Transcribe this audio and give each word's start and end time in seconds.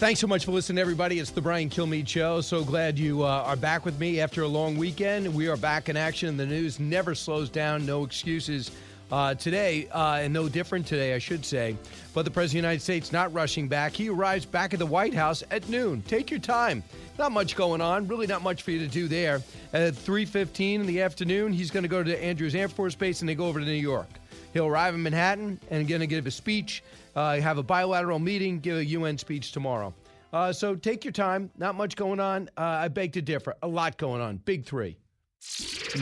Thanks 0.00 0.18
so 0.18 0.26
much 0.26 0.46
for 0.46 0.52
listening, 0.52 0.78
everybody. 0.78 1.18
It's 1.18 1.30
the 1.30 1.42
Brian 1.42 1.68
Kilmeade 1.68 2.08
Show. 2.08 2.40
So 2.40 2.64
glad 2.64 2.98
you 2.98 3.22
uh, 3.22 3.26
are 3.26 3.54
back 3.54 3.84
with 3.84 4.00
me 4.00 4.18
after 4.18 4.44
a 4.44 4.48
long 4.48 4.78
weekend. 4.78 5.34
We 5.34 5.46
are 5.48 5.58
back 5.58 5.90
in 5.90 5.96
action. 5.98 6.38
The 6.38 6.46
news 6.46 6.80
never 6.80 7.14
slows 7.14 7.50
down. 7.50 7.84
No 7.84 8.04
excuses 8.04 8.70
uh, 9.12 9.34
today, 9.34 9.88
uh, 9.92 10.20
and 10.22 10.32
no 10.32 10.48
different 10.48 10.86
today, 10.86 11.12
I 11.12 11.18
should 11.18 11.44
say. 11.44 11.76
But 12.14 12.24
the 12.24 12.30
President 12.30 12.60
of 12.60 12.62
the 12.62 12.68
United 12.68 12.82
States 12.82 13.12
not 13.12 13.30
rushing 13.34 13.68
back. 13.68 13.92
He 13.92 14.08
arrives 14.08 14.46
back 14.46 14.72
at 14.72 14.78
the 14.78 14.86
White 14.86 15.12
House 15.12 15.44
at 15.50 15.68
noon. 15.68 16.00
Take 16.08 16.30
your 16.30 16.40
time. 16.40 16.82
Not 17.18 17.30
much 17.30 17.54
going 17.54 17.82
on. 17.82 18.08
Really, 18.08 18.26
not 18.26 18.40
much 18.40 18.62
for 18.62 18.70
you 18.70 18.78
to 18.78 18.88
do 18.88 19.06
there. 19.06 19.42
At 19.74 19.92
3:15 19.92 20.80
in 20.80 20.86
the 20.86 21.02
afternoon, 21.02 21.52
he's 21.52 21.70
going 21.70 21.82
to 21.82 21.90
go 21.90 22.02
to 22.02 22.24
Andrews 22.24 22.54
Air 22.54 22.68
Force 22.68 22.94
Base 22.94 23.20
and 23.20 23.28
they 23.28 23.34
go 23.34 23.48
over 23.48 23.60
to 23.60 23.66
New 23.66 23.72
York. 23.72 24.08
He'll 24.54 24.66
arrive 24.66 24.94
in 24.94 25.02
Manhattan 25.02 25.60
and 25.70 25.86
going 25.86 26.00
to 26.00 26.06
give 26.06 26.26
a 26.26 26.30
speech, 26.30 26.82
uh, 27.14 27.40
have 27.40 27.58
a 27.58 27.62
bilateral 27.62 28.18
meeting, 28.18 28.60
give 28.60 28.76
a 28.76 28.84
UN 28.84 29.18
speech 29.18 29.52
tomorrow. 29.52 29.94
Uh, 30.32 30.52
so 30.52 30.74
take 30.74 31.04
your 31.04 31.12
time. 31.12 31.50
Not 31.58 31.74
much 31.74 31.96
going 31.96 32.20
on. 32.20 32.48
Uh, 32.56 32.62
I 32.62 32.88
beg 32.88 33.12
to 33.14 33.22
differ. 33.22 33.56
A 33.62 33.68
lot 33.68 33.96
going 33.98 34.20
on. 34.20 34.36
Big 34.38 34.64
three. 34.64 34.96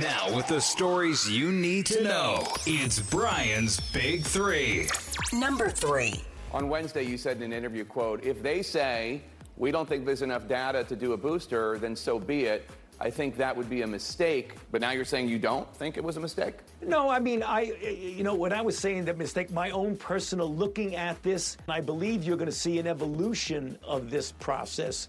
Now, 0.01 0.35
with 0.35 0.49
the 0.49 0.61
stories 0.61 1.31
you 1.31 1.53
need 1.53 1.87
to 1.87 2.03
know, 2.03 2.47
it's 2.67 2.99
Brian's 2.99 3.79
Big 3.93 4.25
Three. 4.25 4.89
Number 5.33 5.71
three. 5.71 6.25
On 6.53 6.69
Wednesday, 6.69 7.05
you 7.05 7.17
said 7.17 7.37
in 7.37 7.45
an 7.45 7.53
interview, 7.53 7.85
quote, 7.85 8.25
if 8.25 8.43
they 8.43 8.63
say 8.63 9.23
we 9.57 9.71
don't 9.71 9.89
think 9.89 10.05
there's 10.05 10.23
enough 10.23 10.49
data 10.49 10.83
to 10.85 10.97
do 10.97 11.13
a 11.13 11.17
booster, 11.17 11.79
then 11.79 11.95
so 11.95 12.19
be 12.19 12.45
it. 12.45 12.69
I 13.01 13.11
think 13.11 13.37
that 13.37 13.57
would 13.57 13.71
be 13.71 13.83
a 13.83 13.87
mistake. 13.87 14.55
But 14.71 14.81
now 14.81 14.91
you're 14.91 15.05
saying 15.05 15.29
you 15.29 15.39
don't 15.39 15.73
think 15.77 15.97
it 15.97 16.03
was 16.03 16.17
a 16.17 16.21
mistake? 16.21 16.55
No, 16.83 17.09
I 17.09 17.21
mean, 17.21 17.43
I, 17.43 17.61
you 17.63 18.25
know, 18.25 18.35
when 18.35 18.53
I 18.53 18.61
was 18.61 18.79
saying 18.79 19.05
that 19.05 19.17
mistake, 19.17 19.51
my 19.51 19.71
own 19.71 19.97
personal 19.97 20.53
looking 20.53 20.97
at 20.97 21.23
this, 21.23 21.57
I 21.69 21.81
believe 21.81 22.25
you're 22.25 22.37
going 22.37 22.51
to 22.51 22.53
see 22.53 22.79
an 22.79 22.87
evolution 22.87 23.79
of 23.85 24.11
this 24.11 24.33
process. 24.33 25.09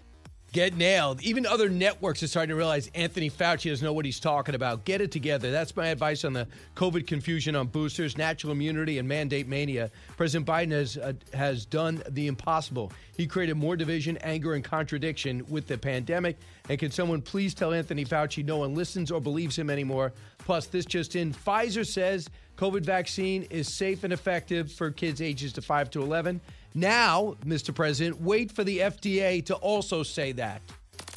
Get 0.52 0.76
nailed. 0.76 1.22
Even 1.22 1.46
other 1.46 1.68
networks 1.68 2.24
are 2.24 2.26
starting 2.26 2.48
to 2.48 2.56
realize 2.56 2.90
Anthony 2.96 3.30
Fauci 3.30 3.70
doesn't 3.70 3.84
know 3.84 3.92
what 3.92 4.04
he's 4.04 4.18
talking 4.18 4.56
about. 4.56 4.84
Get 4.84 5.00
it 5.00 5.12
together. 5.12 5.52
That's 5.52 5.76
my 5.76 5.88
advice 5.88 6.24
on 6.24 6.32
the 6.32 6.48
COVID 6.74 7.06
confusion 7.06 7.54
on 7.54 7.68
boosters, 7.68 8.18
natural 8.18 8.52
immunity, 8.52 8.98
and 8.98 9.06
mandate 9.06 9.46
mania. 9.46 9.92
President 10.16 10.48
Biden 10.48 10.72
has 10.72 10.96
uh, 10.96 11.12
has 11.34 11.64
done 11.64 12.02
the 12.08 12.26
impossible. 12.26 12.92
He 13.16 13.28
created 13.28 13.58
more 13.58 13.76
division, 13.76 14.16
anger, 14.22 14.54
and 14.54 14.64
contradiction 14.64 15.46
with 15.48 15.68
the 15.68 15.78
pandemic. 15.78 16.36
And 16.68 16.80
can 16.80 16.90
someone 16.90 17.22
please 17.22 17.54
tell 17.54 17.72
Anthony 17.72 18.04
Fauci 18.04 18.44
no 18.44 18.58
one 18.58 18.74
listens 18.74 19.12
or 19.12 19.20
believes 19.20 19.56
him 19.56 19.70
anymore? 19.70 20.12
Plus, 20.38 20.66
this 20.66 20.84
just 20.84 21.14
in: 21.14 21.32
Pfizer 21.32 21.86
says 21.86 22.28
COVID 22.56 22.84
vaccine 22.84 23.44
is 23.50 23.72
safe 23.72 24.02
and 24.02 24.12
effective 24.12 24.72
for 24.72 24.90
kids 24.90 25.22
ages 25.22 25.52
to 25.52 25.62
5 25.62 25.90
to 25.92 26.02
11. 26.02 26.40
Now, 26.74 27.36
Mr. 27.44 27.74
President, 27.74 28.20
wait 28.20 28.52
for 28.52 28.62
the 28.62 28.78
FDA 28.78 29.44
to 29.46 29.54
also 29.56 30.02
say 30.02 30.32
that. 30.32 30.62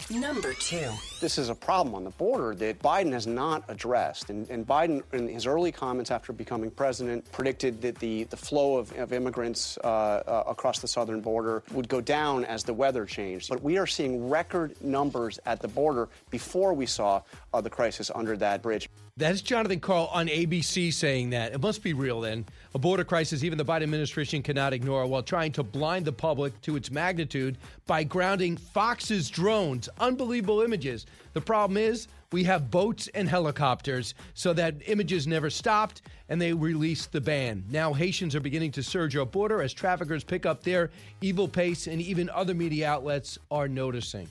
Number 0.09 0.53
two. 0.53 0.89
This 1.21 1.37
is 1.37 1.49
a 1.49 1.55
problem 1.55 1.95
on 1.95 2.03
the 2.03 2.09
border 2.11 2.53
that 2.55 2.79
Biden 2.79 3.13
has 3.13 3.25
not 3.25 3.63
addressed. 3.69 4.29
And, 4.29 4.49
and 4.49 4.67
Biden, 4.67 5.01
in 5.13 5.29
his 5.29 5.45
early 5.45 5.71
comments 5.71 6.11
after 6.11 6.33
becoming 6.33 6.69
president, 6.69 7.31
predicted 7.31 7.81
that 7.81 7.95
the, 7.99 8.25
the 8.25 8.35
flow 8.35 8.77
of, 8.77 8.91
of 8.97 9.13
immigrants 9.13 9.77
uh, 9.77 9.87
uh, 9.87 10.43
across 10.47 10.79
the 10.79 10.87
southern 10.87 11.21
border 11.21 11.63
would 11.71 11.87
go 11.87 12.01
down 12.01 12.43
as 12.45 12.63
the 12.63 12.73
weather 12.73 13.05
changed. 13.05 13.49
But 13.49 13.63
we 13.63 13.77
are 13.77 13.87
seeing 13.87 14.29
record 14.29 14.75
numbers 14.83 15.39
at 15.45 15.61
the 15.61 15.69
border 15.69 16.09
before 16.29 16.73
we 16.73 16.85
saw 16.85 17.21
uh, 17.53 17.61
the 17.61 17.69
crisis 17.69 18.11
under 18.13 18.35
that 18.37 18.61
bridge. 18.61 18.89
That's 19.15 19.41
Jonathan 19.41 19.79
Karl 19.79 20.09
on 20.11 20.27
ABC 20.27 20.91
saying 20.91 21.29
that. 21.29 21.53
It 21.53 21.61
must 21.61 21.83
be 21.83 21.93
real 21.93 22.19
then. 22.19 22.47
A 22.73 22.79
border 22.79 23.03
crisis 23.03 23.43
even 23.43 23.59
the 23.59 23.65
Biden 23.65 23.83
administration 23.83 24.41
cannot 24.41 24.73
ignore 24.73 25.05
while 25.05 25.21
trying 25.21 25.51
to 25.51 25.61
blind 25.61 26.05
the 26.05 26.11
public 26.11 26.59
to 26.61 26.75
its 26.75 26.89
magnitude 26.89 27.59
by 27.85 28.03
grounding 28.03 28.57
Fox's 28.57 29.29
drones. 29.29 29.87
Unbelievable 29.99 30.61
images. 30.61 31.05
The 31.33 31.41
problem 31.41 31.77
is 31.77 32.07
we 32.31 32.43
have 32.45 32.71
boats 32.71 33.07
and 33.09 33.29
helicopters, 33.29 34.15
so 34.33 34.51
that 34.53 34.81
images 34.87 35.27
never 35.27 35.51
stopped 35.51 36.01
and 36.29 36.41
they 36.41 36.53
released 36.53 37.11
the 37.11 37.21
ban. 37.21 37.63
Now 37.69 37.93
Haitians 37.93 38.35
are 38.35 38.39
beginning 38.39 38.71
to 38.73 38.83
surge 38.83 39.15
our 39.15 39.25
border 39.25 39.61
as 39.61 39.73
traffickers 39.73 40.23
pick 40.23 40.45
up 40.45 40.63
their 40.63 40.89
evil 41.21 41.47
pace, 41.47 41.87
and 41.87 42.01
even 42.01 42.29
other 42.29 42.53
media 42.53 42.89
outlets 42.89 43.37
are 43.51 43.67
noticing. 43.67 44.27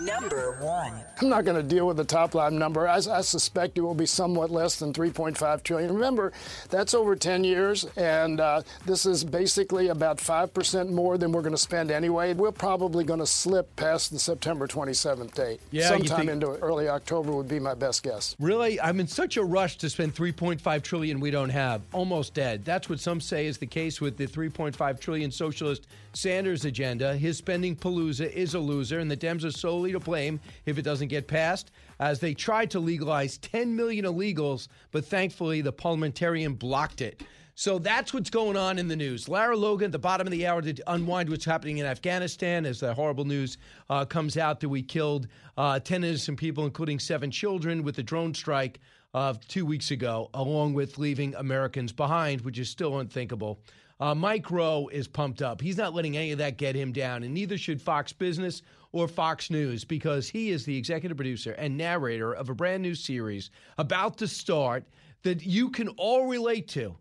Number 0.00 0.56
one. 0.60 0.92
I'm 1.20 1.28
not 1.28 1.44
going 1.44 1.56
to 1.56 1.62
deal 1.62 1.86
with 1.86 1.96
the 1.96 2.04
top 2.04 2.34
line 2.34 2.58
number. 2.58 2.86
I, 2.86 2.96
I, 2.96 3.20
suspect 3.20 3.76
it 3.76 3.80
will 3.80 3.94
be 3.94 4.06
somewhat 4.06 4.50
less 4.50 4.78
than 4.78 4.92
3.5 4.92 5.62
trillion. 5.62 5.92
Remember, 5.92 6.32
that's 6.70 6.94
over 6.94 7.16
10 7.16 7.42
years, 7.42 7.84
and 7.96 8.40
uh, 8.40 8.62
this 8.86 9.06
is 9.06 9.24
basically 9.24 9.88
about 9.88 10.18
5% 10.18 10.90
more 10.90 11.18
than 11.18 11.32
we're 11.32 11.42
going 11.42 11.54
to 11.54 11.58
spend 11.58 11.90
anyway. 11.90 12.32
We're 12.34 12.52
probably 12.52 13.04
going 13.04 13.18
to 13.18 13.26
slip 13.26 13.74
past 13.76 14.12
the 14.12 14.18
September 14.18 14.68
27th 14.68 15.34
date. 15.34 15.60
Yeah, 15.70 15.88
sometime 15.88 16.18
think- 16.18 16.30
into 16.30 16.50
early 16.58 16.88
October 16.88 17.32
would 17.32 17.48
be 17.48 17.58
my 17.58 17.74
best 17.74 18.02
guess. 18.02 18.36
Really, 18.38 18.80
I'm 18.80 19.00
in 19.00 19.08
such 19.08 19.36
a 19.36 19.44
rush 19.44 19.78
to 19.78 19.90
spend 19.90 20.14
3.5 20.14 20.82
trillion 20.82 21.07
we 21.16 21.30
don't 21.30 21.48
have. 21.48 21.82
Almost 21.92 22.34
dead. 22.34 22.64
That's 22.64 22.88
what 22.88 23.00
some 23.00 23.20
say 23.20 23.46
is 23.46 23.58
the 23.58 23.66
case 23.66 24.00
with 24.00 24.16
the 24.16 24.26
3.5 24.26 25.00
trillion 25.00 25.30
socialist 25.30 25.86
Sanders 26.12 26.64
agenda. 26.64 27.16
His 27.16 27.38
spending 27.38 27.74
palooza 27.74 28.30
is 28.32 28.54
a 28.54 28.58
loser, 28.58 28.98
and 28.98 29.10
the 29.10 29.16
Dems 29.16 29.44
are 29.44 29.50
solely 29.50 29.92
to 29.92 30.00
blame 30.00 30.40
if 30.66 30.78
it 30.78 30.82
doesn't 30.82 31.08
get 31.08 31.26
passed, 31.26 31.70
as 31.98 32.20
they 32.20 32.34
tried 32.34 32.70
to 32.72 32.80
legalize 32.80 33.38
10 33.38 33.74
million 33.74 34.04
illegals, 34.04 34.68
but 34.92 35.04
thankfully 35.04 35.60
the 35.60 35.72
parliamentarian 35.72 36.54
blocked 36.54 37.00
it. 37.00 37.22
So 37.58 37.80
that's 37.80 38.14
what's 38.14 38.30
going 38.30 38.56
on 38.56 38.78
in 38.78 38.86
the 38.86 38.94
news. 38.94 39.28
Lara 39.28 39.56
Logan 39.56 39.86
at 39.86 39.92
the 39.92 39.98
bottom 39.98 40.28
of 40.28 40.30
the 40.30 40.46
hour 40.46 40.62
to 40.62 40.74
unwind 40.86 41.28
what's 41.28 41.44
happening 41.44 41.78
in 41.78 41.86
Afghanistan 41.86 42.64
as 42.64 42.78
the 42.78 42.94
horrible 42.94 43.24
news 43.24 43.58
uh, 43.90 44.04
comes 44.04 44.36
out 44.36 44.60
that 44.60 44.68
we 44.68 44.80
killed 44.80 45.26
uh, 45.56 45.80
10 45.80 46.04
innocent 46.04 46.38
people, 46.38 46.66
including 46.66 47.00
seven 47.00 47.32
children, 47.32 47.82
with 47.82 47.96
the 47.96 48.02
drone 48.04 48.32
strike 48.32 48.78
of 49.14 49.46
two 49.48 49.64
weeks 49.64 49.90
ago, 49.90 50.30
along 50.34 50.74
with 50.74 50.98
leaving 50.98 51.34
Americans 51.34 51.92
behind, 51.92 52.42
which 52.42 52.58
is 52.58 52.68
still 52.68 52.98
unthinkable. 52.98 53.60
Uh, 54.00 54.14
Mike 54.14 54.50
Rowe 54.50 54.88
is 54.92 55.08
pumped 55.08 55.42
up. 55.42 55.60
He's 55.60 55.76
not 55.76 55.94
letting 55.94 56.16
any 56.16 56.30
of 56.30 56.38
that 56.38 56.56
get 56.56 56.76
him 56.76 56.92
down, 56.92 57.24
and 57.24 57.34
neither 57.34 57.58
should 57.58 57.82
Fox 57.82 58.12
Business 58.12 58.62
or 58.92 59.08
Fox 59.08 59.50
News 59.50 59.84
because 59.84 60.28
he 60.28 60.50
is 60.50 60.64
the 60.64 60.76
executive 60.76 61.16
producer 61.16 61.52
and 61.52 61.76
narrator 61.76 62.32
of 62.32 62.48
a 62.48 62.54
brand 62.54 62.82
new 62.82 62.94
series 62.94 63.50
about 63.76 64.16
to 64.18 64.28
start 64.28 64.84
that 65.22 65.44
you 65.44 65.70
can 65.70 65.88
all 65.90 66.26
relate 66.26 66.68
to 66.68 66.96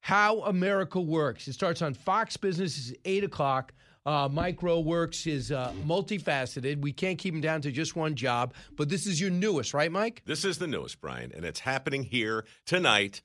how 0.00 0.40
America 0.40 1.00
works. 1.00 1.46
It 1.46 1.52
starts 1.52 1.80
on 1.80 1.94
Fox 1.94 2.36
Business. 2.36 2.90
It's 2.90 2.98
8 3.04 3.24
o'clock. 3.24 3.72
Uh, 4.04 4.28
Mike 4.30 4.62
works 4.62 5.26
is 5.26 5.52
uh, 5.52 5.72
multifaceted. 5.86 6.80
We 6.80 6.92
can't 6.92 7.18
keep 7.18 7.34
him 7.34 7.40
down 7.40 7.60
to 7.62 7.70
just 7.70 7.94
one 7.94 8.14
job, 8.16 8.54
but 8.76 8.88
this 8.88 9.06
is 9.06 9.20
your 9.20 9.30
newest, 9.30 9.74
right, 9.74 9.92
Mike? 9.92 10.22
This 10.26 10.44
is 10.44 10.58
the 10.58 10.66
newest, 10.66 11.00
Brian, 11.00 11.30
and 11.34 11.44
it's 11.44 11.60
happening 11.60 12.02
here 12.02 12.44
tonight 12.66 13.22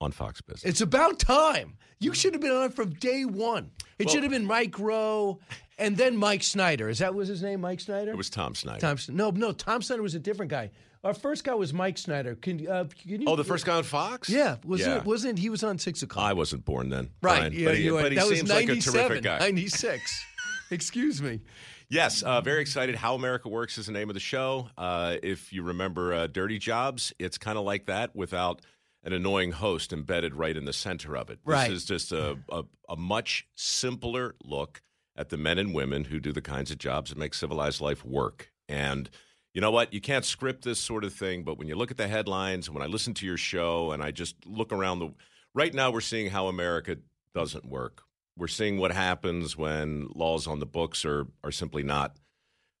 on 0.00 0.12
Fox 0.12 0.40
Business. 0.40 0.64
It's 0.64 0.80
about 0.80 1.18
time. 1.18 1.76
You 1.98 2.14
should 2.14 2.32
have 2.34 2.40
been 2.40 2.52
on 2.52 2.66
it 2.66 2.74
from 2.74 2.90
day 2.94 3.24
one. 3.24 3.72
It 3.98 4.06
Well- 4.06 4.14
should 4.14 4.22
have 4.22 4.32
been 4.32 4.46
Mike 4.46 4.78
Rowe 4.78 5.40
and 5.76 5.96
then 5.96 6.16
Mike 6.16 6.42
Snyder. 6.42 6.88
Is 6.88 6.98
that 7.00 7.14
was 7.14 7.28
his 7.28 7.42
name, 7.42 7.60
Mike 7.60 7.80
Snyder? 7.80 8.12
It 8.12 8.16
was 8.16 8.30
Tom 8.30 8.54
Snyder. 8.54 8.80
Tom. 8.80 8.96
No, 9.08 9.30
no. 9.30 9.52
Tom 9.52 9.82
Snyder 9.82 10.02
was 10.02 10.14
a 10.14 10.20
different 10.20 10.50
guy. 10.50 10.70
Our 11.02 11.14
first 11.14 11.44
guy 11.44 11.54
was 11.54 11.72
Mike 11.72 11.96
Snyder. 11.96 12.34
Can, 12.34 12.66
uh, 12.68 12.84
can 13.00 13.22
you? 13.22 13.26
oh, 13.28 13.34
the 13.36 13.44
first 13.44 13.64
guy 13.64 13.76
on 13.76 13.84
Fox? 13.84 14.28
Yeah, 14.28 14.56
was 14.64 14.80
Yeah. 14.82 14.98
it? 14.98 15.04
Wasn't 15.06 15.38
he 15.38 15.48
was 15.48 15.64
on 15.64 15.78
six 15.78 16.02
o'clock? 16.02 16.26
I 16.26 16.34
wasn't 16.34 16.64
born 16.66 16.90
then. 16.90 17.10
right. 17.22 17.38
Brian, 17.38 17.52
yeah, 17.54 17.64
but 17.66 17.76
he, 17.76 17.84
you 17.84 17.92
but 17.94 18.12
he 18.12 18.18
that 18.18 18.28
was 18.28 18.38
seems 18.38 18.50
like 18.50 18.64
a 18.64 18.68
97, 18.68 19.00
terrific 19.08 19.24
guy. 19.24 19.38
96. 19.38 20.24
Excuse 20.70 21.22
me. 21.22 21.40
Yes, 21.88 22.22
uh, 22.22 22.40
very 22.42 22.60
excited. 22.60 22.94
How 22.94 23.14
America 23.14 23.48
Works 23.48 23.78
is 23.78 23.86
the 23.86 23.92
name 23.92 24.10
of 24.10 24.14
the 24.14 24.20
show. 24.20 24.68
Uh, 24.78 25.16
if 25.22 25.52
you 25.52 25.62
remember 25.62 26.12
uh, 26.12 26.26
Dirty 26.28 26.58
Jobs, 26.58 27.12
it's 27.18 27.38
kind 27.38 27.58
of 27.58 27.64
like 27.64 27.86
that 27.86 28.14
without 28.14 28.60
an 29.02 29.12
annoying 29.12 29.50
host 29.52 29.92
embedded 29.92 30.34
right 30.34 30.56
in 30.56 30.66
the 30.66 30.72
center 30.72 31.16
of 31.16 31.30
it. 31.30 31.40
Right. 31.44 31.68
This 31.70 31.78
is 31.78 31.84
just 31.86 32.12
a, 32.12 32.38
a, 32.50 32.62
a 32.90 32.96
much 32.96 33.48
simpler 33.56 34.36
look 34.44 34.82
at 35.16 35.30
the 35.30 35.36
men 35.38 35.58
and 35.58 35.74
women 35.74 36.04
who 36.04 36.20
do 36.20 36.30
the 36.30 36.42
kinds 36.42 36.70
of 36.70 36.78
jobs 36.78 37.08
that 37.10 37.18
make 37.18 37.34
civilized 37.34 37.80
life 37.80 38.04
work. 38.04 38.52
And 38.68 39.10
you 39.54 39.60
know 39.60 39.70
what? 39.70 39.92
You 39.92 40.00
can't 40.00 40.24
script 40.24 40.64
this 40.64 40.78
sort 40.78 41.04
of 41.04 41.12
thing, 41.12 41.42
but 41.42 41.58
when 41.58 41.66
you 41.66 41.74
look 41.74 41.90
at 41.90 41.96
the 41.96 42.08
headlines, 42.08 42.70
when 42.70 42.82
I 42.82 42.86
listen 42.86 43.14
to 43.14 43.26
your 43.26 43.36
show 43.36 43.92
and 43.92 44.02
I 44.02 44.10
just 44.10 44.36
look 44.46 44.72
around 44.72 45.00
the 45.00 45.12
right 45.54 45.74
now, 45.74 45.90
we're 45.90 46.00
seeing 46.00 46.30
how 46.30 46.46
America 46.46 46.96
doesn't 47.34 47.64
work. 47.64 48.02
We're 48.36 48.48
seeing 48.48 48.78
what 48.78 48.92
happens 48.92 49.56
when 49.56 50.08
laws 50.14 50.46
on 50.46 50.60
the 50.60 50.66
books 50.66 51.04
are 51.04 51.26
are 51.42 51.52
simply 51.52 51.82
not 51.82 52.16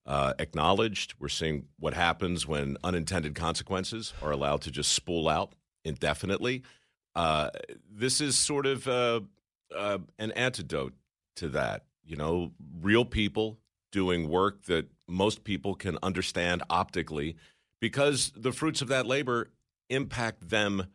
uh, 0.06 0.34
acknowledged. 0.38 1.14
We're 1.18 1.28
seeing 1.28 1.66
what 1.78 1.94
happens 1.94 2.46
when 2.46 2.76
unintended 2.84 3.34
consequences 3.34 4.14
are 4.22 4.30
allowed 4.30 4.62
to 4.62 4.70
just 4.70 4.92
spool 4.92 5.28
out 5.28 5.54
indefinitely. 5.84 6.62
Uh, 7.14 7.50
this 7.90 8.20
is 8.20 8.38
sort 8.38 8.66
of 8.66 8.86
uh, 8.86 9.20
uh, 9.76 9.98
an 10.18 10.30
antidote 10.32 10.94
to 11.36 11.48
that. 11.48 11.84
You 12.04 12.16
know, 12.16 12.52
real 12.80 13.04
people 13.04 13.58
doing 13.92 14.28
work 14.28 14.64
that 14.64 14.86
most 15.10 15.44
people 15.44 15.74
can 15.74 15.98
understand 16.02 16.62
optically 16.70 17.36
because 17.80 18.32
the 18.36 18.52
fruits 18.52 18.80
of 18.82 18.88
that 18.88 19.06
labor 19.06 19.50
impact 19.88 20.48
them 20.48 20.86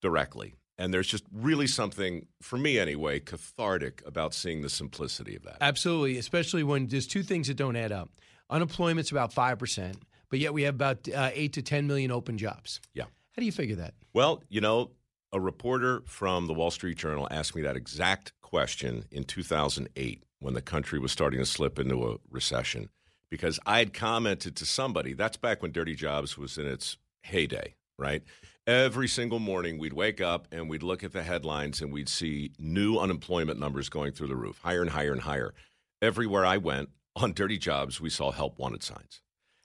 directly. 0.00 0.54
And 0.78 0.92
there's 0.92 1.06
just 1.06 1.24
really 1.32 1.66
something, 1.66 2.26
for 2.40 2.56
me 2.56 2.78
anyway, 2.78 3.20
cathartic 3.20 4.02
about 4.06 4.34
seeing 4.34 4.62
the 4.62 4.68
simplicity 4.68 5.36
of 5.36 5.44
that. 5.44 5.58
Absolutely, 5.60 6.18
especially 6.18 6.62
when 6.62 6.86
there's 6.88 7.06
two 7.06 7.22
things 7.22 7.48
that 7.48 7.56
don't 7.56 7.76
add 7.76 7.92
up. 7.92 8.10
Unemployment's 8.50 9.10
about 9.10 9.32
5%, 9.32 9.94
but 10.28 10.38
yet 10.38 10.52
we 10.52 10.62
have 10.62 10.74
about 10.74 11.08
uh, 11.08 11.30
8 11.32 11.52
to 11.54 11.62
10 11.62 11.86
million 11.86 12.10
open 12.10 12.36
jobs. 12.36 12.80
Yeah. 12.94 13.04
How 13.04 13.40
do 13.40 13.44
you 13.44 13.52
figure 13.52 13.76
that? 13.76 13.94
Well, 14.12 14.42
you 14.48 14.60
know, 14.60 14.90
a 15.32 15.40
reporter 15.40 16.02
from 16.06 16.46
the 16.46 16.54
Wall 16.54 16.70
Street 16.70 16.98
Journal 16.98 17.28
asked 17.30 17.54
me 17.54 17.62
that 17.62 17.76
exact 17.76 18.32
question 18.40 19.04
in 19.10 19.24
2008 19.24 20.24
when 20.40 20.54
the 20.54 20.60
country 20.60 20.98
was 20.98 21.12
starting 21.12 21.38
to 21.38 21.46
slip 21.46 21.78
into 21.78 22.10
a 22.10 22.16
recession 22.30 22.88
because 23.32 23.58
I 23.64 23.78
had 23.78 23.94
commented 23.94 24.56
to 24.56 24.66
somebody, 24.66 25.14
that's 25.14 25.38
back 25.38 25.62
when 25.62 25.72
Dirty 25.72 25.94
Jobs 25.94 26.36
was 26.36 26.58
in 26.58 26.66
its 26.66 26.98
heyday, 27.22 27.76
right? 27.98 28.22
Every 28.66 29.08
single 29.08 29.38
morning 29.38 29.78
we'd 29.78 29.94
wake 29.94 30.20
up 30.20 30.46
and 30.52 30.68
we'd 30.68 30.82
look 30.82 31.02
at 31.02 31.14
the 31.14 31.22
headlines 31.22 31.80
and 31.80 31.90
we'd 31.90 32.10
see 32.10 32.52
new 32.58 32.98
unemployment 32.98 33.58
numbers 33.58 33.88
going 33.88 34.12
through 34.12 34.26
the 34.26 34.36
roof, 34.36 34.58
higher 34.62 34.82
and 34.82 34.90
higher 34.90 35.12
and 35.12 35.22
higher. 35.22 35.54
Everywhere 36.02 36.44
I 36.44 36.58
went 36.58 36.90
on 37.16 37.32
Dirty 37.32 37.56
Jobs, 37.56 38.02
we 38.02 38.10
saw 38.10 38.32
help 38.32 38.58
wanted 38.58 38.82
signs. 38.82 39.22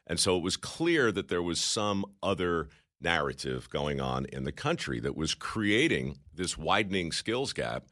And 0.08 0.18
so 0.18 0.38
it 0.38 0.44
was 0.44 0.56
clear 0.56 1.12
that 1.12 1.28
there 1.28 1.44
was 1.44 1.60
some 1.60 2.06
other 2.24 2.70
narrative 3.02 3.70
going 3.70 4.00
on 4.00 4.28
in 4.28 4.46
the 4.46 4.54
country 4.54 5.02
that 5.02 5.18
was 5.18 5.36
creating 5.36 6.20
this 6.34 6.58
widening 6.58 7.12
skills 7.12 7.52
gap 7.52 7.88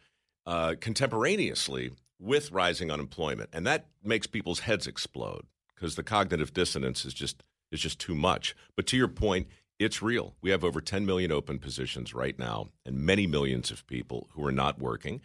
uh, 0.45 0.75
contemporaneously 0.80 1.92
with 2.18 2.54
rising 2.54 2.92
unemployment, 2.92 3.50
and 3.51 3.68
that 3.68 3.88
makes 4.01 4.25
people's 4.25 4.62
heads 4.62 4.88
explode 4.88 5.45
because 5.75 5.95
the 5.95 6.04
cognitive 6.04 6.54
dissonance 6.54 7.06
is 7.06 7.13
just 7.13 7.44
is 7.72 7.80
just 7.80 8.00
too 8.00 8.16
much. 8.16 8.56
But 8.75 8.88
to 8.88 8.98
your 8.98 9.07
point, 9.07 9.48
it's 9.80 10.01
real. 10.01 10.36
We 10.42 10.51
have 10.51 10.63
over 10.63 10.80
10 10.80 11.06
million 11.06 11.31
open 11.31 11.60
positions 11.60 12.13
right 12.13 12.38
now, 12.38 12.69
and 12.86 12.98
many 12.98 13.27
millions 13.27 13.72
of 13.72 13.86
people 13.88 14.30
who 14.31 14.45
are 14.45 14.51
not 14.51 14.80
working. 14.80 15.22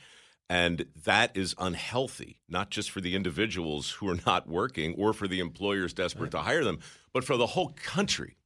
And 0.49 0.87
that 1.05 1.37
is 1.37 1.55
unhealthy, 1.59 2.41
not 2.49 2.71
just 2.71 2.91
for 2.91 3.01
the 3.01 3.15
individuals 3.15 3.91
who 3.93 4.09
are 4.09 4.19
not 4.27 4.49
working 4.49 4.95
or 4.95 5.13
for 5.13 5.29
the 5.29 5.39
employers 5.39 5.93
desperate 5.93 6.25
right. 6.25 6.31
to 6.33 6.39
hire 6.39 6.65
them, 6.65 6.81
but 7.13 7.23
for 7.23 7.37
the 7.37 7.47
whole 7.47 7.73
country. 7.85 8.37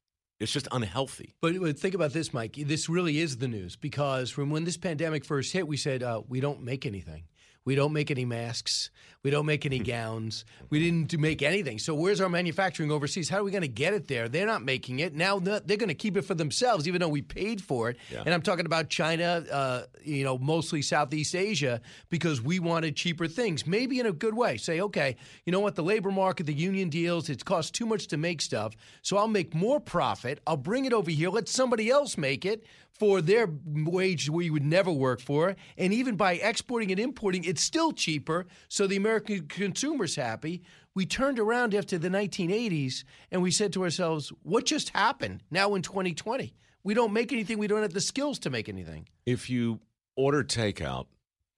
It's 0.41 0.53
just 0.53 0.69
unhealthy. 0.73 1.35
But, 1.41 1.79
think 1.79 1.95
about 1.95 2.13
this, 2.13 2.35
Mike. 2.35 2.57
This 2.59 2.89
really 2.89 3.21
is 3.21 3.39
the 3.39 3.49
news 3.49 3.77
because 3.77 4.31
from 4.31 4.51
when 4.51 4.65
this 4.65 4.77
pandemic 4.77 5.25
first 5.25 5.53
hit, 5.53 5.67
we 5.67 5.79
said 5.79 6.03
uh, 6.03 6.21
we 6.29 6.41
don't 6.41 6.63
make 6.63 6.85
anything. 6.85 7.25
We 7.65 7.75
don't 7.75 7.93
make 7.93 8.11
any 8.11 8.25
masks. 8.25 8.91
We 9.23 9.31
don't 9.31 9.47
make 9.47 9.65
any 9.65 9.79
gowns. 9.79 10.45
We 10.69 10.81
didn't 10.81 11.19
make 11.19 11.41
anything. 11.41 11.79
So 11.79 11.95
where's 11.95 12.21
our 12.21 12.29
manufacturing 12.29 12.91
overseas? 12.91 13.31
How 13.31 13.39
are 13.39 13.45
we 13.45 13.51
going 13.51 13.63
to 13.63 13.69
get 13.69 13.95
it 13.95 14.07
there? 14.07 14.29
They're 14.29 14.47
not 14.47 14.63
making 14.63 14.99
it. 14.99 15.15
Now 15.15 15.39
they're 15.39 15.61
going 15.61 15.89
to 15.89 15.95
keep 15.95 16.19
it 16.19 16.23
for 16.23 16.35
themselves, 16.35 16.87
even 16.87 17.01
though 17.01 17.09
we 17.09 17.23
paid 17.23 17.63
for 17.63 17.89
it. 17.89 17.97
Yeah. 18.13 18.23
And 18.27 18.35
I'm 18.35 18.43
talking 18.43 18.67
about 18.67 18.91
China, 18.91 19.43
uh, 19.51 19.83
you 20.03 20.25
know, 20.25 20.37
mostly 20.37 20.83
Southeast 20.83 21.35
Asia, 21.35 21.81
because 22.11 22.43
we 22.43 22.59
wanted 22.59 22.97
cheaper 22.97 23.27
things. 23.27 23.67
Maybe 23.67 23.99
in 23.99 24.05
a 24.05 24.13
good 24.13 24.35
way. 24.35 24.59
Say, 24.59 24.83
okay, 24.83 25.17
you 25.47 25.53
know 25.53 25.61
what? 25.61 25.75
The 25.75 25.83
labor 25.83 26.11
market, 26.11 26.45
the 26.45 26.53
union 26.53 26.91
deals, 26.91 27.31
it 27.31 27.47
costs 27.47 27.71
too 27.71 27.87
much 27.87 28.09
to 28.09 28.19
make 28.19 28.43
stuff. 28.43 28.75
So 29.01 29.17
I'll 29.17 29.27
make 29.27 29.55
more 29.55 29.81
profit. 29.81 30.41
I'll 30.47 30.59
bring 30.59 30.85
it 30.85 30.93
over 30.93 31.11
here. 31.11 31.31
Let 31.31 31.49
somebody 31.49 31.89
else 31.89 32.19
make 32.19 32.45
it 32.45 32.67
for 32.91 33.21
their 33.21 33.49
wage 33.67 34.31
we 34.31 34.51
would 34.51 34.65
never 34.65 34.93
work 34.93 35.21
for. 35.21 35.57
And 35.77 35.93
even 35.93 36.15
by 36.15 36.35
exporting 36.35 36.93
and 36.93 37.01
importing, 37.01 37.43
it's 37.55 37.63
still 37.63 37.93
cheaper. 37.93 38.47
So 38.69 38.89
the 38.89 38.97
American 38.97 39.47
consumer's 39.47 40.17
happy. 40.17 40.63
We 40.93 41.07
turned 41.07 41.39
around 41.39 41.73
after 41.73 41.99
the 41.99 42.09
1980s 42.09 43.05
and 43.31 43.43
we 43.43 43.53
said 43.53 43.73
to 43.75 43.85
ourselves, 43.85 44.33
what 44.43 44.67
just 44.67 44.89
happened 44.89 45.45
now 45.53 45.77
in 45.77 45.83
2020? 45.83 46.53
We 46.83 46.95
don't 46.95 47.13
make 47.13 47.33
anything. 47.33 47.59
We 47.59 47.69
don't 47.69 47.83
have 47.83 47.95
the 47.95 48.01
skills 48.01 48.41
to 48.41 48.51
make 48.51 48.69
anything. 48.69 49.07
If 49.25 49.49
you 49.49 49.79
order 50.17 50.43
takeout 50.43 51.07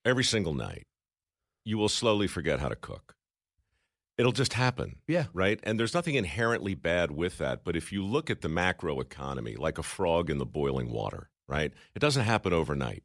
every 0.04 0.24
single 0.24 0.52
night, 0.52 0.82
you 1.64 1.78
will 1.78 1.88
slowly 1.88 2.26
forget 2.26 2.60
how 2.60 2.68
to 2.68 2.76
cook. 2.76 3.14
It'll 4.18 4.32
just 4.32 4.52
happen. 4.52 4.96
Yeah. 5.08 5.24
Right? 5.32 5.60
And 5.62 5.80
there's 5.80 5.94
nothing 5.94 6.14
inherently 6.14 6.74
bad 6.74 7.10
with 7.10 7.38
that. 7.38 7.64
But 7.64 7.74
if 7.74 7.90
you 7.90 8.04
look 8.04 8.28
at 8.28 8.42
the 8.42 8.50
macro 8.50 9.00
economy, 9.00 9.56
like 9.56 9.78
a 9.78 9.82
frog 9.82 10.28
in 10.28 10.36
the 10.36 10.46
boiling 10.46 10.90
water, 10.90 11.30
right? 11.48 11.72
It 11.94 12.00
doesn't 12.00 12.24
happen 12.24 12.52
overnight. 12.52 13.02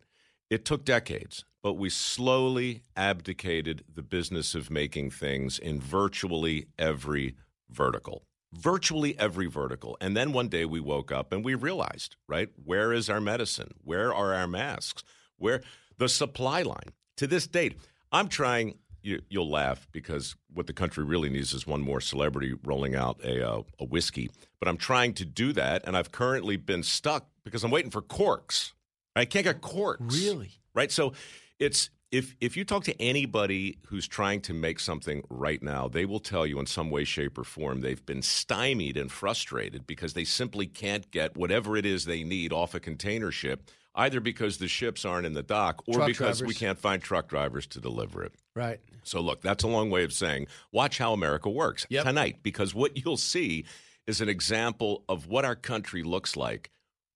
It 0.49 0.65
took 0.65 0.83
decades, 0.83 1.45
but 1.63 1.73
we 1.73 1.89
slowly 1.89 2.81
abdicated 2.95 3.83
the 3.93 4.01
business 4.01 4.55
of 4.55 4.69
making 4.69 5.11
things 5.11 5.59
in 5.59 5.79
virtually 5.79 6.67
every 6.79 7.35
vertical. 7.69 8.23
Virtually 8.53 9.17
every 9.17 9.47
vertical. 9.47 9.95
And 10.01 10.15
then 10.17 10.33
one 10.33 10.49
day 10.49 10.65
we 10.65 10.79
woke 10.79 11.11
up 11.11 11.31
and 11.31 11.45
we 11.45 11.55
realized, 11.55 12.17
right? 12.27 12.49
Where 12.63 12.91
is 12.91 13.09
our 13.09 13.21
medicine? 13.21 13.71
Where 13.83 14.13
are 14.13 14.33
our 14.33 14.47
masks? 14.47 15.03
Where 15.37 15.61
the 15.97 16.09
supply 16.09 16.61
line? 16.63 16.93
To 17.17 17.27
this 17.27 17.47
date, 17.47 17.77
I'm 18.11 18.27
trying 18.27 18.75
you, 19.03 19.21
will 19.31 19.49
laugh 19.49 19.87
because 19.91 20.35
what 20.53 20.67
the 20.67 20.73
country 20.73 21.03
really 21.03 21.29
needs 21.29 21.53
is 21.53 21.65
one 21.65 21.81
more 21.81 22.01
celebrity 22.01 22.55
rolling 22.63 22.95
out 22.95 23.23
a, 23.23 23.47
uh, 23.47 23.61
a 23.79 23.85
whiskey. 23.85 24.29
But 24.59 24.67
I'm 24.67 24.77
trying 24.77 25.13
to 25.15 25.25
do 25.25 25.53
that, 25.53 25.83
and 25.85 25.97
I've 25.97 26.11
currently 26.11 26.57
been 26.57 26.83
stuck 26.83 27.27
because 27.43 27.63
I'm 27.63 27.71
waiting 27.71 27.91
for 27.91 28.01
corks. 28.01 28.73
I 29.15 29.25
can't 29.25 29.45
get 29.45 29.61
corks. 29.61 30.15
Really? 30.15 30.51
Right. 30.73 30.91
So 30.91 31.13
it's 31.61 31.89
if 32.11 32.35
if 32.41 32.57
you 32.57 32.65
talk 32.65 32.83
to 32.85 33.01
anybody 33.01 33.77
who's 33.87 34.07
trying 34.07 34.41
to 34.41 34.53
make 34.53 34.79
something 34.79 35.23
right 35.29 35.63
now, 35.63 35.87
they 35.87 36.05
will 36.05 36.19
tell 36.19 36.45
you 36.45 36.59
in 36.59 36.65
some 36.65 36.89
way, 36.89 37.05
shape, 37.05 37.37
or 37.37 37.43
form 37.43 37.79
they've 37.79 38.05
been 38.05 38.21
stymied 38.21 38.97
and 38.97 39.11
frustrated 39.11 39.87
because 39.87 40.13
they 40.13 40.25
simply 40.25 40.67
can't 40.67 41.09
get 41.11 41.37
whatever 41.37 41.77
it 41.77 41.85
is 41.85 42.03
they 42.03 42.23
need 42.23 42.51
off 42.51 42.75
a 42.75 42.79
container 42.79 43.31
ship 43.31 43.69
either 43.95 44.19
because 44.19 44.57
the 44.57 44.67
ships 44.67 45.05
aren't 45.05 45.25
in 45.25 45.33
the 45.33 45.43
dock 45.43 45.83
or 45.87 45.95
truck 45.95 46.07
because 46.07 46.39
drivers. 46.39 46.47
we 46.47 46.53
can't 46.53 46.79
find 46.79 47.01
truck 47.01 47.27
drivers 47.27 47.67
to 47.67 47.79
deliver 47.79 48.23
it. 48.23 48.33
Right. 48.55 48.79
So, 49.03 49.21
look, 49.21 49.41
that's 49.41 49.63
a 49.63 49.67
long 49.67 49.89
way 49.89 50.03
of 50.03 50.13
saying 50.13 50.47
watch 50.71 50.97
how 50.97 51.13
America 51.13 51.49
works 51.49 51.85
yep. 51.89 52.05
tonight 52.05 52.37
because 52.43 52.73
what 52.73 52.97
you'll 53.03 53.17
see 53.17 53.65
is 54.07 54.19
an 54.19 54.29
example 54.29 55.03
of 55.07 55.27
what 55.27 55.45
our 55.45 55.55
country 55.55 56.03
looks 56.03 56.35
like 56.35 56.71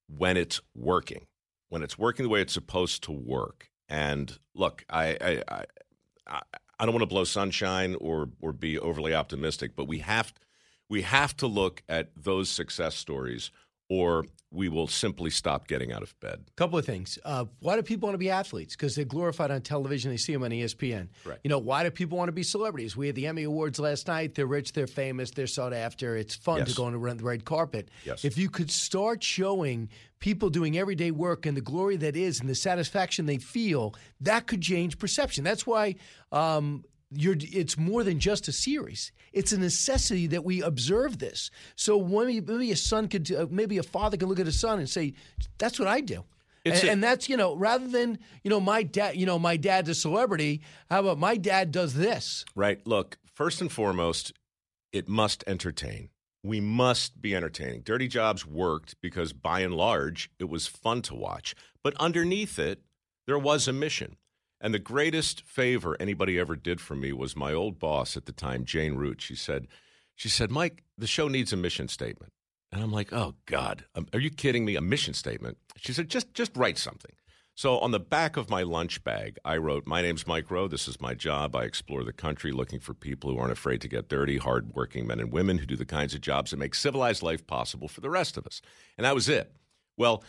when 0.08 0.38
it's 0.38 0.62
working, 0.76 1.26
when 1.70 1.82
it's 1.84 1.98
working 1.98 2.24
the 2.24 2.30
way 2.30 2.42
it's 2.42 2.54
supposed 2.54 3.04
to 3.04 3.12
work. 3.12 3.70
And 3.88 4.38
look, 4.54 4.86
I, 4.90 5.18
I, 5.22 5.64
I, 6.28 6.42
I 6.80 6.86
don't 6.86 6.94
want 6.94 7.04
to 7.04 7.08
blow 7.08 7.24
sunshine 7.24 7.96
or, 8.00 8.30
or 8.42 8.52
be 8.52 8.80
overly 8.80 9.14
optimistic, 9.14 9.76
but 9.76 9.88
we 9.88 10.00
have, 10.00 10.34
we 10.90 11.04
have 11.04 11.36
to 11.38 11.48
look 11.48 11.84
at 11.88 12.10
those 12.16 12.50
success 12.50 12.96
stories 12.96 13.52
or 13.90 14.26
we 14.52 14.70
will 14.70 14.88
simply 14.88 15.30
stop 15.30 15.68
getting 15.68 15.92
out 15.92 16.02
of 16.02 16.18
bed. 16.20 16.44
A 16.48 16.52
couple 16.56 16.80
of 16.80 16.86
things. 16.86 17.20
Uh, 17.26 17.46
why 17.60 17.76
do 17.76 17.84
people 17.84 18.08
want 18.08 18.14
to 18.14 18.20
be 18.20 18.30
athletes? 18.30 18.76
Because 18.76 18.96
they're 18.96 19.04
glorified 19.04 19.52
on 19.52 19.62
television. 19.62 20.12
They 20.12 20.18
see 20.18 20.34
them 20.34 20.44
on 20.44 20.52
ESPN. 20.52 21.10
Right. 21.26 21.38
You 21.44 21.50
know, 21.50 21.60
why 21.60 21.84
do 21.84 21.92
people 21.92 22.18
want 22.18 22.30
to 22.30 22.34
be 22.34 22.44
celebrities? 22.44 22.96
We 22.96 23.08
had 23.08 23.16
the 23.16 23.28
Emmy 23.28 23.44
Awards 23.44 23.80
last 23.80 24.08
night. 24.08 24.36
They're 24.36 24.46
rich, 24.46 24.72
they're 24.72 24.88
famous, 24.88 25.32
they're 25.32 25.48
sought 25.48 25.74
after. 25.74 26.16
It's 26.16 26.36
fun 26.36 26.60
yes. 26.60 26.70
to 26.70 26.76
go 26.76 26.86
on 26.86 26.94
the 26.94 27.00
red 27.00 27.46
carpet. 27.46 27.90
Yes. 28.06 28.24
If 28.24 28.38
you 28.38 28.50
could 28.50 28.72
start 28.72 29.22
showing 29.22 29.90
people 30.20 30.50
doing 30.50 30.78
everyday 30.78 31.12
work 31.12 31.46
and 31.46 31.56
the 31.58 31.62
glory 31.62 31.98
that 31.98 32.16
is 32.16 32.40
and 32.40 32.50
the 32.50 32.56
satisfaction 32.56 33.26
they 33.26 33.38
feel, 33.38 33.94
that 34.22 34.48
could 34.48 34.62
change 34.62 34.98
perception. 34.98 35.44
That's 35.44 35.68
why 35.68 35.96
um, 36.32 36.86
you're, 37.16 37.36
it's 37.40 37.78
more 37.78 38.04
than 38.04 38.20
just 38.20 38.48
a 38.48 38.52
series. 38.52 39.12
It's 39.34 39.52
a 39.52 39.58
necessity 39.58 40.28
that 40.28 40.44
we 40.44 40.62
observe 40.62 41.20
this. 41.20 41.52
So 41.76 42.02
maybe, 42.04 42.42
maybe 42.42 42.72
a 42.72 42.76
son 42.76 43.08
could, 43.08 43.32
uh, 43.32 43.48
maybe 43.50 43.78
a 43.78 43.84
father 43.84 44.18
could 44.18 44.30
look 44.30 44.40
at 44.40 44.48
a 44.48 44.52
son 44.52 44.80
and 44.80 44.90
say, 44.90 45.14
"That's 45.58 45.80
what 45.80 45.88
I 45.88 46.02
do." 46.02 46.24
And, 46.66 46.74
a- 46.76 46.92
and, 46.92 47.04
that's 47.04 47.30
you 47.30 47.38
know, 47.38 47.56
rather 47.56 47.88
than 47.88 48.20
you 48.44 48.50
know, 48.50 48.60
my 48.60 48.84
dad, 48.84 49.16
you 49.18 49.26
know, 49.26 49.38
my 49.38 49.58
dad's 49.58 49.90
a 49.90 49.96
celebrity. 49.96 50.62
How 50.90 51.02
about 51.02 51.20
my 51.20 51.38
dad 51.38 51.72
does 51.72 51.94
this? 51.94 52.46
Right. 52.56 52.86
Look, 52.88 53.18
first 53.34 53.62
and 53.62 53.72
foremost, 53.72 54.34
it 54.92 55.08
must 55.08 55.44
entertain. 55.48 56.10
We 56.44 56.62
must 56.62 57.22
be 57.22 57.36
entertaining. 57.36 57.82
Dirty 57.82 58.08
Jobs 58.08 58.46
worked 58.46 58.96
because, 59.02 59.34
by 59.34 59.62
and 59.62 59.74
large, 59.74 60.30
it 60.40 60.48
was 60.48 60.68
fun 60.68 61.02
to 61.04 61.16
watch. 61.16 61.56
But 61.84 61.96
underneath 61.96 62.60
it, 62.60 62.82
there 63.26 63.40
was 63.40 63.68
a 63.68 63.74
mission. 63.74 64.18
And 64.66 64.74
the 64.74 64.80
greatest 64.80 65.44
favor 65.44 65.96
anybody 66.00 66.40
ever 66.40 66.56
did 66.56 66.82
for 66.82 66.96
me 66.96 67.14
was 67.14 67.36
my 67.36 67.54
old 67.54 67.78
boss 67.78 68.18
at 68.18 68.26
the 68.26 68.32
time, 68.32 68.66
Jane 68.66 68.96
Root. 68.96 69.22
She 69.22 69.36
said, 69.36 69.68
she 70.16 70.28
said, 70.28 70.50
Mike, 70.50 70.82
the 70.98 71.06
show 71.06 71.28
needs 71.28 71.54
a 71.54 71.56
mission 71.56 71.88
statement. 71.88 72.34
And 72.72 72.82
I'm 72.82 72.92
like, 72.92 73.14
oh 73.14 73.36
God, 73.46 73.86
um, 73.94 74.08
are 74.12 74.20
you 74.20 74.32
kidding 74.32 74.66
me? 74.66 74.76
A 74.76 74.82
mission 74.82 75.14
statement? 75.14 75.60
She 75.78 75.94
said, 75.94 76.10
just 76.10 76.34
just 76.34 76.58
write 76.58 76.80
something. 76.80 77.12
So 77.54 77.78
on 77.78 77.92
the 77.92 78.00
back 78.00 78.38
of 78.38 78.50
my 78.50 78.64
lunch 78.64 79.04
bag, 79.04 79.38
I 79.46 79.58
wrote, 79.58 79.86
My 79.86 80.02
name's 80.02 80.26
Mike 80.26 80.50
Rowe. 80.50 80.68
This 80.68 80.88
is 80.88 81.00
my 81.00 81.14
job. 81.14 81.56
I 81.56 81.66
explore 81.66 82.04
the 82.04 82.12
country 82.12 82.52
looking 82.52 82.80
for 82.80 82.96
people 82.96 83.30
who 83.30 83.38
aren't 83.38 83.52
afraid 83.52 83.82
to 83.82 83.88
get 83.88 84.10
dirty, 84.10 84.38
hardworking 84.38 85.06
men 85.06 85.20
and 85.20 85.32
women 85.32 85.60
who 85.60 85.68
do 85.68 85.76
the 85.76 85.86
kinds 85.86 86.16
of 86.16 86.22
jobs 86.22 86.50
that 86.50 86.58
make 86.58 86.74
civilized 86.74 87.22
life 87.22 87.46
possible 87.46 87.88
for 87.88 88.02
the 88.02 88.10
rest 88.10 88.36
of 88.36 88.48
us. 88.48 88.64
And 88.98 89.06
that 89.06 89.14
was 89.14 89.30
it. 89.30 89.52
Well, 89.96 90.24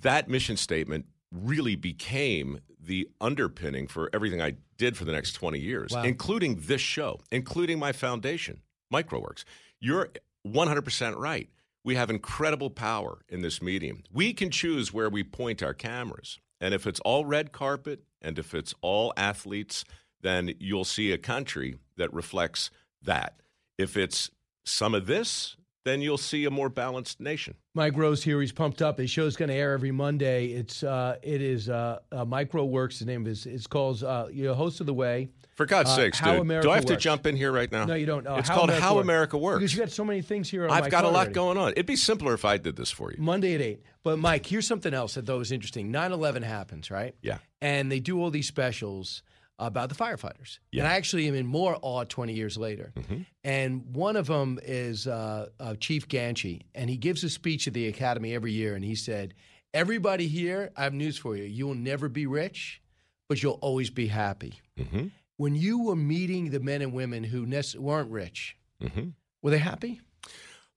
that 0.00 0.28
mission 0.28 0.56
statement 0.56 1.06
really 1.32 1.76
became 1.76 2.60
the 2.80 3.08
underpinning 3.20 3.88
for 3.88 4.08
everything 4.12 4.40
I 4.40 4.54
did 4.78 4.96
for 4.96 5.04
the 5.04 5.12
next 5.12 5.32
20 5.32 5.58
years, 5.58 5.92
Wow. 5.92 6.02
including 6.04 6.60
this 6.66 6.80
show, 6.80 7.20
including 7.32 7.78
my 7.78 7.92
foundation, 7.92 8.62
Mike 8.90 9.10
Rowe 9.10 9.20
Works. 9.20 9.44
You're 9.80 10.10
100% 10.46 11.16
right. 11.16 11.48
We 11.84 11.94
have 11.96 12.10
incredible 12.10 12.70
power 12.70 13.18
in 13.28 13.42
this 13.42 13.60
medium. 13.62 14.02
We 14.12 14.32
can 14.32 14.50
choose 14.50 14.92
where 14.92 15.08
we 15.08 15.22
point 15.24 15.62
our 15.62 15.74
cameras. 15.74 16.38
And 16.60 16.74
if 16.74 16.86
it's 16.86 17.00
all 17.00 17.24
red 17.24 17.52
carpet 17.52 18.00
and 18.22 18.38
if 18.38 18.54
it's 18.54 18.74
all 18.80 19.12
athletes, 19.16 19.84
then 20.20 20.54
you'll 20.58 20.84
see 20.84 21.12
a 21.12 21.18
country 21.18 21.78
that 21.96 22.12
reflects 22.12 22.70
that. 23.02 23.40
If 23.78 23.96
it's 23.96 24.30
some 24.64 24.94
of 24.94 25.06
this, 25.06 25.56
then 25.86 26.02
you'll 26.02 26.18
see 26.18 26.44
a 26.44 26.50
more 26.50 26.68
balanced 26.68 27.20
nation. 27.20 27.54
Mike 27.74 27.96
Rowe's 27.96 28.22
here. 28.24 28.40
He's 28.40 28.52
pumped 28.52 28.82
up. 28.82 28.98
His 28.98 29.08
show's 29.10 29.36
going 29.36 29.48
to 29.48 29.54
air 29.54 29.72
every 29.72 29.92
Monday. 29.92 30.46
It's 30.48 30.82
uh, 30.82 31.16
it 31.22 31.40
is 31.40 31.68
uh, 31.68 32.00
uh, 32.12 32.24
Mike 32.24 32.52
Rowe 32.52 32.64
Works. 32.64 32.98
The 32.98 33.06
name 33.06 33.26
is 33.26 33.46
it's 33.46 33.66
called 33.66 34.02
uh, 34.02 34.26
you 34.30 34.44
know, 34.44 34.54
host 34.54 34.80
of 34.80 34.86
the 34.86 34.94
way. 34.94 35.28
For 35.54 35.64
God's 35.64 35.88
Uh, 35.90 35.96
sakes, 35.96 36.18
How 36.18 36.32
dude. 36.32 36.42
America 36.42 36.66
Do 36.68 36.70
I 36.72 36.74
have 36.74 36.84
to 36.86 36.96
jump 36.98 37.26
in 37.26 37.34
here 37.34 37.50
right 37.50 37.72
now? 37.72 37.86
No, 37.86 37.94
you 37.94 38.04
don't. 38.04 38.26
Uh, 38.26 38.34
it's 38.34 38.50
called 38.50 38.70
How 38.70 38.98
America 38.98 39.38
Works. 39.38 39.60
Because 39.60 39.72
you 39.74 39.80
got 39.80 39.90
so 39.90 40.04
many 40.04 40.20
things 40.20 40.50
here. 40.50 40.64
On 40.66 40.70
I've 40.70 40.90
got 40.90 41.04
a 41.04 41.08
lot 41.08 41.14
already. 41.14 41.32
going 41.32 41.56
on. 41.56 41.72
It'd 41.72 41.86
be 41.86 41.96
simpler 41.96 42.34
if 42.34 42.44
I 42.44 42.58
did 42.58 42.76
this 42.76 42.90
for 42.90 43.10
you. 43.10 43.16
Monday 43.18 43.54
at 43.54 43.62
8. 43.62 43.82
But, 44.02 44.18
Mike, 44.18 44.44
here's 44.44 44.66
something 44.66 44.92
else 44.92 45.14
that 45.14 45.24
thought 45.24 45.38
was 45.38 45.50
interesting 45.52 45.90
9 45.90 46.12
11 46.12 46.42
happens, 46.42 46.90
right? 46.90 47.14
Yeah. 47.22 47.38
And 47.62 47.90
they 47.90 48.00
do 48.00 48.20
all 48.20 48.30
these 48.30 48.46
specials 48.46 49.22
about 49.58 49.88
the 49.88 49.94
firefighters. 49.94 50.58
And 50.72 50.86
I 50.86 50.94
actually 50.96 51.26
am 51.28 51.34
in 51.34 51.46
more 51.46 51.78
awe 51.80 52.04
20 52.04 52.32
years 52.34 52.56
later. 52.58 52.92
Mm-hmm. 52.96 53.22
And 53.44 53.94
one 53.94 54.16
of 54.16 54.26
them 54.26 54.58
is 54.62 55.06
uh, 55.06 55.48
uh, 55.58 55.74
Chief 55.80 56.08
Ganchi. 56.08 56.62
And 56.74 56.90
he 56.90 56.96
gives 56.96 57.24
a 57.24 57.30
speech 57.30 57.66
at 57.66 57.74
the 57.74 57.88
Academy 57.88 58.34
every 58.34 58.52
year. 58.52 58.74
And 58.74 58.84
he 58.84 58.94
said, 58.94 59.34
Everybody 59.74 60.26
here, 60.28 60.70
I 60.76 60.84
have 60.84 60.94
news 60.94 61.18
for 61.18 61.36
you. 61.36 61.44
You 61.44 61.66
will 61.66 61.74
never 61.74 62.08
be 62.08 62.26
rich, 62.26 62.80
but 63.28 63.42
you'll 63.42 63.58
always 63.62 63.90
be 63.90 64.06
happy. 64.06 64.60
Mm-hmm. 64.78 65.06
When 65.38 65.54
you 65.54 65.82
were 65.82 65.96
meeting 65.96 66.50
the 66.50 66.60
men 66.60 66.80
and 66.82 66.92
women 66.94 67.24
who 67.24 67.44
nec- 67.46 67.74
weren't 67.76 68.10
rich, 68.10 68.56
Mm-hmm. 68.82 69.08
were 69.42 69.50
they 69.50 69.58
happy? 69.58 70.00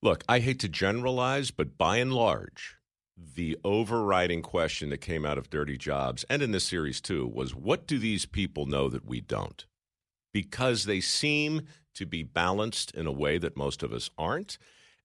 Look, 0.02 0.24
I 0.26 0.38
hate 0.38 0.58
to 0.60 0.68
generalize, 0.68 1.50
but 1.50 1.76
by 1.76 1.98
and 1.98 2.12
large, 2.14 2.76
the 3.34 3.56
overriding 3.64 4.42
question 4.42 4.90
that 4.90 5.00
came 5.00 5.26
out 5.26 5.38
of 5.38 5.50
Dirty 5.50 5.76
Jobs 5.76 6.24
and 6.30 6.42
in 6.42 6.52
this 6.52 6.64
series 6.64 7.00
too 7.00 7.26
was 7.26 7.54
what 7.54 7.86
do 7.86 7.98
these 7.98 8.26
people 8.26 8.66
know 8.66 8.88
that 8.88 9.04
we 9.04 9.20
don't? 9.20 9.64
Because 10.32 10.84
they 10.84 11.00
seem 11.00 11.62
to 11.94 12.06
be 12.06 12.22
balanced 12.22 12.92
in 12.92 13.06
a 13.06 13.12
way 13.12 13.38
that 13.38 13.56
most 13.56 13.82
of 13.82 13.92
us 13.92 14.10
aren't. 14.16 14.58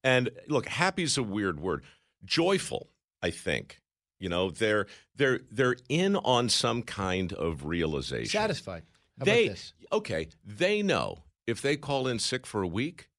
And 0.04 0.30
look, 0.48 0.68
happy 0.68 1.04
is 1.04 1.18
a 1.18 1.24
weird 1.24 1.60
word. 1.60 1.84
Joyful, 2.24 2.90
I 3.22 3.32
think. 3.32 3.82
You 4.20 4.30
know, 4.30 4.50
they're 4.50 4.88
they're 5.16 5.42
they're 5.52 5.76
in 5.90 6.16
on 6.16 6.50
some 6.50 6.84
kind 6.84 7.34
of 7.34 7.66
realization. 7.66 8.30
Satisfied. 8.30 8.84
How 9.20 9.26
they 9.26 9.46
about 9.46 9.56
this? 9.56 9.74
okay. 9.92 10.28
They 10.46 10.82
know 10.82 11.24
if 11.48 11.62
they 11.62 11.76
call 11.76 12.08
in 12.08 12.20
sick 12.20 12.46
for 12.46 12.62
a 12.62 12.68
week, 12.68 13.10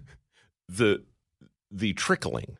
the 0.68 1.04
the 1.70 1.92
trickling, 1.94 2.56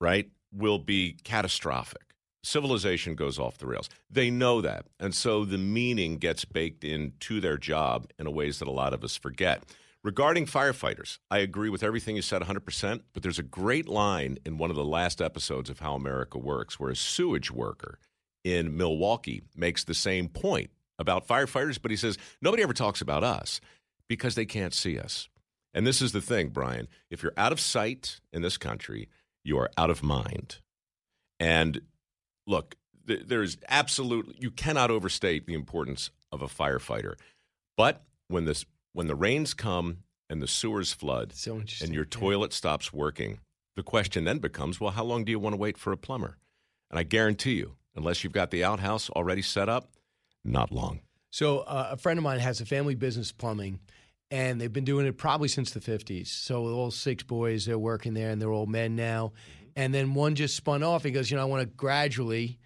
right, 0.00 0.30
will 0.54 0.78
be 0.78 1.16
catastrophic. 1.24 2.14
Civilization 2.42 3.14
goes 3.14 3.38
off 3.38 3.58
the 3.58 3.66
rails. 3.66 3.88
They 4.10 4.30
know 4.30 4.60
that, 4.60 4.86
and 5.00 5.14
so 5.14 5.44
the 5.44 5.58
meaning 5.58 6.18
gets 6.18 6.44
baked 6.44 6.84
into 6.84 7.40
their 7.40 7.56
job 7.56 8.10
in 8.18 8.26
a 8.26 8.30
ways 8.30 8.58
that 8.58 8.68
a 8.68 8.72
lot 8.72 8.92
of 8.92 9.02
us 9.02 9.16
forget. 9.16 9.62
Regarding 10.02 10.44
firefighters, 10.44 11.18
I 11.30 11.38
agree 11.38 11.70
with 11.70 11.82
everything 11.82 12.16
you 12.16 12.20
said 12.20 12.42
100%, 12.42 13.00
but 13.14 13.22
there's 13.22 13.38
a 13.38 13.42
great 13.42 13.88
line 13.88 14.36
in 14.44 14.58
one 14.58 14.68
of 14.68 14.76
the 14.76 14.84
last 14.84 15.22
episodes 15.22 15.70
of 15.70 15.78
How 15.78 15.94
America 15.94 16.38
Works 16.38 16.78
where 16.78 16.90
a 16.90 16.96
sewage 16.96 17.50
worker 17.50 17.98
in 18.44 18.76
Milwaukee 18.76 19.42
makes 19.56 19.82
the 19.82 19.94
same 19.94 20.28
point 20.28 20.68
about 20.98 21.26
firefighters, 21.26 21.80
but 21.80 21.90
he 21.90 21.96
says, 21.96 22.18
nobody 22.42 22.62
ever 22.62 22.74
talks 22.74 23.00
about 23.00 23.24
us 23.24 23.62
because 24.06 24.34
they 24.34 24.44
can't 24.44 24.74
see 24.74 24.98
us. 24.98 25.30
And 25.72 25.86
this 25.86 26.02
is 26.02 26.12
the 26.12 26.20
thing, 26.20 26.50
Brian. 26.50 26.86
If 27.10 27.22
you're 27.22 27.32
out 27.38 27.52
of 27.52 27.58
sight 27.58 28.20
in 28.32 28.42
this 28.42 28.58
country, 28.58 29.08
you 29.44 29.58
are 29.58 29.70
out 29.76 29.90
of 29.90 30.02
mind. 30.02 30.58
And 31.38 31.82
look, 32.46 32.76
th- 33.06 33.24
there's 33.26 33.58
absolutely, 33.68 34.36
you 34.38 34.50
cannot 34.50 34.90
overstate 34.90 35.46
the 35.46 35.54
importance 35.54 36.10
of 36.32 36.42
a 36.42 36.46
firefighter. 36.46 37.14
But 37.76 38.02
when 38.28 38.44
this, 38.44 38.64
when 38.92 39.06
the 39.06 39.14
rains 39.14 39.54
come 39.54 39.98
and 40.30 40.40
the 40.40 40.48
sewers 40.48 40.92
flood 40.92 41.32
So 41.34 41.62
and 41.82 41.94
your 41.94 42.04
toilet 42.04 42.52
stops 42.52 42.92
working, 42.92 43.40
the 43.76 43.82
question 43.82 44.24
then 44.24 44.38
becomes, 44.38 44.80
well, 44.80 44.92
how 44.92 45.04
long 45.04 45.24
do 45.24 45.30
you 45.32 45.38
want 45.38 45.52
to 45.52 45.58
wait 45.58 45.76
for 45.76 45.92
a 45.92 45.96
plumber? 45.96 46.38
And 46.90 46.98
I 46.98 47.02
guarantee 47.02 47.54
you, 47.54 47.74
unless 47.96 48.24
you've 48.24 48.32
got 48.32 48.50
the 48.50 48.64
outhouse 48.64 49.10
already 49.10 49.42
set 49.42 49.68
up, 49.68 49.90
not 50.44 50.70
long. 50.70 51.00
So 51.30 51.60
uh, 51.60 51.88
a 51.90 51.96
friend 51.96 52.18
of 52.18 52.22
mine 52.22 52.38
has 52.38 52.60
a 52.60 52.66
family 52.66 52.94
business 52.94 53.32
plumbing, 53.32 53.80
and 54.30 54.60
they've 54.60 54.72
been 54.72 54.84
doing 54.84 55.06
it 55.06 55.16
probably 55.16 55.48
since 55.48 55.72
the 55.72 55.80
'50s. 55.80 56.28
So 56.28 56.64
all 56.66 56.90
six 56.90 57.22
boys, 57.22 57.66
they're 57.66 57.78
working 57.78 58.14
there, 58.14 58.30
and 58.30 58.40
they're 58.40 58.52
all 58.52 58.66
men 58.66 58.96
now. 58.96 59.32
And 59.76 59.92
then 59.92 60.14
one 60.14 60.34
just 60.34 60.56
spun 60.56 60.82
off. 60.82 61.02
He 61.02 61.10
goes, 61.10 61.30
you 61.30 61.36
know, 61.36 61.42
I 61.42 61.46
want 61.46 61.62
to 61.62 61.66
gradually, 61.66 62.58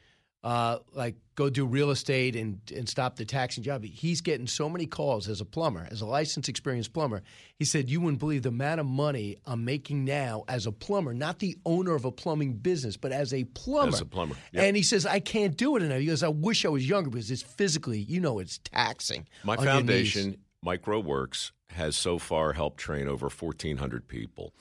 uh, 0.44 0.78
like, 0.92 1.16
go 1.34 1.48
do 1.48 1.64
real 1.64 1.90
estate 1.90 2.36
and 2.36 2.60
and 2.74 2.88
stop 2.88 3.16
the 3.16 3.24
taxing 3.24 3.62
job. 3.62 3.84
He's 3.84 4.20
getting 4.20 4.46
so 4.46 4.68
many 4.68 4.86
calls 4.86 5.28
as 5.28 5.40
a 5.40 5.44
plumber, 5.44 5.86
as 5.90 6.00
a 6.00 6.06
licensed, 6.06 6.48
experienced 6.48 6.92
plumber. 6.92 7.22
He 7.58 7.64
said, 7.64 7.88
you 7.88 8.00
wouldn't 8.00 8.18
believe 8.18 8.42
the 8.42 8.50
amount 8.50 8.80
of 8.80 8.86
money 8.86 9.36
I'm 9.46 9.64
making 9.64 10.04
now 10.04 10.44
as 10.48 10.66
a 10.66 10.72
plumber, 10.72 11.14
not 11.14 11.38
the 11.38 11.56
owner 11.64 11.94
of 11.94 12.04
a 12.04 12.12
plumbing 12.12 12.54
business, 12.54 12.96
but 12.96 13.12
as 13.12 13.32
a 13.32 13.44
plumber. 13.44 13.94
As 13.94 14.00
a 14.00 14.04
plumber, 14.04 14.34
yep. 14.52 14.64
And 14.64 14.76
he 14.76 14.82
says, 14.82 15.06
I 15.06 15.20
can't 15.20 15.56
do 15.56 15.76
it 15.76 15.82
enough. 15.82 16.00
He 16.00 16.06
goes, 16.06 16.22
I 16.22 16.28
wish 16.28 16.64
I 16.64 16.68
was 16.68 16.88
younger 16.88 17.08
because 17.10 17.30
it's 17.30 17.42
physically, 17.42 18.00
you 18.00 18.20
know, 18.20 18.38
it's 18.38 18.58
taxing. 18.58 19.26
My 19.44 19.56
on 19.56 19.64
your 19.64 19.74
knees. 19.74 19.78
foundation, 19.78 20.36
Mike 20.62 20.86
Rowe 20.86 21.00
Works, 21.00 21.52
has 21.70 21.96
so 21.96 22.18
far 22.18 22.54
helped 22.54 22.78
train 22.78 23.08
over 23.08 23.28
1,400 23.28 24.08
people. 24.08 24.52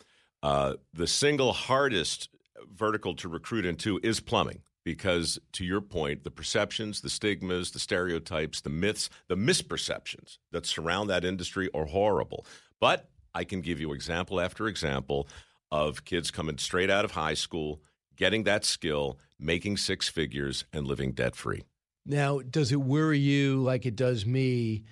Uh, 0.43 0.73
the 0.93 1.07
single 1.07 1.53
hardest 1.53 2.29
vertical 2.71 3.15
to 3.15 3.27
recruit 3.27 3.65
into 3.65 3.99
is 4.03 4.19
plumbing 4.19 4.61
because, 4.83 5.39
to 5.53 5.65
your 5.65 5.81
point, 5.81 6.23
the 6.23 6.31
perceptions, 6.31 7.01
the 7.01 7.09
stigmas, 7.09 7.71
the 7.71 7.79
stereotypes, 7.79 8.61
the 8.61 8.69
myths, 8.69 9.09
the 9.27 9.35
misperceptions 9.35 10.37
that 10.51 10.65
surround 10.65 11.09
that 11.09 11.25
industry 11.25 11.69
are 11.73 11.85
horrible. 11.85 12.45
But 12.79 13.09
I 13.33 13.43
can 13.43 13.61
give 13.61 13.79
you 13.79 13.93
example 13.93 14.39
after 14.39 14.67
example 14.67 15.27
of 15.71 16.05
kids 16.05 16.31
coming 16.31 16.57
straight 16.57 16.89
out 16.89 17.05
of 17.05 17.11
high 17.11 17.33
school, 17.33 17.81
getting 18.15 18.43
that 18.43 18.63
skill, 18.63 19.17
making 19.39 19.77
six 19.77 20.07
figures, 20.07 20.65
and 20.71 20.87
living 20.87 21.11
debt 21.11 21.35
free. 21.35 21.63
Now, 22.05 22.39
does 22.39 22.71
it 22.71 22.79
worry 22.79 23.19
you 23.19 23.61
like 23.61 23.85
it 23.85 23.95
does 23.95 24.25
me 24.25 24.83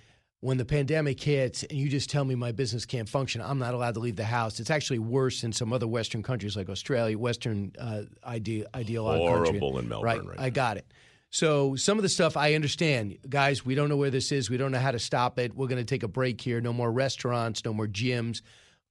when 0.46 0.58
the 0.58 0.66
pandemic 0.66 1.20
hits 1.20 1.64
and 1.64 1.72
you 1.72 1.90
just 1.90 2.08
tell 2.08 2.24
me 2.24 2.36
my 2.36 2.52
business 2.52 2.86
can't 2.86 3.10
function? 3.10 3.42
I'm 3.42 3.58
not 3.58 3.74
allowed 3.74 3.96
to 3.96 4.00
leave 4.00 4.16
the 4.16 4.24
house. 4.24 4.60
It's 4.60 4.70
actually 4.70 5.00
worse 5.00 5.44
in 5.44 5.52
some 5.52 5.74
other 5.74 5.88
Western 5.88 6.22
countries 6.22 6.56
like 6.56 6.70
Australia, 6.70 7.18
Western 7.18 7.72
uh, 7.80 8.04
ide- 8.24 8.68
ideological 8.76 9.28
country. 9.28 9.60
Horrible 9.60 9.80
in 9.80 9.90
Melbourne 9.90 10.28
right 10.28 10.40
I 10.40 10.52
got 10.52 10.78
it. 10.78 10.86
So 11.32 11.76
some 11.76 11.98
of 11.98 12.04
the 12.04 12.10
stuff 12.10 12.38
I 12.38 12.54
understand, 12.54 13.18
guys. 13.28 13.66
We 13.66 13.74
don't 13.74 13.90
know 13.90 13.98
where 13.98 14.12
this 14.12 14.32
is. 14.32 14.52
We 14.52 14.58
don't 14.58 14.72
know 14.72 14.78
how 14.78 14.92
to 14.92 15.00
stop 15.00 15.40
it. 15.40 15.56
We're 15.56 15.68
going 15.68 15.82
to 15.82 15.84
take 15.84 16.04
a 16.04 16.08
break 16.08 16.40
here. 16.40 16.62
No 16.62 16.72
more 16.72 16.92
restaurants. 16.92 17.66
No 17.66 17.74
more 17.74 17.88
gyms. 17.88 18.44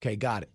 Okay, 0.03 0.17
got 0.17 0.43
it. 0.43 0.51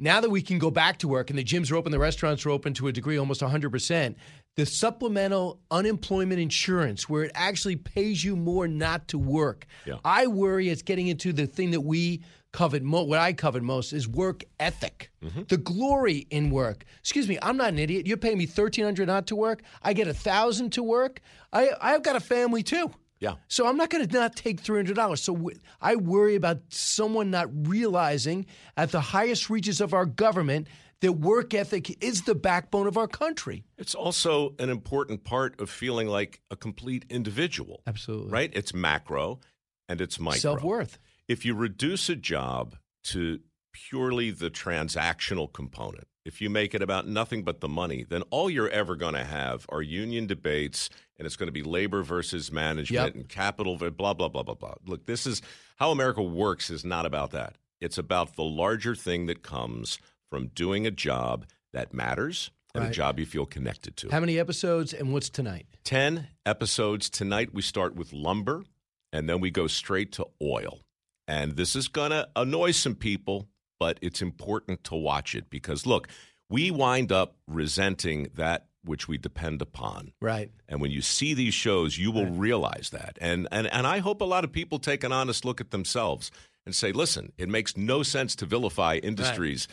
Now 0.00 0.20
that 0.20 0.30
we 0.30 0.42
can 0.42 0.58
go 0.58 0.72
back 0.72 0.98
to 0.98 1.08
work 1.08 1.30
and 1.30 1.38
the 1.38 1.44
gyms 1.44 1.70
are 1.70 1.76
open, 1.76 1.92
the 1.92 2.00
restaurants 2.00 2.44
are 2.44 2.50
open 2.50 2.74
to 2.74 2.88
a 2.88 2.92
degree, 2.92 3.16
almost 3.16 3.40
100%, 3.40 4.16
the 4.56 4.66
supplemental 4.66 5.60
unemployment 5.70 6.40
insurance, 6.40 7.08
where 7.08 7.24
it 7.24 7.32
actually 7.34 7.76
pays 7.76 8.22
you 8.22 8.36
more 8.36 8.68
not 8.68 9.08
to 9.08 9.18
work. 9.18 9.66
Yeah. 9.84 9.96
I 10.04 10.26
worry 10.26 10.68
it's 10.68 10.82
getting 10.82 11.08
into 11.08 11.32
the 11.32 11.46
thing 11.46 11.72
that 11.72 11.80
we 11.80 12.22
covet 12.52 12.84
most, 12.84 13.08
what 13.08 13.18
I 13.18 13.32
covet 13.32 13.64
most 13.64 13.92
is 13.92 14.06
work 14.06 14.44
ethic, 14.60 15.10
mm-hmm. 15.22 15.42
the 15.48 15.56
glory 15.56 16.28
in 16.30 16.50
work. 16.50 16.84
Excuse 17.00 17.28
me, 17.28 17.36
I'm 17.42 17.56
not 17.56 17.70
an 17.70 17.80
idiot. 17.80 18.06
You're 18.06 18.16
paying 18.16 18.38
me 18.38 18.46
1300 18.46 19.06
not 19.06 19.26
to 19.26 19.36
work. 19.36 19.62
I 19.82 19.92
get 19.92 20.06
a 20.06 20.12
1000 20.12 20.70
to 20.74 20.82
work. 20.82 21.20
I, 21.52 21.70
I've 21.80 22.04
got 22.04 22.14
a 22.14 22.20
family 22.20 22.62
too. 22.62 22.92
Yeah. 23.18 23.34
So 23.48 23.66
I'm 23.66 23.76
not 23.76 23.90
going 23.90 24.06
to 24.06 24.12
not 24.12 24.36
take 24.36 24.60
three 24.60 24.76
hundred 24.76 24.96
dollars. 24.96 25.22
So 25.22 25.34
w- 25.34 25.58
I 25.80 25.96
worry 25.96 26.34
about 26.34 26.58
someone 26.68 27.30
not 27.30 27.48
realizing 27.66 28.44
at 28.76 28.90
the 28.90 29.00
highest 29.00 29.48
reaches 29.48 29.80
of 29.80 29.94
our 29.94 30.04
government 30.04 30.68
that 31.04 31.12
work 31.12 31.52
ethic 31.52 32.02
is 32.02 32.22
the 32.22 32.34
backbone 32.34 32.86
of 32.86 32.96
our 32.96 33.06
country. 33.06 33.62
It's 33.76 33.94
also 33.94 34.54
an 34.58 34.70
important 34.70 35.22
part 35.22 35.60
of 35.60 35.68
feeling 35.68 36.08
like 36.08 36.40
a 36.50 36.56
complete 36.56 37.04
individual. 37.10 37.82
Absolutely. 37.86 38.30
Right? 38.30 38.50
It's 38.54 38.72
macro 38.72 39.40
and 39.86 40.00
it's 40.00 40.18
micro. 40.18 40.38
Self 40.38 40.62
worth. 40.62 40.98
If 41.28 41.44
you 41.44 41.54
reduce 41.54 42.08
a 42.08 42.16
job 42.16 42.76
to 43.04 43.40
purely 43.72 44.30
the 44.30 44.50
transactional 44.50 45.52
component, 45.52 46.08
if 46.24 46.40
you 46.40 46.48
make 46.48 46.74
it 46.74 46.80
about 46.80 47.06
nothing 47.06 47.42
but 47.44 47.60
the 47.60 47.68
money, 47.68 48.02
then 48.08 48.22
all 48.30 48.48
you're 48.48 48.70
ever 48.70 48.96
going 48.96 49.12
to 49.12 49.24
have 49.24 49.66
are 49.68 49.82
union 49.82 50.26
debates, 50.26 50.88
and 51.18 51.26
it's 51.26 51.36
going 51.36 51.48
to 51.48 51.52
be 51.52 51.62
labor 51.62 52.02
versus 52.02 52.50
management 52.50 53.08
Yep. 53.08 53.14
and 53.14 53.28
capital, 53.28 53.76
blah, 53.76 53.90
blah, 54.14 54.28
blah, 54.28 54.42
blah, 54.42 54.54
blah. 54.54 54.74
Look, 54.86 55.04
this 55.04 55.26
is 55.26 55.42
how 55.76 55.90
America 55.90 56.22
works, 56.22 56.70
is 56.70 56.82
not 56.82 57.04
about 57.04 57.32
that. 57.32 57.56
It's 57.78 57.98
about 57.98 58.36
the 58.36 58.42
larger 58.42 58.94
thing 58.94 59.26
that 59.26 59.42
comes 59.42 59.98
from 60.34 60.48
doing 60.48 60.84
a 60.84 60.90
job 60.90 61.46
that 61.72 61.94
matters 61.94 62.50
and 62.74 62.82
a 62.82 62.90
job 62.90 63.20
you 63.20 63.24
feel 63.24 63.46
connected 63.46 63.96
to. 63.96 64.10
How 64.10 64.18
many 64.18 64.36
episodes 64.36 64.92
and 64.92 65.12
what's 65.12 65.30
tonight? 65.30 65.66
10 65.84 66.26
episodes. 66.44 67.08
Tonight 67.08 67.54
we 67.54 67.62
start 67.62 67.94
with 67.94 68.12
lumber 68.12 68.64
and 69.12 69.28
then 69.28 69.38
we 69.38 69.52
go 69.52 69.68
straight 69.68 70.10
to 70.14 70.26
oil. 70.42 70.80
And 71.28 71.52
this 71.52 71.76
is 71.76 71.86
going 71.86 72.10
to 72.10 72.28
annoy 72.34 72.72
some 72.72 72.96
people, 72.96 73.46
but 73.78 74.00
it's 74.02 74.20
important 74.20 74.82
to 74.84 74.96
watch 74.96 75.36
it 75.36 75.50
because 75.50 75.86
look, 75.86 76.08
we 76.50 76.72
wind 76.72 77.12
up 77.12 77.36
resenting 77.46 78.26
that 78.34 78.66
which 78.82 79.06
we 79.06 79.18
depend 79.18 79.62
upon. 79.62 80.14
Right. 80.20 80.50
And 80.68 80.80
when 80.80 80.90
you 80.90 81.00
see 81.00 81.34
these 81.34 81.54
shows, 81.54 81.96
you 81.96 82.10
will 82.10 82.26
realize 82.26 82.90
that. 82.90 83.18
And, 83.20 83.46
and 83.52 83.72
and 83.72 83.86
I 83.86 84.00
hope 84.00 84.20
a 84.20 84.24
lot 84.24 84.42
of 84.42 84.50
people 84.50 84.80
take 84.80 85.04
an 85.04 85.12
honest 85.12 85.44
look 85.44 85.60
at 85.60 85.70
themselves 85.70 86.32
and 86.66 86.74
say, 86.74 86.90
listen, 86.90 87.32
it 87.38 87.48
makes 87.48 87.76
no 87.76 88.02
sense 88.02 88.34
to 88.36 88.46
vilify 88.46 88.96
industries 88.96 89.68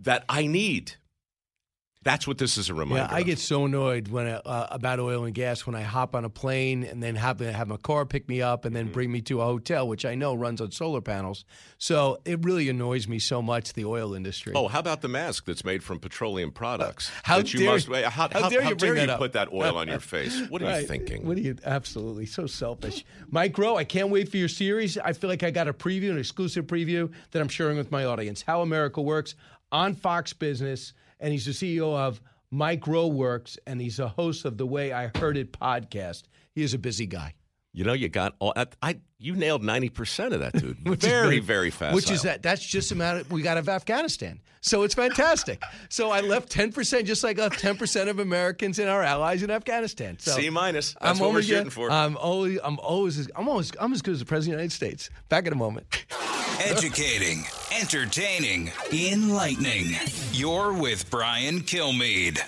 that 0.00 0.24
I 0.28 0.46
need. 0.46 0.92
That's 2.04 2.28
what 2.28 2.38
this 2.38 2.56
is 2.56 2.70
a 2.70 2.74
reminder. 2.74 3.08
Yeah, 3.10 3.14
I 3.14 3.20
of. 3.20 3.26
get 3.26 3.38
so 3.40 3.64
annoyed 3.64 4.06
when 4.08 4.28
I, 4.28 4.34
uh, 4.34 4.68
about 4.70 5.00
oil 5.00 5.24
and 5.24 5.34
gas 5.34 5.66
when 5.66 5.74
I 5.74 5.82
hop 5.82 6.14
on 6.14 6.24
a 6.24 6.30
plane 6.30 6.84
and 6.84 7.02
then 7.02 7.16
have 7.16 7.40
have 7.40 7.66
my 7.66 7.76
car 7.76 8.06
pick 8.06 8.28
me 8.28 8.40
up 8.40 8.64
and 8.64 8.72
Mm-hmm. 8.74 8.84
then 8.86 8.92
bring 8.92 9.10
me 9.12 9.20
to 9.22 9.40
a 9.42 9.44
hotel, 9.44 9.86
which 9.88 10.04
I 10.06 10.14
know 10.14 10.32
runs 10.34 10.60
on 10.60 10.70
solar 10.70 11.00
panels. 11.00 11.44
So 11.76 12.20
it 12.24 12.44
really 12.44 12.68
annoys 12.68 13.08
me 13.08 13.18
so 13.18 13.42
much 13.42 13.72
the 13.72 13.84
oil 13.84 14.14
industry. 14.14 14.52
Oh, 14.54 14.68
how 14.68 14.78
about 14.78 15.02
the 15.02 15.08
mask 15.08 15.44
that's 15.46 15.64
made 15.64 15.82
from 15.82 15.98
petroleum 15.98 16.52
products? 16.52 17.10
how 17.24 17.38
that 17.38 17.52
you 17.52 17.60
dare- 17.60 17.72
must, 17.72 17.88
how, 17.88 18.02
how 18.04 18.28
how- 18.28 18.48
dare 18.48 18.62
how 18.62 18.68
you 18.70 18.74
dare 18.76 18.96
you 18.96 19.12
put 19.16 19.32
that 19.32 19.52
oil 19.52 19.76
on 19.76 19.88
your 19.88 20.00
face? 20.14 20.40
What 20.48 20.62
are 20.62 20.80
you 20.80 20.86
thinking? 20.86 21.26
What 21.26 21.36
are 21.36 21.40
you? 21.40 21.56
Absolutely, 21.64 22.26
so 22.26 22.46
selfish. 22.46 23.04
Mike 23.28 23.58
Rowe, 23.58 23.76
I 23.76 23.84
can't 23.84 24.08
wait 24.10 24.30
for 24.30 24.36
your 24.36 24.48
series. 24.48 24.96
I 24.98 25.12
feel 25.14 25.28
like 25.28 25.42
I 25.42 25.50
got 25.50 25.66
a 25.66 25.74
preview, 25.74 26.10
an 26.10 26.18
exclusive 26.18 26.66
preview 26.68 27.10
that 27.32 27.42
I'm 27.42 27.48
sharing 27.48 27.76
with 27.76 27.90
my 27.90 28.04
audience. 28.04 28.42
How 28.42 28.62
America 28.62 29.02
Works 29.02 29.34
on 29.72 29.94
Fox 29.94 30.32
Business, 30.32 30.92
and 31.20 31.32
he's 31.32 31.44
the 31.44 31.52
CEO 31.52 31.96
of 31.96 32.20
Mike 32.50 32.86
Rowe 32.86 33.08
Works, 33.08 33.58
and 33.66 33.80
he's 33.80 33.98
a 33.98 34.08
host 34.08 34.44
of 34.44 34.56
the 34.56 34.66
Way 34.66 34.92
I 34.92 35.10
Heard 35.18 35.36
It 35.36 35.52
podcast. 35.52 36.24
He 36.54 36.62
is 36.62 36.74
a 36.74 36.78
busy 36.78 37.06
guy. 37.06 37.34
You 37.78 37.84
know, 37.84 37.92
you 37.92 38.08
got 38.08 38.34
all. 38.40 38.52
I, 38.56 38.66
I 38.82 38.96
you 39.20 39.36
nailed 39.36 39.62
ninety 39.62 39.88
percent 39.88 40.34
of 40.34 40.40
that, 40.40 40.52
dude. 40.52 40.84
Which 40.88 41.04
is 41.04 41.08
very, 41.08 41.38
very 41.38 41.70
fast. 41.70 41.94
Which 41.94 42.10
is 42.10 42.22
that? 42.22 42.42
That's 42.42 42.60
just 42.60 42.88
the 42.88 42.96
amount 42.96 43.30
we 43.30 43.40
got 43.40 43.56
of 43.56 43.68
Afghanistan. 43.68 44.40
So 44.62 44.82
it's 44.82 44.94
fantastic. 44.94 45.62
so 45.88 46.10
I 46.10 46.20
left 46.20 46.50
ten 46.50 46.72
percent, 46.72 47.06
just 47.06 47.22
like 47.22 47.38
left 47.38 47.60
ten 47.60 47.76
percent 47.76 48.10
of 48.10 48.18
Americans 48.18 48.80
and 48.80 48.88
our 48.88 49.04
allies 49.04 49.44
in 49.44 49.52
Afghanistan. 49.52 50.18
So 50.18 50.32
C 50.32 50.50
minus. 50.50 50.96
That's 51.00 51.20
what 51.20 51.26
we're 51.26 51.34
always- 51.34 51.46
shooting 51.46 51.70
for. 51.70 51.88
I'm 51.88 52.16
always, 52.16 52.58
I'm 52.64 52.80
always, 52.80 53.30
I'm 53.36 53.48
always, 53.48 53.70
I'm 53.78 53.92
as 53.92 54.02
good 54.02 54.14
as 54.14 54.18
the 54.18 54.26
president 54.26 54.54
of 54.54 54.58
the 54.58 54.62
United 54.64 54.74
States. 54.74 55.10
Back 55.28 55.46
in 55.46 55.52
a 55.52 55.56
moment. 55.56 56.04
Educating, 56.60 57.44
entertaining, 57.80 58.72
enlightening. 58.92 59.94
You're 60.32 60.72
with 60.72 61.08
Brian 61.12 61.60
Kilmeade. 61.60 62.40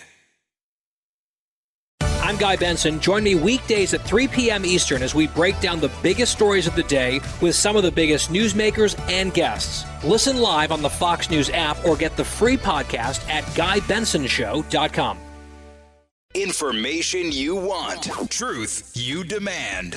I'm 2.31 2.37
Guy 2.37 2.55
Benson. 2.55 3.01
Join 3.01 3.25
me 3.25 3.35
weekdays 3.35 3.93
at 3.93 4.03
3 4.03 4.29
p.m. 4.29 4.65
Eastern 4.65 5.03
as 5.03 5.17
we 5.17 5.27
break 5.27 5.59
down 5.59 5.81
the 5.81 5.91
biggest 6.01 6.31
stories 6.31 6.69
of 6.69 6.77
the 6.77 6.85
day 6.85 7.21
with 7.43 7.57
some 7.57 7.75
of 7.75 7.83
the 7.83 7.91
biggest 7.91 8.31
newsmakers 8.31 8.97
and 9.11 9.35
guests. 9.35 9.85
Listen 10.05 10.37
live 10.37 10.71
on 10.71 10.81
the 10.81 10.89
Fox 10.89 11.29
News 11.29 11.51
app 11.51 11.85
or 11.85 11.97
get 11.97 12.17
the 12.17 12.25
free 12.25 12.57
podcast 12.57 13.29
at 13.29 13.43
GuyBensonShow.com. 13.57 15.19
Information 16.37 17.33
you 17.33 17.57
want, 17.57 18.05
truth 18.31 18.93
you 18.95 19.25
demand. 19.25 19.95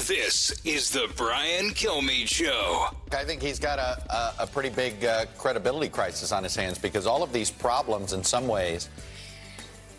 This 0.00 0.60
is 0.64 0.90
the 0.90 1.08
Brian 1.16 1.66
Kilmeade 1.66 2.26
Show. 2.26 2.86
I 3.12 3.22
think 3.22 3.40
he's 3.40 3.60
got 3.60 3.78
a, 3.78 4.02
a, 4.12 4.34
a 4.40 4.46
pretty 4.48 4.70
big 4.70 5.04
uh, 5.04 5.26
credibility 5.38 5.88
crisis 5.88 6.32
on 6.32 6.42
his 6.42 6.56
hands 6.56 6.78
because 6.78 7.06
all 7.06 7.22
of 7.22 7.32
these 7.32 7.52
problems, 7.52 8.12
in 8.12 8.24
some 8.24 8.48
ways, 8.48 8.88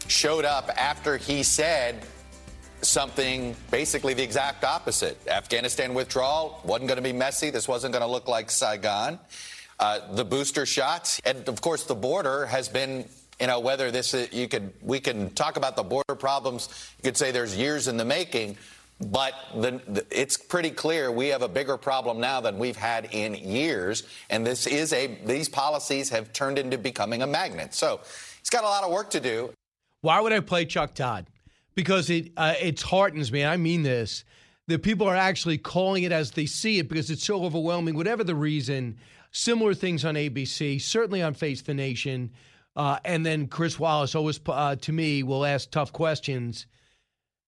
showed 0.08 0.46
up 0.46 0.70
after 0.78 1.18
he 1.18 1.44
said 1.44 2.04
something 2.82 3.56
basically 3.72 4.14
the 4.14 4.24
exact 4.24 4.64
opposite. 4.64 5.18
Afghanistan 5.28 5.94
withdrawal 5.94 6.62
wasn't 6.64 6.88
going 6.88 6.98
to 6.98 7.04
be 7.04 7.14
messy. 7.14 7.50
This 7.50 7.68
wasn't 7.68 7.94
going 7.94 8.04
to 8.04 8.12
look 8.12 8.28
like 8.28 8.52
Saigon. 8.52 9.20
Uh, 9.80 10.00
the 10.16 10.26
booster 10.26 10.66
shots, 10.66 11.22
and 11.26 11.48
of 11.48 11.62
course, 11.62 11.84
the 11.84 11.96
border 11.96 12.46
has 12.48 12.68
been. 12.68 13.06
You 13.40 13.46
know 13.46 13.60
whether 13.60 13.92
this 13.92 14.16
is, 14.16 14.34
you 14.34 14.48
could 14.48 14.74
we 14.82 15.00
can 15.00 15.30
talk 15.36 15.58
about 15.58 15.76
the 15.76 15.84
border 15.84 16.16
problems. 16.16 16.70
You 16.98 17.04
could 17.04 17.18
say 17.18 17.30
there's 17.30 17.56
years 17.56 17.88
in 17.88 17.96
the 17.96 18.06
making, 18.06 18.58
but 19.00 19.36
the, 19.54 19.80
the, 19.88 20.06
it's 20.10 20.38
pretty 20.38 20.72
clear 20.72 21.12
we 21.12 21.28
have 21.28 21.44
a 21.44 21.48
bigger 21.48 21.78
problem 21.78 22.20
now 22.20 22.42
than 22.42 22.58
we've 22.58 22.76
had 22.76 23.10
in 23.12 23.36
years, 23.36 24.08
and 24.32 24.44
this 24.44 24.66
is 24.66 24.92
a 24.92 25.20
these 25.24 25.50
policies 25.50 26.10
have 26.10 26.34
turned 26.34 26.58
into 26.58 26.80
becoming 26.80 27.22
a 27.22 27.28
magnet. 27.28 27.76
So 27.76 28.00
he's 28.40 28.50
got 28.50 28.64
a 28.64 28.68
lot 28.68 28.84
of 28.84 28.92
work 28.92 29.12
to 29.12 29.20
do. 29.20 29.54
Why 30.02 30.20
would 30.20 30.34
I 30.34 30.40
play 30.40 30.66
Chuck 30.66 30.94
Todd? 30.94 31.28
Because 31.76 32.10
it 32.10 32.32
uh, 32.38 32.56
it 32.60 32.82
heartens 32.82 33.32
me. 33.32 33.46
I 33.46 33.58
mean 33.58 33.84
this. 33.84 34.24
The 34.68 34.80
people 34.80 35.08
are 35.08 35.16
actually 35.16 35.58
calling 35.58 36.04
it 36.04 36.12
as 36.12 36.32
they 36.32 36.46
see 36.46 36.80
it 36.80 36.90
because 36.90 37.10
it's 37.10 37.24
so 37.24 37.44
overwhelming. 37.44 37.96
Whatever 37.96 38.24
the 38.24 38.36
reason, 38.36 38.98
similar 39.32 39.74
things 39.74 40.04
on 40.04 40.16
ABC, 40.16 40.82
certainly 40.82 41.22
on 41.22 41.34
Face 41.34 41.62
the 41.62 41.74
Nation, 41.74 42.32
uh, 42.76 43.00
and 43.06 43.26
then 43.26 43.48
Chris 43.48 43.80
Wallace 43.80 44.14
always 44.14 44.40
uh, 44.48 44.76
to 44.76 44.92
me 44.92 45.24
will 45.24 45.46
ask 45.46 45.72
tough 45.72 45.94
questions. 45.94 46.68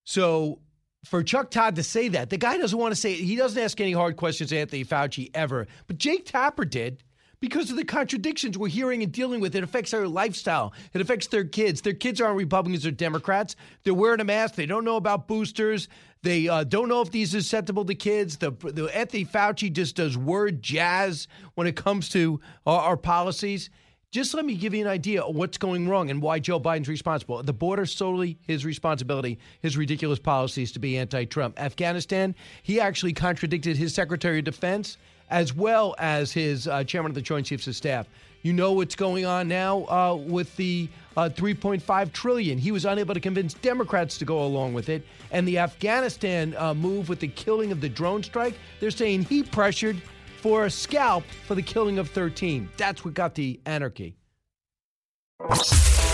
So 0.05 0.59
for 1.05 1.23
Chuck 1.23 1.51
Todd 1.51 1.75
to 1.75 1.83
say 1.83 2.07
that, 2.09 2.29
the 2.29 2.38
guy 2.38 2.57
doesn't 2.57 2.77
want 2.77 2.93
to 2.93 2.99
say 2.99 3.13
it. 3.13 3.19
he 3.19 3.35
doesn't 3.35 3.62
ask 3.62 3.79
any 3.81 3.91
hard 3.91 4.15
questions 4.15 4.51
Anthony 4.53 4.85
Fauci 4.85 5.29
ever, 5.33 5.67
but 5.88 5.97
Jake 5.97 6.25
Tapper 6.25 6.65
did 6.65 7.03
because 7.39 7.69
of 7.69 7.78
the 7.78 7.86
contradictions 7.86 8.58
we're 8.58 8.67
hearing 8.67 9.04
and 9.04 9.12
dealing 9.12 9.39
with. 9.39 9.56
It 9.56 9.63
affects 9.63 9.91
their 9.91 10.08
lifestyle. 10.08 10.73
It 10.93 11.02
affects 11.02 11.28
their 11.28 11.45
kids. 11.45 11.82
Their 11.82 11.93
kids 11.93 12.19
aren't 12.21 12.38
Republicans 12.38 12.86
or 12.86 12.91
Democrats. 12.91 13.56
They're 13.84 13.93
wearing 13.93 14.19
a 14.19 14.25
mask. 14.25 14.56
They 14.56 14.65
don't 14.65 14.86
know 14.86 14.97
about 14.97 15.28
boosters. 15.28 15.88
They 16.21 16.49
uh, 16.49 16.65
don't 16.65 16.89
know 16.89 17.02
if 17.02 17.12
these 17.12 17.34
are 17.34 17.39
susceptible 17.39 17.86
to 17.86 17.95
kids. 17.95 18.38
The, 18.38 18.52
the 18.52 18.86
Anthony 18.95 19.25
Fauci 19.25 19.71
just 19.71 19.95
does 19.95 20.17
word 20.17 20.62
jazz 20.62 21.28
when 21.56 21.65
it 21.65 21.75
comes 21.75 22.10
to 22.10 22.41
our, 22.65 22.82
our 22.82 22.97
policies. 22.97 23.69
Just 24.12 24.34
let 24.34 24.43
me 24.43 24.56
give 24.56 24.73
you 24.73 24.82
an 24.82 24.88
idea 24.88 25.21
of 25.21 25.36
what's 25.36 25.60
going 25.60 25.88
wrong 25.88 26.10
and 26.10 26.19
why 26.19 26.39
Joe 26.39 26.60
Biden's 26.60 26.89
responsible. 26.89 27.43
The 27.43 27.54
border 27.54 27.86
solely 27.86 28.39
his 28.47 28.65
responsibility, 28.65 29.38
his 29.62 29.78
ridiculous 29.78 30.17
policies 30.17 30.71
to 30.71 30.80
be 30.80 30.97
anti-Trump. 30.97 31.62
Afghanistan, 31.62 32.36
he 32.63 32.82
actually 32.82 33.13
contradicted 33.13 33.78
his 33.78 33.93
Secretary 33.93 34.39
of 34.39 34.45
Defense 34.45 34.97
as 35.29 35.55
well 35.55 35.95
as 35.97 36.31
his 36.31 36.67
uh, 36.67 36.83
chairman 36.83 37.11
of 37.11 37.15
the 37.15 37.21
Joint 37.21 37.45
Chiefs 37.45 37.67
of 37.67 37.75
Staff. 37.75 38.07
You 38.41 38.53
know 38.53 38.71
what's 38.71 38.95
going 38.95 39.25
on 39.25 39.47
now 39.49 39.85
uh, 39.85 40.15
with 40.15 40.55
the 40.55 40.87
uh, 41.17 41.29
3.5 41.29 42.13
trillion. 42.13 42.57
He 42.57 42.71
was 42.71 42.85
unable 42.85 43.13
to 43.13 43.19
convince 43.19 43.53
Democrats 43.53 44.17
to 44.19 44.25
go 44.25 44.43
along 44.45 44.73
with 44.73 44.87
it, 44.87 45.05
and 45.31 45.47
the 45.47 45.59
Afghanistan 45.59 46.55
uh, 46.57 46.73
move 46.73 47.09
with 47.09 47.19
the 47.19 47.27
killing 47.27 47.71
of 47.71 47.81
the 47.81 47.89
drone 47.89 48.23
strike. 48.23 48.55
They're 48.79 48.91
saying 48.91 49.23
he 49.23 49.43
pressured 49.43 50.01
for 50.41 50.65
a 50.65 50.69
scalp 50.69 51.25
for 51.45 51.55
the 51.55 51.61
killing 51.61 51.99
of 51.99 52.09
13. 52.09 52.69
That's 52.77 53.03
what 53.03 53.13
got 53.13 53.35
the 53.35 53.59
anarchy. 53.65 54.15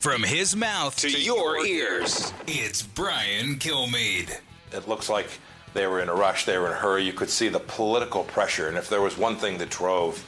From 0.00 0.22
his 0.22 0.54
mouth 0.54 0.94
to 1.00 1.10
your 1.10 1.66
ears, 1.66 2.32
it's 2.46 2.80
Brian 2.80 3.56
Kilmeade. 3.56 4.38
It 4.70 4.86
looks 4.86 5.08
like 5.08 5.26
they 5.74 5.88
were 5.88 6.00
in 6.00 6.08
a 6.08 6.14
rush, 6.14 6.44
they 6.44 6.58
were 6.58 6.66
in 6.66 6.72
a 6.72 6.76
hurry. 6.76 7.02
You 7.02 7.12
could 7.12 7.28
see 7.28 7.48
the 7.48 7.58
political 7.58 8.22
pressure. 8.22 8.68
And 8.68 8.76
if 8.76 8.88
there 8.88 9.00
was 9.00 9.18
one 9.18 9.34
thing 9.34 9.58
that 9.58 9.70
drove 9.70 10.24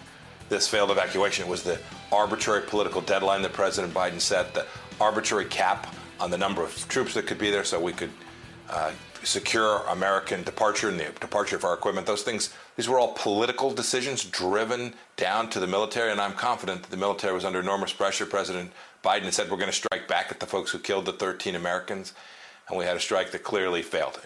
this 0.49 0.67
failed 0.67 0.91
evacuation, 0.91 1.47
it 1.47 1.49
was 1.49 1.63
the 1.63 1.79
arbitrary 2.11 2.63
political 2.63 3.01
deadline 3.01 3.43
that 3.43 3.53
President 3.53 3.95
Biden 3.95 4.21
set, 4.21 4.53
the 4.53 4.67
arbitrary 5.01 5.45
cap 5.45 5.95
on 6.19 6.33
the 6.33 6.39
number 6.39 6.65
of 6.65 6.89
troops 6.89 7.15
that 7.15 7.29
could 7.29 7.39
be 7.39 7.51
there 7.51 7.63
so 7.63 7.81
we 7.81 7.93
could 7.93 8.11
uh, 8.71 8.91
secure 9.23 9.79
American 9.89 10.43
departure 10.43 10.89
and 10.89 10.99
the 10.99 11.05
departure 11.21 11.57
of 11.57 11.65
our 11.65 11.75
equipment. 11.75 12.07
Those 12.07 12.23
things 12.23 12.53
These 12.77 12.89
were 12.89 12.99
all 12.99 13.13
political 13.15 13.71
decisions 13.71 14.25
driven 14.25 14.95
down 15.17 15.51
to 15.51 15.61
the 15.61 15.67
military, 15.67 16.11
and 16.11 16.21
I'm 16.21 16.33
confident 16.33 16.83
that 16.83 16.91
the 16.91 16.97
military 16.97 17.35
was 17.35 17.45
under 17.45 17.61
enormous 17.61 17.93
pressure. 17.93 18.27
President 18.27 18.73
Biden 19.03 19.33
said 19.33 19.51
we're 19.51 19.57
going 19.57 19.71
to 19.71 19.77
strike 19.77 20.09
back 20.09 20.27
at 20.31 20.41
the 20.41 20.47
folks 20.47 20.71
who 20.71 20.79
killed 20.79 21.07
the 21.07 21.13
13 21.13 21.55
Americans, 21.55 22.13
and 22.69 22.79
we 22.79 22.85
had 22.85 22.97
a 22.97 23.01
strike 23.01 23.31
that 23.33 23.45
clearly 23.45 23.83
failed. 23.83 24.21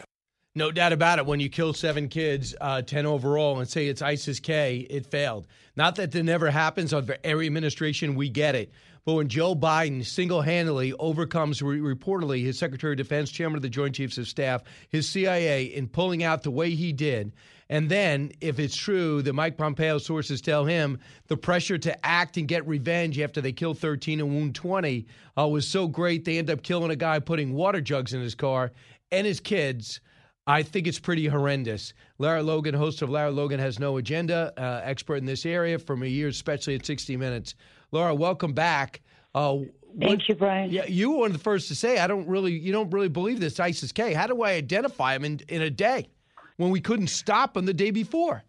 No 0.54 0.70
doubt 0.70 0.92
about 0.92 1.18
it. 1.18 1.24
When 1.24 1.40
you 1.40 1.48
kill 1.48 1.72
seven 1.72 2.08
kids, 2.08 2.54
uh, 2.61 2.82
10 2.82 3.06
overall, 3.06 3.58
and 3.58 3.68
say 3.68 3.88
it's 3.88 4.02
ISIS 4.02 4.38
K, 4.38 4.87
it 4.90 5.06
failed. 5.06 5.46
Not 5.76 5.96
that 5.96 6.14
it 6.14 6.22
never 6.24 6.50
happens 6.50 6.92
under 6.92 7.16
every 7.24 7.46
administration, 7.46 8.14
we 8.14 8.28
get 8.28 8.54
it. 8.54 8.70
But 9.04 9.14
when 9.14 9.28
Joe 9.28 9.54
Biden 9.54 10.04
single 10.04 10.42
handedly 10.42 10.92
overcomes 10.92 11.62
re- 11.62 11.78
reportedly 11.78 12.44
his 12.44 12.58
Secretary 12.58 12.92
of 12.92 12.98
Defense, 12.98 13.30
Chairman 13.30 13.56
of 13.56 13.62
the 13.62 13.68
Joint 13.68 13.94
Chiefs 13.94 14.18
of 14.18 14.28
Staff, 14.28 14.62
his 14.90 15.08
CIA, 15.08 15.64
in 15.64 15.88
pulling 15.88 16.22
out 16.22 16.42
the 16.42 16.50
way 16.50 16.70
he 16.70 16.92
did, 16.92 17.32
and 17.72 17.88
then, 17.88 18.32
if 18.42 18.58
it's 18.58 18.76
true 18.76 19.22
that 19.22 19.32
Mike 19.32 19.56
Pompeo 19.56 19.96
sources 19.96 20.42
tell 20.42 20.66
him 20.66 20.98
the 21.28 21.38
pressure 21.38 21.78
to 21.78 22.06
act 22.06 22.37
and 22.37 22.46
get 22.46 22.68
revenge 22.68 23.18
after 23.18 23.40
they 23.40 23.50
killed 23.50 23.78
13 23.78 24.20
and 24.20 24.28
wound 24.28 24.54
20 24.54 25.06
uh, 25.38 25.48
was 25.48 25.66
so 25.66 25.88
great, 25.88 26.26
they 26.26 26.37
end 26.37 26.50
up 26.50 26.62
killing 26.62 26.90
a 26.90 26.96
guy 26.96 27.18
putting 27.18 27.54
water 27.54 27.80
jugs 27.80 28.12
in 28.12 28.20
his 28.20 28.35
car 28.35 28.72
and 29.11 29.26
his 29.26 29.40
kids. 29.40 30.02
I 30.46 30.62
think 30.62 30.87
it's 30.87 30.98
pretty 30.98 31.26
horrendous. 31.26 31.94
Lara 32.18 32.42
Logan, 32.42 32.74
host 32.74 33.00
of 33.00 33.08
Lara 33.08 33.30
Logan 33.30 33.58
Has 33.58 33.78
No 33.78 33.96
Agenda, 33.96 34.52
uh, 34.58 34.82
expert 34.85 35.16
in 35.16 35.24
this 35.24 35.46
area 35.46 35.78
from 35.78 36.02
a 36.02 36.06
year, 36.06 36.28
especially 36.28 36.74
at 36.74 36.85
60 36.85 37.16
Minutes. 37.16 37.54
Lara, 37.90 38.14
welcome 38.14 38.52
back. 38.52 39.00
Uh, 39.35 39.61
Thank 39.98 40.28
you, 40.28 40.35
Brian. 40.35 40.70
Yeah, 40.70 40.85
you 40.85 41.12
were 41.12 41.20
one 41.20 41.30
of 41.30 41.32
the 41.32 41.42
first 41.42 41.68
to 41.68 41.74
say 41.74 42.00
I 42.00 42.06
don't 42.06 42.28
really, 42.28 42.52
you 42.52 42.70
don't 42.70 42.90
really 42.90 43.08
believe 43.08 43.40
this 43.40 43.58
ISIS 43.58 43.92
K. 43.92 44.12
How 44.12 44.26
do 44.26 44.42
I 44.42 44.50
identify 44.50 45.16
him 45.16 45.24
in, 45.24 45.40
in 45.48 45.62
a 45.62 45.70
day 45.70 46.11
when 46.62 46.70
we 46.70 46.81
couldn't 46.81 47.09
stop 47.09 47.57
him 47.57 47.66
the 47.66 47.75
day 47.75 47.90
before? 47.90 48.42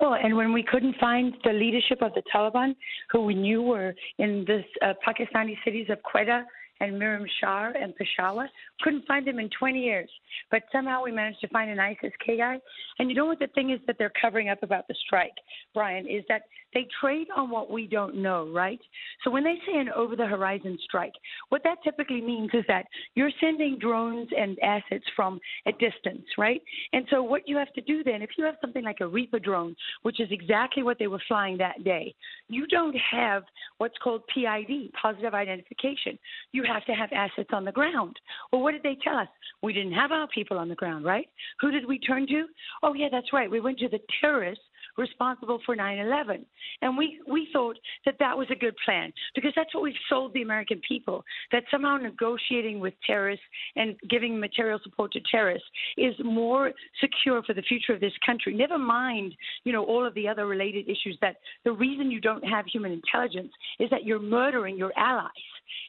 Well, 0.00 0.14
and 0.14 0.36
when 0.36 0.52
we 0.52 0.62
couldn't 0.62 0.96
find 1.00 1.34
the 1.44 1.52
leadership 1.52 2.02
of 2.02 2.12
the 2.14 2.22
Taliban, 2.34 2.74
who 3.10 3.22
we 3.22 3.34
knew 3.34 3.62
were 3.62 3.94
in 4.18 4.44
the 4.46 4.62
uh, 4.86 4.92
Pakistani 5.06 5.56
cities 5.64 5.86
of 5.88 5.98
Quetta 6.02 6.42
and 6.80 7.00
Miram 7.00 7.24
Shah 7.40 7.70
and 7.80 7.94
Peshawar. 7.96 8.48
Couldn't 8.82 9.06
find 9.06 9.26
them 9.26 9.38
in 9.38 9.48
20 9.58 9.82
years. 9.82 10.10
But 10.50 10.62
somehow 10.70 11.02
we 11.02 11.12
managed 11.12 11.40
to 11.40 11.48
find 11.48 11.70
an 11.70 11.80
ISIS 11.80 12.12
K 12.24 12.36
guy. 12.36 12.58
And 12.98 13.10
you 13.10 13.16
know 13.16 13.26
what 13.26 13.38
the 13.38 13.46
thing 13.48 13.70
is 13.70 13.80
that 13.86 13.96
they're 13.98 14.12
covering 14.20 14.48
up 14.48 14.62
about 14.62 14.86
the 14.88 14.94
strike, 15.06 15.34
Brian, 15.74 16.06
is 16.06 16.24
that 16.28 16.42
they 16.74 16.86
trade 17.00 17.28
on 17.34 17.48
what 17.48 17.70
we 17.70 17.86
don't 17.86 18.16
know, 18.16 18.50
right? 18.52 18.80
So 19.24 19.30
when 19.30 19.44
they 19.44 19.54
say 19.66 19.78
an 19.78 19.88
over 19.96 20.14
the 20.14 20.26
horizon 20.26 20.78
strike, 20.84 21.14
what 21.48 21.62
that 21.64 21.78
typically 21.82 22.20
means 22.20 22.50
is 22.52 22.64
that 22.68 22.84
you're 23.14 23.30
sending 23.40 23.78
drones 23.78 24.28
and 24.36 24.58
assets 24.58 25.04
from 25.14 25.40
a 25.66 25.72
distance, 25.72 26.26
right? 26.36 26.60
And 26.92 27.06
so 27.10 27.22
what 27.22 27.48
you 27.48 27.56
have 27.56 27.72
to 27.74 27.80
do 27.80 28.04
then, 28.04 28.20
if 28.20 28.30
you 28.36 28.44
have 28.44 28.56
something 28.60 28.84
like 28.84 29.00
a 29.00 29.06
Reaper 29.06 29.38
drone, 29.38 29.74
which 30.02 30.20
is 30.20 30.28
exactly 30.30 30.82
what 30.82 30.98
they 30.98 31.06
were 31.06 31.22
flying 31.26 31.56
that 31.58 31.82
day, 31.82 32.14
you 32.48 32.66
don't 32.66 32.96
have 33.10 33.44
what's 33.78 33.96
called 34.02 34.22
PID, 34.34 34.92
positive 35.00 35.32
identification. 35.32 36.18
You 36.52 36.64
have 36.70 36.84
to 36.86 36.92
have 36.92 37.10
assets 37.12 37.50
on 37.52 37.64
the 37.64 37.72
ground. 37.72 38.16
Well, 38.52 38.62
what 38.66 38.72
did 38.72 38.82
they 38.82 38.98
tell 39.04 39.16
us? 39.16 39.28
We 39.62 39.72
didn't 39.72 39.92
have 39.92 40.10
our 40.10 40.26
people 40.26 40.58
on 40.58 40.68
the 40.68 40.74
ground, 40.74 41.04
right? 41.04 41.28
Who 41.60 41.70
did 41.70 41.86
we 41.86 42.00
turn 42.00 42.26
to? 42.26 42.46
Oh, 42.82 42.94
yeah, 42.94 43.06
that's 43.12 43.32
right. 43.32 43.48
We 43.48 43.60
went 43.60 43.78
to 43.78 43.88
the 43.88 44.00
terrorists 44.20 44.64
responsible 44.98 45.60
for 45.64 45.76
9/11, 45.76 46.44
and 46.82 46.98
we 46.98 47.20
we 47.28 47.48
thought 47.52 47.78
that 48.06 48.16
that 48.18 48.36
was 48.36 48.48
a 48.50 48.56
good 48.56 48.74
plan 48.84 49.12
because 49.36 49.52
that's 49.54 49.72
what 49.72 49.84
we've 49.84 49.94
sold 50.08 50.32
the 50.32 50.42
American 50.42 50.80
people 50.88 51.22
that 51.52 51.62
somehow 51.70 51.96
negotiating 51.96 52.80
with 52.80 52.94
terrorists 53.06 53.44
and 53.76 53.94
giving 54.08 54.40
material 54.40 54.80
support 54.82 55.12
to 55.12 55.20
terrorists 55.30 55.68
is 55.96 56.14
more 56.24 56.72
secure 57.00 57.42
for 57.44 57.54
the 57.54 57.62
future 57.62 57.92
of 57.92 58.00
this 58.00 58.16
country. 58.24 58.52
Never 58.54 58.78
mind, 58.78 59.34
you 59.64 59.72
know, 59.72 59.84
all 59.84 60.04
of 60.04 60.14
the 60.14 60.26
other 60.26 60.46
related 60.46 60.88
issues 60.88 61.16
that 61.20 61.36
the 61.64 61.72
reason 61.72 62.10
you 62.10 62.20
don't 62.20 62.44
have 62.44 62.66
human 62.66 62.90
intelligence 62.90 63.52
is 63.78 63.90
that 63.90 64.04
you're 64.04 64.18
murdering 64.18 64.76
your 64.76 64.92
allies 64.96 65.30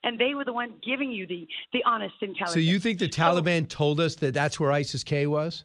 and 0.04 0.20
they 0.20 0.34
were 0.34 0.46
the 0.46 0.54
ones 0.54 0.74
giving 0.86 1.12
you 1.12 1.28
the 1.28 1.48
the 1.74 1.84
honest 1.86 2.16
intelligence. 2.22 2.54
So 2.54 2.60
you 2.60 2.80
think 2.80 3.00
the 3.00 3.10
Taliban 3.10 3.68
told 3.68 4.00
us 4.00 4.16
that 4.16 4.34
that's 4.34 4.60
where 4.60 4.72
ISIS 4.72 5.04
K 5.04 5.28
was? 5.28 5.63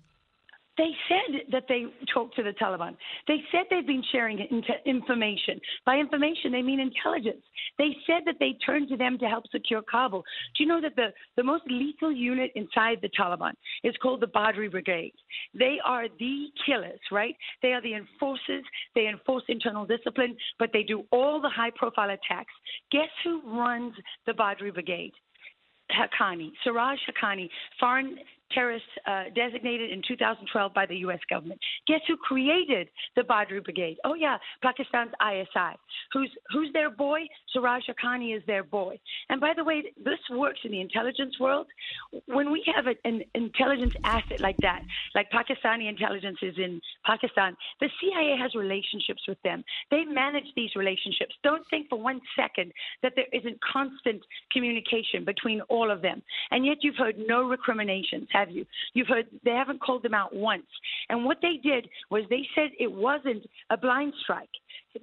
They 0.78 0.90
said 1.08 1.42
that 1.50 1.64
they 1.68 1.84
talked 2.12 2.34
to 2.36 2.42
the 2.42 2.52
Taliban. 2.52 2.96
They 3.28 3.42
said 3.52 3.62
they've 3.70 3.86
been 3.86 4.04
sharing 4.10 4.38
information. 4.86 5.60
By 5.84 5.96
information, 5.96 6.50
they 6.50 6.62
mean 6.62 6.80
intelligence. 6.80 7.42
They 7.76 7.94
said 8.06 8.22
that 8.24 8.36
they 8.40 8.56
turned 8.64 8.88
to 8.88 8.96
them 8.96 9.18
to 9.18 9.26
help 9.26 9.44
secure 9.50 9.82
Kabul. 9.82 10.24
Do 10.56 10.62
you 10.62 10.68
know 10.68 10.80
that 10.80 10.96
the, 10.96 11.08
the 11.36 11.42
most 11.42 11.64
lethal 11.68 12.10
unit 12.10 12.52
inside 12.54 12.98
the 13.02 13.10
Taliban 13.10 13.52
is 13.84 13.94
called 14.02 14.20
the 14.20 14.28
Badri 14.28 14.70
Brigade? 14.70 15.12
They 15.54 15.76
are 15.84 16.06
the 16.18 16.46
killers, 16.64 17.00
right? 17.10 17.36
They 17.60 17.72
are 17.72 17.82
the 17.82 17.94
enforcers. 17.94 18.64
They 18.94 19.08
enforce 19.08 19.44
internal 19.48 19.84
discipline, 19.84 20.36
but 20.58 20.70
they 20.72 20.84
do 20.84 21.04
all 21.12 21.40
the 21.40 21.50
high 21.50 21.72
profile 21.74 22.10
attacks. 22.10 22.52
Guess 22.90 23.10
who 23.24 23.42
runs 23.44 23.94
the 24.26 24.32
Badri 24.32 24.72
Brigade? 24.72 25.12
Haqqani, 25.90 26.50
Siraj 26.64 26.98
Haqqani, 27.08 27.48
foreign 27.78 28.16
terrorist 28.54 28.84
uh, 29.06 29.24
designated 29.34 29.90
in 29.90 30.02
2012 30.06 30.74
by 30.74 30.86
the 30.86 30.96
U.S. 30.98 31.20
government. 31.28 31.60
Guess 31.86 32.00
who 32.08 32.16
created 32.16 32.88
the 33.16 33.22
Badri 33.22 33.62
Brigade? 33.62 33.96
Oh 34.04 34.14
yeah, 34.14 34.38
Pakistan's 34.62 35.12
ISI. 35.20 35.76
Who's 36.12 36.30
who's 36.52 36.72
their 36.72 36.90
boy? 36.90 37.20
Siraj 37.52 37.82
Haqqani 37.88 38.36
is 38.36 38.42
their 38.46 38.64
boy. 38.64 38.98
And 39.28 39.40
by 39.40 39.52
the 39.56 39.64
way, 39.64 39.82
this 40.04 40.18
works 40.30 40.60
in 40.64 40.72
the 40.72 40.80
intelligence 40.80 41.38
world. 41.40 41.66
When 42.26 42.50
we 42.50 42.64
have 42.74 42.86
an 43.04 43.22
intelligence 43.34 43.94
asset 44.04 44.40
like 44.40 44.56
that, 44.62 44.82
like 45.14 45.30
Pakistani 45.30 45.88
intelligence 45.88 46.38
is 46.42 46.54
in 46.58 46.80
Pakistan, 47.04 47.56
the 47.80 47.88
CIA 48.00 48.36
has 48.40 48.54
relationships 48.54 49.22
with 49.28 49.40
them. 49.42 49.64
They 49.90 50.04
manage 50.04 50.46
these 50.56 50.70
relationships. 50.76 51.34
Don't 51.42 51.64
think 51.70 51.88
for 51.88 51.98
one 52.00 52.20
second 52.36 52.72
that 53.02 53.12
there 53.16 53.26
isn't 53.32 53.58
constant 53.60 54.22
communication 54.50 55.24
between 55.24 55.60
all 55.62 55.90
of 55.90 56.02
them. 56.02 56.22
And 56.50 56.64
yet 56.66 56.78
you've 56.82 56.96
heard 56.96 57.16
no 57.26 57.42
recriminations 57.48 58.28
have 58.42 58.54
you? 58.54 58.66
You've 58.94 59.08
heard 59.08 59.26
they 59.44 59.52
haven't 59.52 59.80
called 59.80 60.02
them 60.02 60.14
out 60.14 60.34
once. 60.34 60.66
And 61.08 61.24
what 61.24 61.38
they 61.42 61.56
did 61.62 61.88
was 62.10 62.24
they 62.28 62.46
said 62.54 62.70
it 62.78 62.90
wasn't 62.90 63.44
a 63.70 63.76
blind 63.76 64.12
strike. 64.22 64.48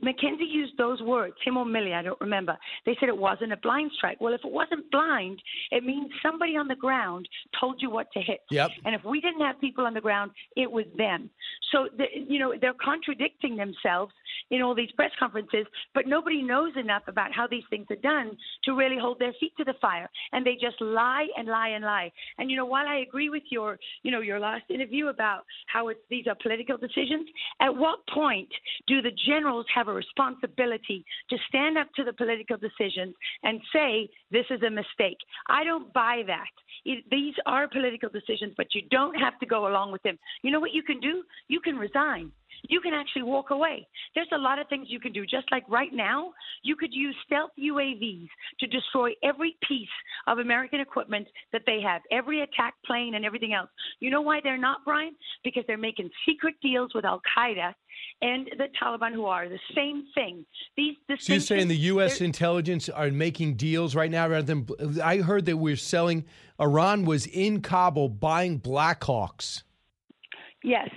McKenzie 0.03 0.49
used 0.49 0.77
those 0.77 1.01
words, 1.01 1.35
him 1.43 1.57
or 1.57 1.65
Milley, 1.65 1.93
I 1.93 2.03
don't 2.03 2.19
remember. 2.21 2.57
They 2.85 2.95
said 2.99 3.09
it 3.09 3.17
wasn't 3.17 3.53
a 3.53 3.57
blind 3.57 3.91
strike. 3.97 4.21
Well, 4.21 4.33
if 4.33 4.41
it 4.43 4.51
wasn't 4.51 4.89
blind, 4.91 5.41
it 5.71 5.83
means 5.83 6.11
somebody 6.21 6.55
on 6.55 6.67
the 6.67 6.75
ground 6.75 7.27
told 7.59 7.81
you 7.81 7.89
what 7.89 8.11
to 8.13 8.19
hit. 8.19 8.41
Yep. 8.51 8.69
And 8.85 8.95
if 8.95 9.03
we 9.03 9.19
didn't 9.19 9.41
have 9.41 9.59
people 9.59 9.85
on 9.85 9.93
the 9.93 10.01
ground, 10.01 10.31
it 10.55 10.71
was 10.71 10.85
them. 10.97 11.29
So, 11.71 11.87
the, 11.97 12.05
you 12.13 12.39
know, 12.39 12.53
they're 12.59 12.73
contradicting 12.73 13.55
themselves 13.55 14.13
in 14.51 14.61
all 14.61 14.73
these 14.73 14.91
press 14.91 15.11
conferences, 15.19 15.65
but 15.93 16.07
nobody 16.07 16.41
knows 16.41 16.71
enough 16.75 17.03
about 17.07 17.31
how 17.33 17.47
these 17.47 17.63
things 17.69 17.85
are 17.89 17.95
done 17.97 18.35
to 18.65 18.73
really 18.73 18.97
hold 18.99 19.19
their 19.19 19.33
feet 19.39 19.53
to 19.57 19.63
the 19.63 19.75
fire. 19.81 20.09
And 20.31 20.45
they 20.45 20.53
just 20.53 20.79
lie 20.81 21.27
and 21.37 21.47
lie 21.47 21.69
and 21.69 21.83
lie. 21.83 22.11
And, 22.37 22.49
you 22.49 22.57
know, 22.57 22.65
while 22.65 22.87
I 22.87 22.97
agree 23.07 23.29
with 23.29 23.43
your, 23.51 23.77
you 24.03 24.11
know, 24.11 24.21
your 24.21 24.39
last 24.39 24.63
interview 24.69 25.07
about 25.07 25.43
how 25.67 25.89
it's, 25.89 25.99
these 26.09 26.25
are 26.27 26.35
political 26.41 26.77
decisions, 26.77 27.27
at 27.61 27.75
what 27.75 27.99
point 28.13 28.49
do 28.87 29.01
the 29.01 29.11
generals 29.27 29.65
have 29.73 29.78
have 29.79 29.87
a 29.87 29.93
responsibility 29.93 31.05
to 31.29 31.37
stand 31.47 31.77
up 31.77 31.87
to 31.95 32.03
the 32.03 32.13
political 32.13 32.57
decisions 32.57 33.15
and 33.43 33.61
say 33.73 34.09
this 34.29 34.45
is 34.49 34.61
a 34.61 34.69
mistake. 34.69 35.17
I 35.47 35.63
don't 35.63 35.91
buy 35.93 36.23
that. 36.27 36.53
It, 36.85 37.05
these 37.09 37.35
are 37.45 37.67
political 37.67 38.09
decisions, 38.09 38.53
but 38.57 38.67
you 38.75 38.81
don't 38.91 39.15
have 39.15 39.39
to 39.39 39.45
go 39.45 39.67
along 39.69 39.93
with 39.93 40.03
them. 40.03 40.17
You 40.43 40.51
know 40.51 40.59
what 40.59 40.73
you 40.73 40.83
can 40.83 40.99
do? 40.99 41.23
You 41.47 41.61
can 41.61 41.77
resign 41.77 42.31
you 42.67 42.81
can 42.81 42.93
actually 42.93 43.23
walk 43.23 43.51
away. 43.51 43.87
There's 44.15 44.29
a 44.33 44.37
lot 44.37 44.59
of 44.59 44.67
things 44.67 44.87
you 44.89 44.99
can 44.99 45.11
do. 45.11 45.25
Just 45.25 45.51
like 45.51 45.63
right 45.69 45.93
now, 45.93 46.33
you 46.63 46.75
could 46.75 46.93
use 46.93 47.15
stealth 47.25 47.51
UAVs 47.59 48.27
to 48.59 48.67
destroy 48.67 49.11
every 49.23 49.55
piece 49.67 49.87
of 50.27 50.39
American 50.39 50.79
equipment 50.79 51.27
that 51.53 51.61
they 51.65 51.79
have, 51.81 52.01
every 52.11 52.41
attack 52.41 52.73
plane 52.85 53.15
and 53.15 53.25
everything 53.25 53.53
else. 53.53 53.69
You 53.99 54.09
know 54.09 54.21
why 54.21 54.39
they're 54.43 54.57
not, 54.57 54.79
Brian? 54.85 55.15
Because 55.43 55.63
they're 55.67 55.77
making 55.77 56.09
secret 56.25 56.55
deals 56.61 56.91
with 56.93 57.05
Al 57.05 57.21
Qaeda 57.37 57.73
and 58.21 58.49
the 58.57 58.67
Taliban, 58.81 59.13
who 59.13 59.25
are 59.25 59.47
the 59.47 59.59
same 59.75 60.03
thing. 60.13 60.45
These 60.75 60.95
so 61.19 61.33
you're 61.33 61.39
saying 61.39 61.67
the 61.67 61.75
U.S. 61.77 62.21
intelligence 62.21 62.89
are 62.89 63.09
making 63.11 63.55
deals 63.55 63.95
right 63.95 64.11
now 64.11 64.27
rather 64.27 64.55
than 64.55 65.01
I 65.01 65.17
heard 65.17 65.45
that 65.45 65.57
we're 65.57 65.75
selling. 65.75 66.25
Iran 66.59 67.05
was 67.05 67.25
in 67.27 67.61
Kabul 67.61 68.09
buying 68.09 68.59
Blackhawks. 68.59 69.63
Yes, 70.63 70.89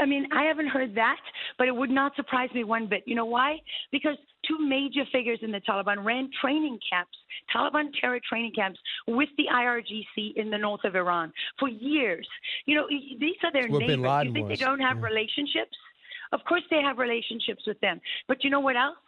I 0.00 0.06
mean, 0.06 0.26
I 0.32 0.42
haven't 0.44 0.68
heard 0.68 0.94
that, 0.96 1.20
but 1.56 1.68
it 1.68 1.74
would 1.76 1.90
not 1.90 2.16
surprise 2.16 2.50
me 2.52 2.64
one 2.64 2.88
bit. 2.88 3.04
You 3.06 3.14
know 3.14 3.24
why? 3.24 3.58
Because 3.92 4.16
two 4.46 4.58
major 4.58 5.04
figures 5.12 5.38
in 5.42 5.52
the 5.52 5.60
Taliban 5.60 6.04
ran 6.04 6.30
training 6.40 6.78
camps, 6.90 7.16
Taliban 7.54 7.90
terror 8.00 8.18
training 8.28 8.52
camps, 8.56 8.80
with 9.06 9.28
the 9.36 9.44
IRGC 9.52 10.34
in 10.36 10.50
the 10.50 10.58
north 10.58 10.84
of 10.84 10.96
Iran 10.96 11.32
for 11.60 11.68
years. 11.68 12.26
You 12.66 12.74
know, 12.76 12.86
these 12.88 13.36
are 13.44 13.52
their 13.52 13.68
What 13.68 13.80
neighbors. 13.80 14.24
You 14.24 14.32
think 14.32 14.48
was. 14.48 14.58
they 14.58 14.64
don't 14.64 14.80
have 14.80 14.98
Yeah. 14.98 15.06
relationships? 15.06 15.76
Of 16.32 16.44
course, 16.44 16.62
they 16.70 16.82
have 16.82 16.98
relationships 16.98 17.64
with 17.66 17.78
them. 17.80 18.00
But 18.26 18.42
you 18.44 18.50
know 18.50 18.60
what 18.60 18.76
else? 18.76 18.98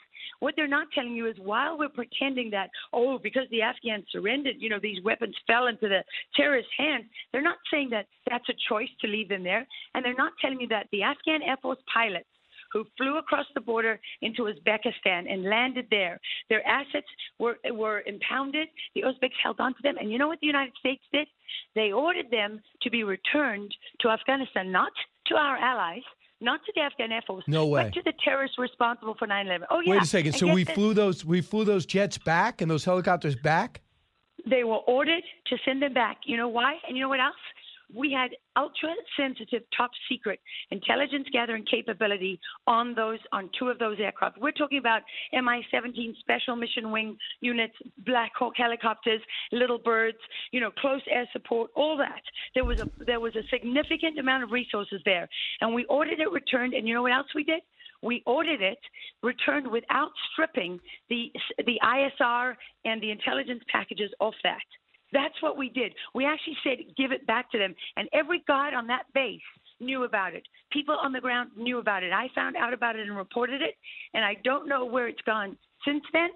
What 0.40 0.54
they're 0.56 0.66
not 0.66 0.88
telling 0.94 1.14
you 1.14 1.28
is 1.28 1.36
while 1.38 1.78
we're 1.78 1.88
pretending 1.88 2.50
that, 2.50 2.70
oh, 2.92 3.18
because 3.18 3.44
the 3.50 3.62
Afghans 3.62 4.06
surrendered, 4.10 4.56
you 4.58 4.68
know, 4.68 4.80
these 4.82 5.02
weapons 5.04 5.34
fell 5.46 5.68
into 5.68 5.88
the 5.88 6.02
terrorist 6.34 6.68
hands, 6.76 7.04
they're 7.32 7.42
not 7.42 7.58
saying 7.72 7.90
that 7.90 8.06
that's 8.28 8.48
a 8.48 8.54
choice 8.68 8.88
to 9.00 9.06
leave 9.06 9.28
them 9.28 9.44
there. 9.44 9.66
And 9.94 10.04
they're 10.04 10.14
not 10.14 10.32
telling 10.40 10.60
you 10.60 10.68
that 10.68 10.86
the 10.92 11.02
Afghan 11.02 11.42
Air 11.42 11.56
Force 11.62 11.78
pilots 11.92 12.26
who 12.72 12.84
flew 12.96 13.18
across 13.18 13.46
the 13.54 13.60
border 13.60 13.98
into 14.22 14.42
Uzbekistan 14.42 15.30
and 15.30 15.44
landed 15.44 15.86
there. 15.90 16.20
Their 16.48 16.66
assets 16.66 17.06
were 17.38 17.58
were 17.72 18.02
impounded. 18.06 18.68
The 18.94 19.02
Uzbeks 19.02 19.38
held 19.42 19.60
on 19.60 19.74
to 19.74 19.82
them, 19.82 19.96
and 19.98 20.10
you 20.10 20.18
know 20.18 20.28
what 20.28 20.40
the 20.40 20.46
United 20.46 20.72
States 20.78 21.02
did? 21.12 21.26
They 21.74 21.92
ordered 21.92 22.30
them 22.30 22.60
to 22.82 22.90
be 22.90 23.04
returned 23.04 23.74
to 24.00 24.08
Afghanistan, 24.08 24.70
not 24.70 24.92
to 25.26 25.34
our 25.34 25.56
allies. 25.56 26.02
Not 26.42 26.60
to 26.64 26.72
the 26.74 26.80
Afghan 26.80 27.12
Air 27.12 27.22
Force, 27.26 27.44
No 27.46 27.66
way. 27.66 27.84
but 27.84 27.92
to 27.94 28.02
the 28.02 28.14
terrorists 28.24 28.58
responsible 28.58 29.14
for 29.18 29.26
9/11. 29.28 29.66
Oh 29.70 29.80
yeah. 29.80 29.92
Wait 29.92 30.02
a 30.02 30.06
second. 30.06 30.32
So 30.32 30.52
we 30.52 30.64
this. 30.64 30.74
flew 30.74 30.94
those 30.94 31.24
we 31.24 31.40
flew 31.42 31.64
those 31.64 31.84
jets 31.86 32.16
back 32.18 32.60
and 32.62 32.70
those 32.70 32.84
helicopters 32.84 33.36
back? 33.36 33.82
They 34.46 34.64
were 34.64 34.78
ordered 34.86 35.22
to 35.48 35.56
send 35.64 35.82
them 35.82 35.92
back. 35.92 36.18
You 36.24 36.36
know 36.38 36.48
why? 36.48 36.76
And 36.88 36.96
you 36.96 37.02
know 37.02 37.10
what 37.10 37.20
else? 37.20 37.36
We 37.94 38.12
had 38.12 38.30
ultra 38.56 38.90
sensitive, 39.16 39.62
top 39.76 39.90
secret 40.08 40.40
intelligence 40.70 41.26
gathering 41.32 41.64
capability 41.70 42.40
on 42.66 42.94
those 42.94 43.18
on 43.32 43.50
two 43.58 43.68
of 43.68 43.78
those 43.78 43.98
aircraft. 44.00 44.38
We're 44.38 44.52
talking 44.52 44.78
about 44.78 45.02
Mi-17 45.32 46.16
special 46.18 46.56
mission 46.56 46.90
wing 46.90 47.16
units, 47.40 47.74
Black 48.04 48.32
Hawk 48.36 48.54
helicopters, 48.56 49.20
Little 49.52 49.78
Birds, 49.78 50.18
you 50.52 50.60
know, 50.60 50.70
close 50.70 51.02
air 51.10 51.28
support, 51.32 51.70
all 51.74 51.96
that. 51.98 52.22
There 52.54 52.64
was 52.64 52.80
a 52.80 52.90
there 53.04 53.20
was 53.20 53.36
a 53.36 53.42
significant 53.50 54.18
amount 54.18 54.44
of 54.44 54.52
resources 54.52 55.00
there, 55.04 55.28
and 55.60 55.74
we 55.74 55.84
ordered 55.86 56.20
it 56.20 56.30
returned. 56.30 56.74
And 56.74 56.86
you 56.86 56.94
know 56.94 57.02
what 57.02 57.12
else 57.12 57.28
we 57.34 57.44
did? 57.44 57.62
We 58.02 58.22
ordered 58.26 58.62
it 58.62 58.78
returned 59.22 59.66
without 59.70 60.10
stripping 60.32 60.80
the 61.08 61.32
the 61.66 61.78
ISR 61.82 62.54
and 62.84 63.02
the 63.02 63.10
intelligence 63.10 63.62
packages 63.70 64.10
off 64.20 64.34
that. 64.42 64.62
That's 65.12 65.40
what 65.40 65.56
we 65.56 65.68
did. 65.68 65.92
We 66.14 66.24
actually 66.24 66.56
said 66.62 66.78
give 66.96 67.12
it 67.12 67.26
back 67.26 67.50
to 67.52 67.58
them, 67.58 67.74
and 67.96 68.08
every 68.12 68.42
guard 68.46 68.74
on 68.74 68.86
that 68.88 69.04
base 69.14 69.40
knew 69.80 70.04
about 70.04 70.34
it. 70.34 70.46
People 70.72 70.96
on 71.02 71.12
the 71.12 71.20
ground 71.20 71.50
knew 71.56 71.78
about 71.78 72.02
it. 72.02 72.12
I 72.12 72.28
found 72.34 72.56
out 72.56 72.72
about 72.72 72.96
it 72.96 73.06
and 73.08 73.16
reported 73.16 73.62
it, 73.62 73.74
and 74.14 74.24
I 74.24 74.36
don't 74.44 74.68
know 74.68 74.84
where 74.84 75.08
it's 75.08 75.22
gone 75.22 75.56
since 75.84 76.04
then 76.12 76.30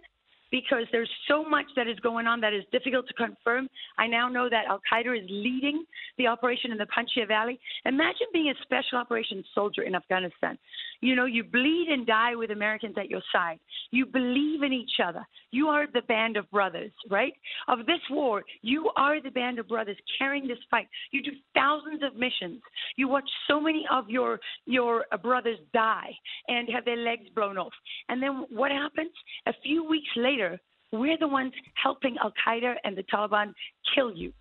because 0.50 0.84
there's 0.92 1.10
so 1.26 1.44
much 1.44 1.66
that 1.74 1.88
is 1.88 1.98
going 1.98 2.28
on 2.28 2.40
that 2.40 2.52
is 2.52 2.62
difficult 2.70 3.08
to 3.08 3.14
confirm. 3.14 3.68
I 3.98 4.06
now 4.06 4.28
know 4.28 4.48
that 4.48 4.66
Al 4.68 4.80
Qaeda 4.90 5.18
is 5.18 5.26
leading 5.28 5.84
the 6.16 6.28
operation 6.28 6.70
in 6.70 6.78
the 6.78 6.86
Panjshir 6.86 7.26
Valley. 7.26 7.58
Imagine 7.84 8.28
being 8.32 8.50
a 8.50 8.54
special 8.62 8.98
operations 8.98 9.44
soldier 9.52 9.82
in 9.82 9.96
Afghanistan. 9.96 10.56
You 11.04 11.14
know, 11.14 11.26
you 11.26 11.44
bleed 11.44 11.88
and 11.90 12.06
die 12.06 12.34
with 12.34 12.50
Americans 12.50 12.94
at 12.98 13.10
your 13.10 13.20
side. 13.30 13.58
You 13.90 14.06
believe 14.06 14.62
in 14.62 14.72
each 14.72 14.92
other. 15.06 15.22
You 15.50 15.68
are 15.68 15.86
the 15.86 16.00
band 16.08 16.38
of 16.38 16.50
brothers, 16.50 16.92
right? 17.10 17.34
Of 17.68 17.80
this 17.80 18.00
war, 18.08 18.42
you 18.62 18.90
are 18.96 19.20
the 19.20 19.30
band 19.30 19.58
of 19.58 19.68
brothers 19.68 19.98
carrying 20.18 20.48
this 20.48 20.56
fight. 20.70 20.88
You 21.10 21.22
do 21.22 21.32
thousands 21.54 22.02
of 22.02 22.16
missions. 22.16 22.62
You 22.96 23.08
watch 23.08 23.28
so 23.46 23.60
many 23.60 23.84
of 23.92 24.08
your 24.08 24.40
your 24.64 25.04
uh, 25.12 25.18
brothers 25.18 25.58
die 25.74 26.10
and 26.48 26.70
have 26.70 26.86
their 26.86 26.96
legs 26.96 27.26
blown 27.34 27.58
off. 27.58 27.74
And 28.08 28.22
then 28.22 28.46
what 28.48 28.70
happens? 28.70 29.12
A 29.44 29.52
few 29.62 29.86
weeks 29.86 30.08
later, 30.16 30.58
we're 30.90 31.18
the 31.18 31.28
ones 31.28 31.52
helping 31.74 32.16
Al 32.16 32.32
Qaeda 32.46 32.76
and 32.82 32.96
the 32.96 33.04
Taliban 33.12 33.52
kill 33.94 34.10
you. 34.10 34.32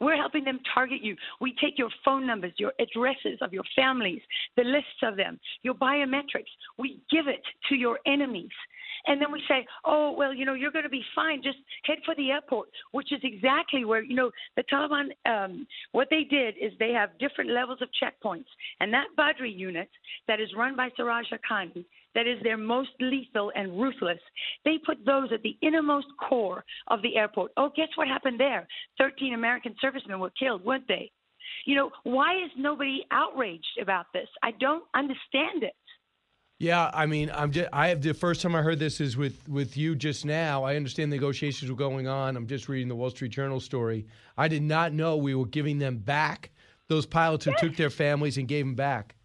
We're 0.00 0.16
helping 0.16 0.44
them 0.44 0.60
target 0.74 1.02
you. 1.02 1.16
We 1.40 1.54
take 1.60 1.78
your 1.78 1.90
phone 2.04 2.26
numbers, 2.26 2.52
your 2.56 2.72
addresses 2.80 3.38
of 3.40 3.52
your 3.52 3.64
families, 3.74 4.22
the 4.56 4.64
lists 4.64 5.02
of 5.02 5.16
them, 5.16 5.38
your 5.62 5.74
biometrics. 5.74 6.50
We 6.78 7.00
give 7.10 7.26
it 7.28 7.42
to 7.68 7.74
your 7.74 7.98
enemies. 8.06 8.50
And 9.06 9.20
then 9.20 9.30
we 9.30 9.42
say, 9.48 9.66
oh, 9.84 10.12
well, 10.16 10.34
you 10.34 10.44
know, 10.44 10.54
you're 10.54 10.70
going 10.70 10.84
to 10.84 10.88
be 10.88 11.04
fine. 11.14 11.42
Just 11.42 11.58
head 11.84 11.98
for 12.04 12.14
the 12.16 12.30
airport, 12.30 12.68
which 12.92 13.12
is 13.12 13.20
exactly 13.22 13.84
where, 13.84 14.02
you 14.02 14.16
know, 14.16 14.30
the 14.56 14.64
Taliban, 14.64 15.08
um, 15.26 15.66
what 15.92 16.08
they 16.10 16.24
did 16.24 16.54
is 16.60 16.72
they 16.78 16.92
have 16.92 17.10
different 17.18 17.50
levels 17.50 17.78
of 17.82 17.88
checkpoints. 18.02 18.46
And 18.80 18.92
that 18.92 19.06
Badri 19.18 19.56
unit 19.56 19.88
that 20.28 20.40
is 20.40 20.48
run 20.56 20.76
by 20.76 20.88
Siraj 20.96 21.26
Haqqani, 21.30 21.84
that 22.16 22.26
is 22.26 22.42
their 22.42 22.56
most 22.56 22.90
lethal 22.98 23.52
and 23.54 23.78
ruthless, 23.78 24.18
they 24.64 24.78
put 24.84 24.96
those 25.04 25.28
at 25.32 25.42
the 25.42 25.56
innermost 25.62 26.06
core 26.28 26.64
of 26.88 27.02
the 27.02 27.16
airport. 27.16 27.52
Oh, 27.56 27.70
guess 27.76 27.88
what 27.94 28.08
happened 28.08 28.40
there? 28.40 28.66
13 28.98 29.34
American 29.34 29.76
servicemen 29.80 30.18
were 30.18 30.32
killed, 30.36 30.64
weren't 30.64 30.88
they? 30.88 31.12
You 31.66 31.76
know, 31.76 31.90
why 32.04 32.34
is 32.36 32.50
nobody 32.56 33.04
outraged 33.10 33.78
about 33.80 34.06
this? 34.14 34.28
I 34.42 34.52
don't 34.52 34.82
understand 34.94 35.62
it. 35.62 35.74
Yeah, 36.58 36.90
I 36.94 37.04
mean, 37.04 37.30
I'm 37.34 37.52
just, 37.52 37.68
I 37.70 37.88
have 37.88 38.00
the 38.00 38.14
first 38.14 38.40
time 38.40 38.54
I 38.54 38.62
heard 38.62 38.78
this 38.78 38.98
is 38.98 39.14
with 39.14 39.46
with 39.46 39.76
you 39.76 39.94
just 39.94 40.24
now. 40.24 40.64
I 40.64 40.76
understand 40.76 41.10
negotiations 41.10 41.70
were 41.70 41.76
going 41.76 42.08
on. 42.08 42.34
I'm 42.34 42.46
just 42.46 42.66
reading 42.70 42.88
the 42.88 42.94
Wall 42.94 43.10
Street 43.10 43.32
Journal 43.32 43.60
story. 43.60 44.06
I 44.38 44.48
did 44.48 44.62
not 44.62 44.94
know 44.94 45.18
we 45.18 45.34
were 45.34 45.44
giving 45.44 45.78
them 45.78 45.98
back 45.98 46.50
those 46.88 47.04
pilots 47.04 47.44
who 47.44 47.52
took 47.58 47.76
their 47.76 47.90
families 47.90 48.38
and 48.38 48.48
gave 48.48 48.64
them 48.64 48.74
back. 48.74 49.15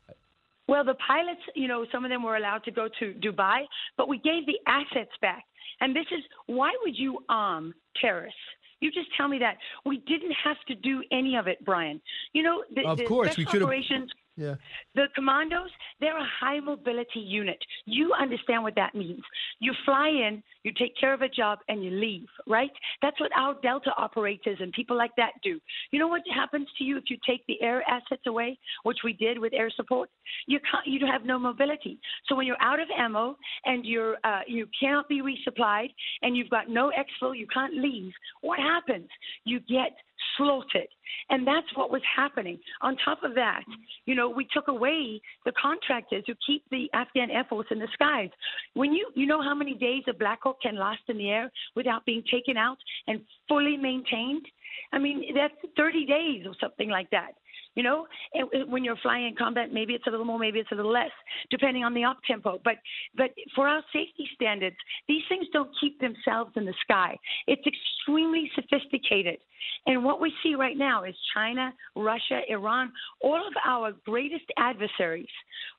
Well, 0.71 0.85
the 0.85 0.95
pilots, 1.05 1.41
you 1.53 1.67
know, 1.67 1.85
some 1.91 2.05
of 2.05 2.11
them 2.11 2.23
were 2.23 2.37
allowed 2.37 2.63
to 2.63 2.71
go 2.71 2.87
to 2.99 3.13
Dubai, 3.25 3.63
but 3.97 4.07
we 4.07 4.19
gave 4.19 4.45
the 4.45 4.57
assets 4.67 5.11
back. 5.21 5.43
And 5.81 5.93
this 5.93 6.05
is 6.17 6.23
why 6.45 6.71
would 6.83 6.97
you 6.97 7.19
arm 7.27 7.73
terrorists? 7.99 8.39
You 8.79 8.89
just 8.89 9.09
tell 9.17 9.27
me 9.27 9.37
that. 9.39 9.57
We 9.85 9.97
didn't 10.07 10.33
have 10.45 10.55
to 10.69 10.75
do 10.75 11.03
any 11.11 11.35
of 11.35 11.47
it, 11.47 11.63
Brian. 11.65 11.99
You 12.31 12.43
know, 12.43 12.63
the, 12.73 12.87
Of 12.87 12.99
the 12.99 13.05
course, 13.05 13.35
we 13.35 13.43
special 13.43 13.51
could've- 13.51 13.65
operations 13.65 14.11
Yeah. 14.41 14.55
the 14.95 15.05
commandos, 15.13 15.69
they're 15.99 16.17
a 16.17 16.27
high 16.39 16.59
mobility 16.59 17.19
unit. 17.19 17.59
You 17.85 18.13
understand 18.19 18.63
what 18.63 18.75
that 18.75 18.95
means. 18.95 19.21
You 19.59 19.73
fly 19.85 20.09
in, 20.09 20.41
you 20.63 20.71
take 20.77 20.97
care 20.99 21.13
of 21.13 21.21
a 21.21 21.29
job, 21.29 21.59
and 21.67 21.83
you 21.83 21.91
leave, 21.91 22.27
right? 22.47 22.71
That's 23.01 23.19
what 23.19 23.31
our 23.37 23.55
Delta 23.61 23.91
operators 23.97 24.57
and 24.59 24.71
people 24.73 24.97
like 24.97 25.11
that 25.17 25.33
do. 25.43 25.59
You 25.91 25.99
know 25.99 26.07
what 26.07 26.21
happens 26.33 26.67
to 26.77 26.83
you 26.83 26.97
if 26.97 27.05
you 27.09 27.17
take 27.27 27.45
the 27.47 27.61
air 27.61 27.83
assets 27.87 28.23
away, 28.27 28.57
which 28.83 28.99
we 29.03 29.13
did 29.13 29.37
with 29.37 29.53
air 29.53 29.69
support? 29.75 30.09
You 30.47 30.59
can't, 30.59 30.87
you 30.87 31.05
have 31.05 31.25
no 31.25 31.37
mobility. 31.37 31.99
So 32.27 32.35
when 32.35 32.47
you're 32.47 32.61
out 32.61 32.79
of 32.79 32.87
ammo 32.97 33.37
and 33.65 33.85
you're 33.85 34.17
uh, 34.23 34.41
you 34.47 34.67
cannot 34.79 35.07
be 35.07 35.21
resupplied 35.21 35.89
and 36.21 36.35
you've 36.35 36.49
got 36.49 36.69
no 36.69 36.91
exfil, 36.91 37.37
you 37.37 37.47
can't 37.53 37.75
leave. 37.75 38.11
What 38.41 38.59
happens? 38.59 39.07
You 39.45 39.59
get 39.59 39.91
slaughtered. 40.37 40.87
And 41.29 41.45
that's 41.45 41.67
what 41.75 41.91
was 41.91 42.01
happening. 42.15 42.59
On 42.81 42.95
top 43.03 43.23
of 43.23 43.35
that, 43.35 43.63
you 44.05 44.15
know, 44.15 44.29
we 44.29 44.47
took 44.53 44.67
away 44.67 45.21
the 45.45 45.51
contractors 45.61 46.23
who 46.27 46.33
keep 46.45 46.63
the 46.71 46.89
Afghan 46.93 47.29
Air 47.31 47.45
Force 47.49 47.67
in 47.71 47.79
the 47.79 47.87
skies. 47.93 48.29
When 48.73 48.93
you 48.93 49.09
you 49.15 49.25
know 49.25 49.41
how 49.41 49.55
many 49.55 49.73
days 49.73 50.03
a 50.09 50.13
Black 50.13 50.39
Hawk 50.43 50.61
can 50.61 50.77
last 50.77 51.01
in 51.07 51.17
the 51.17 51.29
air 51.29 51.51
without 51.75 52.05
being 52.05 52.23
taken 52.31 52.57
out 52.57 52.77
and 53.07 53.21
fully 53.47 53.77
maintained? 53.77 54.45
I 54.93 54.99
mean, 54.99 55.33
that's 55.35 55.53
30 55.75 56.05
days 56.05 56.45
or 56.45 56.53
something 56.59 56.89
like 56.89 57.09
that. 57.11 57.31
You 57.75 57.83
know, 57.83 58.05
and 58.33 58.69
when 58.69 58.83
you're 58.83 58.97
flying 58.97 59.27
in 59.27 59.35
combat, 59.35 59.71
maybe 59.71 59.93
it's 59.93 60.05
a 60.05 60.09
little 60.09 60.25
more, 60.25 60.37
maybe 60.37 60.59
it's 60.59 60.71
a 60.73 60.75
little 60.75 60.91
less, 60.91 61.11
depending 61.49 61.85
on 61.85 61.93
the 61.93 62.03
op 62.03 62.17
tempo. 62.27 62.59
But 62.65 62.75
but 63.15 63.31
for 63.55 63.67
our 63.67 63.81
safety 63.93 64.27
standards, 64.35 64.75
these 65.07 65.21
things 65.29 65.47
don't 65.53 65.71
keep 65.79 65.99
themselves 65.99 66.51
in 66.55 66.65
the 66.65 66.73
sky. 66.81 67.17
It's 67.47 67.63
extremely 67.65 68.51
sophisticated. 68.55 69.37
And 69.85 70.03
what 70.03 70.19
we 70.19 70.33
see 70.43 70.55
right 70.55 70.77
now 70.77 71.03
is 71.03 71.15
China, 71.33 71.73
Russia, 71.95 72.41
Iran, 72.49 72.91
all 73.21 73.35
of 73.35 73.53
our 73.65 73.93
greatest 74.05 74.45
adversaries 74.57 75.27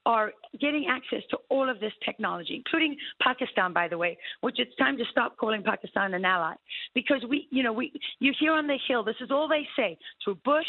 are 0.06 0.32
getting 0.60 0.86
access 0.88 1.22
to 1.30 1.38
all 1.48 1.68
of 1.68 1.80
this 1.80 1.92
technology, 2.04 2.54
including 2.56 2.96
Pakistan, 3.20 3.72
by 3.72 3.88
the 3.88 3.98
way, 3.98 4.16
which 4.40 4.58
it's 4.58 4.74
time 4.76 4.96
to 4.96 5.04
stop 5.10 5.36
calling 5.36 5.62
Pakistan 5.62 6.14
an 6.14 6.24
ally. 6.24 6.54
Because 6.94 7.24
we, 7.28 7.46
you 7.50 7.62
know, 7.62 7.72
we, 7.72 7.92
you 8.18 8.32
hear 8.38 8.52
on 8.52 8.66
the 8.66 8.78
Hill, 8.88 9.04
this 9.04 9.16
is 9.20 9.30
all 9.30 9.48
they 9.48 9.66
say 9.76 9.98
through 10.24 10.36
Bush, 10.44 10.66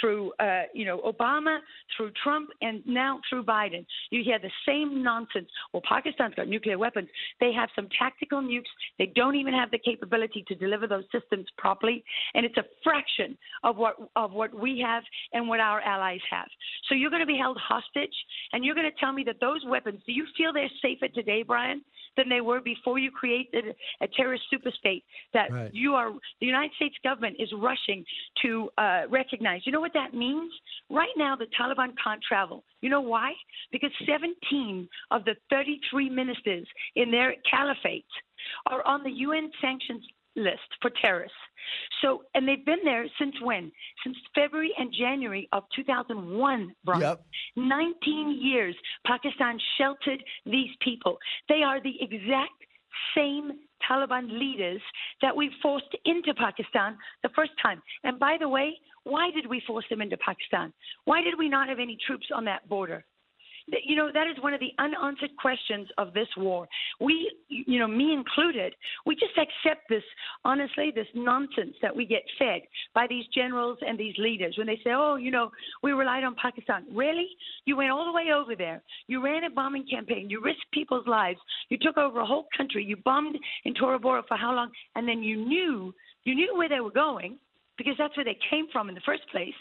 through, 0.00 0.32
uh, 0.40 0.57
you 0.72 0.84
know, 0.84 0.98
Obama, 1.00 1.58
through 1.96 2.10
Trump, 2.22 2.50
and 2.62 2.82
now 2.86 3.20
through 3.28 3.44
Biden. 3.44 3.84
You 4.10 4.22
hear 4.24 4.38
the 4.38 4.50
same 4.66 5.02
nonsense. 5.02 5.48
Well, 5.72 5.82
Pakistan's 5.88 6.34
got 6.34 6.48
nuclear 6.48 6.78
weapons. 6.78 7.08
They 7.40 7.52
have 7.52 7.68
some 7.74 7.88
tactical 7.98 8.40
nukes. 8.40 8.62
They 8.98 9.12
don't 9.14 9.36
even 9.36 9.54
have 9.54 9.70
the 9.70 9.78
capability 9.78 10.44
to 10.48 10.54
deliver 10.54 10.86
those 10.86 11.04
systems 11.12 11.46
properly, 11.56 12.04
and 12.34 12.44
it's 12.44 12.56
a 12.56 12.64
fraction 12.82 13.36
of 13.64 13.76
what 13.76 13.96
of 14.16 14.32
what 14.32 14.54
we 14.54 14.82
have 14.84 15.02
and 15.32 15.48
what 15.48 15.60
our 15.60 15.80
allies 15.80 16.20
have. 16.30 16.48
So 16.88 16.94
you're 16.94 17.10
going 17.10 17.20
to 17.20 17.26
be 17.26 17.38
held 17.38 17.58
hostage, 17.58 18.14
and 18.52 18.64
you're 18.64 18.74
going 18.74 18.90
to 18.90 18.98
tell 18.98 19.12
me 19.12 19.24
that 19.24 19.36
those 19.40 19.62
weapons. 19.66 20.00
Do 20.06 20.12
you 20.12 20.26
feel 20.36 20.52
they're 20.52 20.70
safer 20.82 21.08
today, 21.08 21.42
Brian, 21.42 21.82
than 22.16 22.28
they 22.28 22.40
were 22.40 22.60
before 22.60 22.98
you 22.98 23.10
created 23.10 23.74
a 24.00 24.08
terrorist 24.08 24.44
superstate 24.52 25.02
that 25.34 25.52
Right. 25.52 25.72
you 25.74 25.94
are? 25.94 26.12
The 26.40 26.46
United 26.46 26.72
States 26.76 26.96
government 27.02 27.36
is 27.38 27.52
rushing 27.52 28.04
to 28.42 28.70
uh, 28.78 29.02
recognize. 29.08 29.62
You 29.64 29.72
know 29.72 29.80
what 29.80 29.92
that 29.94 30.14
means? 30.14 30.47
Right 30.90 31.12
now, 31.16 31.36
the 31.36 31.46
Taliban 31.58 31.92
can't 32.02 32.22
travel. 32.26 32.64
You 32.80 32.90
know 32.90 33.00
why? 33.00 33.32
Because 33.72 33.90
17 34.06 34.88
of 35.10 35.24
the 35.24 35.34
33 35.50 36.08
ministers 36.10 36.66
in 36.96 37.10
their 37.10 37.34
caliphate 37.50 38.04
are 38.66 38.86
on 38.86 39.02
the 39.02 39.10
UN 39.10 39.50
sanctions 39.60 40.04
list 40.36 40.68
for 40.80 40.90
terrorists. 41.02 41.36
So, 42.00 42.22
and 42.34 42.46
they've 42.46 42.64
been 42.64 42.84
there 42.84 43.06
since 43.18 43.34
when? 43.42 43.70
Since 44.04 44.16
February 44.34 44.72
and 44.78 44.92
January 44.96 45.48
of 45.52 45.64
2001, 45.74 46.74
Brian. 46.84 47.00
Yep. 47.00 47.24
19 47.56 48.40
years, 48.40 48.76
Pakistan 49.06 49.58
sheltered 49.76 50.22
these 50.46 50.70
people. 50.80 51.18
They 51.48 51.62
are 51.62 51.82
the 51.82 51.94
exact 52.00 52.52
same 53.14 53.52
Taliban 53.88 54.38
leaders 54.38 54.80
that 55.22 55.34
we 55.34 55.50
forced 55.62 55.94
into 56.04 56.34
Pakistan 56.34 56.96
the 57.22 57.28
first 57.34 57.52
time. 57.62 57.82
And 58.04 58.18
by 58.18 58.36
the 58.38 58.48
way, 58.48 58.74
why 59.08 59.30
did 59.30 59.46
we 59.46 59.62
force 59.66 59.84
them 59.90 60.02
into 60.02 60.16
Pakistan? 60.18 60.72
Why 61.04 61.22
did 61.22 61.34
we 61.38 61.48
not 61.48 61.68
have 61.68 61.78
any 61.78 61.96
troops 62.06 62.26
on 62.34 62.44
that 62.44 62.68
border? 62.68 63.04
You 63.84 63.96
know, 63.96 64.10
that 64.12 64.26
is 64.26 64.42
one 64.42 64.54
of 64.54 64.60
the 64.60 64.72
unanswered 64.78 65.36
questions 65.38 65.88
of 65.98 66.14
this 66.14 66.28
war. 66.38 66.66
We, 67.00 67.30
you 67.48 67.78
know, 67.78 67.86
me 67.86 68.14
included, 68.14 68.74
we 69.04 69.14
just 69.14 69.36
accept 69.36 69.82
this, 69.90 70.02
honestly, 70.44 70.90
this 70.94 71.06
nonsense 71.14 71.74
that 71.82 71.94
we 71.94 72.06
get 72.06 72.22
fed 72.38 72.62
by 72.94 73.06
these 73.06 73.26
generals 73.34 73.76
and 73.86 73.98
these 73.98 74.14
leaders 74.16 74.54
when 74.56 74.66
they 74.66 74.80
say, 74.82 74.92
oh, 74.94 75.16
you 75.16 75.30
know, 75.30 75.50
we 75.82 75.92
relied 75.92 76.24
on 76.24 76.34
Pakistan. 76.40 76.86
Really? 76.94 77.28
You 77.66 77.76
went 77.76 77.90
all 77.90 78.06
the 78.06 78.12
way 78.12 78.32
over 78.34 78.56
there. 78.56 78.82
You 79.06 79.22
ran 79.22 79.44
a 79.44 79.50
bombing 79.50 79.86
campaign. 79.90 80.30
You 80.30 80.42
risked 80.42 80.72
people's 80.72 81.06
lives. 81.06 81.38
You 81.68 81.76
took 81.78 81.98
over 81.98 82.20
a 82.20 82.26
whole 82.26 82.46
country. 82.56 82.84
You 82.84 82.96
bombed 82.96 83.36
in 83.66 83.74
Tora 83.74 83.98
Bora 83.98 84.22
for 84.26 84.38
how 84.38 84.54
long? 84.54 84.70
And 84.94 85.06
then 85.06 85.22
you 85.22 85.36
knew, 85.36 85.94
you 86.24 86.34
knew 86.34 86.56
where 86.56 86.70
they 86.70 86.80
were 86.80 86.90
going 86.90 87.38
because 87.78 87.94
that's 87.96 88.16
where 88.16 88.24
they 88.24 88.36
came 88.50 88.66
from 88.72 88.88
in 88.88 88.94
the 88.94 89.00
first 89.06 89.22
place. 89.30 89.54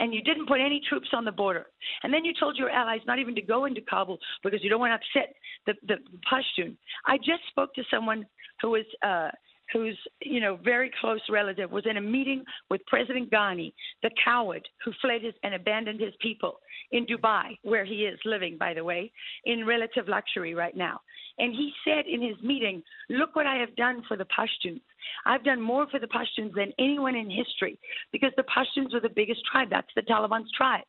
And 0.00 0.14
you 0.14 0.22
didn't 0.22 0.46
put 0.46 0.60
any 0.60 0.80
troops 0.88 1.08
on 1.12 1.24
the 1.24 1.32
border. 1.32 1.66
And 2.02 2.12
then 2.12 2.24
you 2.24 2.32
told 2.38 2.56
your 2.56 2.70
allies 2.70 3.00
not 3.06 3.18
even 3.18 3.34
to 3.34 3.42
go 3.42 3.64
into 3.64 3.80
Kabul 3.80 4.18
because 4.42 4.62
you 4.62 4.70
don't 4.70 4.80
want 4.80 4.92
to 4.92 5.20
upset 5.20 5.34
the, 5.66 5.74
the 5.86 5.96
Pashtun. 6.30 6.76
I 7.06 7.18
just 7.18 7.42
spoke 7.50 7.74
to 7.74 7.82
someone 7.90 8.24
who 8.62 8.70
was, 8.70 8.84
uh, 9.02 9.30
whose 9.72 9.98
you 10.22 10.40
know 10.40 10.58
very 10.64 10.90
close 11.00 11.20
relative 11.28 11.70
was 11.70 11.84
in 11.88 11.96
a 11.96 12.00
meeting 12.00 12.44
with 12.70 12.80
President 12.86 13.30
Ghani, 13.30 13.72
the 14.02 14.10
coward 14.24 14.66
who 14.84 14.92
fled 15.00 15.22
his 15.22 15.34
and 15.42 15.54
abandoned 15.54 16.00
his 16.00 16.14
people 16.20 16.60
in 16.92 17.06
Dubai, 17.06 17.58
where 17.62 17.84
he 17.84 18.06
is 18.06 18.18
living, 18.24 18.56
by 18.58 18.74
the 18.74 18.84
way, 18.84 19.12
in 19.44 19.66
relative 19.66 20.08
luxury 20.08 20.54
right 20.54 20.76
now. 20.76 21.00
And 21.38 21.52
he 21.52 21.72
said 21.84 22.06
in 22.06 22.22
his 22.22 22.36
meeting, 22.42 22.82
"Look 23.08 23.36
what 23.36 23.46
I 23.46 23.56
have 23.56 23.74
done 23.76 24.02
for 24.08 24.16
the 24.16 24.26
Pashtuns. 24.26 24.80
I've 25.26 25.44
done 25.44 25.60
more 25.60 25.86
for 25.90 25.98
the 25.98 26.06
Pashtuns 26.06 26.54
than 26.54 26.72
anyone 26.78 27.14
in 27.14 27.30
history 27.30 27.78
because 28.12 28.32
the 28.36 28.44
Pashtuns 28.44 28.94
are 28.94 29.00
the 29.00 29.08
biggest 29.08 29.40
tribe. 29.50 29.68
That's 29.70 29.88
the 29.94 30.02
Taliban's 30.02 30.50
tribe." 30.56 30.84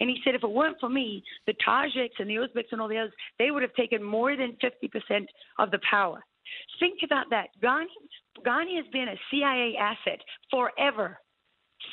And 0.00 0.08
he 0.08 0.20
said, 0.24 0.34
if 0.34 0.42
it 0.42 0.50
weren't 0.50 0.80
for 0.80 0.88
me, 0.88 1.22
the 1.46 1.54
Tajiks 1.66 2.18
and 2.18 2.28
the 2.28 2.36
Uzbeks 2.36 2.72
and 2.72 2.80
all 2.80 2.88
the 2.88 2.98
others, 2.98 3.12
they 3.38 3.50
would 3.50 3.62
have 3.62 3.74
taken 3.74 4.02
more 4.02 4.36
than 4.36 4.56
50% 4.62 5.26
of 5.58 5.70
the 5.70 5.78
power. 5.88 6.24
Think 6.80 7.00
about 7.04 7.26
that. 7.30 7.48
Ghani, 7.62 7.86
Ghani 8.46 8.76
has 8.76 8.86
been 8.92 9.08
a 9.08 9.20
CIA 9.30 9.76
asset 9.76 10.20
forever. 10.50 11.18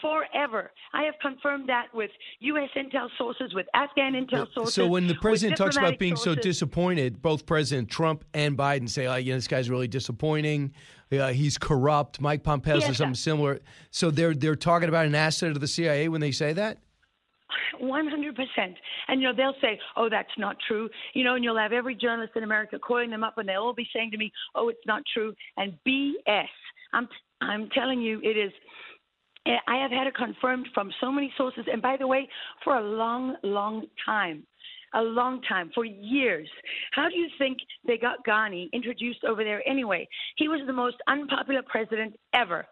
Forever. 0.02 0.72
I 0.94 1.04
have 1.04 1.14
confirmed 1.22 1.70
that 1.70 1.88
with 1.94 2.10
U.S. 2.40 2.70
intel 2.76 3.08
sources, 3.18 3.54
with 3.54 3.68
Afghan 3.74 4.14
intel 4.14 4.52
sources. 4.54 4.74
So 4.74 4.88
when 4.88 5.08
the 5.08 5.16
president 5.16 5.58
talks 5.58 5.78
about 5.78 6.00
being 6.00 6.16
so 6.16 6.34
disappointed, 6.36 7.22
both 7.22 7.46
President 7.46 7.90
Trump 7.90 8.26
and 8.34 8.58
Biden 8.58 8.90
say, 8.90 9.06
"Oh, 9.06 9.16
you 9.16 9.32
know, 9.32 9.38
this 9.38 9.48
guy's 9.48 9.70
really 9.70 9.88
disappointing. 9.88 10.74
Uh, 11.12 11.28
he's 11.28 11.58
corrupt." 11.58 12.20
Mike 12.20 12.44
Pompeo 12.44 12.76
Yes, 12.76 12.88
says 12.88 12.98
something 12.98 13.16
similar. 13.16 13.60
So 13.92 14.10
they're 14.12 14.34
they're 14.34 14.56
talking 14.56 14.90
about 14.90 15.06
an 15.06 15.16
asset 15.16 15.52
of 15.52 15.60
the 15.60 15.68
CIA 15.68 16.08
when 16.10 16.22
they 16.22 16.32
say 16.32 16.54
that. 16.54 16.80
One 17.80 18.08
hundred 18.08 18.36
percent. 18.36 18.76
And 19.08 19.22
you 19.22 19.28
know, 19.28 19.36
they'll 19.36 19.60
say, 19.62 19.80
"Oh, 19.96 20.10
that's 20.10 20.36
not 20.38 20.58
true." 20.68 20.90
You 21.14 21.24
know, 21.24 21.36
and 21.36 21.44
you'll 21.44 21.58
have 21.58 21.74
every 21.74 21.96
journalist 21.96 22.34
in 22.36 22.44
America 22.44 22.80
calling 22.80 23.12
them 23.12 23.24
up, 23.24 23.38
and 23.38 23.48
they'll 23.48 23.62
all 23.62 23.74
be 23.74 23.88
saying 23.94 24.12
to 24.12 24.18
me, 24.18 24.32
"Oh, 24.56 24.70
it's 24.70 24.86
not 24.86 25.04
true." 25.14 25.36
And 25.58 25.78
BS. 25.86 26.48
I'm 26.94 27.08
I'm 27.42 27.70
telling 27.70 28.02
you, 28.02 28.20
it 28.24 28.38
is. 28.38 28.52
Eh, 29.46 29.58
I 29.68 29.78
have 29.78 29.92
had 29.92 30.08
it 30.08 30.16
confirmed 30.16 30.68
from 30.74 30.92
so 31.02 31.12
many 31.12 31.34
sources, 31.38 31.66
and 31.72 31.82
by 31.82 31.98
the 31.98 32.08
way, 32.08 32.28
for 32.64 32.76
a 32.76 32.84
long, 32.84 33.36
long 33.44 33.86
time. 34.06 34.44
A 34.94 35.02
long 35.02 35.42
time, 35.42 35.72
for 35.76 35.84
years. 35.84 36.48
How 36.94 37.10
do 37.10 37.18
you 37.18 37.28
think 37.38 37.58
they 37.86 37.98
got 37.98 38.26
Ghani 38.26 38.72
introduced 38.72 39.26
over 39.26 39.44
there 39.44 39.68
anyway? 39.68 40.08
He 40.38 40.48
was 40.48 40.62
the 40.66 40.74
most 40.74 40.96
unpopular 41.08 41.64
president 41.68 42.18
ever. 42.34 42.66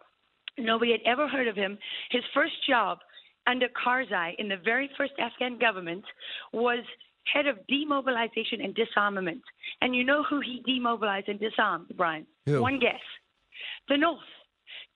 Nobody 0.58 0.92
had 0.92 1.02
ever 1.06 1.28
heard 1.28 1.50
of 1.50 1.56
him. 1.58 1.78
His 2.12 2.24
first 2.34 2.54
job 2.68 3.00
under 3.46 3.68
Karzai 3.68 4.36
in 4.38 4.48
the 4.48 4.56
very 4.64 4.90
first 4.98 5.14
Afghan 5.20 5.60
government 5.60 6.06
was 6.54 6.86
head 7.32 7.48
of 7.48 7.58
demobilization 7.68 8.62
and 8.62 8.76
disarmament. 8.76 9.42
And 9.82 9.96
you 9.96 10.04
know 10.04 10.24
who 10.24 10.40
he 10.40 10.62
demobilized 10.66 11.30
and 11.30 11.40
disarmed, 11.40 11.92
Brian? 11.98 12.26
Who? 12.46 12.62
One 12.62 12.80
guess. 12.80 13.02
The 13.90 13.98
North. 13.98 14.20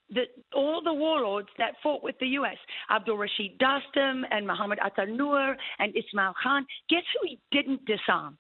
The, 0.10 0.24
all 0.56 0.82
the 0.82 0.94
warlords 0.94 1.50
that 1.58 1.74
fought 1.84 2.02
with 2.02 2.16
the 2.20 2.28
U.S., 2.28 2.56
Abdul 2.90 3.18
Rashid 3.18 3.60
Dostum 3.60 4.22
and 4.32 4.48
Muhammad 4.48 4.80
Atta 4.82 5.12
Nur 5.12 5.58
and 5.80 5.94
Ismail 5.96 6.34
Khan, 6.42 6.66
guess 6.90 7.04
who 7.14 7.28
he 7.28 7.40
didn't 7.52 7.82
disarm? 7.86 8.38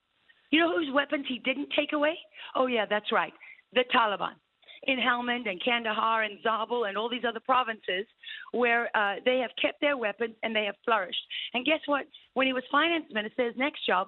You 0.49 0.61
know 0.61 0.77
whose 0.77 0.93
weapons 0.93 1.25
he 1.27 1.39
didn't 1.39 1.69
take 1.75 1.91
away? 1.91 2.17
Oh, 2.55 2.67
yeah, 2.67 2.85
that's 2.89 3.11
right. 3.11 3.33
The 3.73 3.83
Taliban 3.93 4.35
in 4.83 4.97
Helmand 4.97 5.49
and 5.49 5.61
Kandahar 5.63 6.23
and 6.23 6.39
Zabul 6.45 6.87
and 6.87 6.97
all 6.97 7.09
these 7.09 7.23
other 7.27 7.39
provinces 7.39 8.05
where 8.51 8.89
uh, 8.95 9.15
they 9.25 9.39
have 9.39 9.51
kept 9.61 9.81
their 9.81 9.97
weapons 9.97 10.35
and 10.43 10.55
they 10.55 10.65
have 10.65 10.75
flourished. 10.85 11.19
And 11.53 11.65
guess 11.65 11.79
what? 11.85 12.05
When 12.33 12.47
he 12.47 12.53
was 12.53 12.63
finance 12.71 13.05
minister, 13.11 13.45
his 13.45 13.57
next 13.57 13.85
job, 13.85 14.07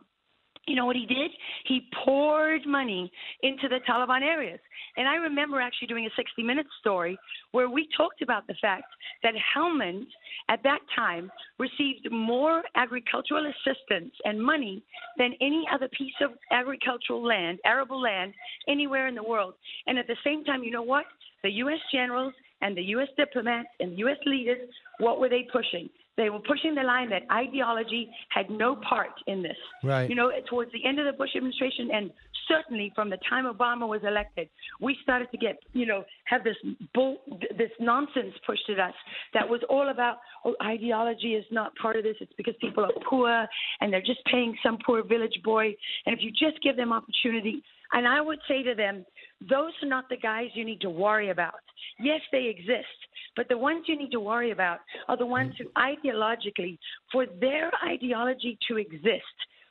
you 0.69 0.75
know 0.75 0.85
what 0.85 0.95
he 0.95 1.05
did? 1.05 1.31
He 1.65 1.87
poured 2.05 2.65
money 2.65 3.11
into 3.43 3.67
the 3.67 3.79
Taliban 3.89 4.21
areas. 4.21 4.59
And 4.97 5.07
I 5.07 5.15
remember 5.15 5.59
actually 5.59 5.87
doing 5.87 6.05
a 6.05 6.09
60 6.15 6.43
Minutes 6.43 6.69
story 6.79 7.17
where 7.51 7.69
we 7.69 7.87
talked 7.97 8.21
about 8.21 8.47
the 8.47 8.55
fact 8.61 8.85
that 9.23 9.33
Helmand 9.55 10.05
at 10.49 10.61
that 10.63 10.79
time 10.95 11.31
received 11.57 12.11
more 12.11 12.63
agricultural 12.75 13.45
assistance 13.45 14.13
and 14.25 14.41
money 14.41 14.83
than 15.17 15.33
any 15.41 15.65
other 15.73 15.87
piece 15.97 16.13
of 16.21 16.31
agricultural 16.51 17.25
land, 17.25 17.59
arable 17.65 18.01
land, 18.01 18.33
anywhere 18.67 19.07
in 19.07 19.15
the 19.15 19.23
world. 19.23 19.55
And 19.87 19.97
at 19.97 20.07
the 20.07 20.17
same 20.23 20.43
time, 20.43 20.63
you 20.63 20.71
know 20.71 20.83
what? 20.83 21.05
The 21.43 21.51
U.S. 21.51 21.79
generals 21.93 22.33
and 22.61 22.75
the 22.75 22.83
U.S. 22.83 23.07
diplomats 23.17 23.69
and 23.79 23.97
U.S. 23.99 24.17
leaders, 24.25 24.69
what 24.99 25.19
were 25.19 25.29
they 25.29 25.47
pushing? 25.51 25.89
They 26.19 26.29
were 26.29 26.39
pushing 26.39 26.75
the 26.75 26.83
line 26.83 27.09
that 27.11 27.21
ideology 27.31 28.09
had 28.27 28.49
no 28.49 28.75
part 28.75 29.13
in 29.25 29.41
this. 29.41 29.55
Right. 29.85 30.09
You 30.09 30.17
know, 30.17 30.29
towards 30.49 30.69
the 30.73 30.85
end 30.85 30.99
of 30.99 31.05
the 31.05 31.13
Bush 31.13 31.29
administration, 31.33 31.91
and 31.93 32.11
certainly 32.45 32.91
from 32.93 33.09
the 33.09 33.17
time 33.29 33.45
Obama 33.45 33.87
was 33.87 34.01
elected, 34.05 34.49
we 34.81 34.97
started 35.01 35.31
to 35.31 35.37
get, 35.37 35.59
you 35.71 35.85
know, 35.85 36.03
have 36.25 36.43
this 36.43 36.57
bull, 36.93 37.19
this 37.57 37.71
nonsense 37.79 38.33
pushed 38.45 38.69
at 38.69 38.81
us 38.81 38.93
that 39.33 39.47
was 39.47 39.61
all 39.69 39.91
about 39.91 40.17
oh, 40.43 40.55
ideology 40.61 41.35
is 41.35 41.45
not 41.51 41.71
part 41.81 41.95
of 41.95 42.03
this. 42.03 42.17
It's 42.19 42.33
because 42.35 42.55
people 42.59 42.83
are 42.83 42.91
poor 43.09 43.47
and 43.79 43.93
they're 43.93 44.01
just 44.01 44.19
paying 44.29 44.57
some 44.61 44.77
poor 44.85 45.01
village 45.03 45.39
boy. 45.45 45.67
And 46.05 46.13
if 46.13 46.19
you 46.21 46.31
just 46.31 46.61
give 46.61 46.75
them 46.75 46.91
opportunity, 46.91 47.63
and 47.93 48.05
I 48.05 48.19
would 48.19 48.39
say 48.45 48.61
to 48.63 48.75
them, 48.75 49.05
those 49.41 49.71
are 49.81 49.87
not 49.87 50.09
the 50.09 50.17
guys 50.17 50.49
you 50.53 50.65
need 50.65 50.81
to 50.81 50.89
worry 50.89 51.29
about. 51.29 51.59
Yes, 51.99 52.21
they 52.31 52.45
exist, 52.45 52.87
but 53.35 53.47
the 53.47 53.57
ones 53.57 53.85
you 53.87 53.97
need 53.97 54.11
to 54.11 54.19
worry 54.19 54.51
about 54.51 54.79
are 55.07 55.17
the 55.17 55.25
ones 55.25 55.53
who 55.57 55.65
ideologically, 55.77 56.77
for 57.11 57.25
their 57.39 57.71
ideology 57.85 58.57
to 58.67 58.77
exist, 58.77 59.23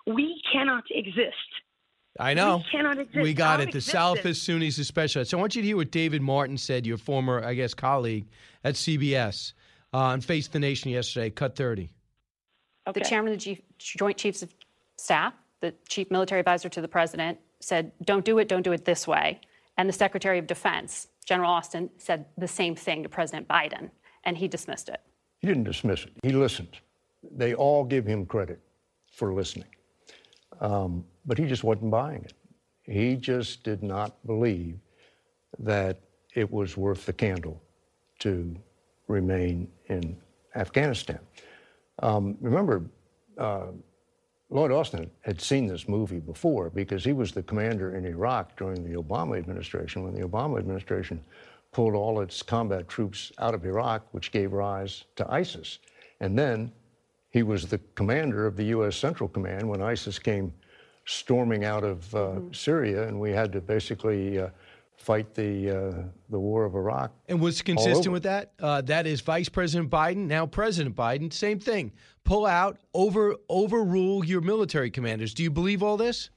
we 0.07 0.41
cannot 0.53 0.85
exist. 0.91 1.35
I 2.19 2.35
know. 2.35 2.59
We 2.59 2.65
cannot 2.73 2.99
exist. 2.99 3.23
We 3.23 3.35
got 3.35 3.61
Our 3.61 3.69
it. 3.69 3.73
The 3.73 3.79
existence- 3.79 4.21
Salafist 4.21 4.45
Sunnis 4.45 4.79
especially. 4.79 5.25
So 5.25 5.39
I 5.39 5.41
want 5.41 5.55
you 5.55 5.63
to 5.63 5.69
hear 5.69 5.77
what 5.77 5.91
David 5.91 6.23
Martin 6.23 6.57
said, 6.57 6.87
your 6.87 6.97
former, 6.97 7.45
I 7.45 7.55
guess, 7.55 7.75
colleague 7.75 8.27
at 8.65 8.75
CBS 8.75 9.53
uh, 9.95 9.99
on 9.99 10.21
Face 10.21 10.49
the 10.49 10.59
Nation 10.59 10.91
yesterday. 10.91 11.31
Cut 11.31 11.57
30. 11.57 11.91
Okay. 12.89 13.01
The 13.01 13.07
chairman 13.07 13.33
of 13.33 13.39
the 13.39 13.45
Chief, 13.45 13.61
Joint 13.79 14.17
Chiefs 14.17 14.43
of 14.43 14.53
Staff, 14.97 15.35
the 15.61 15.75
chief 15.89 16.11
military 16.11 16.41
advisor 16.41 16.69
to 16.71 16.81
the 16.81 16.89
president, 16.89 17.39
said, 17.61 17.93
don't 18.05 18.25
do 18.25 18.39
it, 18.39 18.49
don't 18.49 18.63
do 18.63 18.73
it 18.73 18.85
this 18.85 19.07
way. 19.07 19.41
And 19.79 19.89
the 19.89 19.93
Secretary 19.93 20.39
of 20.39 20.47
Defense, 20.49 21.07
General 21.25 21.53
Austin, 21.53 21.89
said 21.97 22.27
the 22.37 22.49
same 22.49 22.75
thing 22.75 23.05
to 23.05 23.09
President 23.09 23.47
Biden, 23.47 23.91
and 24.25 24.37
he 24.37 24.49
dismissed 24.49 24.89
it. 24.89 25.01
He 25.39 25.47
didn't 25.47 25.65
dismiss 25.65 26.03
it. 26.03 26.13
He 26.25 26.33
listened. 26.33 26.81
They 27.37 27.55
all 27.55 27.85
give 27.85 28.05
him 28.05 28.27
credit 28.27 28.61
for 29.13 29.33
listening. 29.33 29.69
Um, 30.61 31.05
but 31.25 31.39
he 31.39 31.47
just 31.47 31.63
wasn't 31.63 31.93
buying 31.93 32.25
it. 32.25 32.33
He 32.83 33.15
just 33.15 33.63
did 33.63 33.83
not 33.83 34.27
believe 34.27 34.79
that 35.61 36.01
it 36.35 36.51
was 36.51 36.77
worth 36.77 37.07
the 37.07 37.13
candle 37.13 37.63
to 38.19 38.57
remain 39.07 39.69
in 39.87 40.17
Afghanistan. 40.57 41.21
Um, 42.01 42.37
remember, 42.41 42.85
uh, 43.39 43.69
Lloyd 44.51 44.73
Austin 44.73 45.11
had 45.21 45.41
seen 45.41 45.67
this 45.67 45.89
movie 45.89 46.21
before 46.21 46.71
because 46.71 47.05
he 47.05 47.13
was 47.13 47.33
the 47.33 47.43
commander 47.43 47.97
in 47.97 48.07
Iraq 48.07 48.57
during 48.57 48.83
the 48.83 49.01
Obama 49.01 49.37
administration 49.37 50.03
when 50.03 50.15
the 50.15 50.27
Obama 50.27 50.59
administration 50.59 51.23
pulled 51.71 51.95
all 51.95 52.21
its 52.21 52.43
combat 52.43 52.89
troops 52.89 53.31
out 53.39 53.55
of 53.55 53.67
Iraq, 53.67 54.07
which 54.13 54.33
gave 54.33 54.55
rise 54.55 55.05
to 55.17 55.31
ISIS. 55.31 55.81
And 56.21 56.39
then 56.39 56.73
he 57.31 57.43
was 57.43 57.67
the 57.67 57.79
commander 57.95 58.47
of 58.47 58.57
the 58.57 58.65
U.S. 58.65 58.97
Central 58.97 59.29
Command 59.29 59.69
when 59.69 59.83
ISIS 59.83 60.19
came 60.19 60.53
storming 61.05 61.65
out 61.65 61.85
of 61.85 62.15
uh, 62.15 62.41
Syria, 62.53 63.07
and 63.07 63.21
we 63.21 63.31
had 63.31 63.53
to 63.53 63.61
basically 63.61 64.39
uh, 64.39 64.49
fight 64.99 65.35
the 65.35 65.71
uh, 65.71 66.03
the 66.29 66.39
war 66.39 66.65
of 66.65 66.75
Iraq. 66.75 67.13
And 67.29 67.41
what's 67.41 67.61
all 67.61 67.65
consistent 67.65 68.13
with 68.13 68.25
that? 68.25 68.53
Uh, 68.61 68.83
that 68.83 69.07
is 69.07 69.21
Vice 69.21 69.49
President 69.49 69.91
Biden, 69.91 70.27
now 70.27 70.47
President 70.47 70.95
Biden. 70.95 71.33
Same 71.33 71.59
thing. 71.59 71.93
Pull 72.25 72.45
out, 72.45 72.79
over 72.93 73.37
overrule 73.49 74.25
your 74.25 74.41
military 74.41 74.91
commanders. 74.91 75.33
Do 75.33 75.43
you 75.43 75.51
believe 75.51 75.83
all 75.83 75.97
this? 75.97 76.31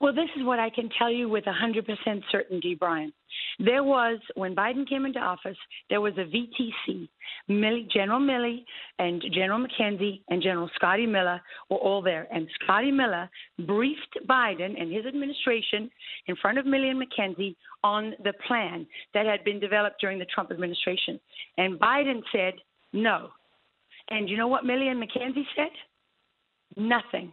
Well, 0.00 0.12
this 0.12 0.28
is 0.36 0.44
what 0.44 0.58
I 0.58 0.68
can 0.68 0.90
tell 0.98 1.10
you 1.10 1.28
with 1.28 1.44
100% 1.44 2.22
certainty, 2.30 2.74
Brian. 2.74 3.12
There 3.58 3.82
was, 3.82 4.18
when 4.34 4.54
Biden 4.54 4.88
came 4.88 5.06
into 5.06 5.18
office, 5.18 5.56
there 5.88 6.00
was 6.00 6.12
a 6.18 6.24
VTC. 6.24 7.08
Milley, 7.48 7.90
General 7.90 8.20
Milley 8.20 8.64
and 8.98 9.22
General 9.32 9.64
McKenzie 9.66 10.20
and 10.28 10.42
General 10.42 10.70
Scotty 10.74 11.06
Miller 11.06 11.40
were 11.70 11.78
all 11.78 12.02
there. 12.02 12.26
And 12.32 12.46
Scotty 12.62 12.90
Miller 12.90 13.30
briefed 13.66 14.18
Biden 14.28 14.80
and 14.80 14.92
his 14.92 15.06
administration 15.06 15.90
in 16.26 16.36
front 16.36 16.58
of 16.58 16.66
Milley 16.66 16.90
and 16.90 17.02
McKenzie 17.02 17.56
on 17.82 18.14
the 18.24 18.32
plan 18.46 18.86
that 19.14 19.26
had 19.26 19.44
been 19.44 19.60
developed 19.60 20.00
during 20.00 20.18
the 20.18 20.26
Trump 20.26 20.50
administration. 20.50 21.18
And 21.56 21.78
Biden 21.78 22.22
said 22.32 22.54
no. 22.92 23.30
And 24.10 24.28
you 24.28 24.36
know 24.36 24.48
what 24.48 24.64
Milley 24.64 24.90
and 24.90 25.02
McKenzie 25.02 25.46
said? 25.56 25.70
Nothing. 26.76 27.32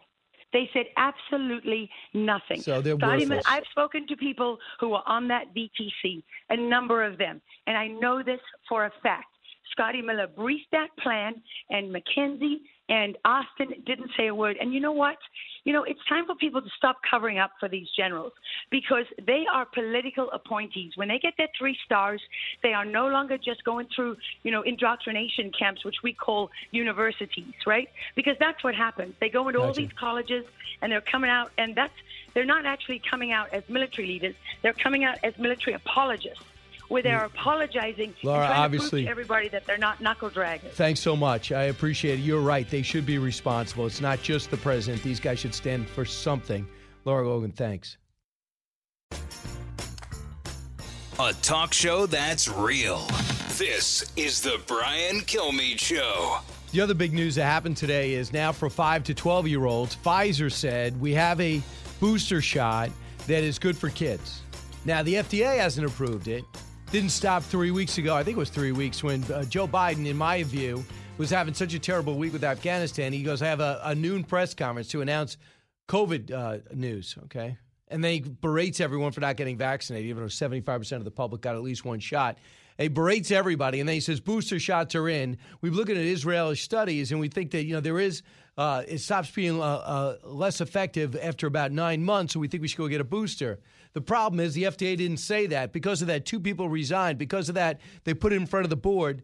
They 0.54 0.70
said 0.72 0.86
absolutely 0.97 1.89
nothing. 2.14 2.62
So 2.62 2.82
they're 2.82 2.95
worthless. 2.95 3.43
I've 3.47 3.66
spoken 3.72 4.08
to 4.08 4.16
people 4.16 4.60
who 4.80 4.89
were 4.89 5.01
on 5.08 5.28
that 5.30 5.54
VTC, 5.56 6.24
a 6.49 6.56
number 6.58 7.04
of 7.04 7.18
them, 7.18 7.41
and 7.68 7.76
I 7.76 7.88
know 7.88 8.24
this 8.24 8.39
for 8.70 8.86
a 8.86 8.91
fact. 9.01 9.26
Scotty 9.74 10.02
Miller 10.02 10.28
briefed 10.28 10.72
that 10.72 10.90
plan, 11.02 11.42
and 11.70 11.94
McKenzie 11.94 12.62
and 12.90 13.18
Austin 13.26 13.70
didn't 13.86 14.12
say 14.16 14.28
a 14.28 14.36
word. 14.36 14.58
And 14.60 14.74
you 14.74 14.80
know 14.80 14.92
what? 14.92 15.18
You 15.64 15.74
know, 15.74 15.84
it's 15.84 16.00
time 16.08 16.26
for 16.26 16.36
people 16.36 16.62
to 16.62 16.70
stop 16.78 16.98
covering 17.10 17.40
up 17.40 17.52
for 17.60 17.70
these 17.70 17.88
generals 17.98 18.34
because 18.70 19.06
they 19.26 19.46
are 19.52 19.66
political 19.66 20.30
appointees. 20.32 20.92
When 20.96 21.08
they 21.08 21.18
get 21.18 21.34
their 21.38 21.48
three 21.58 21.78
stars, 21.86 22.22
they 22.62 22.74
are 22.74 22.86
no 22.86 23.08
longer 23.08 23.38
just 23.38 23.64
going 23.64 23.88
through, 23.96 24.18
you 24.44 24.52
know, 24.52 24.62
indoctrination 24.62 25.52
camps, 25.58 25.84
which 25.86 26.04
we 26.04 26.14
call 26.14 26.52
universities, 26.72 27.54
right? 27.66 27.90
Because 28.16 28.36
that's 28.40 28.64
what 28.64 28.76
happens. 28.76 29.16
They 29.20 29.30
go 29.30 29.48
into 29.48 29.62
all 29.62 29.74
these 29.74 29.94
colleges 29.98 30.46
and 30.82 30.92
they're 30.92 31.02
coming 31.02 31.32
out, 31.32 31.52
and 31.58 31.74
that's 31.76 31.94
they're 32.34 32.46
not 32.46 32.66
actually 32.66 33.02
coming 33.10 33.32
out 33.32 33.54
as 33.54 33.64
military 33.70 34.08
leaders. 34.08 34.36
They're 34.62 34.74
coming 34.74 35.04
out 35.04 35.18
as 35.24 35.38
military 35.38 35.76
apologists, 35.76 36.44
where 36.94 37.02
they're 37.02 37.26
apologizing. 37.26 38.14
Lara, 38.24 38.46
and 38.46 38.54
obviously- 38.54 39.02
to 39.02 39.06
to 39.06 39.12
everybody 39.12 39.50
that 39.50 39.66
they're 39.66 39.78
not 39.80 40.00
knuckle 40.00 40.30
draggers. 40.30 40.72
Thanks 40.74 41.00
so 41.00 41.16
much. 41.16 41.52
I 41.52 41.64
appreciate 41.64 42.20
it. 42.20 42.22
You're 42.22 42.39
right. 42.39 42.70
They 42.70 42.84
should 42.84 43.06
be 43.06 43.18
responsible. 43.18 43.88
It's 43.88 44.00
not 44.00 44.22
just 44.22 44.52
the 44.52 44.58
president. 44.58 45.02
These 45.04 45.20
guys 45.20 45.39
should 45.39 45.56
stand 45.56 45.89
for 45.89 46.06
something. 46.06 46.68
Lara 47.06 47.28
Logan, 47.28 47.52
thanks. 47.52 47.98
A 51.20 51.34
talk 51.41 51.74
show 51.74 52.06
that's 52.06 52.48
real. 52.48 53.06
This 53.58 54.12
is 54.16 54.41
the 54.41 54.60
Brian 54.68 55.22
Kilmeade 55.22 55.80
Show. 55.80 56.38
The 56.72 56.82
other 56.82 56.96
big 56.96 57.14
news 57.14 57.36
that 57.36 57.46
happened 57.46 57.78
today 57.78 58.14
is 58.14 58.34
now 58.34 58.52
for 58.52 58.70
5 58.70 59.04
to 59.06 59.14
12 59.14 59.48
year 59.48 59.66
olds, 59.66 59.96
Pfizer 60.04 60.52
said 60.52 61.00
we 61.00 61.14
have 61.14 61.39
a 61.39 61.62
booster 62.00 62.41
shot 62.41 62.89
that 63.28 63.44
is 63.44 63.60
good 63.60 63.78
for 63.78 63.89
kids. 63.89 64.41
Now, 64.86 65.02
the 65.04 65.16
FDA 65.16 65.58
hasn't 65.60 65.88
approved 65.88 66.28
it. 66.28 66.44
Didn't 66.94 67.10
stop 67.10 67.41
three 67.41 67.72
weeks 67.72 67.98
ago. 67.98 68.16
I 68.16 68.24
think 68.24 68.38
it 68.38 68.39
was 68.39 68.52
three 68.52 68.72
weeks 68.72 69.04
when 69.04 69.24
uh, 69.24 69.46
Joe 69.46 69.68
Biden, 69.68 70.06
in 70.06 70.16
my 70.16 70.44
view, 70.44 70.86
was 71.18 71.32
having 71.32 71.56
such 71.56 71.74
a 71.74 71.80
terrible 71.80 72.20
week 72.20 72.34
with 72.34 72.44
Afghanistan. 72.44 73.12
He 73.12 73.24
goes, 73.24 73.41
I 73.41 73.48
have 73.48 73.62
a, 73.62 73.82
a 73.84 73.96
noon 73.96 74.24
press 74.24 74.54
conference 74.54 74.89
to 74.89 75.02
announce 75.02 75.38
COVID 75.88 76.32
uh, 76.32 76.60
news, 76.76 77.18
okay? 77.24 77.58
And 77.88 78.04
then 78.04 78.12
he 78.12 78.20
berates 78.20 78.80
everyone 78.80 79.12
for 79.12 79.22
not 79.22 79.38
getting 79.38 79.58
vaccinated, 79.58 80.08
even 80.08 80.22
though 80.22 80.28
75% 80.28 80.98
of 80.98 81.04
the 81.04 81.10
public 81.10 81.41
got 81.41 81.56
at 81.56 81.64
least 81.64 81.84
one 81.84 82.00
shot. 82.00 82.38
He 82.78 82.89
berates 82.89 83.32
everybody, 83.32 83.80
and 83.80 83.89
then 83.89 83.96
he 83.96 84.00
says 84.00 84.20
booster 84.20 84.60
shots 84.60 84.94
are 84.94 85.10
in. 85.10 85.39
We've 85.62 85.74
looked 85.74 85.89
at 85.89 85.98
Israeli 85.98 86.56
studies, 86.56 87.12
and 87.12 87.20
we 87.20 87.28
think 87.28 87.50
that 87.52 87.66
you 87.66 87.74
know 87.74 87.82
there 87.82 88.00
is 88.00 88.22
uh, 88.56 88.84
it 88.88 89.00
stops 89.00 89.32
being 89.32 89.60
uh, 89.60 89.64
uh, 89.64 90.18
less 90.24 90.62
effective 90.62 91.18
after 91.20 91.48
about 91.48 91.72
nine 91.72 92.04
months, 92.04 92.34
so 92.34 92.39
we 92.39 92.48
think 92.48 92.62
we 92.62 92.68
should 92.68 92.78
go 92.78 92.88
get 92.88 93.02
a 93.02 93.04
booster. 93.04 93.60
The 93.94 94.02
problem 94.02 94.39
is 94.39 94.54
the 94.54 94.64
FDA 94.64 94.98
didn't 94.98 95.18
say 95.18 95.48
that. 95.48 95.72
Because 95.72 96.02
of 96.02 96.08
that, 96.08 96.26
two 96.26 96.39
people 96.39 96.68
resigned. 96.68 97.18
Because 97.18 97.50
of 97.50 97.56
that, 97.56 97.80
they 98.04 98.14
put 98.14 98.34
it 98.34 98.38
in 98.38 98.46
front 98.46 98.66
of 98.66 98.70
the 98.70 98.76
board, 98.76 99.24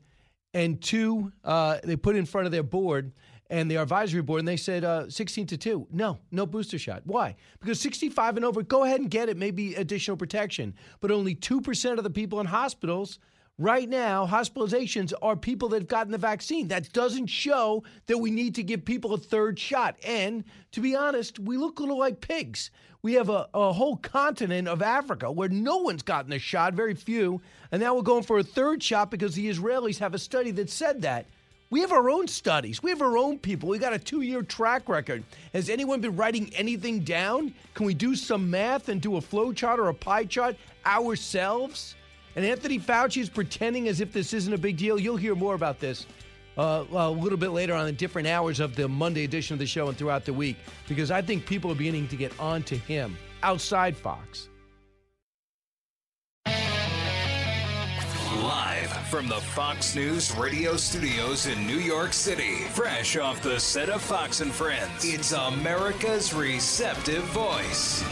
and 0.54 0.82
two 0.82 1.32
uh, 1.44 1.78
they 1.84 1.96
put 1.96 2.16
it 2.16 2.20
in 2.20 2.26
front 2.26 2.46
of 2.46 2.52
their 2.52 2.64
board 2.64 3.12
and 3.50 3.70
the 3.70 3.78
advisory 3.78 4.22
board, 4.22 4.40
and 4.40 4.48
they 4.48 4.58
said 4.58 4.84
uh, 4.84 5.10
16 5.10 5.48
to 5.48 5.58
2. 5.58 5.88
No, 5.92 6.20
no 6.32 6.46
booster 6.46 6.78
shot. 6.78 7.02
Why? 7.06 7.36
Because 7.60 7.80
65 7.80 8.38
and 8.38 8.46
over, 8.46 8.62
go 8.62 8.84
ahead 8.84 9.00
and 9.00 9.10
get 9.10 9.28
it, 9.28 9.38
maybe 9.38 9.74
additional 9.76 10.18
protection. 10.18 10.76
But 11.02 11.10
only 11.12 11.36
2% 11.36 11.98
of 11.98 12.04
the 12.04 12.10
people 12.10 12.40
in 12.40 12.46
hospitals 12.46 13.20
right 13.60 13.88
now, 13.88 14.26
hospitalizations, 14.26 15.14
are 15.22 15.36
people 15.36 15.70
that 15.70 15.82
have 15.82 15.88
gotten 15.88 16.12
the 16.12 16.18
vaccine. 16.18 16.70
That 16.70 16.92
doesn't 16.94 17.28
show 17.28 17.84
that 18.08 18.18
we 18.18 18.32
need 18.32 18.56
to 18.56 18.64
give 18.64 18.84
people 18.84 19.14
a 19.14 19.18
third 19.18 19.60
shot. 19.60 19.98
And 20.04 20.44
to 20.72 20.82
be 20.82 20.96
honest, 20.96 21.38
we 21.38 21.58
look 21.58 21.78
a 21.78 21.84
little 21.84 22.00
like 22.00 22.22
pigs. 22.22 22.72
We 23.02 23.14
have 23.14 23.30
a, 23.30 23.48
a 23.54 23.72
whole 23.72 23.98
continent 23.98 24.68
of 24.68 24.82
Africa 24.82 25.32
where 25.32 25.50
no 25.50 25.78
one's 25.78 26.02
gotten 26.02 26.34
a 26.34 26.40
shot, 26.40 26.74
very 26.74 26.96
few. 26.96 27.42
And 27.72 27.82
now 27.82 27.96
we're 27.96 28.02
going 28.02 28.24
for 28.24 28.40
a 28.40 28.44
third 28.44 28.82
shot 28.82 29.12
because 29.12 29.36
the 29.36 29.50
Israelis 29.50 30.00
have 30.00 30.14
a 30.14 30.20
study 30.20 30.52
that 30.52 30.70
said 30.70 31.02
that. 31.04 31.28
We 31.70 31.82
have 31.82 31.92
our 31.92 32.10
own 32.10 32.28
studies. 32.28 32.82
We 32.82 32.90
have 32.90 33.02
our 33.02 33.16
own 33.16 33.38
people. 33.38 33.70
We 33.70 33.78
got 33.78 33.94
a 33.94 34.00
two 34.00 34.22
year 34.22 34.42
track 34.42 34.90
record. 34.90 35.24
Has 35.54 35.70
anyone 35.70 36.02
been 36.02 36.16
writing 36.16 36.52
anything 36.56 37.02
down? 37.02 37.54
Can 37.76 37.86
we 37.86 37.94
do 37.94 38.16
some 38.16 38.50
math 38.50 38.90
and 38.90 39.00
do 39.00 39.18
a 39.18 39.22
flow 39.22 39.54
chart 39.54 39.80
or 39.80 39.90
a 39.90 39.94
pie 39.94 40.26
chart 40.26 40.56
ourselves? 40.84 41.96
And 42.36 42.46
Anthony 42.46 42.80
Fauci 42.80 43.22
is 43.22 43.30
pretending 43.30 43.88
as 43.88 44.02
if 44.02 44.14
this 44.14 44.34
isn't 44.34 44.54
a 44.54 44.58
big 44.58 44.78
deal. 44.78 45.00
You'll 45.00 45.18
hear 45.18 45.36
more 45.36 45.56
about 45.56 45.80
this 45.80 46.06
uh, 46.58 46.84
a 46.92 47.10
little 47.10 47.38
bit 47.38 47.50
later 47.50 47.74
on 47.74 47.88
in 47.88 47.96
different 47.96 48.28
hours 48.28 48.60
of 48.60 48.76
the 48.76 48.88
Monday 48.88 49.24
edition 49.24 49.54
of 49.54 49.60
the 49.60 49.66
show 49.66 49.88
and 49.88 49.98
throughout 49.98 50.26
the 50.26 50.34
week 50.34 50.58
because 50.88 51.10
I 51.10 51.22
think 51.22 51.46
people 51.46 51.72
are 51.72 51.76
beginning 51.76 52.08
to 52.10 52.18
get 52.18 52.38
on 52.40 52.64
to 52.64 52.76
him 52.78 53.18
outside 53.44 53.96
Fox. 53.96 54.50
Live 58.36 58.92
from 59.10 59.28
the 59.28 59.40
Fox 59.40 59.96
News 59.96 60.36
radio 60.36 60.76
studios 60.76 61.48
in 61.48 61.66
New 61.66 61.78
York 61.78 62.14
City, 62.14 62.56
fresh 62.74 63.18
off 63.18 63.42
the 63.42 63.60
set 63.60 63.90
of 63.90 64.02
Fox 64.02 64.42
and 64.42 64.52
Friends, 64.52 65.04
it's 65.04 65.32
America's 65.32 66.34
receptive 66.34 67.24
voice, 67.26 68.04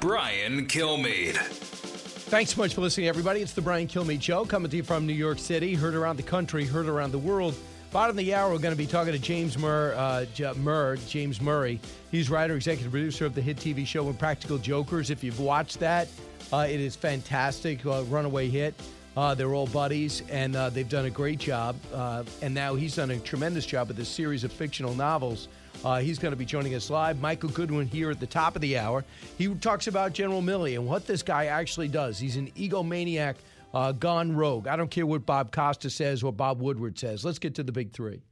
Brian 0.00 0.66
Kilmeade. 0.66 1.83
Thanks 2.26 2.54
so 2.54 2.62
much 2.62 2.74
for 2.74 2.80
listening, 2.80 3.06
everybody. 3.06 3.42
It's 3.42 3.52
the 3.52 3.60
Brian 3.60 3.86
Kilmeade 3.86 4.22
Show 4.22 4.44
coming 4.44 4.70
to 4.70 4.76
you 4.78 4.82
from 4.82 5.06
New 5.06 5.12
York 5.12 5.38
City, 5.38 5.74
heard 5.74 5.94
around 5.94 6.16
the 6.16 6.22
country, 6.22 6.64
heard 6.64 6.86
around 6.86 7.12
the 7.12 7.18
world. 7.18 7.54
Bottom 7.92 8.18
of 8.18 8.24
the 8.24 8.34
hour, 8.34 8.50
we're 8.50 8.58
going 8.58 8.72
to 8.74 8.78
be 8.78 8.86
talking 8.86 9.12
to 9.12 9.18
James 9.18 9.56
Murr, 9.56 9.94
uh, 9.94 10.24
J- 10.34 10.52
Murr, 10.54 10.96
James 11.06 11.40
Murray. 11.40 11.78
He's 12.10 12.30
writer, 12.30 12.56
executive 12.56 12.90
producer 12.90 13.26
of 13.26 13.34
the 13.34 13.42
hit 13.42 13.58
TV 13.58 13.86
show 13.86 14.08
Impractical 14.08 14.58
Jokers. 14.58 15.10
If 15.10 15.22
you've 15.22 15.38
watched 15.38 15.78
that, 15.80 16.08
uh, 16.52 16.66
it 16.68 16.80
is 16.80 16.96
fantastic. 16.96 17.84
Uh, 17.86 18.02
runaway 18.04 18.48
hit. 18.48 18.74
Uh, 19.16 19.34
they're 19.34 19.54
all 19.54 19.68
buddies, 19.68 20.22
and 20.28 20.56
uh, 20.56 20.70
they've 20.70 20.88
done 20.88 21.04
a 21.04 21.10
great 21.10 21.38
job. 21.38 21.76
Uh, 21.92 22.24
and 22.42 22.52
now 22.52 22.74
he's 22.74 22.96
done 22.96 23.12
a 23.12 23.18
tremendous 23.20 23.64
job 23.64 23.86
with 23.88 23.96
this 23.96 24.08
series 24.08 24.42
of 24.42 24.52
fictional 24.52 24.94
novels. 24.94 25.46
Uh, 25.84 26.00
he's 26.00 26.18
going 26.18 26.32
to 26.32 26.36
be 26.36 26.46
joining 26.46 26.74
us 26.74 26.88
live. 26.88 27.20
Michael 27.20 27.50
Goodwin 27.50 27.86
here 27.86 28.10
at 28.10 28.18
the 28.18 28.26
top 28.26 28.56
of 28.56 28.62
the 28.62 28.78
hour. 28.78 29.04
He 29.36 29.52
talks 29.56 29.86
about 29.86 30.14
General 30.14 30.40
Milley 30.40 30.74
and 30.74 30.86
what 30.86 31.06
this 31.06 31.22
guy 31.22 31.46
actually 31.46 31.88
does. 31.88 32.18
He's 32.18 32.36
an 32.36 32.50
egomaniac 32.52 33.34
uh, 33.74 33.92
gone 33.92 34.34
rogue. 34.34 34.66
I 34.66 34.76
don't 34.76 34.90
care 34.90 35.04
what 35.04 35.26
Bob 35.26 35.52
Costa 35.52 35.90
says 35.90 36.22
or 36.22 36.32
Bob 36.32 36.60
Woodward 36.60 36.98
says. 36.98 37.24
Let's 37.24 37.38
get 37.38 37.54
to 37.56 37.62
the 37.62 37.72
big 37.72 37.92
three. 37.92 38.22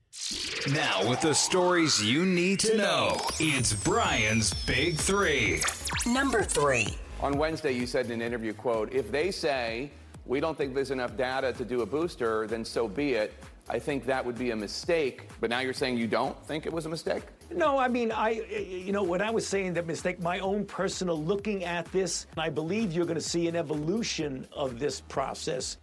Now, 0.73 1.09
with 1.09 1.21
the 1.21 1.35
stories 1.35 2.03
you 2.05 2.25
need 2.25 2.61
to 2.61 2.77
know, 2.77 3.21
it's 3.41 3.73
Brian's 3.73 4.53
Big 4.65 4.97
Three. 4.97 5.61
Number 6.07 6.43
three. 6.43 6.87
On 7.21 7.39
Wednesday, 7.39 7.73
you 7.73 7.87
said 7.87 8.07
in 8.07 8.13
an 8.13 8.23
interview, 8.23 8.53
quote, 8.53 8.93
if 8.93 9.11
they 9.11 9.31
say 9.31 9.91
we 10.27 10.39
don't 10.39 10.57
think 10.57 10.75
there's 10.75 10.91
enough 10.91 11.17
data 11.17 11.53
to 11.55 11.65
do 11.65 11.81
a 11.81 11.87
booster, 11.87 12.47
then 12.47 12.65
so 12.65 12.89
be 12.89 13.15
it. 13.15 13.33
I 13.69 13.79
think 13.79 14.05
that 14.07 14.25
would 14.25 14.39
be 14.39 14.51
a 14.51 14.57
mistake. 14.57 15.29
But 15.41 15.51
now 15.51 15.61
you're 15.61 15.73
saying 15.73 15.97
you 15.97 16.07
don't 16.07 16.37
think 16.47 16.67
it 16.67 16.73
was 16.73 16.87
a 16.87 16.89
mistake? 16.89 17.23
No, 17.55 17.79
I 17.79 17.89
mean, 17.89 18.13
I, 18.13 18.31
you 18.31 18.93
know, 18.93 19.03
when 19.03 19.21
I 19.21 19.31
was 19.31 19.47
saying 19.47 19.75
that 19.75 19.87
mistake, 19.87 20.21
my 20.21 20.39
own 20.39 20.65
personal 20.65 21.23
looking 21.23 21.65
at 21.65 21.91
this, 21.93 22.27
I 22.37 22.49
believe 22.49 22.93
you're 22.93 23.05
going 23.05 23.15
to 23.17 23.21
see 23.21 23.49
an 23.49 23.57
evolution 23.57 24.47
of 24.53 24.79
this 24.79 25.01
process. 25.03 25.79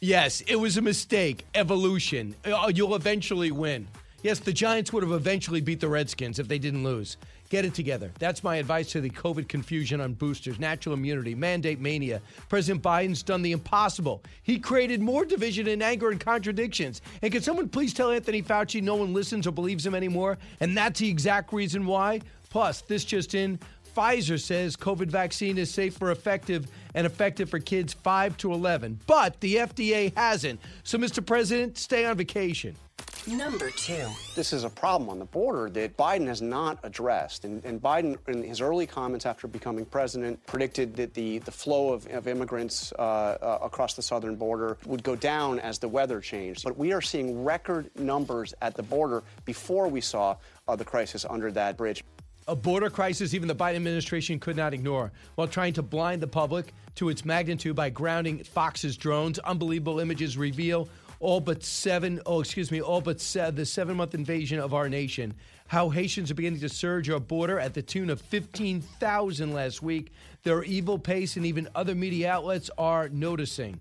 Yes, 0.00 0.42
it 0.42 0.56
was 0.56 0.76
a 0.76 0.82
mistake. 0.82 1.44
Evolution. 1.54 2.34
Uh, 2.44 2.70
You'll 2.72 2.94
eventually 2.94 3.50
win. 3.50 3.88
Yes, 4.22 4.40
the 4.40 4.52
Giants 4.52 4.92
would 4.92 5.02
have 5.02 5.12
eventually 5.12 5.60
beat 5.60 5.80
the 5.80 5.88
Redskins 5.88 6.38
if 6.38 6.48
they 6.48 6.58
didn't 6.58 6.84
lose. 6.84 7.16
Get 7.50 7.64
it 7.64 7.72
together. 7.72 8.10
That's 8.18 8.44
my 8.44 8.56
advice 8.56 8.92
to 8.92 9.00
the 9.00 9.08
COVID 9.08 9.48
confusion 9.48 10.02
on 10.02 10.12
boosters, 10.12 10.58
natural 10.58 10.94
immunity, 10.94 11.34
mandate 11.34 11.80
mania. 11.80 12.20
President 12.50 12.82
Biden's 12.82 13.22
done 13.22 13.40
the 13.40 13.52
impossible. 13.52 14.22
He 14.42 14.58
created 14.58 15.00
more 15.00 15.24
division 15.24 15.66
and 15.68 15.82
anger 15.82 16.10
and 16.10 16.20
contradictions. 16.20 17.00
And 17.22 17.32
can 17.32 17.40
someone 17.40 17.70
please 17.70 17.94
tell 17.94 18.10
Anthony 18.10 18.42
Fauci 18.42 18.82
no 18.82 18.96
one 18.96 19.14
listens 19.14 19.46
or 19.46 19.52
believes 19.52 19.86
him 19.86 19.94
anymore? 19.94 20.36
And 20.60 20.76
that's 20.76 21.00
the 21.00 21.08
exact 21.08 21.52
reason 21.54 21.86
why. 21.86 22.20
Plus, 22.50 22.82
this 22.82 23.04
just 23.04 23.34
in 23.34 23.58
Pfizer 23.96 24.40
says 24.40 24.76
COVID 24.76 25.08
vaccine 25.08 25.56
is 25.58 25.70
safe 25.70 25.96
for 25.96 26.10
effective 26.10 26.66
and 26.94 27.06
effective 27.06 27.48
for 27.48 27.58
kids 27.58 27.94
5 27.94 28.36
to 28.38 28.52
11, 28.52 29.00
but 29.06 29.40
the 29.40 29.56
FDA 29.56 30.14
hasn't. 30.16 30.60
So, 30.84 30.98
Mr. 30.98 31.24
President, 31.24 31.78
stay 31.78 32.04
on 32.04 32.16
vacation. 32.16 32.76
Number 33.28 33.70
two. 33.70 34.06
This 34.34 34.54
is 34.54 34.64
a 34.64 34.70
problem 34.70 35.10
on 35.10 35.18
the 35.18 35.26
border 35.26 35.68
that 35.70 35.98
Biden 35.98 36.26
has 36.28 36.40
not 36.40 36.78
addressed. 36.82 37.44
And, 37.44 37.62
and 37.62 37.80
Biden, 37.80 38.16
in 38.26 38.42
his 38.42 38.62
early 38.62 38.86
comments 38.86 39.26
after 39.26 39.46
becoming 39.46 39.84
president, 39.84 40.44
predicted 40.46 40.96
that 40.96 41.12
the, 41.12 41.38
the 41.40 41.50
flow 41.50 41.92
of, 41.92 42.06
of 42.06 42.26
immigrants 42.26 42.90
uh, 42.98 43.02
uh, 43.02 43.58
across 43.60 43.92
the 43.92 44.00
southern 44.00 44.36
border 44.36 44.78
would 44.86 45.02
go 45.02 45.14
down 45.14 45.58
as 45.60 45.78
the 45.78 45.88
weather 45.88 46.22
changed. 46.22 46.64
But 46.64 46.78
we 46.78 46.94
are 46.94 47.02
seeing 47.02 47.44
record 47.44 47.90
numbers 47.96 48.54
at 48.62 48.74
the 48.74 48.82
border 48.82 49.22
before 49.44 49.88
we 49.88 50.00
saw 50.00 50.36
uh, 50.66 50.76
the 50.76 50.84
crisis 50.86 51.26
under 51.28 51.52
that 51.52 51.76
bridge. 51.76 52.02
A 52.46 52.56
border 52.56 52.88
crisis 52.88 53.34
even 53.34 53.46
the 53.46 53.54
Biden 53.54 53.76
administration 53.76 54.40
could 54.40 54.56
not 54.56 54.72
ignore 54.72 55.12
while 55.34 55.48
trying 55.48 55.74
to 55.74 55.82
blind 55.82 56.22
the 56.22 56.26
public 56.26 56.72
to 56.94 57.10
its 57.10 57.26
magnitude 57.26 57.76
by 57.76 57.90
grounding 57.90 58.42
Fox's 58.42 58.96
drones. 58.96 59.38
Unbelievable 59.40 60.00
images 60.00 60.38
reveal 60.38 60.88
all 61.20 61.40
but 61.40 61.64
seven, 61.64 62.20
oh, 62.26 62.40
excuse 62.40 62.70
me, 62.70 62.80
all 62.80 63.00
but 63.00 63.20
se- 63.20 63.50
the 63.52 63.66
seven 63.66 63.96
month 63.96 64.14
invasion 64.14 64.60
of 64.60 64.74
our 64.74 64.88
nation. 64.88 65.34
How 65.66 65.90
Haitians 65.90 66.30
are 66.30 66.34
beginning 66.34 66.60
to 66.60 66.68
surge 66.68 67.10
our 67.10 67.20
border 67.20 67.58
at 67.58 67.74
the 67.74 67.82
tune 67.82 68.08
of 68.08 68.20
15,000 68.20 69.52
last 69.52 69.82
week. 69.82 70.12
Their 70.44 70.62
evil 70.62 70.98
pace 70.98 71.36
and 71.36 71.44
even 71.44 71.68
other 71.74 71.94
media 71.94 72.30
outlets 72.30 72.70
are 72.78 73.08
noticing. 73.08 73.80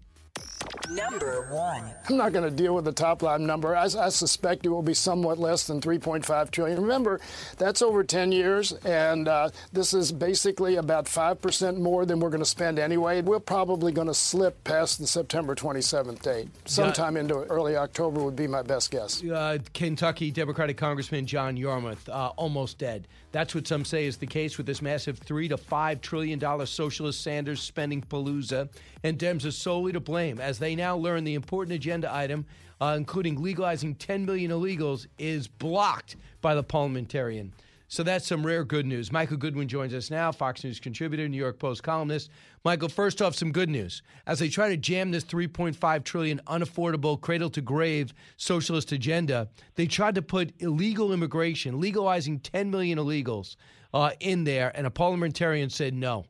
Number 0.89 1.47
one. 1.51 1.83
I'm 2.09 2.17
not 2.17 2.31
going 2.31 2.49
to 2.49 2.55
deal 2.55 2.73
with 2.73 2.85
the 2.85 2.91
top 2.91 3.21
line 3.21 3.45
number. 3.45 3.75
I, 3.75 3.83
I, 3.83 4.09
suspect 4.09 4.65
it 4.65 4.69
will 4.69 4.81
be 4.81 4.93
somewhat 4.93 5.37
less 5.37 5.67
than 5.67 5.81
3.5 5.81 6.51
trillion. 6.51 6.81
Remember, 6.81 7.19
that's 7.57 7.81
over 7.81 8.03
10 8.03 8.31
years, 8.31 8.71
and 8.85 9.27
uh, 9.27 9.49
this 9.73 9.93
is 9.93 10.11
basically 10.11 10.75
about 10.75 11.05
5% 11.05 11.77
more 11.77 12.05
than 12.05 12.19
we're 12.19 12.29
going 12.29 12.39
to 12.41 12.45
spend 12.45 12.79
anyway. 12.79 13.21
We're 13.21 13.39
probably 13.39 13.91
going 13.91 14.07
to 14.07 14.13
slip 14.13 14.63
past 14.63 14.99
the 14.99 15.07
September 15.07 15.55
27th 15.55 16.21
date. 16.21 16.49
Sometime 16.65 17.15
yeah. 17.15 17.21
into 17.21 17.35
early 17.43 17.75
October 17.75 18.23
would 18.23 18.35
be 18.35 18.47
my 18.47 18.61
best 18.61 18.91
guess. 18.91 19.23
Uh, 19.23 19.57
Kentucky 19.73 20.31
Democratic 20.31 20.77
Congressman 20.77 21.25
John 21.25 21.57
Yarmuth, 21.57 22.07
uh, 22.09 22.31
almost 22.37 22.77
dead. 22.77 23.07
That's 23.31 23.53
what 23.53 23.67
some 23.67 23.85
say 23.85 24.05
is 24.05 24.17
the 24.17 24.25
case 24.25 24.57
with 24.57 24.65
this 24.65 24.81
massive 24.81 25.19
three 25.19 25.47
to 25.49 25.57
five 25.57 26.01
trillion 26.01 26.39
dollar 26.39 26.65
socialist 26.65 27.21
Sanders 27.21 27.61
spending 27.61 28.01
palooza, 28.01 28.69
and 29.03 29.19
Dems 29.19 29.45
are 29.45 29.51
solely 29.51 29.91
to 29.91 29.99
blame 29.99 30.39
as 30.39 30.56
they 30.59 30.75
now 30.75 30.95
learn 30.95 31.23
the 31.23 31.35
important 31.35 31.75
agenda 31.75 32.13
item, 32.13 32.45
uh, 32.81 32.95
including 32.97 33.41
legalizing 33.41 33.95
10 33.95 34.25
million 34.25 34.51
illegals, 34.51 35.07
is 35.17 35.47
blocked 35.47 36.15
by 36.41 36.55
the 36.55 36.63
parliamentarian. 36.63 37.53
So 37.89 38.03
that's 38.03 38.27
some 38.27 38.45
rare 38.45 38.65
good 38.65 38.85
news. 38.85 39.13
Michael 39.13 39.37
Goodwin 39.37 39.69
joins 39.69 39.93
us 39.93 40.11
now, 40.11 40.33
Fox 40.33 40.61
News 40.63 40.77
contributor, 40.77 41.29
New 41.29 41.37
York 41.37 41.57
Post 41.57 41.83
columnist. 41.83 42.29
Michael, 42.65 42.89
first 42.89 43.21
off, 43.21 43.33
some 43.33 43.53
good 43.53 43.69
news. 43.69 44.01
As 44.25 44.39
they 44.39 44.49
try 44.49 44.67
to 44.67 44.75
jam 44.75 45.11
this 45.11 45.23
3.5 45.23 46.03
trillion 46.03 46.41
unaffordable 46.47 47.19
cradle 47.19 47.49
to 47.51 47.61
grave 47.61 48.13
socialist 48.35 48.91
agenda, 48.91 49.47
they 49.75 49.87
tried 49.87 50.15
to 50.15 50.21
put 50.21 50.53
illegal 50.59 51.13
immigration, 51.13 51.79
legalizing 51.79 52.39
10 52.39 52.69
million 52.69 52.99
illegals, 52.99 53.55
uh, 53.93 54.11
in 54.19 54.43
there, 54.43 54.71
and 54.75 54.85
a 54.85 54.91
parliamentarian 54.91 55.69
said 55.69 55.93
no. 55.93 56.25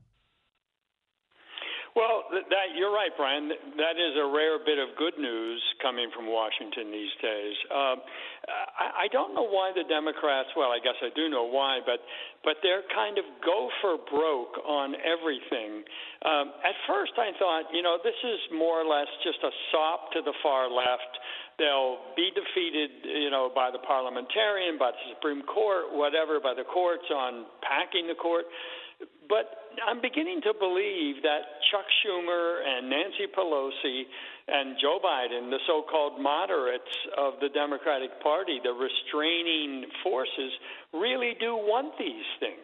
Well, 1.98 2.30
that 2.30 2.78
you're 2.78 2.94
right, 2.94 3.10
Brian. 3.18 3.50
That 3.50 3.98
is 3.98 4.14
a 4.22 4.30
rare 4.30 4.62
bit 4.62 4.78
of 4.78 4.94
good 5.02 5.18
news 5.18 5.58
coming 5.82 6.14
from 6.14 6.30
Washington 6.30 6.94
these 6.94 7.10
days. 7.26 7.58
Uh, 7.74 7.98
I, 8.78 8.88
I 9.02 9.08
don't 9.10 9.34
know 9.34 9.50
why 9.50 9.74
the 9.74 9.82
Democrats. 9.90 10.54
Well, 10.54 10.70
I 10.70 10.78
guess 10.78 10.94
I 11.02 11.10
do 11.18 11.26
know 11.26 11.50
why, 11.50 11.82
but 11.82 11.98
but 12.46 12.62
they're 12.62 12.86
kind 12.94 13.18
of 13.18 13.26
go 13.42 13.74
for 13.82 13.98
broke 14.14 14.62
on 14.62 14.94
everything. 15.02 15.82
Um, 16.22 16.54
at 16.62 16.78
first, 16.86 17.18
I 17.18 17.34
thought, 17.42 17.74
you 17.74 17.82
know, 17.82 17.98
this 18.06 18.18
is 18.22 18.40
more 18.54 18.78
or 18.78 18.86
less 18.86 19.10
just 19.26 19.42
a 19.42 19.50
sop 19.74 20.14
to 20.14 20.22
the 20.22 20.38
far 20.46 20.70
left. 20.70 21.18
They'll 21.58 22.14
be 22.14 22.30
defeated, 22.30 23.10
you 23.10 23.34
know, 23.34 23.50
by 23.50 23.74
the 23.74 23.82
parliamentarian, 23.82 24.78
by 24.78 24.94
the 24.94 25.18
Supreme 25.18 25.42
Court, 25.50 25.90
whatever, 25.98 26.38
by 26.38 26.54
the 26.54 26.70
courts 26.70 27.10
on 27.10 27.50
packing 27.66 28.06
the 28.06 28.14
court. 28.14 28.46
But 29.30 29.68
I'm 29.86 30.02
beginning 30.02 30.42
to 30.42 30.54
believe 30.58 31.22
that 31.24 31.62
Chuck 31.70 31.86
Schumer 32.02 32.66
and 32.66 32.90
Nancy 32.90 33.28
Pelosi 33.30 34.04
and 34.48 34.78
Joe 34.82 35.00
Biden, 35.04 35.50
the 35.52 35.60
so 35.68 35.84
called 35.84 36.20
moderates 36.20 36.90
of 37.18 37.34
the 37.42 37.50
Democratic 37.50 38.22
Party, 38.22 38.60
the 38.64 38.72
restraining 38.72 39.86
forces, 40.04 40.52
really 40.94 41.36
do 41.40 41.56
want 41.56 41.94
these 42.00 42.28
things. 42.40 42.64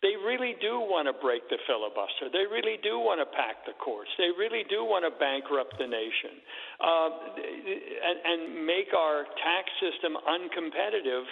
They 0.00 0.14
really 0.14 0.54
do 0.62 0.78
want 0.78 1.10
to 1.10 1.14
break 1.18 1.42
the 1.50 1.58
filibuster. 1.66 2.30
They 2.30 2.46
really 2.46 2.78
do 2.86 3.02
want 3.02 3.18
to 3.18 3.26
pack 3.34 3.66
the 3.66 3.74
courts. 3.82 4.10
They 4.14 4.30
really 4.38 4.62
do 4.70 4.86
want 4.86 5.02
to 5.02 5.10
bankrupt 5.18 5.74
the 5.74 5.90
nation 5.90 6.38
uh, 6.78 7.10
and, 7.34 8.18
and 8.22 8.40
make 8.62 8.94
our 8.94 9.26
tax 9.42 9.66
system 9.82 10.14
uncompetitive 10.14 11.26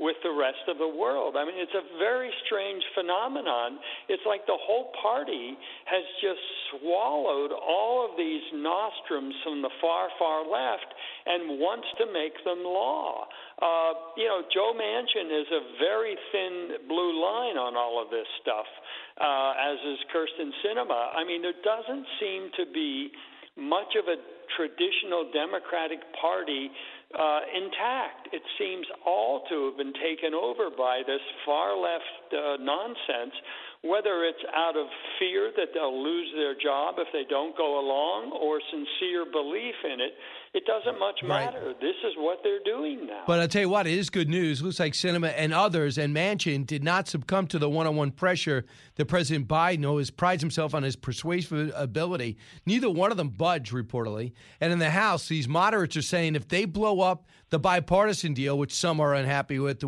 with 0.00 0.16
the 0.24 0.32
rest 0.32 0.64
of 0.68 0.80
the 0.80 0.88
world. 0.88 1.36
I 1.36 1.44
mean, 1.44 1.60
it's 1.60 1.76
a 1.76 1.84
very 2.00 2.32
strange 2.48 2.80
phenomenon. 2.96 3.80
It's 4.08 4.24
like 4.24 4.44
the 4.48 4.56
whole 4.56 4.92
party 5.00 5.56
has 5.84 6.04
just 6.24 6.40
swallowed 6.72 7.52
all 7.52 8.08
of 8.08 8.16
these 8.16 8.44
nostrums 8.52 9.36
from 9.44 9.60
the 9.60 9.68
far, 9.80 10.08
far 10.20 10.44
left 10.44 10.88
and 11.28 11.60
wants 11.60 11.88
to 12.00 12.08
make 12.08 12.32
them 12.48 12.64
law. 12.64 13.28
Uh, 13.60 14.16
you 14.16 14.24
know, 14.24 14.40
Joe 14.48 14.72
Manchin 14.72 15.28
is 15.28 15.48
a 15.52 15.62
very 15.80 16.14
thin 16.30 16.86
blue 16.86 17.16
line 17.16 17.56
on 17.56 17.74
all 17.74 17.96
of 17.96 18.12
this 18.12 18.28
stuff, 18.44 18.68
uh, 19.16 19.52
as 19.56 19.80
is 19.80 19.98
Kyrsten 20.12 20.52
Sinema. 20.60 21.16
I 21.16 21.24
mean, 21.24 21.40
there 21.40 21.56
doesn't 21.64 22.06
seem 22.20 22.50
to 22.60 22.64
be 22.72 23.10
much 23.56 23.96
of 23.98 24.06
a 24.06 24.20
traditional 24.56 25.30
Democratic 25.32 26.00
Party 26.20 26.70
uh, 27.14 27.40
intact. 27.54 28.30
It 28.32 28.42
seems 28.58 28.86
all 29.06 29.42
to 29.48 29.66
have 29.66 29.76
been 29.76 29.94
taken 29.98 30.34
over 30.34 30.70
by 30.70 31.02
this 31.06 31.22
far 31.44 31.76
left 31.76 32.28
uh, 32.30 32.56
nonsense, 32.60 33.34
whether 33.82 34.24
it's 34.24 34.44
out 34.54 34.76
of 34.76 34.86
fear 35.18 35.50
that 35.56 35.68
they'll 35.72 36.02
lose 36.02 36.28
their 36.36 36.54
job 36.54 36.96
if 36.98 37.08
they 37.14 37.22
don't 37.30 37.56
go 37.56 37.80
along 37.80 38.30
or 38.32 38.60
sincere 38.70 39.24
belief 39.24 39.74
in 39.84 40.00
it. 40.00 40.12
It 40.52 40.64
doesn't 40.66 40.98
much 40.98 41.20
matter. 41.22 41.68
Right. 41.68 41.80
This 41.80 41.94
is 42.04 42.12
what 42.18 42.40
they're 42.42 42.62
doing 42.62 43.06
now. 43.06 43.22
But 43.26 43.40
I'll 43.40 43.48
tell 43.48 43.62
you 43.62 43.68
what, 43.70 43.86
it 43.86 43.96
is 43.96 44.10
good 44.10 44.28
news. 44.28 44.60
It 44.60 44.64
Looks 44.64 44.80
like 44.80 44.92
Sinema 44.92 45.32
and 45.34 45.54
others 45.54 45.96
and 45.96 46.14
Manchin 46.14 46.66
did 46.66 46.84
not 46.84 47.08
succumb 47.08 47.46
to 47.48 47.58
the 47.58 47.70
one 47.70 47.86
on 47.86 47.96
one 47.96 48.10
pressure 48.10 48.66
that 48.96 49.06
President 49.06 49.48
Biden 49.48 49.88
always 49.88 50.10
prides 50.10 50.42
himself 50.42 50.74
on 50.74 50.82
his 50.82 50.96
persuasive 50.96 51.72
ability. 51.74 52.36
Neither 52.66 52.90
one 52.90 53.10
of 53.10 53.16
them 53.16 53.30
budged, 53.30 53.72
reportedly. 53.72 54.32
And 54.60 54.74
in 54.74 54.78
the 54.78 54.90
House, 54.90 55.26
these 55.28 55.48
moderates 55.48 55.96
are 55.96 56.02
saying 56.02 56.34
if 56.34 56.48
they 56.48 56.66
blow 56.66 57.00
up 57.00 57.26
the 57.48 57.58
bipartisan 57.58 58.34
deal, 58.34 58.58
which 58.58 58.74
some 58.74 59.00
are 59.00 59.14
unhappy 59.14 59.58
with, 59.58 59.80
the 59.80 59.86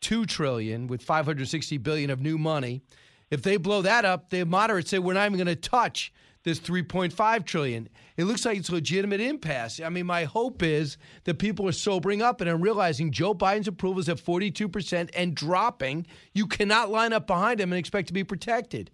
1.2 0.00 0.26
trillion 0.26 0.86
with 0.86 1.02
560 1.02 1.78
billion 1.78 2.10
of 2.10 2.20
new 2.20 2.38
money, 2.38 2.82
if 3.30 3.42
they 3.42 3.56
blow 3.56 3.82
that 3.82 4.04
up, 4.04 4.30
the 4.30 4.44
moderates 4.44 4.90
say 4.90 4.98
we're 4.98 5.14
not 5.14 5.26
even 5.26 5.36
going 5.36 5.46
to 5.46 5.56
touch 5.56 6.12
this 6.44 6.60
3.5 6.60 7.44
trillion. 7.44 7.88
It 8.16 8.24
looks 8.24 8.46
like 8.46 8.56
it's 8.56 8.70
a 8.70 8.74
legitimate 8.74 9.20
impasse. 9.20 9.80
I 9.80 9.88
mean, 9.90 10.06
my 10.06 10.24
hope 10.24 10.62
is 10.62 10.96
that 11.24 11.38
people 11.38 11.68
are 11.68 11.72
sobering 11.72 12.22
up 12.22 12.40
and 12.40 12.48
are 12.48 12.56
realizing 12.56 13.12
Joe 13.12 13.34
Biden's 13.34 13.68
approval 13.68 14.00
is 14.00 14.08
at 14.08 14.16
42% 14.18 15.10
and 15.14 15.34
dropping. 15.34 16.06
You 16.32 16.46
cannot 16.46 16.90
line 16.90 17.12
up 17.12 17.26
behind 17.26 17.60
him 17.60 17.72
and 17.72 17.78
expect 17.78 18.08
to 18.08 18.14
be 18.14 18.24
protected. 18.24 18.90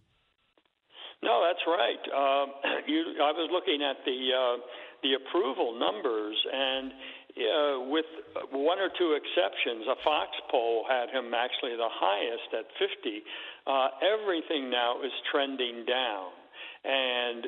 No, 1.23 1.47
that's 1.47 1.65
right. 1.67 2.01
Uh, 2.13 2.47
you, 2.89 3.15
I 3.23 3.33
was 3.33 3.49
looking 3.53 3.83
at 3.83 4.05
the 4.05 4.31
uh, 4.35 4.57
the 5.03 5.13
approval 5.21 5.79
numbers, 5.79 6.35
and 6.51 6.93
uh, 7.35 7.91
with 7.91 8.07
one 8.53 8.78
or 8.78 8.91
two 8.99 9.18
exceptions, 9.18 9.87
a 9.91 9.99
Fox 10.05 10.30
poll 10.51 10.85
had 10.89 11.11
him 11.11 11.35
actually 11.35 11.76
the 11.76 11.91
highest 11.91 12.49
at 12.55 12.66
50. 12.78 13.22
Uh, 13.66 13.89
everything 14.03 14.70
now 14.70 15.03
is 15.03 15.12
trending 15.30 15.85
down 15.85 16.30
and 16.85 17.47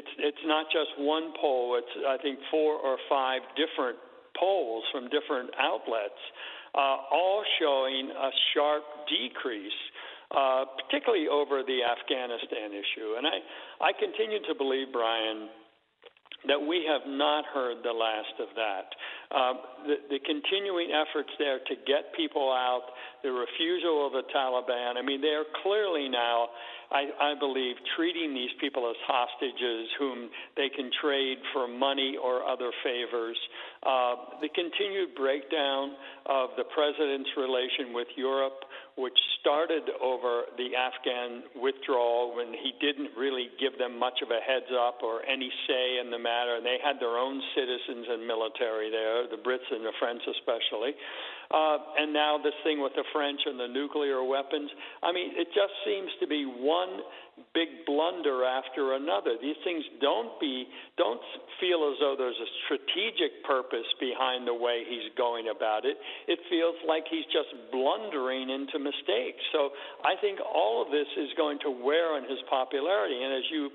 it's 0.00 0.08
it's 0.18 0.44
not 0.46 0.66
just 0.72 0.88
one 0.96 1.32
poll. 1.40 1.76
It's 1.76 1.92
I 2.08 2.16
think 2.22 2.38
four 2.50 2.80
or 2.80 2.96
five 3.08 3.42
different 3.52 3.98
polls 4.38 4.84
from 4.92 5.12
different 5.12 5.50
outlets, 5.60 6.20
uh, 6.74 7.12
all 7.12 7.44
showing 7.60 8.10
a 8.10 8.30
sharp 8.54 8.84
decrease. 9.08 9.80
Uh, 10.28 10.68
particularly 10.84 11.24
over 11.24 11.64
the 11.64 11.80
Afghanistan 11.80 12.68
issue. 12.68 13.16
And 13.16 13.24
I, 13.24 13.40
I 13.80 13.96
continue 13.96 14.36
to 14.44 14.54
believe, 14.54 14.92
Brian, 14.92 15.48
that 16.46 16.60
we 16.60 16.86
have 16.86 17.02
not 17.06 17.44
heard 17.52 17.78
the 17.82 17.92
last 17.92 18.34
of 18.38 18.48
that. 18.54 18.86
Uh, 19.30 19.54
the, 19.86 19.96
the 20.16 20.20
continuing 20.24 20.94
efforts 20.94 21.30
there 21.38 21.58
to 21.58 21.74
get 21.86 22.14
people 22.16 22.52
out, 22.52 22.94
the 23.22 23.30
refusal 23.30 24.06
of 24.06 24.12
the 24.12 24.22
Taliban, 24.30 24.96
I 24.96 25.02
mean, 25.02 25.20
they 25.20 25.34
are 25.34 25.48
clearly 25.62 26.08
now 26.08 26.48
I, 26.90 27.04
I 27.20 27.34
believe 27.38 27.76
treating 27.96 28.32
these 28.32 28.52
people 28.60 28.88
as 28.88 28.96
hostages 29.04 29.88
whom 29.98 30.30
they 30.56 30.68
can 30.72 30.90
trade 31.02 31.36
for 31.52 31.68
money 31.68 32.16
or 32.16 32.44
other 32.48 32.70
favors. 32.82 33.36
Uh, 33.84 34.40
the 34.40 34.48
continued 34.56 35.14
breakdown 35.14 35.92
of 36.26 36.50
the 36.56 36.64
president's 36.72 37.28
relation 37.36 37.92
with 37.92 38.08
Europe, 38.16 38.64
which 38.96 39.16
started 39.40 39.84
over 40.00 40.48
the 40.56 40.72
Afghan 40.74 41.44
withdrawal 41.60 42.34
when 42.34 42.56
he 42.56 42.72
didn't 42.80 43.12
really 43.16 43.52
give 43.60 43.76
them 43.78 43.98
much 43.98 44.24
of 44.24 44.32
a 44.32 44.40
heads 44.40 44.72
up 44.72 45.04
or 45.04 45.20
any 45.28 45.52
say 45.68 46.00
in 46.00 46.10
the 46.10 46.18
matter. 46.18 46.56
And 46.56 46.64
they 46.64 46.80
had 46.82 46.96
their 46.98 47.20
own 47.20 47.36
citizens 47.54 48.08
and 48.08 48.26
military 48.26 48.90
there, 48.90 49.28
the 49.28 49.38
Brits 49.38 49.68
and 49.70 49.84
the 49.84 49.92
French 50.00 50.22
especially. 50.24 50.96
Uh, 51.48 51.78
and 51.96 52.12
now 52.12 52.36
this 52.36 52.56
thing 52.62 52.80
with 52.82 52.92
the 52.92 53.04
French 53.12 53.40
and 53.46 53.58
the 53.58 53.68
nuclear 53.68 54.22
weapons. 54.22 54.68
I 55.02 55.12
mean, 55.12 55.32
it 55.32 55.48
just 55.56 55.72
seems 55.84 56.12
to 56.20 56.26
be 56.26 56.44
one 56.44 57.00
big 57.54 57.86
blunder 57.86 58.44
after 58.44 58.94
another. 58.94 59.40
These 59.40 59.56
things 59.64 59.84
don't 60.00 60.38
be 60.40 60.68
don't 60.96 61.20
feel 61.60 61.88
as 61.88 61.96
though 62.00 62.16
there's 62.18 62.36
a 62.36 62.50
strategic 62.66 63.44
purpose 63.48 63.88
behind 63.96 64.46
the 64.46 64.52
way 64.52 64.84
he's 64.84 65.08
going 65.16 65.48
about 65.48 65.88
it. 65.88 65.96
It 66.26 66.38
feels 66.50 66.76
like 66.86 67.04
he's 67.08 67.26
just 67.32 67.48
blundering 67.72 68.50
into 68.50 68.76
mistakes. 68.78 69.40
So 69.52 69.72
I 70.04 70.20
think 70.20 70.40
all 70.44 70.84
of 70.84 70.92
this 70.92 71.08
is 71.16 71.32
going 71.36 71.58
to 71.64 71.70
wear 71.70 72.12
on 72.12 72.28
his 72.28 72.38
popularity. 72.50 73.22
And 73.24 73.32
as 73.32 73.46
you 73.48 73.70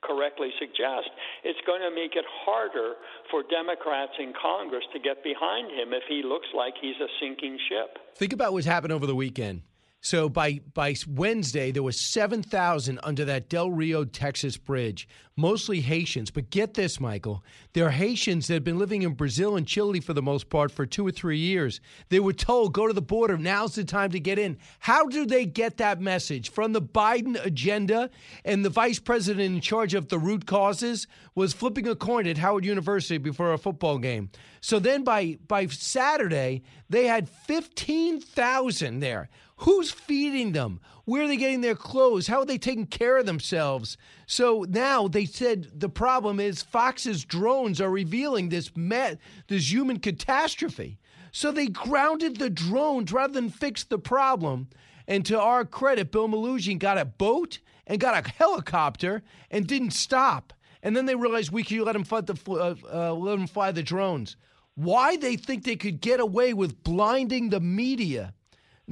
correctly 0.00 0.50
suggest, 0.58 1.10
it's 1.44 1.60
going 1.66 1.80
to 1.80 1.90
make 1.94 2.16
it 2.16 2.24
harder 2.44 2.94
for 3.30 3.42
Democrats 3.42 4.12
in 4.18 4.32
Congress 4.40 4.84
to 4.92 4.98
get 4.98 5.22
behind 5.22 5.70
him 5.70 5.92
if 5.92 6.02
he 6.08 6.22
looks 6.24 6.48
like 6.54 6.74
he's 6.80 6.96
a 7.00 7.08
sinking 7.20 7.58
ship. 7.68 7.98
Think 8.16 8.32
about 8.32 8.52
what's 8.52 8.66
happened 8.66 8.92
over 8.92 9.06
the 9.06 9.14
weekend. 9.14 9.62
So 10.04 10.28
by 10.28 10.60
by 10.74 10.96
Wednesday, 11.06 11.70
there 11.70 11.84
was 11.84 11.98
seven 11.98 12.42
thousand 12.42 12.98
under 13.04 13.24
that 13.24 13.48
Del 13.48 13.70
Rio, 13.70 14.04
Texas 14.04 14.56
bridge, 14.56 15.06
mostly 15.36 15.80
Haitians. 15.80 16.28
But 16.32 16.50
get 16.50 16.74
this, 16.74 16.98
Michael, 16.98 17.44
they're 17.72 17.92
Haitians 17.92 18.48
that 18.48 18.54
have 18.54 18.64
been 18.64 18.80
living 18.80 19.02
in 19.02 19.14
Brazil 19.14 19.54
and 19.54 19.64
Chile 19.64 20.00
for 20.00 20.12
the 20.12 20.20
most 20.20 20.50
part 20.50 20.72
for 20.72 20.86
two 20.86 21.06
or 21.06 21.12
three 21.12 21.38
years. 21.38 21.80
They 22.08 22.18
were 22.18 22.32
told 22.32 22.74
go 22.74 22.88
to 22.88 22.92
the 22.92 23.00
border. 23.00 23.38
Now's 23.38 23.76
the 23.76 23.84
time 23.84 24.10
to 24.10 24.18
get 24.18 24.40
in. 24.40 24.58
How 24.80 25.06
do 25.06 25.24
they 25.24 25.46
get 25.46 25.76
that 25.76 26.00
message 26.00 26.50
from 26.50 26.72
the 26.72 26.82
Biden 26.82 27.42
agenda? 27.46 28.10
And 28.44 28.64
the 28.64 28.70
vice 28.70 28.98
president 28.98 29.54
in 29.54 29.60
charge 29.60 29.94
of 29.94 30.08
the 30.08 30.18
root 30.18 30.46
causes 30.46 31.06
was 31.36 31.52
flipping 31.52 31.86
a 31.86 31.94
coin 31.94 32.26
at 32.26 32.38
Howard 32.38 32.64
University 32.64 33.18
before 33.18 33.52
a 33.52 33.58
football 33.58 33.98
game. 33.98 34.30
So 34.60 34.80
then 34.80 35.04
by 35.04 35.38
by 35.46 35.66
Saturday, 35.68 36.64
they 36.90 37.06
had 37.06 37.28
fifteen 37.28 38.20
thousand 38.20 38.98
there. 38.98 39.28
Who's 39.62 39.92
feeding 39.92 40.52
them? 40.52 40.80
Where 41.04 41.22
are 41.22 41.28
they 41.28 41.36
getting 41.36 41.60
their 41.60 41.76
clothes? 41.76 42.26
How 42.26 42.40
are 42.40 42.44
they 42.44 42.58
taking 42.58 42.86
care 42.86 43.18
of 43.18 43.26
themselves? 43.26 43.96
So 44.26 44.66
now 44.68 45.06
they 45.06 45.24
said 45.24 45.68
the 45.72 45.88
problem 45.88 46.40
is 46.40 46.62
Fox's 46.62 47.24
drones 47.24 47.80
are 47.80 47.88
revealing 47.88 48.48
this 48.48 48.76
met, 48.76 49.20
this 49.46 49.70
human 49.70 50.00
catastrophe. 50.00 50.98
So 51.30 51.52
they 51.52 51.68
grounded 51.68 52.38
the 52.38 52.50
drones 52.50 53.12
rather 53.12 53.34
than 53.34 53.50
fix 53.50 53.84
the 53.84 54.00
problem. 54.00 54.66
And 55.06 55.24
to 55.26 55.40
our 55.40 55.64
credit, 55.64 56.10
Bill 56.10 56.28
Melugin 56.28 56.80
got 56.80 56.98
a 56.98 57.04
boat 57.04 57.60
and 57.86 58.00
got 58.00 58.26
a 58.26 58.28
helicopter 58.28 59.22
and 59.48 59.64
didn't 59.64 59.92
stop. 59.92 60.52
And 60.82 60.96
then 60.96 61.06
they 61.06 61.14
realized 61.14 61.52
we 61.52 61.62
could 61.62 61.82
let 61.82 61.92
them 61.92 62.02
the 62.02 62.36
uh, 62.50 62.74
uh, 62.92 63.14
let 63.14 63.38
them 63.38 63.46
fly 63.46 63.70
the 63.70 63.84
drones. 63.84 64.36
Why 64.74 65.16
they 65.16 65.36
think 65.36 65.62
they 65.62 65.76
could 65.76 66.00
get 66.00 66.18
away 66.18 66.52
with 66.52 66.82
blinding 66.82 67.50
the 67.50 67.60
media? 67.60 68.34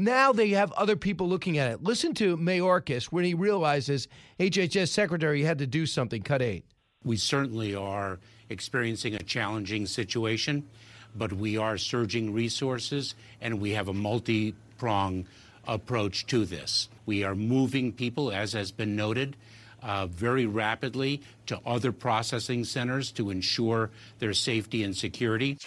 Now 0.00 0.32
they 0.32 0.48
have 0.50 0.72
other 0.72 0.96
people 0.96 1.28
looking 1.28 1.58
at 1.58 1.70
it. 1.70 1.82
Listen 1.82 2.14
to 2.14 2.38
Mayorkas 2.38 3.04
when 3.12 3.22
he 3.22 3.34
realizes 3.34 4.08
HHS 4.38 4.88
secretary 4.88 5.42
had 5.42 5.58
to 5.58 5.66
do 5.66 5.84
something. 5.84 6.22
Cut 6.22 6.40
eight. 6.40 6.64
We 7.04 7.18
certainly 7.18 7.74
are 7.74 8.18
experiencing 8.48 9.14
a 9.14 9.22
challenging 9.22 9.84
situation, 9.84 10.66
but 11.14 11.34
we 11.34 11.58
are 11.58 11.76
surging 11.76 12.32
resources 12.32 13.14
and 13.42 13.60
we 13.60 13.72
have 13.72 13.88
a 13.88 13.92
multi 13.92 14.54
prong 14.78 15.26
approach 15.68 16.24
to 16.28 16.46
this. 16.46 16.88
We 17.04 17.22
are 17.22 17.34
moving 17.34 17.92
people, 17.92 18.32
as 18.32 18.54
has 18.54 18.72
been 18.72 18.96
noted, 18.96 19.36
uh, 19.82 20.06
very 20.06 20.46
rapidly 20.46 21.20
to 21.44 21.60
other 21.66 21.92
processing 21.92 22.64
centers 22.64 23.12
to 23.12 23.28
ensure 23.28 23.90
their 24.18 24.32
safety 24.32 24.82
and 24.82 24.96
security. 24.96 25.58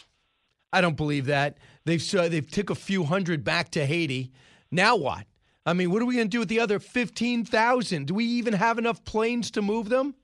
I 0.74 0.82
don't 0.82 0.98
believe 0.98 1.28
that. 1.28 1.56
They've 1.86 2.16
uh, 2.16 2.30
they've 2.30 2.50
took 2.50 2.70
a 2.70 2.76
few 2.76 3.04
hundred 3.04 3.44
back 3.44 3.70
to 3.72 3.86
Haiti. 3.86 4.32
Now 4.72 4.96
what? 4.96 5.26
I 5.66 5.74
mean, 5.74 5.92
what 5.92 6.02
are 6.02 6.06
we 6.06 6.16
going 6.16 6.28
to 6.28 6.32
do 6.32 6.40
with 6.40 6.50
the 6.50 6.60
other 6.60 6.80
fifteen 6.80 7.46
thousand? 7.46 8.08
Do 8.08 8.14
we 8.14 8.26
even 8.26 8.54
have 8.54 8.78
enough 8.78 9.04
planes 9.04 9.52
to 9.52 9.62
move 9.62 9.90
them? 9.90 10.16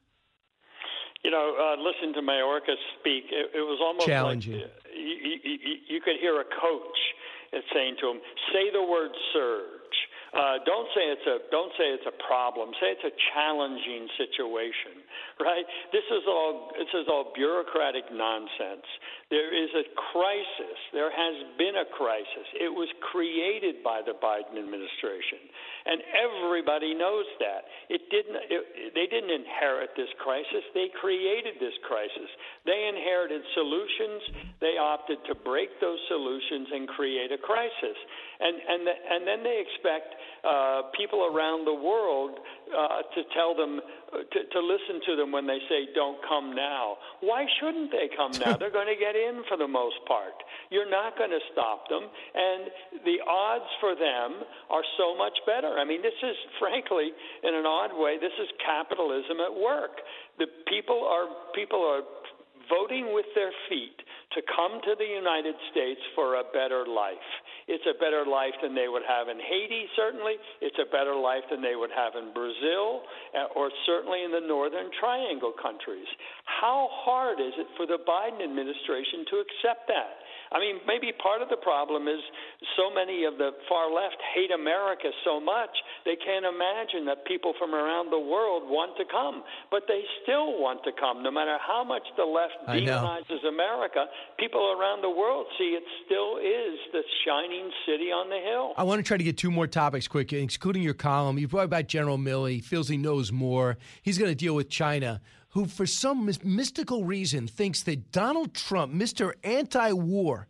You 1.24 1.32
know, 1.32 1.56
uh, 1.60 1.82
listen 1.82 2.14
to 2.14 2.22
Mayorkas 2.22 2.80
speak. 3.00 3.26
It, 3.32 3.52
it 3.54 3.62
was 3.62 3.80
almost 3.82 4.08
challenging. 4.08 4.54
Like, 4.54 4.72
you, 4.96 5.38
you, 5.44 5.76
you 5.88 6.02
could 6.02 6.16
hear 6.20 6.40
a 6.40 6.46
coach 6.46 6.98
saying 7.74 7.98
to 8.02 8.10
him, 8.10 8.22
"Say 8.54 8.72
the 8.72 8.84
word 8.84 9.12
surge." 9.34 9.79
Uh, 10.30 10.62
don't 10.62 10.86
say 10.94 11.10
it's 11.10 11.26
a 11.26 11.42
don't 11.50 11.74
say 11.74 11.90
it's 11.90 12.06
a 12.06 12.14
problem. 12.30 12.70
Say 12.78 12.94
it's 12.94 13.08
a 13.10 13.16
challenging 13.34 14.06
situation, 14.14 15.02
right? 15.42 15.66
This 15.90 16.06
is 16.06 16.22
all 16.30 16.70
this 16.78 16.94
is 16.94 17.10
all 17.10 17.34
bureaucratic 17.34 18.06
nonsense. 18.14 18.86
There 19.34 19.50
is 19.50 19.74
a 19.74 19.86
crisis. 20.14 20.78
There 20.94 21.10
has 21.10 21.36
been 21.58 21.82
a 21.82 21.88
crisis. 21.98 22.46
It 22.62 22.70
was 22.70 22.90
created 23.10 23.82
by 23.82 24.06
the 24.06 24.14
Biden 24.22 24.62
administration, 24.62 25.42
and 25.90 25.98
everybody 26.14 26.94
knows 26.94 27.26
that. 27.42 27.66
It 27.90 28.06
didn't. 28.14 28.38
It, 28.54 28.94
they 28.94 29.10
didn't 29.10 29.34
inherit 29.34 29.98
this 29.98 30.14
crisis. 30.22 30.62
They 30.78 30.94
created 31.02 31.58
this 31.58 31.74
crisis. 31.90 32.30
They 32.70 32.86
inherited 32.86 33.42
solutions. 33.58 34.54
They 34.62 34.78
opted 34.78 35.26
to 35.26 35.34
break 35.42 35.74
those 35.82 35.98
solutions 36.06 36.70
and 36.70 36.86
create 36.94 37.34
a 37.34 37.42
crisis, 37.42 37.98
and 38.38 38.54
and 38.62 38.80
the, 38.86 38.94
and 38.94 39.22
then 39.26 39.42
they 39.42 39.58
expect 39.58 40.19
uh, 40.44 40.82
people 40.96 41.30
around 41.34 41.66
the 41.66 41.74
world 41.74 42.40
uh, 42.72 43.04
to 43.16 43.22
tell 43.36 43.56
them 43.56 43.82
to, 44.10 44.40
to 44.52 44.60
listen 44.60 45.02
to 45.06 45.16
them 45.16 45.32
when 45.32 45.46
they 45.46 45.60
say 45.70 45.90
don't 45.94 46.18
come 46.28 46.56
now. 46.56 46.98
Why 47.22 47.46
shouldn't 47.60 47.92
they 47.92 48.10
come 48.16 48.32
now? 48.42 48.58
They're 48.60 48.74
going 48.74 48.90
to 48.90 49.00
get 49.00 49.16
in 49.16 49.44
for 49.48 49.58
the 49.58 49.68
most 49.68 50.02
part. 50.08 50.34
You're 50.70 50.90
not 50.90 51.18
going 51.18 51.30
to 51.30 51.44
stop 51.54 51.88
them, 51.90 52.04
and 52.04 52.72
the 53.06 53.22
odds 53.28 53.70
for 53.80 53.94
them 53.94 54.46
are 54.70 54.84
so 54.98 55.16
much 55.18 55.38
better. 55.46 55.78
I 55.78 55.86
mean, 55.86 56.02
this 56.02 56.18
is 56.24 56.36
frankly, 56.58 57.12
in 57.44 57.54
an 57.54 57.66
odd 57.66 57.92
way, 57.94 58.18
this 58.18 58.34
is 58.42 58.50
capitalism 58.66 59.40
at 59.46 59.54
work. 59.54 60.02
The 60.38 60.48
people 60.68 61.06
are 61.06 61.28
people 61.54 61.82
are 61.84 62.02
voting 62.70 63.14
with 63.14 63.26
their 63.36 63.52
feet 63.68 63.98
to 64.38 64.42
come 64.46 64.80
to 64.86 64.94
the 64.98 65.10
United 65.10 65.56
States 65.72 66.00
for 66.14 66.38
a 66.38 66.46
better 66.54 66.86
life. 66.86 67.30
It's 67.70 67.86
a 67.86 67.94
better 68.02 68.26
life 68.26 68.58
than 68.66 68.74
they 68.74 68.90
would 68.90 69.06
have 69.06 69.30
in 69.30 69.38
Haiti, 69.38 69.86
certainly. 69.94 70.42
It's 70.58 70.82
a 70.82 70.90
better 70.90 71.14
life 71.14 71.46
than 71.54 71.62
they 71.62 71.78
would 71.78 71.94
have 71.94 72.18
in 72.18 72.34
Brazil 72.34 73.06
uh, 73.38 73.54
or 73.54 73.70
certainly 73.86 74.26
in 74.26 74.34
the 74.34 74.42
Northern 74.42 74.90
Triangle 74.98 75.54
countries. 75.54 76.10
How 76.50 76.90
hard 77.06 77.38
is 77.38 77.54
it 77.62 77.70
for 77.78 77.86
the 77.86 78.02
Biden 78.10 78.42
administration 78.42 79.22
to 79.30 79.36
accept 79.46 79.86
that? 79.86 80.18
I 80.52 80.60
mean, 80.60 80.82
maybe 80.88 81.14
part 81.14 81.42
of 81.42 81.50
the 81.50 81.62
problem 81.62 82.08
is 82.08 82.22
so 82.76 82.90
many 82.94 83.26
of 83.26 83.38
the 83.38 83.52
far 83.70 83.94
left 83.94 84.18
hate 84.34 84.52
America 84.52 85.10
so 85.24 85.40
much 85.40 85.70
they 86.06 86.16
can't 86.16 86.46
imagine 86.46 87.06
that 87.06 87.26
people 87.26 87.54
from 87.60 87.76
around 87.76 88.12
the 88.12 88.20
world 88.20 88.64
want 88.66 88.98
to 88.98 89.06
come, 89.06 89.44
but 89.70 89.84
they 89.88 90.02
still 90.24 90.60
want 90.60 90.84
to 90.84 90.92
come. 91.00 91.22
No 91.22 91.32
matter 91.32 91.58
how 91.62 91.84
much 91.84 92.04
the 92.18 92.26
left 92.26 92.54
demonizes 92.68 93.46
America, 93.48 94.06
people 94.40 94.76
around 94.80 95.02
the 95.02 95.10
world 95.10 95.46
see 95.58 95.78
it 95.78 95.84
still 96.06 96.38
is 96.38 96.80
the 96.94 97.04
shining 97.26 97.70
city 97.86 98.12
on 98.12 98.30
the 98.30 98.40
hill. 98.40 98.74
I 98.78 98.84
want 98.84 99.00
to 99.00 99.04
try 99.04 99.18
to 99.18 99.24
get 99.24 99.38
two 99.38 99.52
more 99.52 99.68
topics 99.68 100.08
quick, 100.08 100.34
including 100.34 100.84
your 100.84 100.94
column. 100.94 101.38
You 101.38 101.48
brought 101.48 101.66
about 101.66 101.88
General 101.88 102.18
Milley. 102.18 102.56
He 102.56 102.62
feels 102.62 102.88
he 102.88 102.98
knows 102.98 103.32
more. 103.32 103.78
He's 104.02 104.18
going 104.18 104.32
to 104.32 104.36
deal 104.36 104.56
with 104.56 104.70
China 104.70 105.22
who, 105.52 105.66
for 105.66 105.86
some 105.86 106.30
mystical 106.44 107.06
reason, 107.06 107.48
thinks 107.48 107.82
that 107.84 108.12
Donald 108.12 108.54
Trump, 108.54 108.94
Mr. 108.94 109.32
Anti 109.44 109.94
War, 109.94 110.48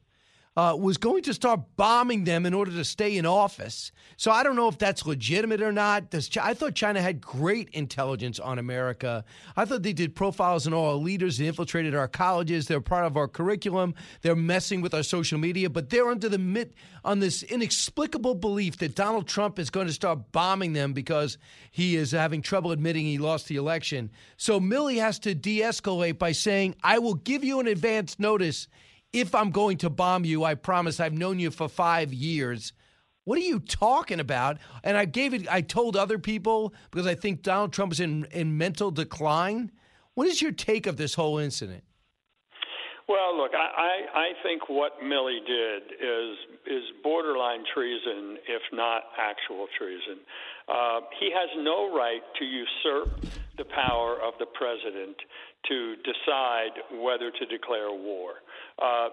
uh, 0.60 0.76
was 0.76 0.98
going 0.98 1.24
to 1.24 1.34
start 1.34 1.62
bombing 1.78 2.26
them 2.26 2.46
in 2.46 2.54
order 2.54 2.70
to 2.72 2.84
stay 2.84 3.16
in 3.16 3.26
office. 3.26 3.94
So 4.18 4.30
I 4.30 4.44
don't 4.44 4.58
know 4.58 4.68
if 4.68 4.78
that's 4.78 5.06
legitimate 5.06 5.62
or 5.62 5.72
not. 5.72 6.10
Does 6.10 6.30
I 6.36 6.54
thought 6.54 6.76
China 6.76 7.02
had 7.02 7.22
great 7.22 7.70
intelligence 7.70 8.40
on 8.40 8.60
America. 8.60 9.24
I 9.56 9.64
thought 9.64 9.84
they 9.84 9.94
did 9.94 10.16
profiles 10.16 10.68
on 10.68 10.74
all 10.74 10.90
our 10.90 10.96
leaders. 10.96 11.38
They 11.38 11.48
infiltrated 11.48 11.96
our 11.96 12.10
colleges. 12.10 12.68
They're 12.68 12.82
part 12.82 13.06
of 13.06 13.16
our 13.16 13.30
curriculum. 13.30 13.96
They're 14.22 14.36
messing 14.36 14.82
with 14.82 14.94
our 14.94 15.04
social 15.04 15.40
media, 15.40 15.70
but 15.70 15.90
they're 15.90 16.10
under 16.10 16.28
the 16.28 16.38
mit 16.38 16.74
on 17.06 17.20
this 17.20 17.42
inexplicable 17.44 18.36
belief 18.36 18.80
that 18.80 18.96
Donald 18.96 19.30
Trump 19.30 19.60
is 19.60 19.70
going 19.70 19.88
to 19.88 19.94
start 19.94 20.34
bombing 20.34 20.74
them 20.74 20.92
because 20.92 21.38
he 21.72 21.96
is 21.96 22.12
having 22.12 22.42
trouble 22.42 22.74
admitting 22.74 23.06
he 23.06 23.18
lost 23.18 23.48
the 23.48 23.56
election. 23.56 24.12
So 24.36 24.60
Milley 24.60 25.00
has 25.00 25.20
to 25.20 25.34
de-escalate 25.34 26.20
by 26.20 26.34
saying, 26.34 26.76
"I 26.84 27.00
will 27.00 27.16
give 27.16 27.46
you 27.46 27.62
an 27.62 27.68
advance 27.68 28.20
notice." 28.20 28.68
If 29.12 29.34
I'm 29.34 29.50
going 29.50 29.78
to 29.80 29.90
bomb 29.90 30.24
you, 30.26 30.44
I 30.44 30.56
promise 30.56 31.00
I've 31.00 31.14
known 31.14 31.40
you 31.40 31.50
for 31.50 31.68
five 31.68 32.14
years. 32.14 32.74
What 33.24 33.38
are 33.38 33.42
you 33.42 33.60
talking 33.60 34.20
about? 34.20 34.58
And 34.84 34.98
I 34.98 35.06
gave 35.06 35.34
it. 35.34 35.48
I 35.52 35.62
told 35.62 35.96
other 35.96 36.20
people 36.20 36.74
because 36.92 37.08
I 37.08 37.16
think 37.16 37.42
Donald 37.42 37.74
Trump 37.74 37.92
is 37.92 38.00
in 38.00 38.26
in 38.32 38.58
mental 38.58 38.92
decline. 38.92 39.72
What 40.14 40.28
is 40.28 40.42
your 40.42 40.52
take 40.52 40.86
of 40.88 40.98
this 40.98 41.16
whole 41.16 41.38
incident? 41.38 41.84
Well, 43.08 43.36
look, 43.36 43.52
I, 43.56 43.58
I, 44.14 44.20
I 44.20 44.30
think 44.44 44.70
what 44.70 45.02
Milley 45.02 45.40
did 45.46 45.84
is 45.98 46.38
is 46.68 46.84
borderline 47.02 47.64
treason, 47.74 48.38
if 48.48 48.62
not 48.72 49.04
actual 49.18 49.66
treason. 49.78 50.22
Uh, 50.68 51.02
he 51.20 51.32
has 51.34 51.50
no 51.58 51.96
right 51.96 52.22
to 52.38 52.46
usurp 52.46 53.26
the 53.58 53.66
power 53.66 54.18
of 54.22 54.34
the 54.38 54.46
president 54.46 55.18
to 55.68 55.96
decide 56.06 57.02
whether 57.02 57.32
to 57.32 57.46
declare 57.48 57.92
war. 57.92 58.34
Uh, 58.80 59.10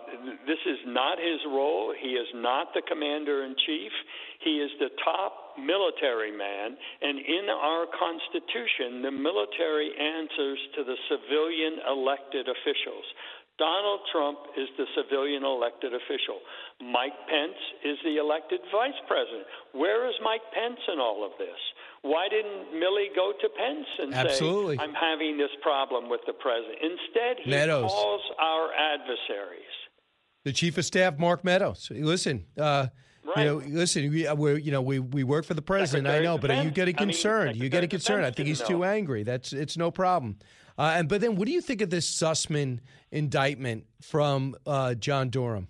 this 0.46 0.62
is 0.62 0.78
not 0.86 1.18
his 1.18 1.42
role. 1.50 1.92
He 1.98 2.14
is 2.14 2.28
not 2.34 2.70
the 2.72 2.82
commander 2.86 3.42
in 3.44 3.54
chief. 3.66 3.90
He 4.46 4.62
is 4.62 4.70
the 4.78 4.90
top 5.02 5.58
military 5.58 6.30
man, 6.30 6.76
and 7.02 7.18
in 7.18 7.50
our 7.50 7.86
Constitution, 7.90 9.02
the 9.02 9.10
military 9.10 9.90
answers 9.90 10.60
to 10.76 10.84
the 10.84 10.94
civilian 11.10 11.82
elected 11.88 12.46
officials. 12.46 13.06
Donald 13.58 14.00
Trump 14.12 14.38
is 14.52 14.68
the 14.76 14.84
civilian 14.92 15.42
elected 15.42 15.96
official. 15.96 16.44
Mike 16.78 17.16
Pence 17.24 17.56
is 17.88 17.96
the 18.04 18.20
elected 18.20 18.60
vice 18.68 19.00
president. 19.08 19.48
Where 19.72 20.06
is 20.06 20.14
Mike 20.20 20.44
Pence 20.52 20.80
in 20.92 21.00
all 21.00 21.24
of 21.24 21.32
this? 21.40 21.56
Why 22.06 22.28
didn't 22.28 22.80
Milley 22.80 23.14
go 23.16 23.32
to 23.32 23.48
Pence 23.48 23.86
and 23.98 24.14
Absolutely. 24.14 24.76
say, 24.76 24.82
I'm 24.82 24.94
having 24.94 25.36
this 25.36 25.50
problem 25.60 26.08
with 26.08 26.20
the 26.26 26.34
president? 26.34 26.78
Instead, 26.80 27.36
he 27.44 27.50
Meadows. 27.50 27.90
calls 27.90 28.22
our 28.40 28.70
adversaries. 28.72 29.64
The 30.44 30.52
chief 30.52 30.78
of 30.78 30.84
staff, 30.84 31.18
Mark 31.18 31.42
Meadows. 31.42 31.90
Listen, 31.90 32.46
uh, 32.56 32.86
you 33.36 33.44
know, 33.44 33.56
listen. 33.66 34.08
We, 34.10 34.24
uh, 34.24 34.36
we're, 34.36 34.56
you 34.56 34.70
know, 34.70 34.82
we 34.82 35.00
we 35.00 35.24
work 35.24 35.44
for 35.44 35.54
the 35.54 35.62
president. 35.62 36.06
I 36.06 36.20
know, 36.20 36.38
but 36.38 36.52
are 36.52 36.62
you 36.62 36.70
getting 36.70 36.94
I 36.96 37.00
mean, 37.00 37.08
concerned? 37.08 37.56
you 37.56 37.62
Secretary 37.62 37.70
getting 37.70 37.90
concerned? 37.90 38.24
I 38.24 38.30
think 38.30 38.46
he's 38.46 38.62
too 38.62 38.84
angry. 38.84 39.24
That's 39.24 39.52
it's 39.52 39.76
no 39.76 39.90
problem. 39.90 40.38
Uh, 40.78 40.94
and 40.96 41.08
but 41.08 41.20
then, 41.20 41.34
what 41.34 41.46
do 41.46 41.52
you 41.52 41.60
think 41.60 41.80
of 41.82 41.90
this 41.90 42.08
Sussman 42.08 42.78
indictment 43.10 43.86
from 44.00 44.54
uh, 44.64 44.94
John 44.94 45.30
Durham? 45.30 45.66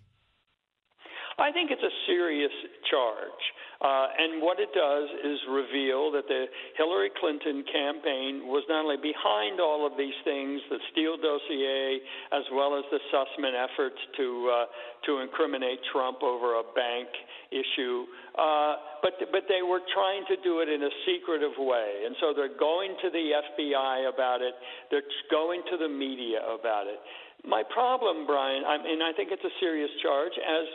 I 1.39 1.53
think 1.53 1.71
it's 1.71 1.83
a 1.83 1.95
serious 2.07 2.53
charge. 2.91 3.43
Uh, 3.77 4.09
and 4.17 4.41
what 4.41 4.57
it 4.59 4.73
does 4.73 5.09
is 5.21 5.39
reveal 5.53 6.09
that 6.13 6.25
the 6.29 6.49
Hillary 6.81 7.11
Clinton 7.21 7.65
campaign 7.69 8.49
was 8.49 8.65
not 8.69 8.89
only 8.89 8.97
behind 8.97 9.61
all 9.61 9.85
of 9.85 9.99
these 10.01 10.17
things, 10.25 10.61
the 10.73 10.81
Steele 10.93 11.21
dossier, 11.21 12.01
as 12.33 12.45
well 12.57 12.73
as 12.73 12.85
the 12.89 13.01
Sussman 13.13 13.53
efforts 13.53 14.01
to 14.17 14.27
uh, 14.49 14.65
to 15.05 15.21
incriminate 15.21 15.79
Trump 15.93 16.23
over 16.25 16.57
a 16.57 16.65
bank 16.73 17.09
issue, 17.53 18.09
uh, 18.41 18.81
but 19.05 19.21
but 19.31 19.45
they 19.49 19.61
were 19.61 19.85
trying 19.93 20.25
to 20.33 20.37
do 20.41 20.65
it 20.65 20.69
in 20.73 20.83
a 20.83 20.93
secretive 21.05 21.57
way, 21.61 22.09
and 22.09 22.17
so 22.21 22.33
they're 22.33 22.57
going 22.57 22.97
to 23.05 23.11
the 23.13 23.37
FBI 23.37 24.09
about 24.09 24.41
it. 24.41 24.55
They're 24.91 25.07
going 25.31 25.63
to 25.71 25.77
the 25.77 25.89
media 25.89 26.41
about 26.49 26.89
it. 26.89 26.99
My 27.45 27.63
problem, 27.73 28.27
Brian, 28.27 28.65
I 28.65 28.79
mean, 28.83 29.03
I 29.03 29.13
think 29.13 29.31
it's 29.31 29.45
a 29.45 29.55
serious 29.61 29.91
charge, 30.03 30.33
as 30.35 30.67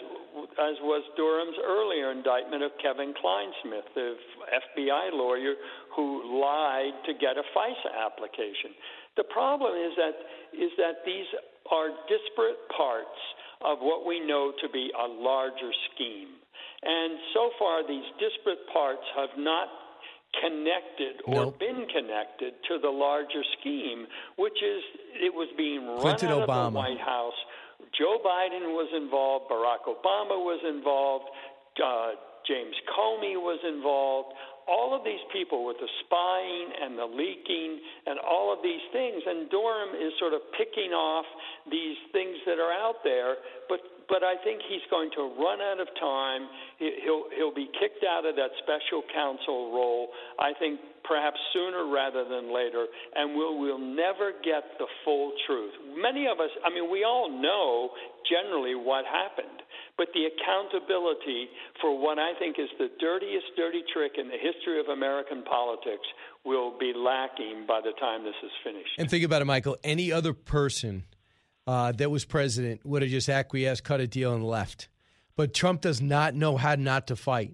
as 0.56 0.76
was 0.80 1.04
Durham's 1.20 1.60
earlier 1.60 2.12
indictment 2.12 2.64
of 2.64 2.72
Kevin 2.82 3.14
Clinesmith, 3.20 3.88
the 3.96 4.16
FBI 4.48 5.12
lawyer 5.12 5.56
who 5.96 6.40
lied 6.40 6.96
to 7.06 7.14
get 7.14 7.36
a 7.36 7.44
FISA 7.52 7.92
application. 7.92 8.72
The 9.18 9.28
problem 9.28 9.76
is 9.76 9.92
that 9.98 10.16
is 10.56 10.72
that 10.78 11.04
these 11.06 11.28
are 11.70 11.90
disparate 12.08 12.64
parts 12.76 13.20
of 13.62 13.80
what 13.80 14.08
we 14.08 14.20
know 14.20 14.54
to 14.62 14.70
be 14.70 14.92
a 14.96 15.08
larger 15.08 15.72
scheme. 15.92 16.40
And 16.84 17.20
so 17.34 17.52
far, 17.60 17.86
these 17.88 18.08
disparate 18.18 18.66
parts 18.74 19.04
have 19.16 19.30
not 19.38 19.68
connected 20.40 21.22
or 21.28 21.52
Nope. 21.52 21.60
been 21.60 21.86
connected 21.92 22.54
to 22.70 22.80
the 22.80 22.90
larger 22.90 23.44
scheme, 23.60 24.08
which 24.38 24.56
is 24.64 24.82
it 25.20 25.34
was 25.34 25.50
being 25.58 25.86
run 25.88 26.00
Clinton, 26.00 26.30
out 26.30 26.42
of 26.44 26.50
Obama. 26.50 26.72
the 26.72 26.78
White 26.78 27.00
House. 27.04 27.40
Joe 27.98 28.18
Biden 28.24 28.72
was 28.72 28.88
involved. 28.96 29.50
Barack 29.52 29.84
Obama 29.90 30.40
was 30.40 30.62
involved. 30.64 31.26
Uh, 31.76 32.12
James 32.48 32.76
Comey 32.96 33.36
was 33.36 33.60
involved. 33.68 34.34
All 34.70 34.96
of 34.96 35.04
these 35.04 35.20
people 35.34 35.66
with 35.66 35.78
the 35.82 35.90
spying 36.06 36.68
and 36.82 36.98
the 36.98 37.06
leaking 37.06 37.82
and 38.08 38.18
all 38.20 38.54
of 38.54 38.60
these 38.64 38.82
things, 38.94 39.22
and 39.26 39.50
Durham 39.50 39.94
is 40.00 40.14
sort 40.18 40.34
of 40.34 40.42
picking 40.58 40.94
off 40.94 41.26
these 41.70 41.98
things 42.14 42.38
that 42.46 42.58
are 42.62 42.72
out 42.72 43.04
there. 43.04 43.36
But 43.68 43.82
but 44.12 44.22
I 44.28 44.36
think 44.44 44.60
he's 44.68 44.84
going 44.92 45.10
to 45.16 45.24
run 45.40 45.64
out 45.64 45.80
of 45.80 45.88
time. 45.96 46.44
He- 46.78 47.00
He'll 47.08 47.26
he'll 47.36 47.56
be 47.56 47.72
kicked 47.80 48.04
out 48.04 48.26
of 48.28 48.36
that 48.36 48.52
special 48.62 49.02
counsel 49.16 49.72
role. 49.72 50.10
I 50.38 50.52
think 50.60 50.80
perhaps 51.08 51.40
sooner 51.56 51.88
rather 51.90 52.28
than 52.28 52.54
later, 52.54 52.86
and 53.16 53.34
we'll 53.36 53.58
we'll 53.58 53.80
never 53.82 54.34
get 54.44 54.64
the 54.78 54.86
full 55.06 55.32
truth. 55.48 55.72
Many 55.96 56.28
of 56.28 56.40
us, 56.44 56.52
I 56.66 56.70
mean, 56.70 56.92
we 56.92 57.04
all 57.08 57.32
know 57.32 57.92
generally 58.30 58.76
what 58.76 59.06
happened, 59.08 59.64
but 59.98 60.08
the 60.14 60.28
accountability 60.30 61.48
for 61.82 61.98
what 61.98 62.20
I 62.20 62.34
think 62.40 62.58
is 62.60 62.70
the 62.78 62.90
dirtiest 63.00 63.46
dirty 63.58 63.84
trick 63.94 64.14
in 64.18 64.28
the 64.28 64.38
history 64.38 64.80
of 64.80 64.88
American 64.88 65.44
politics 65.44 66.06
will 66.46 66.78
be 66.78 66.94
lacking 66.96 67.66
by 67.68 67.82
the 67.82 67.94
time 68.00 68.24
this 68.24 68.36
is 68.44 68.52
finished. 68.64 68.92
And 68.98 69.10
think 69.10 69.24
about 69.24 69.42
it, 69.42 69.46
Michael. 69.46 69.78
Any 69.84 70.12
other 70.12 70.34
person 70.34 71.04
uh, 71.72 71.94
that 71.94 72.12
was 72.12 72.26
president 72.26 72.86
would 72.86 73.02
have 73.02 73.10
just 73.10 73.30
acquiesced, 73.30 73.86
cut 73.86 74.02
a 74.02 74.08
deal, 74.08 74.34
and 74.34 74.44
left. 74.44 74.90
But 75.38 75.54
Trump 75.54 75.80
does 75.80 76.02
not 76.02 76.36
know 76.36 76.58
how 76.58 76.76
not 76.76 77.08
to 77.08 77.16
fight. 77.16 77.54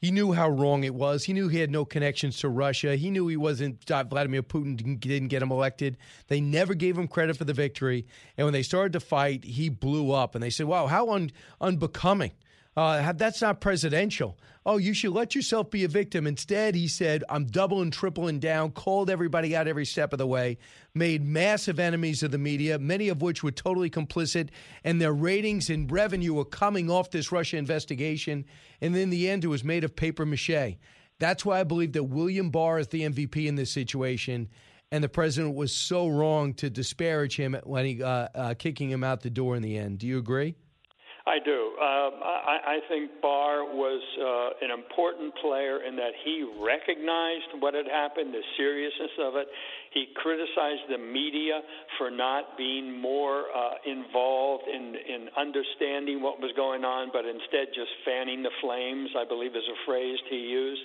He 0.00 0.10
knew 0.10 0.32
how 0.32 0.48
wrong 0.48 0.82
it 0.82 0.96
was. 0.96 1.22
He 1.22 1.32
knew 1.32 1.46
he 1.46 1.60
had 1.60 1.70
no 1.70 1.84
connections 1.84 2.40
to 2.40 2.48
Russia. 2.48 2.96
He 2.96 3.08
knew 3.08 3.28
he 3.28 3.36
wasn't 3.36 3.88
uh, 3.88 4.02
Vladimir 4.02 4.42
Putin 4.42 4.76
didn't, 4.76 4.98
didn't 4.98 5.28
get 5.28 5.42
him 5.42 5.52
elected. 5.52 5.96
They 6.26 6.40
never 6.40 6.74
gave 6.74 6.98
him 6.98 7.06
credit 7.06 7.36
for 7.36 7.44
the 7.44 7.52
victory. 7.52 8.04
And 8.36 8.44
when 8.44 8.52
they 8.52 8.64
started 8.64 8.94
to 8.94 9.00
fight, 9.00 9.44
he 9.44 9.68
blew 9.68 10.10
up. 10.10 10.34
And 10.34 10.42
they 10.42 10.50
said, 10.50 10.66
"Wow, 10.66 10.88
how 10.88 11.10
un, 11.10 11.30
unbecoming! 11.60 12.32
Uh, 12.76 13.12
that's 13.12 13.42
not 13.42 13.60
presidential. 13.60 14.38
Oh, 14.64 14.78
you 14.78 14.94
should 14.94 15.12
let 15.12 15.34
yourself 15.34 15.70
be 15.70 15.84
a 15.84 15.88
victim." 15.88 16.26
Instead, 16.26 16.74
he 16.74 16.88
said, 16.88 17.22
"I'm 17.28 17.44
doubling, 17.44 17.90
tripling 17.90 18.38
down." 18.38 18.70
Called 18.70 19.10
everybody 19.10 19.54
out 19.54 19.68
every 19.68 19.84
step 19.84 20.12
of 20.12 20.18
the 20.18 20.26
way. 20.26 20.58
Made 20.94 21.22
massive 21.22 21.78
enemies 21.78 22.22
of 22.22 22.30
the 22.30 22.38
media, 22.38 22.78
many 22.78 23.08
of 23.08 23.20
which 23.20 23.42
were 23.42 23.50
totally 23.50 23.90
complicit, 23.90 24.48
and 24.84 25.00
their 25.00 25.12
ratings 25.12 25.68
and 25.68 25.90
revenue 25.90 26.34
were 26.34 26.44
coming 26.44 26.90
off 26.90 27.10
this 27.10 27.30
Russia 27.30 27.58
investigation. 27.58 28.44
And 28.80 28.96
in 28.96 29.10
the 29.10 29.28
end, 29.28 29.44
it 29.44 29.48
was 29.48 29.64
made 29.64 29.84
of 29.84 29.94
paper 29.94 30.24
mache. 30.24 30.78
That's 31.18 31.44
why 31.44 31.60
I 31.60 31.64
believe 31.64 31.92
that 31.92 32.04
William 32.04 32.50
Barr 32.50 32.78
is 32.78 32.88
the 32.88 33.02
MVP 33.02 33.46
in 33.46 33.54
this 33.54 33.70
situation, 33.70 34.48
and 34.90 35.04
the 35.04 35.08
president 35.08 35.54
was 35.54 35.72
so 35.72 36.08
wrong 36.08 36.52
to 36.54 36.68
disparage 36.68 37.36
him 37.36 37.56
when 37.64 37.86
he 37.86 38.02
uh, 38.02 38.28
uh, 38.34 38.54
kicking 38.54 38.90
him 38.90 39.04
out 39.04 39.20
the 39.20 39.30
door 39.30 39.54
in 39.54 39.62
the 39.62 39.76
end. 39.78 39.98
Do 39.98 40.06
you 40.06 40.18
agree? 40.18 40.56
I 41.24 41.38
do. 41.38 41.78
Um, 41.78 42.18
I, 42.18 42.58
I 42.66 42.78
think 42.88 43.22
Barr 43.22 43.62
was 43.62 44.02
uh, 44.18 44.64
an 44.66 44.74
important 44.74 45.32
player 45.38 45.84
in 45.86 45.94
that 45.94 46.10
he 46.24 46.42
recognized 46.58 47.62
what 47.62 47.74
had 47.74 47.86
happened, 47.86 48.34
the 48.34 48.42
seriousness 48.56 49.14
of 49.22 49.36
it. 49.36 49.46
He 49.94 50.06
criticized 50.16 50.90
the 50.90 50.98
media 50.98 51.60
for 51.96 52.10
not 52.10 52.58
being 52.58 53.00
more 53.00 53.46
uh, 53.54 53.78
involved 53.86 54.64
in, 54.66 54.96
in 54.98 55.28
understanding 55.38 56.22
what 56.22 56.40
was 56.40 56.50
going 56.56 56.82
on, 56.82 57.10
but 57.12 57.24
instead 57.24 57.70
just 57.70 57.94
fanning 58.04 58.42
the 58.42 58.50
flames, 58.60 59.10
I 59.16 59.24
believe 59.24 59.54
is 59.54 59.62
a 59.70 59.78
phrase 59.86 60.18
he 60.28 60.42
used. 60.42 60.82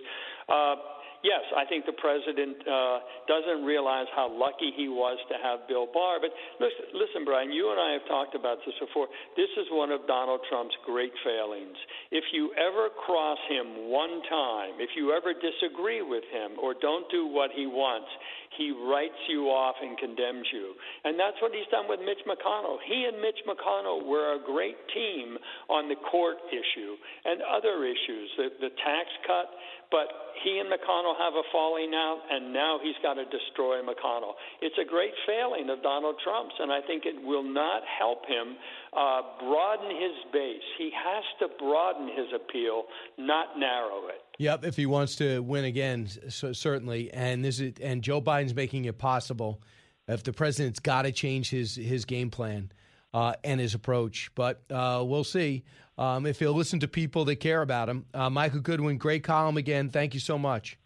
Uh, 0.47 0.75
yes, 1.24 1.43
I 1.55 1.65
think 1.65 1.86
the 1.86 1.97
president 1.97 2.57
uh, 2.68 2.99
doesn't 3.26 3.65
realize 3.65 4.07
how 4.15 4.30
lucky 4.30 4.74
he 4.76 4.89
was 4.89 5.18
to 5.30 5.36
have 5.41 5.68
Bill 5.68 5.88
Barr. 5.89 6.20
But 6.22 6.32
listen, 6.59 6.93
listen, 6.93 7.22
Brian, 7.26 7.51
you 7.51 7.72
and 7.72 7.80
I 7.80 7.97
have 7.97 8.05
talked 8.07 8.36
about 8.36 8.59
this 8.65 8.76
before. 8.80 9.07
This 9.36 9.49
is 9.57 9.68
one 9.72 9.91
of 9.91 10.05
Donald 10.05 10.41
Trump's 10.49 10.76
great 10.86 11.13
failings. 11.24 11.78
If 12.11 12.24
you 12.34 12.53
ever 12.57 12.89
cross 12.93 13.39
him 13.49 13.89
one 13.89 14.22
time, 14.30 14.78
if 14.80 14.91
you 14.95 15.13
ever 15.13 15.34
disagree 15.34 16.01
with 16.01 16.24
him 16.32 16.57
or 16.61 16.74
don't 16.74 17.09
do 17.09 17.28
what 17.28 17.51
he 17.55 17.65
wants, 17.65 18.09
he 18.58 18.74
writes 18.74 19.22
you 19.30 19.47
off 19.53 19.76
and 19.82 19.97
condemns 19.97 20.49
you. 20.51 20.74
And 21.05 21.14
that's 21.20 21.38
what 21.41 21.53
he's 21.53 21.70
done 21.70 21.86
with 21.88 22.01
Mitch 22.01 22.22
McConnell. 22.26 22.82
He 22.84 23.05
and 23.05 23.22
Mitch 23.22 23.39
McConnell 23.45 24.05
were 24.05 24.36
a 24.36 24.41
great 24.41 24.78
team 24.93 25.38
on 25.70 25.88
the 25.88 25.95
court 26.10 26.38
issue 26.49 26.93
and 27.26 27.41
other 27.45 27.86
issues, 27.86 28.28
the, 28.38 28.47
the 28.60 28.72
tax 28.82 29.08
cut. 29.26 29.47
But 29.89 30.12
he 30.43 30.60
and 30.60 30.68
McConnell 30.68 31.16
have 31.16 31.34
a 31.34 31.45
falling 31.51 31.95
out, 31.95 32.20
and 32.30 32.51
now 32.51 32.78
he's 32.84 32.97
got 33.01 33.16
to 33.16 33.26
destroy 33.26 33.80
McConnell. 33.80 34.36
It's 34.62 34.76
a 34.76 34.84
great 34.84 35.14
failing 35.26 35.70
of 35.70 35.82
Donald 35.82 36.20
Trump's, 36.24 36.55
and 36.60 36.72
I 36.72 36.82
think 36.84 37.05
it 37.05 37.16
will 37.24 37.45
not 37.45 37.84
help 37.88 38.26
him 38.28 38.58
uh, 38.91 39.22
broaden 39.39 39.95
his 39.95 40.18
base. 40.34 40.68
He 40.78 40.91
has 40.91 41.24
to 41.39 41.47
broaden 41.58 42.10
his 42.10 42.28
appeal, 42.36 42.84
not 43.18 43.55
narrow 43.58 44.12
it. 44.12 44.26
Yep, 44.39 44.65
if 44.65 44.75
he 44.75 44.85
wants 44.85 45.15
to 45.15 45.39
win 45.39 45.65
again, 45.65 46.07
so 46.29 46.53
certainly. 46.53 47.11
And 47.11 47.43
this 47.43 47.59
is 47.59 47.73
and 47.81 48.01
Joe 48.01 48.21
Biden's 48.21 48.53
making 48.53 48.85
it 48.85 48.97
possible. 48.97 49.61
If 50.07 50.23
the 50.23 50.31
president's 50.31 50.79
got 50.79 51.03
to 51.03 51.11
change 51.11 51.49
his 51.49 51.75
his 51.75 52.05
game 52.05 52.29
plan, 52.29 52.71
uh, 53.13 53.33
and 53.43 53.59
his 53.59 53.73
approach. 53.73 54.31
But 54.35 54.61
uh, 54.69 55.03
we'll 55.05 55.23
see 55.23 55.63
um, 55.97 56.25
if 56.25 56.39
he'll 56.39 56.53
listen 56.53 56.79
to 56.81 56.88
people 56.88 57.25
that 57.25 57.38
care 57.38 57.61
about 57.61 57.89
him. 57.89 58.05
Uh, 58.13 58.29
Michael 58.29 58.59
Goodwin, 58.59 58.97
great 58.97 59.23
column 59.23 59.57
again. 59.57 59.89
Thank 59.89 60.13
you 60.13 60.19
so 60.19 60.38
much. 60.38 60.77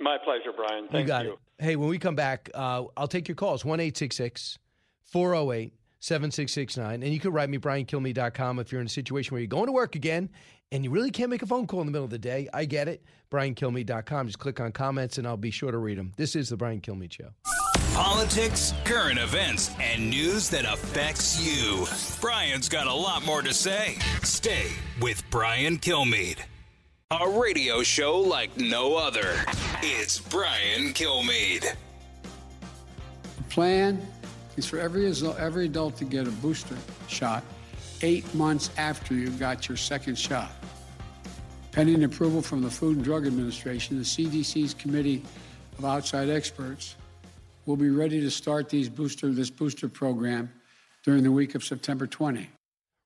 My 0.00 0.16
pleasure, 0.22 0.52
Brian. 0.54 0.88
Thank 0.88 1.04
you. 1.04 1.08
Got 1.08 1.26
It. 1.26 1.38
Hey, 1.58 1.76
when 1.76 1.88
we 1.88 1.98
come 1.98 2.14
back, 2.14 2.50
uh, 2.54 2.84
I'll 2.96 3.08
take 3.08 3.28
your 3.28 3.34
calls 3.34 3.64
1 3.64 3.78
408 5.04 5.72
7669. 6.00 7.02
And 7.02 7.12
you 7.12 7.20
can 7.20 7.32
write 7.32 7.50
me, 7.50 7.58
briankilmeade.com, 7.58 8.58
if 8.58 8.72
you're 8.72 8.80
in 8.80 8.86
a 8.86 8.90
situation 8.90 9.34
where 9.34 9.40
you're 9.40 9.48
going 9.48 9.66
to 9.66 9.72
work 9.72 9.94
again 9.94 10.28
and 10.72 10.84
you 10.84 10.90
really 10.90 11.10
can't 11.10 11.30
make 11.30 11.42
a 11.42 11.46
phone 11.46 11.66
call 11.66 11.80
in 11.80 11.86
the 11.86 11.92
middle 11.92 12.04
of 12.04 12.10
the 12.10 12.18
day. 12.18 12.48
I 12.52 12.64
get 12.64 12.88
it. 12.88 13.02
briankilmeade.com. 13.30 14.26
Just 14.26 14.38
click 14.38 14.60
on 14.60 14.72
comments 14.72 15.18
and 15.18 15.26
I'll 15.26 15.36
be 15.36 15.50
sure 15.50 15.70
to 15.70 15.78
read 15.78 15.98
them. 15.98 16.12
This 16.16 16.36
is 16.36 16.48
The 16.48 16.56
Brian 16.56 16.80
Kilmeade 16.80 17.12
Show. 17.12 17.30
Politics, 17.94 18.74
current 18.84 19.18
events, 19.18 19.70
and 19.80 20.10
news 20.10 20.50
that 20.50 20.66
affects 20.66 21.40
you. 21.40 21.86
Brian's 22.20 22.68
got 22.68 22.86
a 22.86 22.92
lot 22.92 23.24
more 23.24 23.40
to 23.40 23.54
say. 23.54 23.96
Stay 24.22 24.66
with 25.00 25.22
Brian 25.30 25.78
Kilmeade. 25.78 26.40
A 27.12 27.28
radio 27.28 27.82
show 27.82 28.18
like 28.18 28.54
no 28.58 28.96
other. 28.96 29.36
It's 29.80 30.18
Brian 30.18 30.92
Kilmeade. 30.92 31.74
Plan 33.48 34.04
is 34.56 34.66
for 34.66 34.78
every, 34.78 35.06
every 35.38 35.66
adult 35.66 35.96
to 35.96 36.04
get 36.04 36.26
a 36.26 36.30
booster 36.30 36.76
shot 37.08 37.42
eight 38.02 38.32
months 38.34 38.70
after 38.76 39.14
you 39.14 39.30
got 39.30 39.68
your 39.68 39.76
second 39.76 40.18
shot. 40.18 40.50
Pending 41.72 42.04
approval 42.04 42.40
from 42.42 42.62
the 42.62 42.70
Food 42.70 42.96
and 42.96 43.04
Drug 43.04 43.26
Administration, 43.26 43.98
the 43.98 44.04
CDC's 44.04 44.74
Committee 44.74 45.22
of 45.78 45.84
Outside 45.84 46.30
Experts 46.30 46.96
will 47.66 47.76
be 47.76 47.90
ready 47.90 48.20
to 48.20 48.30
start 48.30 48.68
these 48.68 48.88
booster, 48.88 49.30
this 49.30 49.50
booster 49.50 49.88
program 49.88 50.50
during 51.04 51.22
the 51.22 51.32
week 51.32 51.54
of 51.54 51.64
September 51.64 52.06
20. 52.06 52.48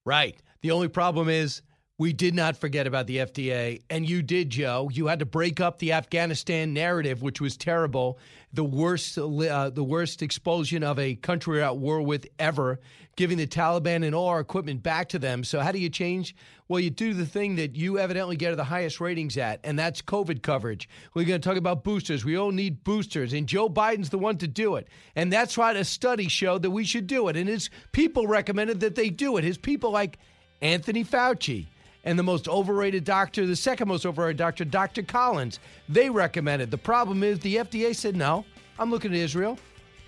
Right. 0.05 0.37
The 0.63 0.71
only 0.71 0.89
problem 0.89 1.29
is 1.29 1.63
we 1.99 2.13
did 2.13 2.35
not 2.35 2.57
forget 2.57 2.87
about 2.87 3.07
the 3.07 3.19
FDA, 3.19 3.83
and 3.91 4.09
you 4.09 4.23
did, 4.23 4.51
Joe. 4.51 4.89
You 4.93 5.09
had 5.09 5.19
to 5.19 5.27
break 5.27 5.61
up 5.61 5.79
the 5.79 5.93
Afghanistan 5.93 6.73
narrative, 6.73 7.23
which 7.23 7.41
was 7.41 7.57
terrible, 7.57 8.19
the 8.53 8.65
worst, 8.65 9.17
uh, 9.17 9.71
the 9.71 9.85
worst 9.85 10.23
expulsion 10.23 10.83
of 10.83 10.99
a 10.99 11.15
country 11.15 11.59
we're 11.59 11.65
at 11.65 11.77
war 11.77 12.03
with 12.03 12.27
ever, 12.39 12.81
giving 13.17 13.39
the 13.39 13.47
Taliban 13.47 14.05
and 14.05 14.15
all 14.15 14.29
our 14.29 14.41
equipment 14.41 14.83
back 14.83 15.09
to 15.11 15.19
them. 15.19 15.45
So 15.45 15.61
how 15.61 15.73
do 15.73 15.79
you 15.79 15.89
change? 15.89 16.35
Well, 16.67 16.81
you 16.81 16.91
do 16.91 17.15
the 17.15 17.27
thing 17.27 17.57
that 17.57 17.77
you 17.77 17.99
evidently 17.99 18.37
get 18.37 18.57
the 18.57 18.65
highest 18.65 19.01
ratings 19.01 19.37
at, 19.37 19.61
and 19.63 19.79
that's 19.79 20.03
COVID 20.03 20.43
coverage. 20.43 20.89
We're 21.15 21.25
going 21.25 21.41
to 21.41 21.49
talk 21.49 21.59
about 21.59 21.85
boosters. 21.85 22.25
We 22.25 22.37
all 22.37 22.53
need 22.53 22.83
boosters, 22.85 23.33
and 23.33 23.47
Joe 23.47 23.69
Biden's 23.69 24.11
the 24.11 24.19
one 24.19 24.39
to 24.39 24.49
do 24.49 24.77
it. 24.77 24.89
And 25.15 25.33
that's 25.33 25.57
why 25.57 25.73
a 25.73 25.85
study 25.85 26.29
showed 26.29 26.63
that 26.63 26.71
we 26.71 26.85
should 26.85 27.07
do 27.07 27.29
it, 27.29 27.37
and 27.37 27.49
his 27.49 27.71
people 27.93 28.27
recommended 28.27 28.81
that 28.81 28.95
they 28.95 29.11
do 29.11 29.37
it. 29.37 29.45
His 29.45 29.59
people 29.59 29.91
like 29.91 30.19
Anthony 30.61 31.05
Fauci 31.05 31.67
and 32.05 32.19
the 32.19 32.23
most 32.23 32.49
overrated 32.49 33.05
doctor, 33.05 33.47
the 33.47 33.57
second 33.57 33.89
most 33.89 34.07
overrated 34.07 34.39
doctor, 34.39 34.65
Dr. 34.65 35.03
Collins. 35.03 35.59
They 35.89 36.09
recommended. 36.09 36.71
The 36.71 36.79
problem 36.79 37.23
is 37.23 37.39
the 37.41 37.57
FDA 37.57 37.95
said, 37.95 38.17
no, 38.17 38.45
I'm 38.79 38.91
looking 38.91 39.13
at 39.13 39.19
Israel. 39.19 39.59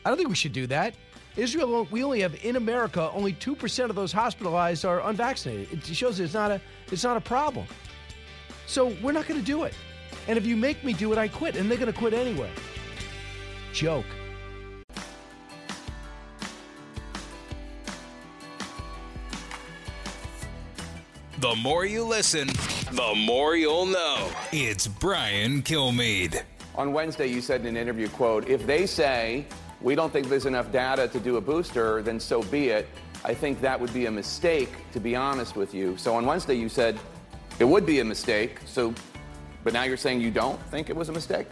I 0.05 0.09
don't 0.09 0.17
think 0.17 0.29
we 0.29 0.35
should 0.35 0.53
do 0.53 0.67
that. 0.69 0.95
Israel, 1.37 1.87
we 1.91 2.05
only 2.05 2.21
have 2.21 2.35
in 2.45 2.57
America, 2.57 3.11
only 3.15 3.33
2% 3.33 3.89
of 3.89 3.97
those 3.97 4.13
hospitalized 4.13 4.85
are 4.85 5.01
unvaccinated. 5.09 5.73
It 5.73 5.95
shows 5.95 6.21
it's 6.21 6.35
not 6.35 6.51
a, 6.51 6.61
it's 6.91 7.05
not 7.05 7.17
a 7.17 7.21
problem. 7.21 7.67
So 8.67 8.95
we're 9.03 9.13
not 9.13 9.27
going 9.27 9.41
to 9.41 9.47
do 9.47 9.65
it. 9.65 9.75
And 10.29 10.37
if 10.39 10.47
you 10.47 10.57
make 10.57 10.85
me 10.85 10.93
do 10.93 11.13
it, 11.13 11.19
I 11.19 11.29
quit. 11.29 11.57
And 11.57 11.71
they're 11.71 11.79
going 11.79 11.93
to 11.93 11.99
quit 11.99 12.13
anyway. 12.13 12.51
Joke. 13.73 14.05
The 21.43 21.57
more 21.57 21.85
you 21.85 22.05
listen, 22.05 22.47
the 22.93 23.15
more 23.17 23.57
you'll 23.57 23.87
know. 23.87 24.31
It's 24.53 24.87
Brian 24.87 25.61
Kilmeade. 25.61 26.45
On 26.77 26.93
Wednesday, 26.93 27.27
you 27.27 27.41
said 27.41 27.63
in 27.63 27.67
an 27.67 27.77
interview, 27.77 28.09
quote, 28.09 28.49
if 28.49 28.65
they 28.65 28.87
say 28.87 29.45
we 29.81 29.97
don't 29.97 30.13
think 30.13 30.29
there's 30.29 30.47
enough 30.47 30.71
data 30.71 31.09
to 31.09 31.19
do 31.19 31.39
a 31.39 31.41
booster, 31.41 32.01
then 32.01 32.21
so 32.21 32.45
be 32.45 32.69
it. 32.69 32.87
I 33.25 33.35
think 33.35 33.61
that 33.61 33.81
would 33.81 33.93
be 33.93 34.07
a 34.07 34.11
mistake, 34.11 34.71
to 34.93 35.01
be 35.01 35.17
honest 35.17 35.57
with 35.57 35.75
you. 35.75 35.97
So 35.97 36.15
on 36.15 36.27
Wednesday, 36.27 36.55
you 36.55 36.69
said 36.69 36.97
it 37.59 37.65
would 37.65 37.87
be 37.87 37.99
a 37.99 38.05
mistake. 38.05 38.61
So, 38.65 38.95
but 39.65 39.73
now 39.73 39.83
you're 39.83 39.97
saying 39.97 40.21
you 40.21 40.31
don't 40.31 40.63
think 40.67 40.91
it 40.91 40.95
was 40.95 41.09
a 41.09 41.13
mistake? 41.13 41.49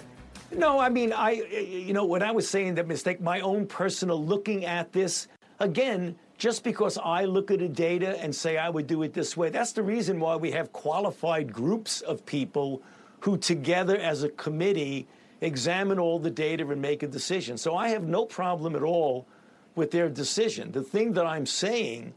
No, 0.52 0.78
I 0.78 0.88
mean, 0.88 1.12
I, 1.12 1.32
you 1.32 1.94
know, 1.94 2.04
when 2.04 2.22
I 2.22 2.30
was 2.30 2.48
saying 2.48 2.76
that 2.76 2.86
mistake, 2.86 3.20
my 3.20 3.40
own 3.40 3.66
personal 3.66 4.24
looking 4.24 4.66
at 4.66 4.92
this, 4.92 5.26
again, 5.58 6.14
just 6.40 6.64
because 6.64 6.96
I 6.96 7.26
look 7.26 7.50
at 7.50 7.58
the 7.58 7.68
data 7.68 8.18
and 8.18 8.34
say 8.34 8.56
I 8.56 8.70
would 8.70 8.86
do 8.86 9.02
it 9.02 9.12
this 9.12 9.36
way, 9.36 9.50
that's 9.50 9.72
the 9.72 9.82
reason 9.82 10.18
why 10.18 10.36
we 10.36 10.50
have 10.52 10.72
qualified 10.72 11.52
groups 11.52 12.00
of 12.00 12.24
people 12.24 12.82
who 13.20 13.36
together 13.36 13.98
as 13.98 14.22
a 14.22 14.30
committee 14.30 15.06
examine 15.42 15.98
all 15.98 16.18
the 16.18 16.30
data 16.30 16.66
and 16.66 16.80
make 16.80 17.02
a 17.02 17.06
decision. 17.06 17.58
So 17.58 17.76
I 17.76 17.88
have 17.88 18.04
no 18.04 18.24
problem 18.24 18.74
at 18.74 18.82
all 18.82 19.26
with 19.74 19.90
their 19.90 20.08
decision. 20.08 20.72
The 20.72 20.82
thing 20.82 21.12
that 21.12 21.26
I'm 21.26 21.44
saying 21.44 22.14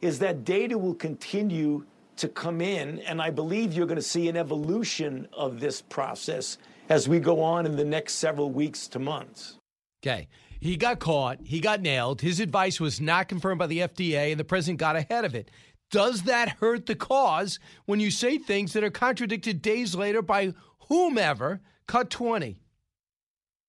is 0.00 0.20
that 0.20 0.44
data 0.44 0.78
will 0.78 0.94
continue 0.94 1.84
to 2.18 2.28
come 2.28 2.60
in, 2.60 3.00
and 3.00 3.20
I 3.20 3.30
believe 3.30 3.72
you're 3.72 3.86
going 3.86 3.96
to 3.96 4.02
see 4.02 4.28
an 4.28 4.36
evolution 4.36 5.26
of 5.32 5.58
this 5.58 5.82
process 5.82 6.56
as 6.88 7.08
we 7.08 7.18
go 7.18 7.42
on 7.42 7.66
in 7.66 7.74
the 7.74 7.84
next 7.84 8.14
several 8.14 8.48
weeks 8.48 8.86
to 8.88 9.00
months. 9.00 9.56
Okay. 10.04 10.28
He 10.66 10.76
got 10.76 10.98
caught. 10.98 11.38
He 11.44 11.60
got 11.60 11.80
nailed. 11.80 12.20
His 12.20 12.40
advice 12.40 12.80
was 12.80 13.00
not 13.00 13.28
confirmed 13.28 13.60
by 13.60 13.68
the 13.68 13.78
FDA, 13.78 14.32
and 14.32 14.40
the 14.40 14.44
president 14.44 14.80
got 14.80 14.96
ahead 14.96 15.24
of 15.24 15.34
it. 15.34 15.48
Does 15.92 16.22
that 16.22 16.56
hurt 16.58 16.86
the 16.86 16.96
cause 16.96 17.60
when 17.84 18.00
you 18.00 18.10
say 18.10 18.36
things 18.36 18.72
that 18.72 18.82
are 18.82 18.90
contradicted 18.90 19.62
days 19.62 19.94
later 19.94 20.22
by 20.22 20.54
whomever? 20.88 21.60
Cut 21.86 22.10
20. 22.10 22.60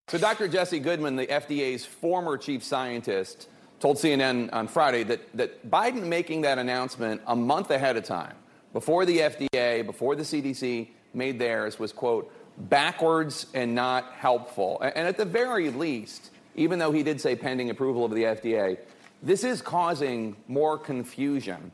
So, 0.07 0.17
Dr. 0.17 0.47
Jesse 0.47 0.79
Goodman, 0.79 1.15
the 1.15 1.27
FDA's 1.27 1.85
former 1.85 2.35
chief 2.35 2.63
scientist, 2.63 3.47
told 3.79 3.97
CNN 3.97 4.51
on 4.51 4.67
Friday 4.67 5.03
that, 5.03 5.21
that 5.37 5.69
Biden 5.69 6.07
making 6.07 6.41
that 6.41 6.57
announcement 6.57 7.21
a 7.27 7.35
month 7.35 7.69
ahead 7.69 7.95
of 7.97 8.05
time, 8.05 8.35
before 8.73 9.05
the 9.05 9.19
FDA, 9.19 9.85
before 9.85 10.15
the 10.15 10.23
CDC 10.23 10.87
made 11.13 11.37
theirs, 11.37 11.77
was, 11.77 11.93
quote, 11.93 12.33
backwards 12.57 13.45
and 13.53 13.75
not 13.75 14.13
helpful. 14.13 14.81
And 14.81 15.07
at 15.07 15.15
the 15.15 15.25
very 15.25 15.69
least, 15.69 16.31
even 16.57 16.79
though 16.79 16.91
he 16.91 17.03
did 17.03 17.21
say 17.21 17.35
pending 17.35 17.69
approval 17.69 18.03
of 18.03 18.11
the 18.11 18.23
FDA, 18.23 18.77
this 19.23 19.43
is 19.43 19.61
causing 19.61 20.35
more 20.47 20.77
confusion. 20.77 21.71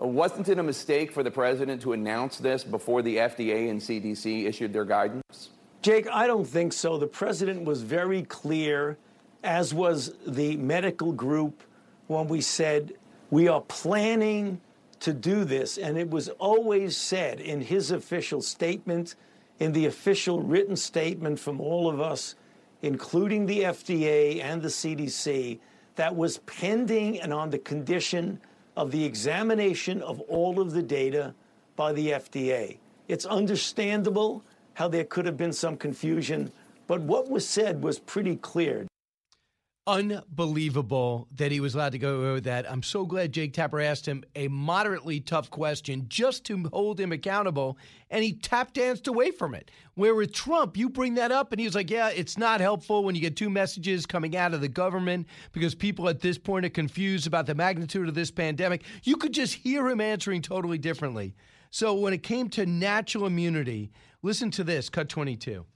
Uh, 0.00 0.06
wasn't 0.06 0.48
it 0.48 0.58
a 0.58 0.62
mistake 0.62 1.12
for 1.12 1.22
the 1.22 1.30
president 1.30 1.80
to 1.82 1.92
announce 1.92 2.38
this 2.38 2.64
before 2.64 3.00
the 3.00 3.16
FDA 3.16 3.70
and 3.70 3.80
CDC 3.80 4.46
issued 4.46 4.72
their 4.72 4.84
guidance? 4.84 5.50
Jake, 5.82 6.08
I 6.10 6.26
don't 6.26 6.46
think 6.46 6.72
so. 6.72 6.98
The 6.98 7.06
president 7.06 7.64
was 7.64 7.82
very 7.82 8.22
clear, 8.22 8.98
as 9.42 9.72
was 9.72 10.14
the 10.26 10.56
medical 10.56 11.12
group, 11.12 11.62
when 12.08 12.26
we 12.26 12.40
said 12.40 12.94
we 13.30 13.48
are 13.48 13.60
planning 13.60 14.60
to 15.00 15.12
do 15.12 15.44
this. 15.44 15.78
And 15.78 15.98
it 15.98 16.10
was 16.10 16.28
always 16.30 16.96
said 16.96 17.40
in 17.40 17.60
his 17.60 17.90
official 17.90 18.40
statement, 18.40 19.14
in 19.60 19.72
the 19.72 19.86
official 19.86 20.40
written 20.40 20.76
statement 20.76 21.38
from 21.38 21.60
all 21.60 21.88
of 21.88 22.00
us 22.00 22.34
including 22.84 23.46
the 23.46 23.62
FDA 23.62 24.42
and 24.42 24.60
the 24.60 24.68
CDC, 24.68 25.58
that 25.96 26.14
was 26.14 26.38
pending 26.38 27.18
and 27.22 27.32
on 27.32 27.48
the 27.48 27.58
condition 27.58 28.38
of 28.76 28.90
the 28.90 29.02
examination 29.02 30.02
of 30.02 30.20
all 30.22 30.60
of 30.60 30.72
the 30.72 30.82
data 30.82 31.34
by 31.76 31.94
the 31.94 32.10
FDA. 32.10 32.76
It's 33.08 33.24
understandable 33.24 34.44
how 34.74 34.88
there 34.88 35.04
could 35.04 35.24
have 35.24 35.38
been 35.38 35.52
some 35.52 35.78
confusion, 35.78 36.52
but 36.86 37.00
what 37.00 37.30
was 37.30 37.48
said 37.48 37.82
was 37.82 37.98
pretty 37.98 38.36
clear 38.36 38.86
unbelievable 39.86 41.28
that 41.36 41.52
he 41.52 41.60
was 41.60 41.74
allowed 41.74 41.92
to 41.92 41.98
go 41.98 42.32
with 42.34 42.44
that. 42.44 42.70
I'm 42.70 42.82
so 42.82 43.04
glad 43.04 43.32
Jake 43.32 43.52
Tapper 43.52 43.80
asked 43.80 44.06
him 44.06 44.24
a 44.34 44.48
moderately 44.48 45.20
tough 45.20 45.50
question 45.50 46.06
just 46.08 46.44
to 46.46 46.68
hold 46.72 46.98
him 46.98 47.12
accountable, 47.12 47.76
and 48.10 48.24
he 48.24 48.32
tap 48.32 48.72
danced 48.72 49.08
away 49.08 49.30
from 49.30 49.54
it. 49.54 49.70
Where 49.94 50.14
with 50.14 50.32
Trump, 50.32 50.76
you 50.76 50.88
bring 50.88 51.14
that 51.14 51.32
up, 51.32 51.52
and 51.52 51.60
he 51.60 51.66
was 51.66 51.74
like, 51.74 51.90
Yeah, 51.90 52.08
it's 52.08 52.38
not 52.38 52.60
helpful 52.60 53.04
when 53.04 53.14
you 53.14 53.20
get 53.20 53.36
two 53.36 53.50
messages 53.50 54.06
coming 54.06 54.36
out 54.36 54.54
of 54.54 54.60
the 54.60 54.68
government 54.68 55.26
because 55.52 55.74
people 55.74 56.08
at 56.08 56.20
this 56.20 56.38
point 56.38 56.64
are 56.64 56.70
confused 56.70 57.26
about 57.26 57.46
the 57.46 57.54
magnitude 57.54 58.08
of 58.08 58.14
this 58.14 58.30
pandemic. 58.30 58.84
You 59.02 59.16
could 59.16 59.32
just 59.32 59.54
hear 59.54 59.88
him 59.88 60.00
answering 60.00 60.40
totally 60.40 60.78
differently. 60.78 61.34
So 61.70 61.94
when 61.94 62.14
it 62.14 62.22
came 62.22 62.48
to 62.50 62.64
natural 62.64 63.26
immunity, 63.26 63.90
listen 64.22 64.50
to 64.52 64.64
this, 64.64 64.88
cut 64.88 65.08
22. 65.08 65.66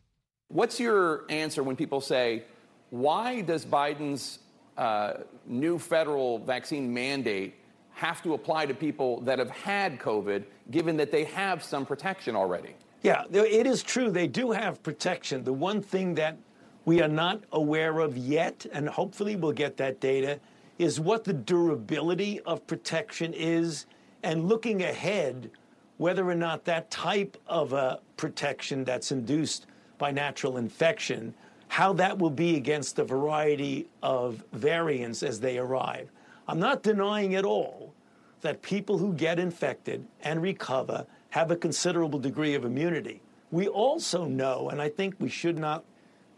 What's 0.49 0.81
your 0.81 1.25
answer 1.29 1.63
when 1.63 1.77
people 1.77 2.01
say, 2.01 2.45
why 2.91 3.41
does 3.43 3.65
Biden's 3.65 4.41
uh, 4.77 5.15
new 5.47 5.79
federal 5.79 6.39
vaccine 6.39 6.93
mandate 6.93 7.55
have 7.93 8.23
to 8.23 8.35
apply 8.35 8.67
to 8.67 8.75
people 8.75 9.21
that 9.23 9.39
have 9.39 9.51
had 9.51 9.99
COVID, 9.99 10.45
given 10.71 10.97
that 10.97 11.11
they 11.11 11.25
have 11.25 11.63
some 11.63 11.85
protection 11.85 12.37
already? 12.37 12.75
Yeah, 13.03 13.25
it 13.31 13.67
is 13.67 13.83
true. 13.83 14.11
They 14.11 14.27
do 14.27 14.51
have 14.51 14.83
protection. 14.83 15.45
The 15.45 15.53
one 15.53 15.83
thing 15.83 16.15
that 16.15 16.37
we 16.85 17.03
are 17.03 17.09
not 17.09 17.43
aware 17.53 18.01
of 18.01 18.17
yet, 18.17 18.67
and 18.73 18.89
hopefully 18.89 19.37
we'll 19.37 19.53
get 19.53 19.77
that 19.77 20.01
data, 20.01 20.41
is 20.79 21.01
what 21.01 21.25
the 21.25 21.33
durability 21.33 22.41
of 22.41 22.67
protection 22.67 23.35
is 23.35 23.87
and 24.23 24.49
looking 24.49 24.83
ahead 24.83 25.51
whether 25.97 26.29
or 26.29 26.35
not 26.35 26.65
that 26.65 26.91
type 26.91 27.37
of 27.49 27.73
a 27.73 28.01
protection 28.17 28.85
that's 28.85 29.11
induced 29.11 29.67
by 29.99 30.13
natural 30.13 30.57
infection 30.57 31.35
how 31.69 31.93
that 31.95 32.19
will 32.19 32.31
be 32.31 32.57
against 32.57 32.99
a 32.99 33.05
variety 33.05 33.89
of 34.03 34.43
variants 34.53 35.23
as 35.23 35.41
they 35.41 35.59
arrive. 35.59 36.11
I'm 36.49 36.59
not 36.59 36.83
denying 36.83 37.35
at 37.35 37.45
all 37.45 37.95
that 38.41 38.63
people 38.63 38.99
who 38.99 39.13
get 39.13 39.39
infected 39.39 40.07
and 40.23 40.41
recover 40.43 41.07
have 41.31 41.51
a 41.51 41.57
considerable 41.57 42.19
degree 42.19 42.55
of 42.55 42.65
immunity. 42.65 43.21
We 43.51 43.69
also 43.69 44.25
know, 44.25 44.71
and 44.71 44.81
I 44.81 44.89
think 44.89 45.15
we 45.19 45.29
should 45.29 45.59
not 45.59 45.85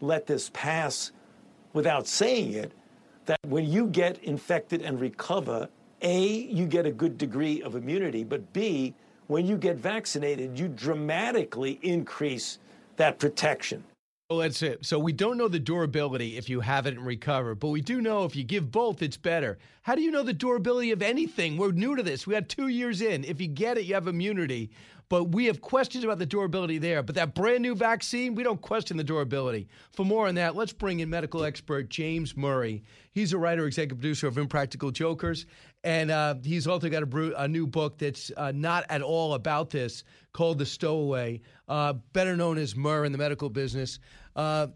let 0.01 0.27
this 0.27 0.49
pass 0.53 1.11
without 1.73 2.07
saying 2.07 2.53
it, 2.53 2.73
that 3.25 3.39
when 3.47 3.65
you 3.65 3.87
get 3.87 4.21
infected 4.23 4.81
and 4.81 4.99
recover, 4.99 5.69
A, 6.01 6.25
you 6.25 6.65
get 6.65 6.85
a 6.85 6.91
good 6.91 7.17
degree 7.17 7.61
of 7.61 7.75
immunity, 7.75 8.23
but 8.23 8.51
B, 8.51 8.93
when 9.27 9.45
you 9.45 9.57
get 9.57 9.77
vaccinated, 9.77 10.59
you 10.59 10.67
dramatically 10.67 11.79
increase 11.81 12.59
that 12.97 13.19
protection. 13.19 13.83
Well, 14.31 14.39
that's 14.39 14.61
it. 14.61 14.85
So 14.85 14.97
we 14.97 15.11
don't 15.11 15.37
know 15.37 15.49
the 15.49 15.59
durability 15.59 16.37
if 16.37 16.49
you 16.49 16.61
have 16.61 16.87
it 16.87 16.95
and 16.95 17.05
recover, 17.05 17.53
but 17.53 17.67
we 17.67 17.81
do 17.81 17.99
know 17.99 18.23
if 18.23 18.33
you 18.33 18.45
give 18.45 18.71
both, 18.71 19.01
it's 19.01 19.17
better. 19.17 19.57
How 19.81 19.93
do 19.93 20.01
you 20.01 20.09
know 20.09 20.23
the 20.23 20.31
durability 20.31 20.91
of 20.91 21.01
anything? 21.01 21.57
We're 21.57 21.73
new 21.73 21.97
to 21.97 22.01
this. 22.01 22.25
We 22.25 22.33
had 22.33 22.47
two 22.47 22.69
years 22.69 23.01
in. 23.01 23.25
If 23.25 23.41
you 23.41 23.47
get 23.47 23.77
it, 23.77 23.83
you 23.83 23.93
have 23.93 24.07
immunity. 24.07 24.71
But 25.11 25.25
we 25.25 25.47
have 25.47 25.59
questions 25.59 26.05
about 26.05 26.19
the 26.19 26.25
durability 26.25 26.77
there. 26.77 27.03
But 27.03 27.15
that 27.15 27.35
brand 27.35 27.63
new 27.63 27.75
vaccine, 27.75 28.33
we 28.33 28.43
don't 28.43 28.61
question 28.61 28.95
the 28.95 29.03
durability. 29.03 29.67
For 29.91 30.05
more 30.05 30.29
on 30.29 30.35
that, 30.35 30.55
let's 30.55 30.71
bring 30.71 31.01
in 31.01 31.09
medical 31.09 31.43
expert 31.43 31.89
James 31.89 32.37
Murray. 32.37 32.81
He's 33.11 33.33
a 33.33 33.37
writer, 33.37 33.67
executive 33.67 33.97
producer 33.97 34.27
of 34.27 34.37
Impractical 34.37 34.89
Jokers, 34.89 35.47
and 35.83 36.11
uh, 36.11 36.35
he's 36.41 36.65
also 36.65 36.87
got 36.87 37.03
a, 37.03 37.41
a, 37.41 37.45
new 37.45 37.67
book 37.67 37.97
that's 37.97 38.31
uh, 38.37 38.53
not 38.55 38.85
at 38.87 39.01
all 39.01 39.33
about 39.33 39.69
this 39.69 40.05
called 40.31 40.59
The 40.59 40.65
Stowaway, 40.65 41.41
uh, 41.67 41.91
better 42.13 42.37
known 42.37 42.57
as 42.57 42.77
Murr 42.77 43.03
in 43.03 43.11
the 43.11 43.17
medical 43.17 43.49
business. 43.49 43.99
Uh, 44.33 44.67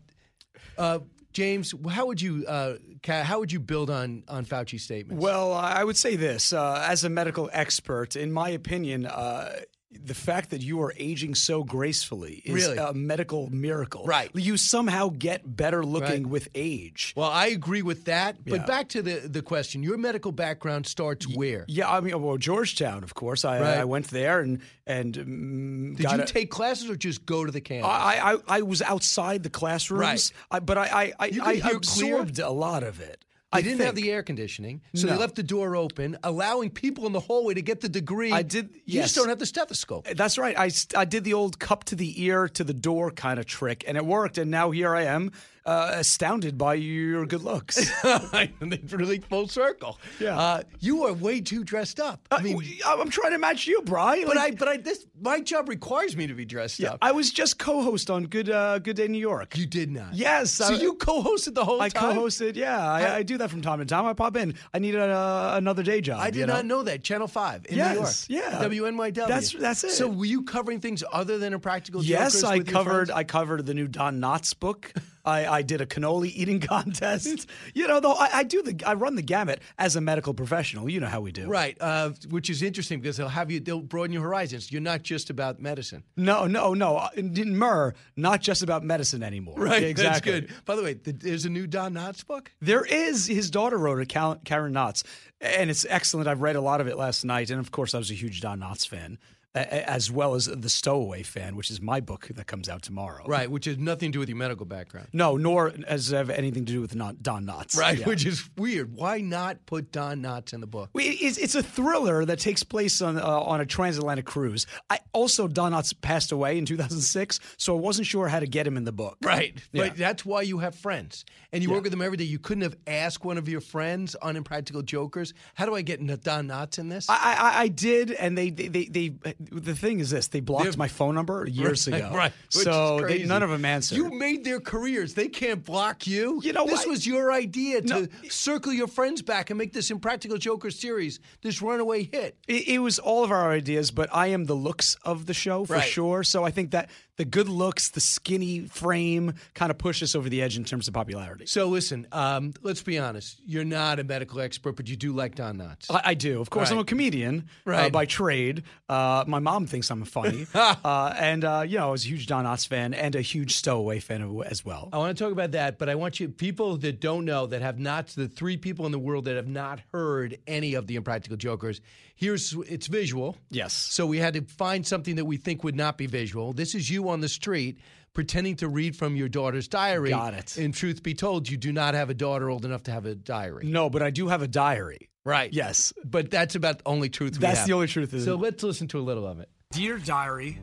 uh, 0.78 1.00
James, 1.32 1.74
how 1.90 2.08
would 2.08 2.22
you 2.22 2.46
uh, 2.46 2.74
how 3.08 3.40
would 3.40 3.54
you 3.54 3.62
build 3.62 3.90
on 3.90 4.24
on 4.28 4.44
Fauci's 4.44 4.84
statements? 4.84 5.24
Well, 5.24 5.54
I 5.54 5.84
would 5.84 5.98
say 5.98 6.18
this 6.18 6.52
uh, 6.52 6.86
as 6.90 7.06
a 7.06 7.10
medical 7.10 7.50
expert, 7.54 8.18
in 8.18 8.34
my 8.34 8.50
opinion. 8.50 9.06
Uh, 9.06 9.60
the 10.04 10.14
fact 10.14 10.50
that 10.52 10.62
you 10.62 10.82
are 10.82 10.94
aging 10.98 11.36
so 11.36 11.64
gracefully 11.64 12.42
is 12.46 12.54
Really? 12.54 12.78
a 12.78 12.94
medical 12.94 13.50
miracle. 13.50 14.06
Right. 14.06 14.30
You 14.34 14.58
somehow 14.58 15.10
get 15.10 15.56
better 15.58 15.84
looking 15.86 16.24
Right. 16.24 16.28
with 16.32 16.48
age. 16.56 17.14
Well, 17.16 17.30
I 17.30 17.48
agree 17.48 17.82
with 17.82 18.06
that. 18.06 18.38
But 18.46 18.62
Yeah. 18.62 18.66
back 18.66 18.90
to 18.90 19.02
the, 19.02 19.28
the 19.28 19.42
question 19.42 19.84
your 19.84 19.98
medical 19.98 20.32
background 20.32 20.86
starts 20.88 21.28
where? 21.28 21.66
Yeah, 21.68 21.90
I 21.92 22.00
mean, 22.02 22.22
well, 22.22 22.38
Georgetown, 22.38 23.04
of 23.04 23.14
course. 23.14 23.44
I, 23.46 23.60
Right. 23.60 23.78
I 23.80 23.86
went 23.86 24.08
there 24.08 24.40
and 24.40 24.60
and 24.88 25.18
um, 25.18 25.96
Did 25.96 26.12
you 26.12 26.22
a- 26.22 26.26
take 26.28 26.52
classes 26.52 26.90
or 26.90 26.96
just 26.96 27.26
go 27.26 27.44
to 27.44 27.52
the 27.52 27.62
campus? 27.62 27.90
I, 27.90 28.34
I 28.48 28.58
I 28.60 28.62
was 28.62 28.82
outside 28.84 29.42
the 29.42 29.50
classrooms, 29.50 30.00
Right. 30.00 30.32
I, 30.52 30.60
but 30.60 30.78
I 30.78 30.86
I, 30.86 31.14
I, 31.20 31.30
hear 31.30 31.62
clear? 31.62 31.76
absorbed 31.78 32.38
a 32.40 32.52
lot 32.52 32.84
of 32.84 33.02
it. 33.02 33.25
I 33.52 33.62
didn't 33.62 33.78
think. 33.78 33.86
have 33.86 33.96
the 33.96 34.12
air 34.12 34.22
conditioning, 34.22 34.82
so 34.94 35.08
they 35.08 35.16
left 35.16 35.36
the 35.36 35.44
door 35.44 35.76
open, 35.76 36.18
allowing 36.24 36.70
people 36.70 37.06
in 37.06 37.14
the 37.14 37.20
hallway 37.20 37.54
to 37.54 37.62
get 37.62 37.80
the 37.80 37.88
degree. 37.88 38.32
I 38.32 38.42
did. 38.42 38.70
You 38.86 39.00
yes. 39.00 39.06
just 39.06 39.16
don't 39.16 39.30
have 39.30 39.40
the 39.40 39.46
stethoscope. 39.46 40.08
That's 40.16 40.38
right. 40.38 40.58
I, 40.58 40.72
I 40.98 41.06
did 41.06 41.24
the 41.24 41.34
old 41.34 41.58
cup 41.60 41.86
to 41.86 41.96
the 41.96 42.22
ear 42.24 42.50
to 42.50 42.64
the 42.64 42.74
door 42.74 43.12
kind 43.12 43.40
of 43.40 43.46
trick, 43.46 43.86
and 43.88 43.96
it 43.96 44.06
worked. 44.06 44.38
And 44.38 44.52
now 44.52 44.72
here 44.72 44.94
I 44.94 45.04
am, 45.04 45.32
uh, 45.66 45.92
astounded 45.94 46.58
by 46.58 46.76
your 46.76 47.26
good 47.26 47.42
looks. 47.44 47.78
it's 48.04 48.94
really 48.94 49.20
full 49.20 49.48
circle. 49.48 50.00
Yeah. 50.20 50.38
Uh, 50.38 50.62
you 50.80 51.04
are 51.06 51.14
way 51.14 51.42
too 51.42 51.64
dressed 51.64 52.00
up. 52.00 52.28
I 52.32 52.42
mean, 52.42 52.62
I'm 52.86 53.10
trying 53.10 53.32
to 53.32 53.38
match 53.40 53.66
you, 53.66 53.82
Brian. 53.84 54.28
But 54.28 54.38
I, 54.38 54.52
but 54.52 54.68
I, 54.68 54.78
this 54.78 55.06
my 55.20 55.40
job 55.40 55.68
requires 55.70 56.16
me 56.16 56.28
to 56.28 56.34
be 56.34 56.46
dressed 56.46 56.80
Yeah, 56.80 56.92
up. 56.94 57.00
I 57.02 57.12
was 57.12 57.32
just 57.32 57.58
co-host 57.58 58.10
on 58.12 58.26
Good 58.26 58.50
uh, 58.50 58.80
Good 58.80 58.96
Day 58.96 59.08
New 59.08 59.18
York. 59.20 59.58
You 59.58 59.66
did 59.66 59.92
not. 59.92 60.14
Yes. 60.14 60.52
So 60.52 60.66
I- 60.74 60.78
you 60.78 60.94
co-hosted 60.96 61.56
the 61.56 61.66
whole 61.66 61.78
time? 61.80 61.86
I 61.86 61.90
time. 61.90 62.16
co-hosted. 62.16 62.56
Yeah, 62.56 62.78
I, 62.88 63.16
I 63.18 63.24
do 63.24 63.38
that 63.40 63.50
from 63.50 63.62
time 63.62 63.80
to 63.80 63.86
time. 63.86 64.06
I 64.06 64.14
pop 64.14 64.38
in. 64.38 64.56
I 64.74 64.80
need 64.80 64.96
a, 64.96 65.04
uh, 65.04 65.54
another 65.56 65.82
day 65.84 66.02
job. 66.02 66.20
I 66.20 66.30
did 66.30 66.40
you 66.42 66.46
know? 66.46 66.54
not 66.54 66.66
know 66.66 66.84
that. 66.84 67.04
Channel 67.04 67.28
Five 67.28 67.66
in 67.70 67.78
Yes, 67.78 68.30
New 68.30 68.38
York. 68.38 68.52
yeah. 68.52 68.60
WNYW. 68.68 69.14
That's- 69.16 69.54
that's 69.54 69.84
it. 69.84 69.92
So 69.92 70.08
were 70.08 70.26
you 70.26 70.44
covering 70.44 70.80
things 70.80 71.04
other 71.12 71.38
than 71.38 71.54
Impractical 71.54 72.04
Yes, 72.04 72.42
Jokers 72.42 72.44
I 72.44 72.60
covered. 72.60 73.12
I 73.12 73.24
covered 73.24 73.66
the 73.66 73.74
new 73.74 73.88
Don 73.88 74.20
Knotts 74.20 74.58
book. 74.60 74.94
I, 75.26 75.46
I 75.48 75.62
did 75.62 75.82
a 75.82 75.86
cannoli 75.86 76.32
eating 76.34 76.60
contest. 76.76 77.48
you 77.74 77.88
know, 77.88 78.00
though 78.00 78.14
I, 78.14 78.30
I 78.34 78.44
do 78.44 78.62
the 78.62 78.82
I 78.86 78.94
run 78.94 79.16
the 79.16 79.22
gamut 79.22 79.62
as 79.78 79.96
a 79.96 80.02
medical 80.02 80.34
professional. 80.34 80.90
You 80.90 81.00
know 81.00 81.08
how 81.08 81.22
we 81.22 81.32
do. 81.32 81.48
Right, 81.48 81.78
uh, 81.82 82.12
which 82.30 82.50
is 82.50 82.62
interesting 82.62 83.02
because 83.02 83.18
they'll 83.18 83.28
have 83.30 83.50
you. 83.52 83.60
They'll 83.60 83.82
broaden 83.82 84.14
your 84.14 84.22
horizons. 84.24 84.72
You're 84.72 84.82
not 84.82 85.04
just 85.04 85.30
about 85.30 85.60
medicine. 85.60 86.04
No, 86.16 86.46
no, 86.46 86.74
no. 86.74 86.98
Uh, 86.98 87.10
In 87.16 87.58
Murr, 87.58 87.94
not 88.16 88.42
just 88.42 88.62
about 88.64 88.84
medicine 88.84 89.24
anymore. 89.24 89.56
Right, 89.58 89.84
exactly. 89.96 90.32
that's 90.32 90.46
good. 90.52 90.66
By 90.66 90.76
the 90.76 90.84
way, 90.84 90.94
th- 90.96 91.18
there's 91.20 91.46
a 91.46 91.50
new 91.50 91.68
Don 91.68 91.94
Knotts 91.94 92.26
book. 92.26 92.52
There 92.62 92.86
is. 92.86 93.28
His 93.28 93.50
daughter 93.50 93.78
wrote 93.78 94.00
it, 94.00 94.10
Karen 94.10 94.74
Knotts, 94.74 95.04
and 95.42 95.70
it's 95.70 95.86
excellent. 95.90 96.28
I've 96.28 96.42
read 96.42 96.56
a 96.56 96.62
lot 96.62 96.82
of 96.82 96.88
it 96.88 96.98
last 96.98 97.26
night, 97.26 97.50
and 97.50 97.60
of 97.60 97.72
course, 97.72 97.94
I 97.94 97.98
was 97.98 98.12
a 98.12 98.16
huge 98.16 98.42
Don 98.42 98.60
Knotts 98.60 98.88
fan, 98.88 99.18
as 99.56 100.12
well 100.12 100.36
as 100.36 100.46
the 100.48 100.70
Stowaway 100.70 101.24
fan, 101.24 101.56
which 101.56 101.72
is 101.72 101.82
my 101.82 102.00
book 102.02 102.28
that 102.36 102.46
comes 102.48 102.68
out 102.70 102.82
tomorrow. 102.82 103.24
Right, 103.26 103.50
which 103.50 103.66
has 103.66 103.78
nothing 103.78 104.12
to 104.12 104.14
do 104.18 104.20
with 104.20 104.30
your 104.30 104.38
medical 104.38 104.66
background. 104.66 105.08
No, 105.14 105.38
nor 105.38 105.72
has 105.88 106.12
it 106.12 106.16
have 106.18 106.30
anything 106.30 106.66
to 106.66 106.72
do 106.74 106.82
with 106.82 106.94
not 106.96 107.24
Don 107.24 107.46
Knotts. 107.46 107.78
Right, 107.78 108.00
Yeah. 108.00 108.06
which 108.06 108.26
is 108.26 108.50
weird. 108.58 108.94
Why 108.94 109.20
not 109.22 109.66
put 109.66 109.92
Don 109.92 110.22
Knotts 110.22 110.54
in 110.54 110.60
the 110.62 110.68
book? 110.68 110.90
It's, 110.96 111.38
it's 111.38 111.56
a 111.56 111.64
thriller 111.64 112.26
that 112.26 112.40
takes 112.40 112.64
place 112.64 113.02
on 113.02 113.18
uh, 113.18 113.24
on 113.26 113.62
a 113.62 113.66
transatlantic 113.66 114.26
cruise. 114.26 114.68
I 114.90 115.00
also 115.14 115.48
Don 115.48 115.72
Knotts 115.72 115.94
passed 116.02 116.32
away 116.32 116.58
in 116.58 116.66
2006, 116.66 117.40
so 117.58 117.78
I 117.78 117.80
wasn't 117.80 118.08
sure 118.08 118.28
how 118.28 118.40
to 118.40 118.48
get 118.48 118.68
him 118.68 118.76
in 118.78 118.84
the 118.84 118.92
book. 118.92 119.18
Right, 119.24 119.58
Yeah. 119.72 119.88
but 119.88 119.98
that's 119.98 120.26
why 120.26 120.42
you 120.42 120.60
have 120.60 120.76
friends, 120.76 121.24
and 121.54 121.64
you 121.64 121.70
Yeah. 121.70 121.76
work 121.76 121.84
with 121.84 121.92
them 121.92 122.02
every 122.02 122.18
day. 122.18 122.26
You 122.26 122.40
couldn't 122.40 122.64
have 122.64 122.76
asked 122.88 123.24
one 123.24 123.38
of 123.38 123.48
your 123.48 123.62
friends 123.62 124.16
on 124.16 124.36
Impractical 124.36 124.82
Jokers, 124.82 125.34
"How 125.54 125.66
do 125.66 125.76
I 125.76 125.82
get 125.82 126.06
Don 126.24 126.48
Knotts 126.48 126.78
in 126.80 126.90
this?" 126.90 127.10
I, 127.10 127.16
I, 127.16 127.62
I 127.64 127.68
did, 127.70 128.12
and 128.12 128.38
they, 128.38 128.50
they, 128.50 128.68
they, 128.68 128.86
they. 128.86 129.36
The 129.52 129.76
thing 129.76 130.00
is 130.00 130.10
this: 130.10 130.28
they 130.28 130.40
blocked 130.40 130.64
They're- 130.66 130.74
my 130.78 130.88
phone 130.88 131.16
number 131.16 131.46
years 131.50 131.88
Right, 131.88 132.02
ago. 132.02 132.16
right? 132.16 132.34
So 132.50 133.02
they, 133.08 133.24
none 133.24 133.44
of 133.44 133.50
them 133.50 133.66
answered. 133.66 133.96
You 133.98 134.10
made 134.12 134.44
their 134.44 134.60
careers. 134.60 135.14
They 135.14 135.28
can't 135.28 135.64
block 135.64 136.08
you. 136.08 136.42
You 136.44 136.54
know 136.54 136.66
this 136.66 136.80
what? 136.80 136.90
was 136.90 137.08
your 137.08 137.32
idea 137.32 137.82
to 137.82 138.10
circle 138.30 138.74
your 138.74 138.88
friends 138.88 139.22
back 139.22 139.50
and 139.50 139.58
make 139.58 139.74
this 139.74 139.92
Impractical 139.92 140.38
Jokers 140.38 140.78
series 140.80 141.20
this 141.42 141.62
runaway 141.62 142.04
hit. 142.04 142.38
It, 142.48 142.68
it 142.68 142.80
was 142.80 143.00
all 143.00 143.24
of 143.24 143.32
our 143.32 143.52
ideas, 143.52 143.92
but 143.92 144.10
I 144.14 144.28
am 144.28 144.46
the 144.46 144.54
looks 144.56 144.96
of 145.04 145.26
the 145.26 145.34
show 145.34 145.66
for 145.66 145.74
Right. 145.74 145.84
sure. 145.84 146.24
So 146.24 146.44
I 146.44 146.52
think 146.52 146.72
that 146.72 146.90
the 147.18 147.26
good 147.26 147.48
looks, 147.50 147.90
the 147.90 148.00
skinny 148.02 148.62
frame, 148.68 149.34
kind 149.54 149.72
of 149.72 149.78
push 149.78 150.04
us 150.04 150.16
over 150.16 150.28
the 150.30 150.42
edge 150.42 150.58
in 150.58 150.66
terms 150.66 150.88
of 150.88 150.94
popularity. 150.94 151.46
So 151.46 151.68
listen, 151.68 152.08
um, 152.12 152.54
let's 152.62 152.82
be 152.82 152.98
honest. 153.00 153.40
You're 153.46 153.64
not 153.66 154.00
a 154.00 154.04
medical 154.04 154.40
expert, 154.42 154.74
but 154.76 154.88
you 154.90 154.96
do 154.96 155.14
like 155.14 155.36
Don 155.36 155.58
Knotts. 155.58 155.86
I, 155.90 156.02
I 156.06 156.14
do. 156.14 156.42
Of 156.42 156.50
course, 156.50 156.72
I'm 156.72 156.78
a 156.78 156.82
Right. 156.82 156.88
comedian 156.88 157.48
uh, 157.66 157.90
by 157.90 158.06
trade. 158.06 158.64
Uh, 158.90 159.24
my 159.28 159.40
mom 159.40 159.66
thinks 159.66 159.90
I'm 159.90 160.04
funny. 160.06 160.46
uh, 160.54 161.14
and, 161.18 161.44
uh, 161.46 161.64
you 161.68 161.78
know, 161.78 161.88
I 161.88 161.92
was 161.92 162.06
a 162.06 162.10
huge 162.10 162.28
Don 162.28 162.46
Knotts 162.46 162.68
fan 162.68 162.94
and 162.94 163.16
a 163.16 163.22
huge 163.22 163.56
Stowaway 163.56 164.00
fan 164.00 164.42
as 164.46 164.64
well. 164.66 164.90
I 164.94 164.98
want 164.98 165.18
to 165.18 165.24
talk 165.24 165.32
about 165.32 165.52
that, 165.52 165.78
but 165.80 165.90
I 165.90 165.96
want 165.96 166.20
you 166.20 166.30
people 166.30 166.78
that 166.78 167.00
don't 167.00 167.26
know 167.26 167.48
that 167.48 167.62
have 167.62 167.80
not 167.80 168.08
the 168.08 168.28
three 168.28 168.58
people 168.58 168.86
in 168.86 168.92
the 168.92 169.00
world 169.00 169.26
that 169.26 169.36
have 169.36 169.48
not 169.48 169.80
heard 169.94 170.38
any 170.48 170.74
of 170.74 170.88
the 170.88 170.96
Impractical 170.96 171.38
Jokers. 171.38 171.82
Here's 172.18 172.54
it's 172.70 172.88
visual. 172.88 173.36
Yes. 173.50 173.74
So 173.74 174.06
we 174.06 174.20
had 174.20 174.36
to 174.36 174.42
find 174.42 174.88
something 174.88 175.16
that 175.18 175.26
we 175.26 175.36
think 175.38 175.64
would 175.66 175.76
not 175.76 175.98
be 175.98 176.08
visual. 176.08 176.54
This 176.54 176.74
is 176.74 176.90
you 176.90 177.05
on 177.10 177.22
the 177.22 177.30
street 177.30 177.80
pretending 178.14 178.56
to 178.58 178.68
read 178.70 178.96
from 178.96 179.16
your 179.16 179.28
daughter's 179.28 179.68
diary. 179.68 180.10
Got 180.12 180.34
it. 180.36 180.58
And 180.58 180.74
truth 180.74 181.04
be 181.04 181.14
told, 181.14 181.50
you 181.50 181.58
do 181.58 181.74
not 181.74 181.94
have 181.96 182.10
a 182.10 182.14
daughter 182.14 182.50
old 182.50 182.64
enough 182.64 182.84
to 182.84 182.92
have 182.92 183.06
a 183.06 183.14
diary. 183.16 183.66
No, 183.66 183.90
but 183.90 184.02
I 184.02 184.10
do 184.10 184.28
have 184.30 184.42
a 184.42 184.48
diary. 184.48 185.10
Right. 185.26 185.52
Yes. 185.52 185.92
But 186.06 186.30
that's 186.32 186.56
about 186.56 186.78
the 186.80 186.88
only 186.88 187.10
truth 187.10 187.34
we 187.34 187.40
That's 187.40 187.66
the 187.66 187.74
only 187.74 187.88
truth, 187.88 188.12
So 188.24 188.36
it? 188.36 188.38
let's 188.40 188.64
listen 188.64 188.88
to 188.90 189.00
a 189.00 189.02
little 189.02 189.26
of 189.28 189.40
it. 189.40 189.50
Dear 189.72 189.98
Diary, 189.98 190.60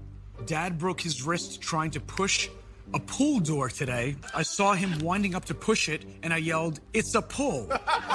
Dad 0.47 0.78
broke 0.78 1.01
his 1.01 1.22
wrist 1.24 1.61
trying 1.61 1.90
to 1.90 2.01
push 2.01 2.49
a 2.95 3.01
pool 3.01 3.40
door 3.40 3.68
today. 3.68 4.16
I 4.34 4.43
saw 4.43 4.74
him 4.74 4.99
winding 5.01 5.34
up 5.34 5.45
to 5.47 5.55
push 5.55 5.88
it, 5.88 6.05
and 6.22 6.32
I 6.32 6.36
yelled, 6.38 6.80
It's 6.95 7.14
a 7.14 7.22
pull. 7.22 7.70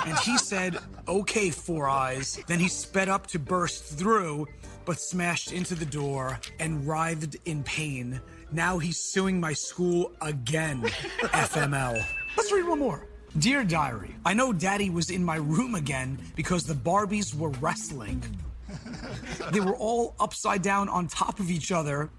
and 0.06 0.18
he 0.20 0.38
said, 0.38 0.78
Okay, 1.08 1.50
Four 1.50 1.90
Eyes. 1.90 2.40
Then 2.48 2.60
he 2.60 2.68
sped 2.70 3.10
up 3.10 3.28
to 3.28 3.40
burst 3.40 3.84
through, 3.84 4.48
but 4.88 5.02
smashed 5.02 5.52
into 5.52 5.76
the 5.76 5.86
door 5.86 6.40
and 6.60 6.88
writhed 6.88 7.36
in 7.46 7.62
pain. 7.64 8.20
Now 8.54 8.80
he's 8.80 8.98
suing 8.98 9.40
my 9.40 9.52
school 9.52 10.14
again, 10.22 10.82
FML. 11.22 12.04
Let's 12.38 12.52
read 12.54 12.66
one 12.66 12.80
more. 12.80 13.06
Dear 13.38 13.66
Diary, 13.66 14.16
I 14.26 14.34
know 14.34 14.54
Daddy 14.54 14.90
was 14.90 15.12
in 15.12 15.24
my 15.24 15.36
room 15.36 15.76
again 15.76 16.18
because 16.38 16.64
the 16.64 16.74
Barbies 16.74 17.36
were 17.36 17.50
wrestling. 17.62 18.24
They 19.52 19.62
were 19.62 19.76
all 19.76 20.14
upside 20.20 20.62
down 20.62 20.90
on 20.90 21.08
top 21.08 21.40
of 21.40 21.50
each 21.50 21.72
other, 21.72 22.10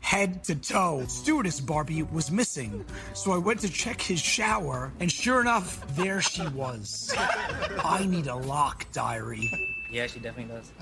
head 0.00 0.42
to 0.44 0.54
toe. 0.54 1.04
Stewardess 1.08 1.60
Barbie 1.60 2.04
was 2.04 2.30
missing, 2.30 2.86
so 3.12 3.32
I 3.32 3.38
went 3.38 3.60
to 3.60 3.68
check 3.68 4.00
his 4.00 4.18
shower, 4.18 4.92
and 4.98 5.12
sure 5.12 5.42
enough, 5.42 5.84
there 5.94 6.22
she 6.22 6.46
was. 6.48 7.14
I 7.18 8.06
need 8.08 8.28
a 8.28 8.34
lock 8.34 8.90
diary. 8.92 9.50
Yeah, 9.90 10.06
she 10.06 10.20
definitely 10.20 10.54
does. 10.54 10.72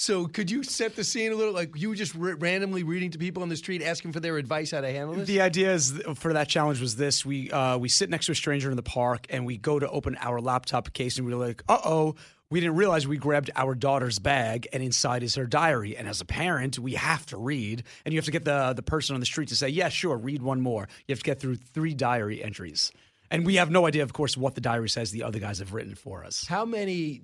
So 0.00 0.26
could 0.26 0.50
you 0.50 0.62
set 0.62 0.96
the 0.96 1.04
scene 1.04 1.30
a 1.30 1.34
little? 1.34 1.52
Like 1.52 1.76
you 1.76 1.90
were 1.90 1.94
just 1.94 2.16
r- 2.16 2.34
randomly 2.36 2.84
reading 2.84 3.10
to 3.10 3.18
people 3.18 3.42
on 3.42 3.50
the 3.50 3.56
street, 3.56 3.82
asking 3.82 4.12
for 4.12 4.20
their 4.20 4.38
advice 4.38 4.70
how 4.70 4.80
to 4.80 4.90
handle 4.90 5.14
this. 5.14 5.28
The 5.28 5.42
idea 5.42 5.74
is 5.74 5.92
for 6.14 6.32
that 6.32 6.48
challenge 6.48 6.80
was 6.80 6.96
this: 6.96 7.26
we 7.26 7.50
uh, 7.50 7.76
we 7.76 7.90
sit 7.90 8.08
next 8.08 8.24
to 8.24 8.32
a 8.32 8.34
stranger 8.34 8.70
in 8.70 8.76
the 8.76 8.82
park, 8.82 9.26
and 9.28 9.44
we 9.44 9.58
go 9.58 9.78
to 9.78 9.86
open 9.90 10.16
our 10.18 10.40
laptop 10.40 10.90
case, 10.94 11.18
and 11.18 11.26
we're 11.26 11.36
like, 11.36 11.62
"Uh 11.68 11.78
oh." 11.84 12.14
We 12.48 12.60
didn't 12.60 12.76
realize 12.76 13.06
we 13.06 13.18
grabbed 13.18 13.50
our 13.54 13.74
daughter's 13.76 14.18
bag, 14.18 14.66
and 14.72 14.82
inside 14.82 15.22
is 15.22 15.34
her 15.36 15.46
diary. 15.46 15.96
And 15.96 16.08
as 16.08 16.20
a 16.20 16.24
parent, 16.24 16.78
we 16.78 16.94
have 16.94 17.24
to 17.26 17.36
read, 17.36 17.84
and 18.04 18.12
you 18.12 18.18
have 18.18 18.24
to 18.24 18.32
get 18.32 18.46
the 18.46 18.72
the 18.72 18.82
person 18.82 19.12
on 19.12 19.20
the 19.20 19.26
street 19.26 19.50
to 19.50 19.56
say, 19.56 19.68
"Yeah, 19.68 19.90
sure, 19.90 20.16
read 20.16 20.40
one 20.40 20.62
more." 20.62 20.88
You 21.08 21.12
have 21.12 21.18
to 21.18 21.24
get 21.24 21.40
through 21.40 21.56
three 21.56 21.92
diary 21.92 22.42
entries, 22.42 22.90
and 23.30 23.44
we 23.44 23.56
have 23.56 23.70
no 23.70 23.86
idea, 23.86 24.02
of 24.02 24.14
course, 24.14 24.34
what 24.34 24.54
the 24.54 24.62
diary 24.62 24.88
says 24.88 25.10
the 25.10 25.24
other 25.24 25.38
guys 25.38 25.58
have 25.58 25.74
written 25.74 25.94
for 25.94 26.24
us. 26.24 26.46
How 26.46 26.64
many, 26.64 27.20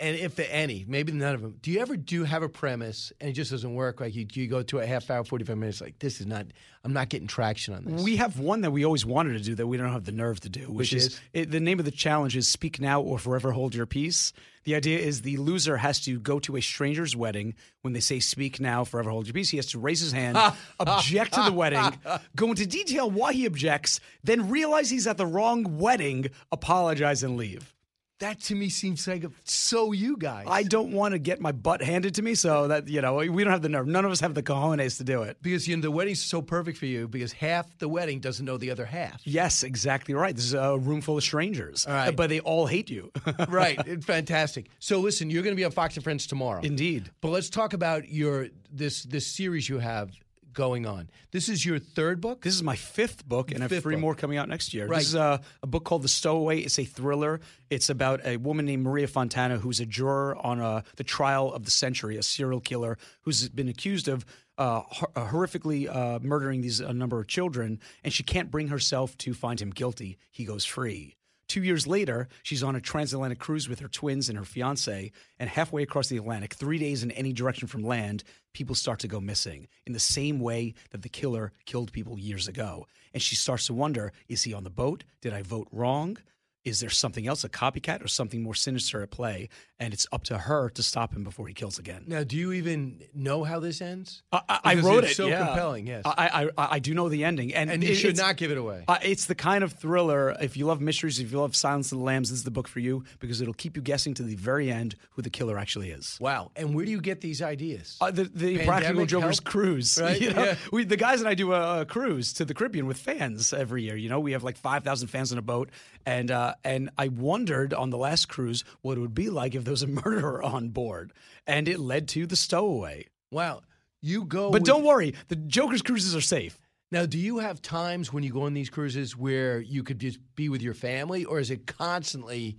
and 0.00 0.16
if 0.16 0.38
any, 0.38 0.84
maybe 0.88 1.12
none 1.12 1.34
of 1.34 1.42
them. 1.42 1.56
Do 1.60 1.70
you 1.70 1.80
ever 1.80 1.96
do 1.96 2.24
have 2.24 2.42
a 2.42 2.48
premise 2.48 3.12
and 3.20 3.30
it 3.30 3.34
just 3.34 3.50
doesn't 3.50 3.74
work? 3.74 4.00
Like 4.00 4.14
you, 4.14 4.26
you 4.32 4.48
go 4.48 4.62
to 4.62 4.78
a 4.78 4.86
half 4.86 5.10
hour, 5.10 5.22
forty 5.24 5.44
five 5.44 5.58
minutes. 5.58 5.80
Like 5.80 5.98
this 5.98 6.20
is 6.20 6.26
not. 6.26 6.46
I'm 6.82 6.94
not 6.94 7.10
getting 7.10 7.28
traction 7.28 7.74
on 7.74 7.84
this. 7.84 8.02
We 8.02 8.16
have 8.16 8.38
one 8.38 8.62
that 8.62 8.70
we 8.70 8.86
always 8.86 9.04
wanted 9.04 9.34
to 9.34 9.40
do 9.40 9.54
that 9.56 9.66
we 9.66 9.76
don't 9.76 9.92
have 9.92 10.06
the 10.06 10.12
nerve 10.12 10.40
to 10.40 10.48
do, 10.48 10.62
which, 10.62 10.76
Which 10.76 10.92
is, 10.94 11.06
is? 11.08 11.20
it, 11.34 11.50
the 11.50 11.60
name 11.60 11.78
of 11.78 11.84
the 11.84 11.90
challenge 11.90 12.36
is 12.36 12.48
"Speak 12.48 12.80
Now 12.80 13.02
or 13.02 13.18
Forever 13.18 13.52
Hold 13.52 13.74
Your 13.74 13.86
Peace." 13.86 14.32
The 14.64 14.74
idea 14.74 14.98
is 14.98 15.22
the 15.22 15.36
loser 15.36 15.76
has 15.78 16.00
to 16.02 16.18
go 16.18 16.38
to 16.40 16.56
a 16.56 16.60
stranger's 16.60 17.14
wedding. 17.14 17.54
When 17.82 17.92
they 17.92 18.00
say 18.00 18.18
"Speak 18.20 18.58
Now, 18.60 18.84
Forever 18.84 19.10
Hold 19.10 19.26
Your 19.26 19.34
Peace," 19.34 19.50
he 19.50 19.58
has 19.58 19.66
to 19.66 19.78
raise 19.78 20.00
his 20.00 20.12
hand, 20.12 20.38
object 20.80 21.34
to 21.34 21.42
the 21.42 21.52
wedding, 21.52 21.98
go 22.36 22.48
into 22.48 22.66
detail 22.66 23.10
why 23.10 23.34
he 23.34 23.44
objects, 23.46 24.00
then 24.24 24.48
realize 24.48 24.88
he's 24.88 25.06
at 25.06 25.18
the 25.18 25.26
wrong 25.26 25.78
wedding, 25.78 26.26
apologize, 26.50 27.22
and 27.22 27.36
leave. 27.36 27.74
That 28.20 28.40
to 28.42 28.54
me 28.54 28.68
seems 28.68 29.08
like 29.08 29.24
a, 29.24 29.30
so 29.44 29.92
you 29.92 30.16
guys. 30.16 30.46
I 30.48 30.62
don't 30.62 30.92
want 30.92 31.12
to 31.12 31.18
get 31.18 31.40
my 31.40 31.52
butt 31.52 31.82
handed 31.82 32.14
to 32.16 32.22
me, 32.22 32.34
so 32.34 32.68
that 32.68 32.86
you 32.86 33.00
know 33.00 33.16
we 33.16 33.44
don't 33.44 33.50
have 33.50 33.62
the 33.62 33.68
nerve. 33.68 33.86
None 33.86 34.04
of 34.04 34.12
us 34.12 34.20
have 34.20 34.34
the 34.34 34.42
cojones 34.42 34.98
to 34.98 35.04
do 35.04 35.22
it. 35.22 35.38
because 35.42 35.66
you 35.66 35.74
know 35.74 35.82
the 35.82 35.90
wedding's 35.90 36.22
so 36.22 36.42
perfect 36.42 36.76
for 36.76 36.86
you 36.86 37.08
because 37.08 37.32
half 37.32 37.66
the 37.78 37.88
wedding 37.88 38.20
doesn't 38.20 38.44
know 38.44 38.58
the 38.58 38.70
other 38.70 38.84
half. 38.84 39.20
Yes, 39.24 39.62
exactly 39.62 40.14
right. 40.14 40.36
This 40.36 40.44
is 40.44 40.54
a 40.54 40.76
room 40.78 41.00
full 41.00 41.16
of 41.16 41.24
strangers, 41.24 41.86
right. 41.88 42.14
but 42.14 42.28
they 42.28 42.40
all 42.40 42.66
hate 42.66 42.90
you. 42.90 43.10
right, 43.48 44.04
fantastic. 44.04 44.68
So 44.78 45.00
listen, 45.00 45.30
you're 45.30 45.42
going 45.42 45.54
to 45.56 45.60
be 45.60 45.64
on 45.64 45.70
Fox 45.70 45.96
and 45.96 46.04
Friends 46.04 46.26
tomorrow. 46.26 46.60
Indeed. 46.62 47.10
But 47.22 47.30
let's 47.30 47.48
talk 47.48 47.72
about 47.72 48.10
your 48.10 48.48
this 48.70 49.02
this 49.04 49.26
series 49.26 49.68
you 49.68 49.78
have 49.78 50.10
going 50.52 50.86
on. 50.86 51.10
This 51.30 51.48
is 51.48 51.64
your 51.64 51.78
third 51.78 52.20
book. 52.20 52.42
This 52.42 52.54
is 52.54 52.62
my 52.62 52.76
fifth 52.76 53.26
book, 53.26 53.50
and 53.50 53.62
I 53.62 53.68
have 53.68 53.82
three 53.82 53.94
book. 53.94 54.00
more 54.00 54.14
coming 54.14 54.38
out 54.38 54.48
next 54.48 54.74
year. 54.74 54.86
Right. 54.86 54.98
This 54.98 55.08
is 55.08 55.14
a, 55.14 55.40
a 55.62 55.66
book 55.66 55.84
called 55.84 56.02
The 56.02 56.08
Stowaway. 56.08 56.60
It's 56.60 56.78
a 56.78 56.84
thriller. 56.84 57.40
It's 57.68 57.88
about 57.88 58.24
a 58.24 58.36
woman 58.36 58.66
named 58.66 58.82
Maria 58.82 59.06
Fontana 59.06 59.58
who's 59.58 59.80
a 59.80 59.86
juror 59.86 60.36
on 60.36 60.60
uh 60.60 60.82
the 60.96 61.04
trial 61.04 61.52
of 61.52 61.64
the 61.64 61.70
century, 61.70 62.16
a 62.16 62.22
serial 62.22 62.60
killer 62.60 62.98
who's 63.22 63.48
been 63.48 63.68
accused 63.68 64.08
of 64.08 64.24
uh, 64.58 64.82
uh, 65.16 65.26
horrifically 65.26 65.88
uh, 65.88 66.18
murdering 66.20 66.60
these 66.60 66.80
a 66.80 66.92
number 66.92 67.18
of 67.18 67.26
children, 67.26 67.80
and 68.04 68.12
she 68.12 68.22
can't 68.22 68.50
bring 68.50 68.68
herself 68.68 69.16
to 69.16 69.32
find 69.32 69.60
him 69.60 69.70
guilty. 69.70 70.18
He 70.30 70.44
goes 70.44 70.66
free. 70.66 71.16
Two 71.50 71.64
years 71.64 71.84
later, 71.84 72.28
she's 72.44 72.62
on 72.62 72.76
a 72.76 72.80
transatlantic 72.80 73.40
cruise 73.40 73.68
with 73.68 73.80
her 73.80 73.88
twins 73.88 74.28
and 74.28 74.38
her 74.38 74.44
fiance, 74.44 75.10
and 75.36 75.50
halfway 75.50 75.82
across 75.82 76.06
the 76.06 76.16
Atlantic, 76.16 76.54
three 76.54 76.78
days 76.78 77.02
in 77.02 77.10
any 77.10 77.32
direction 77.32 77.66
from 77.66 77.82
land, 77.82 78.22
people 78.52 78.76
start 78.76 79.00
to 79.00 79.08
go 79.08 79.20
missing 79.20 79.66
in 79.84 79.92
the 79.92 79.98
same 79.98 80.38
way 80.38 80.74
that 80.92 81.02
the 81.02 81.08
killer 81.08 81.50
killed 81.66 81.90
people 81.90 82.20
years 82.20 82.46
ago. 82.46 82.86
And 83.12 83.20
she 83.20 83.34
starts 83.34 83.66
to 83.66 83.74
wonder 83.74 84.12
is 84.28 84.44
he 84.44 84.54
on 84.54 84.62
the 84.62 84.70
boat? 84.70 85.02
Did 85.22 85.32
I 85.32 85.42
vote 85.42 85.66
wrong? 85.72 86.18
Is 86.64 86.78
there 86.78 86.88
something 86.88 87.26
else, 87.26 87.42
a 87.42 87.48
copycat, 87.48 88.04
or 88.04 88.06
something 88.06 88.44
more 88.44 88.54
sinister 88.54 89.02
at 89.02 89.10
play? 89.10 89.48
And 89.80 89.94
it's 89.94 90.06
up 90.12 90.24
to 90.24 90.36
her 90.36 90.68
to 90.70 90.82
stop 90.82 91.14
him 91.16 91.24
before 91.24 91.48
he 91.48 91.54
kills 91.54 91.78
again. 91.78 92.04
Now, 92.06 92.22
do 92.22 92.36
you 92.36 92.52
even 92.52 93.00
know 93.14 93.44
how 93.44 93.60
this 93.60 93.80
ends? 93.80 94.22
I, 94.30 94.42
I 94.48 94.74
Because 94.74 94.84
wrote 94.90 95.04
it's 95.04 95.12
it. 95.12 95.16
So 95.16 95.26
yeah. 95.28 95.46
compelling, 95.46 95.86
yes. 95.86 96.02
I, 96.04 96.50
I 96.56 96.66
I 96.76 96.78
do 96.80 96.92
know 96.92 97.08
the 97.08 97.24
ending, 97.24 97.54
and 97.54 97.70
And 97.70 97.82
you 97.82 97.92
it- 97.92 97.94
should 97.96 98.18
not 98.18 98.36
give 98.36 98.50
it 98.50 98.58
away. 98.58 98.84
Uh, 98.86 98.98
it's 99.02 99.24
the 99.24 99.34
kind 99.34 99.64
of 99.64 99.72
thriller. 99.72 100.36
If 100.38 100.56
you 100.58 100.66
love 100.66 100.82
mysteries, 100.82 101.18
if 101.18 101.32
you 101.32 101.40
love 101.40 101.56
Silence 101.56 101.90
of 101.92 101.98
the 101.98 102.04
Lambs, 102.04 102.28
this 102.28 102.38
is 102.40 102.44
the 102.44 102.50
book 102.50 102.68
for 102.68 102.80
you 102.80 103.04
because 103.20 103.40
it'll 103.40 103.54
keep 103.54 103.74
you 103.74 103.80
guessing 103.82 104.12
to 104.14 104.22
the 104.22 104.34
very 104.36 104.70
end 104.70 104.96
who 105.12 105.22
the 105.22 105.30
killer 105.30 105.58
actually 105.58 105.90
is. 105.90 106.18
Wow! 106.20 106.50
And 106.56 106.74
where 106.74 106.84
do 106.84 106.90
you 106.90 107.00
get 107.00 107.22
these 107.22 107.40
ideas? 107.40 107.96
Uh, 108.02 108.10
the 108.10 108.24
the 108.24 108.58
Pandemic 108.58 108.66
Practical 108.66 109.06
Jokers 109.06 109.38
help? 109.38 109.44
cruise, 109.44 109.98
Right, 110.02 110.20
you 110.20 110.34
know? 110.34 110.44
yeah. 110.44 110.54
We, 110.72 110.84
the 110.84 110.98
guys 110.98 111.20
and 111.20 111.28
I 111.28 111.32
do 111.34 111.52
a, 111.54 111.80
a 111.80 111.84
cruise 111.86 112.34
to 112.34 112.44
the 112.44 112.52
Caribbean 112.52 112.86
with 112.86 112.98
fans 112.98 113.54
every 113.54 113.84
year. 113.84 113.96
You 113.96 114.10
know, 114.10 114.20
we 114.20 114.32
have 114.32 114.44
like 114.44 114.58
five 114.58 114.84
thousand 114.84 115.08
fans 115.08 115.32
on 115.32 115.38
a 115.38 115.42
boat, 115.42 115.70
and 116.04 116.30
uh, 116.30 116.52
and 116.64 116.90
I 116.98 117.08
wondered 117.08 117.72
on 117.72 117.88
the 117.88 117.98
last 117.98 118.28
cruise 118.28 118.62
what 118.82 118.98
it 118.98 119.00
would 119.00 119.14
be 119.14 119.30
like 119.30 119.54
if 119.54 119.64
there 119.70 119.72
was 119.72 119.82
a 119.82 119.86
murderer 120.04 120.42
on 120.42 120.70
board, 120.70 121.12
and 121.46 121.68
it 121.68 121.78
led 121.78 122.08
to 122.08 122.26
the 122.26 122.34
stowaway. 122.36 123.06
Wow! 123.30 123.62
You 124.02 124.24
go, 124.24 124.50
but 124.50 124.62
with- 124.62 124.64
don't 124.64 124.82
worry, 124.84 125.14
the 125.28 125.36
Jokers 125.36 125.82
cruises 125.82 126.16
are 126.16 126.20
safe. 126.20 126.60
Now, 126.92 127.06
do 127.06 127.18
you 127.18 127.38
have 127.38 127.62
times 127.62 128.12
when 128.12 128.24
you 128.24 128.32
go 128.32 128.42
on 128.42 128.52
these 128.54 128.68
cruises 128.68 129.16
where 129.16 129.60
you 129.60 129.84
could 129.84 130.00
just 130.00 130.18
be 130.34 130.48
with 130.48 130.60
your 130.60 130.74
family, 130.74 131.24
or 131.24 131.38
is 131.38 131.52
it 131.52 131.68
constantly 131.68 132.56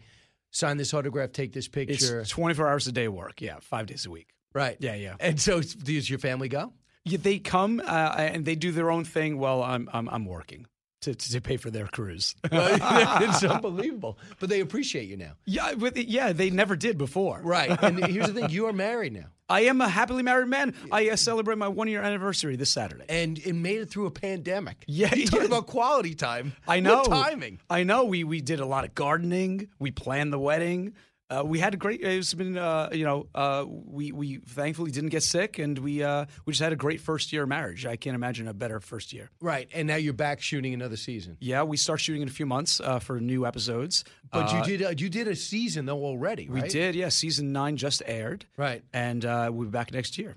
sign 0.52 0.78
this 0.78 0.94
autograph, 0.94 1.34
take 1.34 1.52
this 1.52 1.68
picture? 1.68 2.22
It's 2.22 2.30
twenty 2.30 2.54
four 2.54 2.70
hours 2.70 2.88
a 2.88 2.94
day 2.94 3.10
work. 3.10 3.42
Yeah, 3.42 3.58
five 3.60 3.88
days 3.88 4.06
a 4.06 4.10
week. 4.10 4.30
right. 4.54 4.78
Yeah, 4.80 4.96
yeah. 4.96 5.16
And 5.20 5.40
so, 5.40 5.60
does 5.62 6.10
your 6.10 6.20
family 6.20 6.48
go? 6.48 6.72
Yeah, 7.04 7.18
they 7.22 7.40
come 7.40 7.82
uh, 7.86 8.16
and 8.18 8.46
they 8.46 8.56
do 8.56 8.72
their 8.72 8.90
own 8.90 9.04
thing 9.04 9.38
while 9.38 9.62
I'm 9.64 9.90
I'm, 9.92 10.08
I'm 10.08 10.26
working 10.26 10.66
to, 11.02 11.16
to 11.16 11.32
to 11.32 11.42
pay 11.42 11.58
for 11.58 11.70
their 11.70 11.88
cruise. 11.88 12.36
it's 12.44 13.44
unbelievable. 13.44 14.18
But 14.40 14.50
they 14.50 14.60
appreciate 14.60 15.08
you 15.08 15.18
now. 15.18 15.34
Yeah, 15.46 15.74
with, 15.74 15.98
yeah, 15.98 16.32
they 16.34 16.50
never 16.50 16.76
did 16.76 16.98
before. 16.98 17.42
Right. 17.44 17.72
And 17.84 18.06
here's 18.06 18.28
the 18.28 18.34
thing: 18.34 18.50
you 18.50 18.68
are 18.68 18.74
married 18.74 19.14
now. 19.14 19.28
I 19.50 19.62
am 19.62 19.82
a 19.82 19.90
happily 19.90 20.24
married 20.24 20.48
man. 20.48 20.74
I 20.94 21.10
uh, 21.10 21.18
celebrate 21.18 21.58
my 21.58 21.68
one 21.68 21.90
year 21.90 22.02
anniversary 22.02 22.56
this 22.56 22.70
Saturday. 22.70 23.04
And 23.10 23.38
it 23.38 23.54
made 23.54 23.82
it 23.82 23.90
through 23.90 24.06
a 24.06 24.12
pandemic. 24.12 24.86
Yeah, 24.88 25.14
you 25.14 25.26
talk 25.26 25.42
yeah. 25.42 25.48
about 25.48 25.68
quality 25.68 26.16
time. 26.16 26.54
I 26.66 26.80
know 26.80 27.04
timing. 27.04 27.60
I 27.70 27.84
know. 27.84 28.06
We 28.06 28.24
we 28.24 28.40
did 28.40 28.62
a 28.62 28.66
lot 28.66 28.86
of 28.86 28.96
gardening. 28.96 29.68
We 29.78 29.92
planned 29.92 30.32
the 30.32 30.40
wedding. 30.40 30.94
Uh, 31.32 31.44
we 31.46 31.60
had 31.60 31.74
a 31.74 31.78
great. 31.78 32.02
It's 32.04 32.34
been 32.34 32.58
uh, 32.58 32.90
you 32.92 33.06
know 33.06 33.28
uh, 33.34 33.64
we 33.68 34.12
we 34.12 34.38
thankfully 34.46 34.92
didn't 34.92 35.12
get 35.12 35.24
sick 35.24 35.60
and 35.60 35.80
we 35.80 36.04
uh, 36.04 36.26
we 36.46 36.52
just 36.52 36.62
had 36.62 36.74
a 36.74 36.76
great 36.76 37.00
first 37.00 37.32
year 37.32 37.44
of 37.44 37.50
marriage. 37.50 37.86
I 37.86 37.96
can't 37.96 38.16
imagine 38.16 38.50
a 38.50 38.54
better 38.54 38.82
first 38.82 39.14
year. 39.14 39.30
Right. 39.40 39.70
And 39.74 39.88
now 39.88 39.96
you're 39.96 40.12
back 40.14 40.42
shooting 40.42 40.74
another 40.74 40.98
season. 40.98 41.38
Yeah, 41.40 41.64
we 41.64 41.78
start 41.78 42.02
shooting 42.02 42.22
in 42.22 42.28
a 42.28 42.32
few 42.32 42.46
months 42.46 42.82
uh, 42.82 43.00
for 43.00 43.22
new 43.22 43.46
episodes. 43.46 44.04
But 44.32 44.52
you 44.52 44.64
did 44.78 44.86
uh, 44.86 44.90
you 44.98 45.10
did 45.10 45.30
a 45.30 45.36
season 45.36 45.86
though 45.86 46.04
already, 46.04 46.50
We 46.50 46.62
did, 46.64 46.96
yeah. 46.96 47.08
Season 47.10 47.54
nine 47.54 47.78
just 47.78 48.04
aired, 48.06 48.46
Right. 48.58 48.84
and 48.94 49.24
uh, 49.24 49.50
we'll 49.54 49.68
be 49.68 49.72
back 49.72 49.94
next 49.94 50.18
year. 50.18 50.36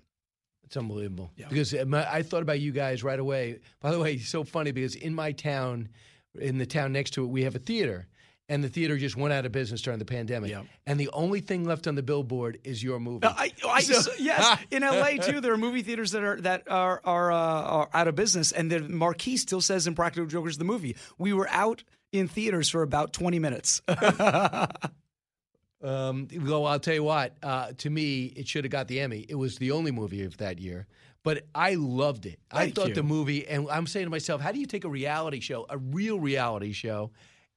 It's 0.62 0.76
unbelievable. 0.76 1.30
yeah. 1.36 1.48
Because 1.48 1.74
my, 1.86 2.08
I 2.10 2.22
thought 2.22 2.42
about 2.42 2.60
you 2.60 2.70
guys 2.72 3.02
right 3.02 3.18
away. 3.18 3.58
By 3.80 3.90
the 3.90 3.98
way, 3.98 4.14
it's 4.14 4.28
so 4.28 4.44
funny 4.44 4.70
because 4.72 4.94
in 4.94 5.14
my 5.14 5.32
town, 5.32 5.88
in 6.38 6.58
the 6.58 6.66
town 6.66 6.92
next 6.92 7.10
to 7.14 7.24
it, 7.24 7.28
we 7.28 7.42
have 7.42 7.54
a 7.56 7.58
theater. 7.58 8.06
And 8.50 8.62
the 8.62 8.68
theater 8.68 8.98
just 8.98 9.16
went 9.16 9.32
out 9.32 9.46
of 9.46 9.52
business 9.52 9.80
during 9.80 9.98
the 9.98 10.04
pandemic. 10.04 10.54
And 10.86 11.00
the 11.00 11.08
only 11.14 11.40
thing 11.40 11.64
left 11.64 11.86
on 11.86 11.94
the 11.94 12.02
billboard 12.02 12.58
is 12.62 12.82
your 12.82 13.00
movie. 13.00 13.26
I, 13.26 13.52
I, 13.66 13.80
So- 13.80 14.12
yes, 14.18 14.58
in 14.70 14.82
LA 14.82 15.12
too. 15.16 15.40
There 15.40 15.52
are 15.54 15.56
movie 15.56 15.80
theaters 15.82 16.10
that 16.10 16.22
are 16.22 16.38
that 16.42 16.64
are 16.68 17.00
are, 17.04 17.32
uh, 17.32 17.36
are 17.36 17.88
out 17.94 18.06
of 18.06 18.14
business, 18.16 18.52
and 18.52 18.70
the 18.70 18.80
marquee 18.80 19.38
still 19.38 19.62
says 19.62 19.86
"Impractical 19.86 20.26
Jokers" 20.26 20.58
the 20.58 20.64
movie. 20.64 20.94
We 21.16 21.32
were 21.32 21.48
out 21.48 21.84
in 22.12 22.28
theaters 22.28 22.68
for 22.68 22.82
about 22.82 23.12
twenty 23.14 23.38
minutes. 23.38 23.80
Um, 25.82 26.28
well, 26.42 26.64
I'll 26.64 26.80
tell 26.80 26.94
you 26.94 27.04
what. 27.04 27.36
Uh, 27.42 27.72
to 27.78 27.90
me, 27.90 28.24
it 28.36 28.48
should 28.48 28.64
have 28.64 28.70
got 28.70 28.88
the 28.88 29.00
Emmy. 29.00 29.26
It 29.28 29.34
was 29.34 29.58
the 29.58 29.70
only 29.72 29.90
movie 29.90 30.22
of 30.22 30.38
that 30.38 30.58
year, 30.58 30.86
but 31.22 31.44
I 31.54 31.74
loved 31.74 32.24
it. 32.24 32.38
I 32.50 32.70
thought 32.70 32.88
you. 32.88 32.94
the 32.94 33.02
movie, 33.02 33.46
and 33.46 33.68
I'm 33.70 33.86
saying 33.86 34.06
to 34.06 34.10
myself, 34.10 34.40
how 34.40 34.50
do 34.50 34.58
you 34.58 34.64
take 34.66 34.84
a 34.84 34.88
reality 34.88 35.40
show, 35.40 35.66
a 35.68 35.76
real 35.76 36.18
reality 36.18 36.72
show, 36.72 37.10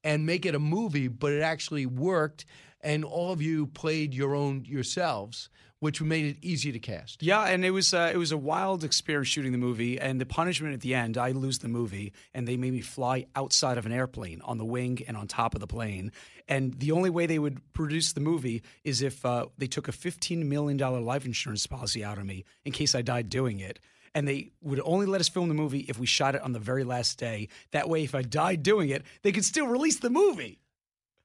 and 0.03 0.25
make 0.25 0.45
it 0.45 0.55
a 0.55 0.59
movie, 0.59 1.07
but 1.07 1.31
it 1.33 1.41
actually 1.41 1.85
worked, 1.85 2.45
and 2.81 3.03
all 3.03 3.31
of 3.31 3.41
you 3.41 3.67
played 3.67 4.13
your 4.13 4.35
own 4.35 4.63
yourselves, 4.65 5.49
which 5.79 6.01
made 6.01 6.25
it 6.25 6.37
easy 6.41 6.71
to 6.71 6.79
cast. 6.79 7.21
Yeah, 7.21 7.43
and 7.43 7.63
it 7.63 7.71
was 7.71 7.93
uh, 7.93 8.11
it 8.13 8.17
was 8.17 8.31
a 8.31 8.37
wild 8.37 8.83
experience 8.83 9.27
shooting 9.27 9.51
the 9.51 9.57
movie. 9.57 9.99
And 9.99 10.19
the 10.19 10.25
punishment 10.25 10.73
at 10.73 10.81
the 10.81 10.95
end, 10.95 11.17
I 11.17 11.31
lose 11.31 11.59
the 11.59 11.67
movie, 11.67 12.13
and 12.33 12.47
they 12.47 12.57
made 12.57 12.73
me 12.73 12.81
fly 12.81 13.25
outside 13.35 13.77
of 13.77 13.85
an 13.85 13.91
airplane 13.91 14.41
on 14.43 14.57
the 14.57 14.65
wing 14.65 14.99
and 15.07 15.17
on 15.17 15.27
top 15.27 15.53
of 15.53 15.59
the 15.59 15.67
plane. 15.67 16.11
And 16.47 16.73
the 16.79 16.91
only 16.91 17.09
way 17.09 17.25
they 17.25 17.39
would 17.39 17.59
produce 17.73 18.13
the 18.13 18.21
movie 18.21 18.63
is 18.83 19.01
if 19.01 19.25
uh, 19.25 19.47
they 19.57 19.67
took 19.67 19.87
a 19.87 19.91
fifteen 19.91 20.47
million 20.47 20.77
dollar 20.77 21.01
life 21.01 21.25
insurance 21.25 21.67
policy 21.67 22.03
out 22.03 22.17
of 22.17 22.25
me 22.25 22.45
in 22.65 22.71
case 22.71 22.95
I 22.95 23.01
died 23.01 23.29
doing 23.29 23.59
it. 23.59 23.79
And 24.17 24.27
they 24.27 24.49
would 24.61 24.81
only 24.83 25.05
let 25.05 25.21
us 25.21 25.29
film 25.29 25.47
the 25.47 25.53
movie 25.53 25.81
if 25.87 25.99
we 25.99 26.07
shot 26.07 26.33
it 26.33 26.41
on 26.41 26.51
the 26.51 26.57
very 26.59 26.83
last 26.83 27.19
day. 27.19 27.49
That 27.69 27.87
way, 27.87 28.03
if 28.03 28.15
I 28.15 28.23
died 28.23 28.63
doing 28.63 28.89
it, 28.89 29.03
they 29.21 29.31
could 29.31 29.45
still 29.45 29.67
release 29.67 29.99
the 29.99 30.09
movie. 30.09 30.57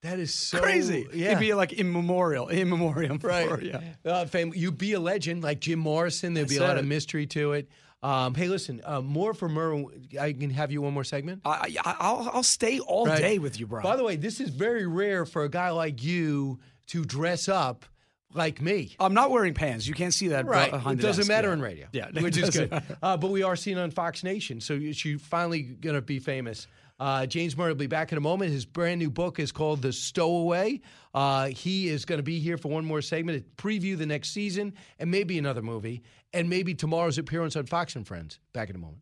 That 0.03 0.19
is 0.19 0.35
so 0.35 0.61
Crazy. 0.61 1.07
Yeah. 1.15 1.29
It'd 1.29 1.39
be 1.39 1.55
like 1.55 1.73
in 1.73 1.91
memorial, 1.91 2.49
in 2.49 2.69
memoriam. 2.69 3.19
Right. 3.23 3.49
For, 3.49 3.63
yeah. 3.63 3.81
Uh, 4.05 4.27
fam- 4.27 4.53
you'd 4.55 4.77
be 4.77 4.93
a 4.93 5.01
legend 5.01 5.43
like 5.43 5.61
Jim 5.61 5.79
Morrison. 5.79 6.35
There'd 6.35 6.49
be 6.49 6.57
a 6.57 6.59
That's 6.59 6.69
lot 6.69 6.77
of 6.79 6.85
mystery 6.85 7.27
to 7.29 7.53
it. 7.53 7.71
Um, 8.03 8.35
hey, 8.35 8.49
listen, 8.49 8.83
uh, 8.85 9.01
more 9.01 9.33
for 9.33 9.49
Murr. 9.49 9.85
I 10.21 10.35
can 10.35 10.51
have 10.51 10.71
you 10.71 10.83
one 10.83 10.93
more 10.93 11.05
segment. 11.05 11.41
I, 11.47 11.75
I, 11.85 11.97
I'll, 11.99 12.31
I'll 12.35 12.43
stay 12.43 12.79
all 12.81 13.07
Right. 13.07 13.19
day 13.19 13.39
with 13.39 13.59
you, 13.59 13.67
Brian. 13.67 13.85
By 13.85 13.97
the 13.97 14.05
way, 14.05 14.17
this 14.17 14.39
is 14.39 14.51
very 14.51 14.87
rare 14.87 15.25
for 15.25 15.45
a 15.45 15.49
guy 15.49 15.71
like 15.71 16.03
you 16.05 16.59
to 16.89 17.05
dress 17.07 17.49
up 17.49 17.87
like 18.35 18.61
me. 18.61 18.95
I'm 19.01 19.15
not 19.15 19.31
wearing 19.31 19.55
pants. 19.55 19.87
You 19.87 19.95
can't 19.95 20.15
see 20.15 20.29
that 20.29 20.47
Right. 20.47 20.71
behind 20.71 20.99
It 20.99 21.03
doesn't 21.03 21.23
desk. 21.23 21.29
matter 21.29 21.49
Yeah. 21.49 21.53
on 21.53 21.61
radio. 21.61 21.87
Yeah, 21.93 22.09
which 22.21 22.37
it 22.37 22.43
is 22.45 22.49
doesn't 22.51 22.71
good. 22.71 22.83
Uh, 23.03 23.17
but 23.17 23.31
we 23.31 23.43
are 23.43 23.57
seen 23.57 23.79
on 23.79 23.91
Fox 23.91 24.23
Nation, 24.25 24.61
so 24.61 24.79
she's 24.93 25.21
finally 25.21 25.63
going 25.63 25.97
to 25.97 26.03
be 26.03 26.19
famous. 26.19 26.67
Uh, 27.01 27.27
James 27.27 27.57
Murray 27.57 27.71
will 27.73 27.79
be 27.79 27.87
back 27.89 28.13
in 28.13 28.19
a 28.19 28.21
moment. 28.21 28.53
His 28.53 28.65
brand 28.65 29.01
new 29.01 29.11
book 29.11 29.41
is 29.41 29.51
called 29.51 29.83
The 29.83 29.93
Stowaway. 29.93 30.81
Uh, 31.13 31.47
he 31.47 31.89
is 31.89 32.05
going 32.05 32.19
to 32.21 32.23
be 32.23 32.39
here 32.39 32.57
for 32.57 32.69
one 32.69 32.85
more 32.85 33.03
segment 33.03 33.45
to 33.45 33.63
preview 33.63 33.99
the 33.99 34.07
next 34.07 34.31
season 34.31 34.75
and 35.01 35.11
maybe 35.11 35.37
another 35.37 35.63
movie 35.63 36.03
and 36.33 36.49
maybe 36.49 36.75
tomorrow's 36.75 37.19
appearance 37.19 37.57
on 37.57 37.67
Fox 37.67 37.97
and 37.97 38.07
Friends. 38.07 38.39
Back 38.53 38.71
in 38.71 38.77
a 38.77 38.79
moment. 38.79 39.01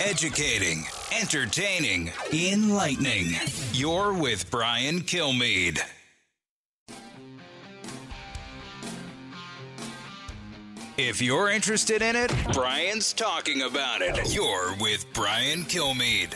Educating, 0.00 0.84
entertaining, 1.20 2.10
enlightening. 2.32 3.32
You're 3.72 4.14
with 4.14 4.50
Brian 4.50 5.00
Kilmeade. 5.00 5.80
If 10.98 11.22
you're 11.22 11.48
interested 11.48 12.02
in 12.02 12.16
it, 12.16 12.32
Brian's 12.52 13.12
talking 13.12 13.62
about 13.62 14.02
it. 14.02 14.34
You're 14.34 14.74
with 14.80 15.06
Brian 15.12 15.60
Kilmeade. 15.60 16.34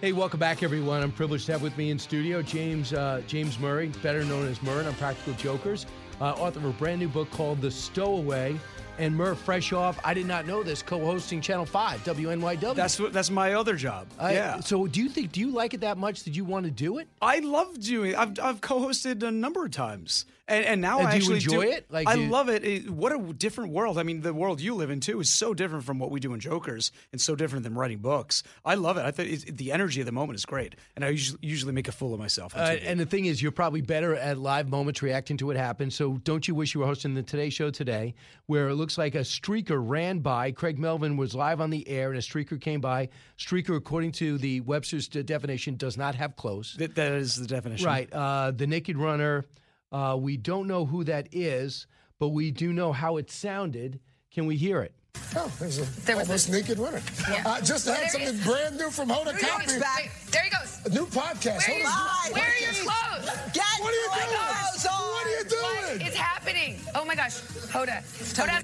Hey, 0.00 0.12
welcome 0.12 0.38
back, 0.38 0.62
everyone. 0.62 1.02
I'm 1.02 1.10
privileged 1.10 1.46
to 1.46 1.52
have 1.52 1.62
with 1.62 1.76
me 1.76 1.90
in 1.90 1.98
studio 1.98 2.40
James 2.40 2.92
uh, 2.92 3.22
James 3.26 3.58
Murray, 3.58 3.88
better 4.00 4.24
known 4.24 4.46
as 4.46 4.62
Murr 4.62 4.78
on 4.78 4.86
Impractical 4.86 5.32
Jokers, 5.32 5.84
uh, 6.20 6.24
author 6.32 6.58
of 6.58 6.64
a 6.64 6.70
brand 6.72 7.00
new 7.00 7.08
book 7.08 7.30
called 7.30 7.60
The 7.60 7.70
Stowaway. 7.70 8.58
And 9.00 9.14
Murr, 9.14 9.36
fresh 9.36 9.72
off, 9.72 9.96
I 10.04 10.12
did 10.12 10.26
not 10.26 10.44
know 10.44 10.64
this, 10.64 10.82
co-hosting 10.82 11.40
Channel 11.40 11.66
Five, 11.66 12.02
WNYW. 12.02 12.74
That's 12.74 12.98
what. 12.98 13.12
That's 13.12 13.30
my 13.30 13.52
other 13.54 13.76
job. 13.76 14.08
I- 14.18 14.32
yeah. 14.32 14.58
So, 14.58 14.88
do 14.88 15.00
you 15.00 15.08
think? 15.08 15.30
Do 15.30 15.38
you 15.38 15.52
like 15.52 15.72
it 15.72 15.82
that 15.82 15.98
much? 15.98 16.24
Did 16.24 16.34
you 16.34 16.44
want 16.44 16.64
to 16.64 16.72
do 16.72 16.98
it? 16.98 17.06
I 17.22 17.38
love 17.38 17.78
doing. 17.78 18.16
I've 18.16 18.40
I've 18.40 18.60
co-hosted 18.60 19.22
a 19.22 19.30
number 19.30 19.64
of 19.64 19.70
times, 19.70 20.26
and 20.48 20.64
and 20.64 20.80
now 20.80 20.98
And 20.98 21.06
I 21.06 21.12
do 21.12 21.16
you 21.18 21.22
actually 21.22 21.36
enjoy 21.36 21.62
do, 21.66 21.70
it? 21.70 21.86
Like, 21.90 22.08
I 22.08 22.14
you- 22.14 22.28
love 22.28 22.48
it. 22.48 22.64
It- 22.64 22.90
What 22.90 23.12
a 23.12 23.32
different 23.34 23.70
world. 23.72 23.98
I 23.98 24.02
mean, 24.02 24.22
the 24.22 24.34
world 24.34 24.60
you 24.60 24.74
live 24.74 24.90
in 24.90 24.98
too 24.98 25.20
is 25.20 25.30
so 25.32 25.54
different 25.54 25.84
from 25.84 26.00
what 26.00 26.10
we 26.10 26.18
do 26.18 26.34
in 26.34 26.40
Jokers, 26.40 26.90
and 27.12 27.20
so 27.20 27.36
different 27.36 27.62
than 27.62 27.74
writing 27.76 27.98
books. 27.98 28.42
I 28.64 28.74
love 28.74 28.96
it. 28.96 29.04
I 29.04 29.12
think 29.12 29.56
the 29.58 29.70
energy 29.70 30.00
of 30.00 30.06
the 30.06 30.12
moment 30.12 30.38
is 30.40 30.44
great, 30.44 30.74
and 30.96 31.04
I 31.04 31.10
usually, 31.10 31.38
usually 31.40 31.72
make 31.72 31.86
a 31.86 31.92
fool 31.92 32.14
of 32.14 32.18
myself. 32.18 32.52
Uh, 32.56 32.74
and 32.82 32.98
the 32.98 33.06
thing 33.06 33.26
is, 33.26 33.40
you're 33.40 33.52
probably 33.52 33.80
better 33.80 34.16
at 34.16 34.38
live 34.38 34.68
moments 34.68 35.02
reacting 35.02 35.36
to 35.36 35.46
what 35.46 35.54
happens. 35.54 35.94
So 35.94 36.07
don't 36.24 36.48
you 36.48 36.54
wish 36.54 36.74
you 36.74 36.80
were 36.80 36.86
hosting 36.86 37.14
the 37.14 37.22
Today 37.22 37.50
Show 37.50 37.70
today, 37.70 38.14
where 38.46 38.68
it 38.68 38.74
looks 38.76 38.96
like 38.96 39.14
a 39.14 39.20
streaker 39.20 39.80
ran 39.80 40.20
by. 40.20 40.50
Craig 40.52 40.78
Melvin 40.78 41.16
was 41.16 41.34
live 41.34 41.60
on 41.60 41.70
the 41.70 41.86
air, 41.88 42.08
and 42.08 42.18
a 42.18 42.22
streaker 42.22 42.60
came 42.60 42.80
by. 42.80 43.08
Streaker, 43.38 43.76
according 43.76 44.12
to 44.12 44.38
the 44.38 44.60
Webster's 44.62 45.06
de- 45.08 45.22
definition, 45.22 45.76
does 45.76 45.96
not 45.96 46.14
have 46.14 46.34
clothes. 46.36 46.74
That- 46.78 46.94
that 46.94 47.12
is 47.12 47.36
the 47.36 47.46
definition. 47.46 47.86
Right. 47.86 48.12
Uh, 48.12 48.50
the 48.52 48.66
Naked 48.66 48.96
Runner. 48.96 49.44
Uh, 49.92 50.16
we 50.20 50.36
don't 50.36 50.66
know 50.66 50.84
who 50.86 51.04
that 51.04 51.28
is, 51.32 51.86
but 52.18 52.28
we 52.30 52.50
do 52.50 52.72
know 52.72 52.92
how 52.92 53.16
it 53.16 53.30
sounded. 53.30 54.00
Can 54.30 54.46
we 54.46 54.56
hear 54.56 54.80
it? 54.82 54.94
Oh, 55.36 55.52
there's 55.60 55.78
a 55.78 56.12
almost 56.16 56.50
naked 56.50 56.78
runner. 56.78 57.02
I 57.46 57.60
just 57.60 57.86
had 57.86 58.10
something 58.10 58.38
brand 58.38 58.76
new 58.76 58.90
from 58.90 59.08
Hoda 59.08 59.26
There 59.26 59.34
he 59.36 59.46
Kotb. 59.46 60.30
There 60.30 60.42
he 60.42 60.50
goes. 60.50 60.80
A 60.86 60.88
new 60.88 61.06
podcast. 61.06 61.68
Where, 61.68 61.84
Hoda's 61.84 61.84
new 62.28 62.34
where 62.34 62.44
are 62.44 62.58
your 62.58 62.72
clothes? 62.84 63.52
Get 63.52 63.64
what 63.80 63.92
are 63.92 63.96
you 63.96 64.08
Oh 64.10 64.16
my 64.16 64.24
doing? 64.24 64.92
What 65.12 65.26
are 65.26 65.30
you 65.30 65.44
doing? 65.44 65.98
What 66.00 66.08
is 66.08 66.14
happening? 66.14 66.80
Oh 66.94 67.04
my 67.04 67.14
gosh. 67.14 67.40
Hoda. 67.70 68.02
Hoda. 68.34 68.62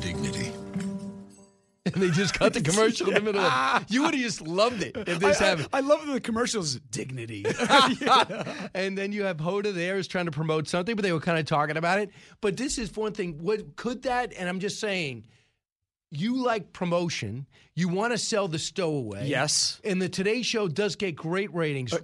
Dignity. 0.00 0.49
And 1.94 2.02
they 2.02 2.10
just 2.10 2.34
cut 2.34 2.54
the 2.54 2.60
commercial 2.60 3.08
in 3.08 3.14
the 3.14 3.20
middle 3.20 3.40
of 3.40 3.82
it. 3.82 3.90
You 3.90 4.02
would 4.02 4.14
have 4.14 4.22
just 4.22 4.42
loved 4.42 4.82
it 4.82 4.96
if 4.96 5.18
this 5.18 5.40
I, 5.40 5.44
happened. 5.44 5.68
I, 5.72 5.78
I 5.78 5.80
love 5.80 6.06
the 6.06 6.20
commercials. 6.20 6.76
Dignity. 6.90 7.44
and 8.74 8.96
then 8.96 9.12
you 9.12 9.24
have 9.24 9.38
Hoda 9.38 9.74
there 9.74 9.96
is 9.96 10.06
trying 10.06 10.26
to 10.26 10.30
promote 10.30 10.68
something, 10.68 10.94
but 10.94 11.02
they 11.02 11.12
were 11.12 11.20
kind 11.20 11.38
of 11.38 11.46
talking 11.46 11.76
about 11.76 11.98
it. 11.98 12.10
But 12.40 12.56
this 12.56 12.78
is 12.78 12.94
one 12.96 13.12
thing. 13.12 13.38
What 13.42 13.76
could 13.76 14.02
that? 14.02 14.32
And 14.36 14.48
I'm 14.48 14.60
just 14.60 14.78
saying, 14.78 15.24
you 16.10 16.42
like 16.42 16.72
promotion. 16.72 17.46
You 17.74 17.88
want 17.88 18.12
to 18.12 18.18
sell 18.18 18.48
the 18.48 18.58
stowaway. 18.58 19.26
Yes. 19.28 19.80
And 19.84 20.00
the 20.02 20.08
Today 20.08 20.42
Show 20.42 20.68
does 20.68 20.96
get 20.96 21.16
great 21.16 21.52
ratings. 21.54 21.94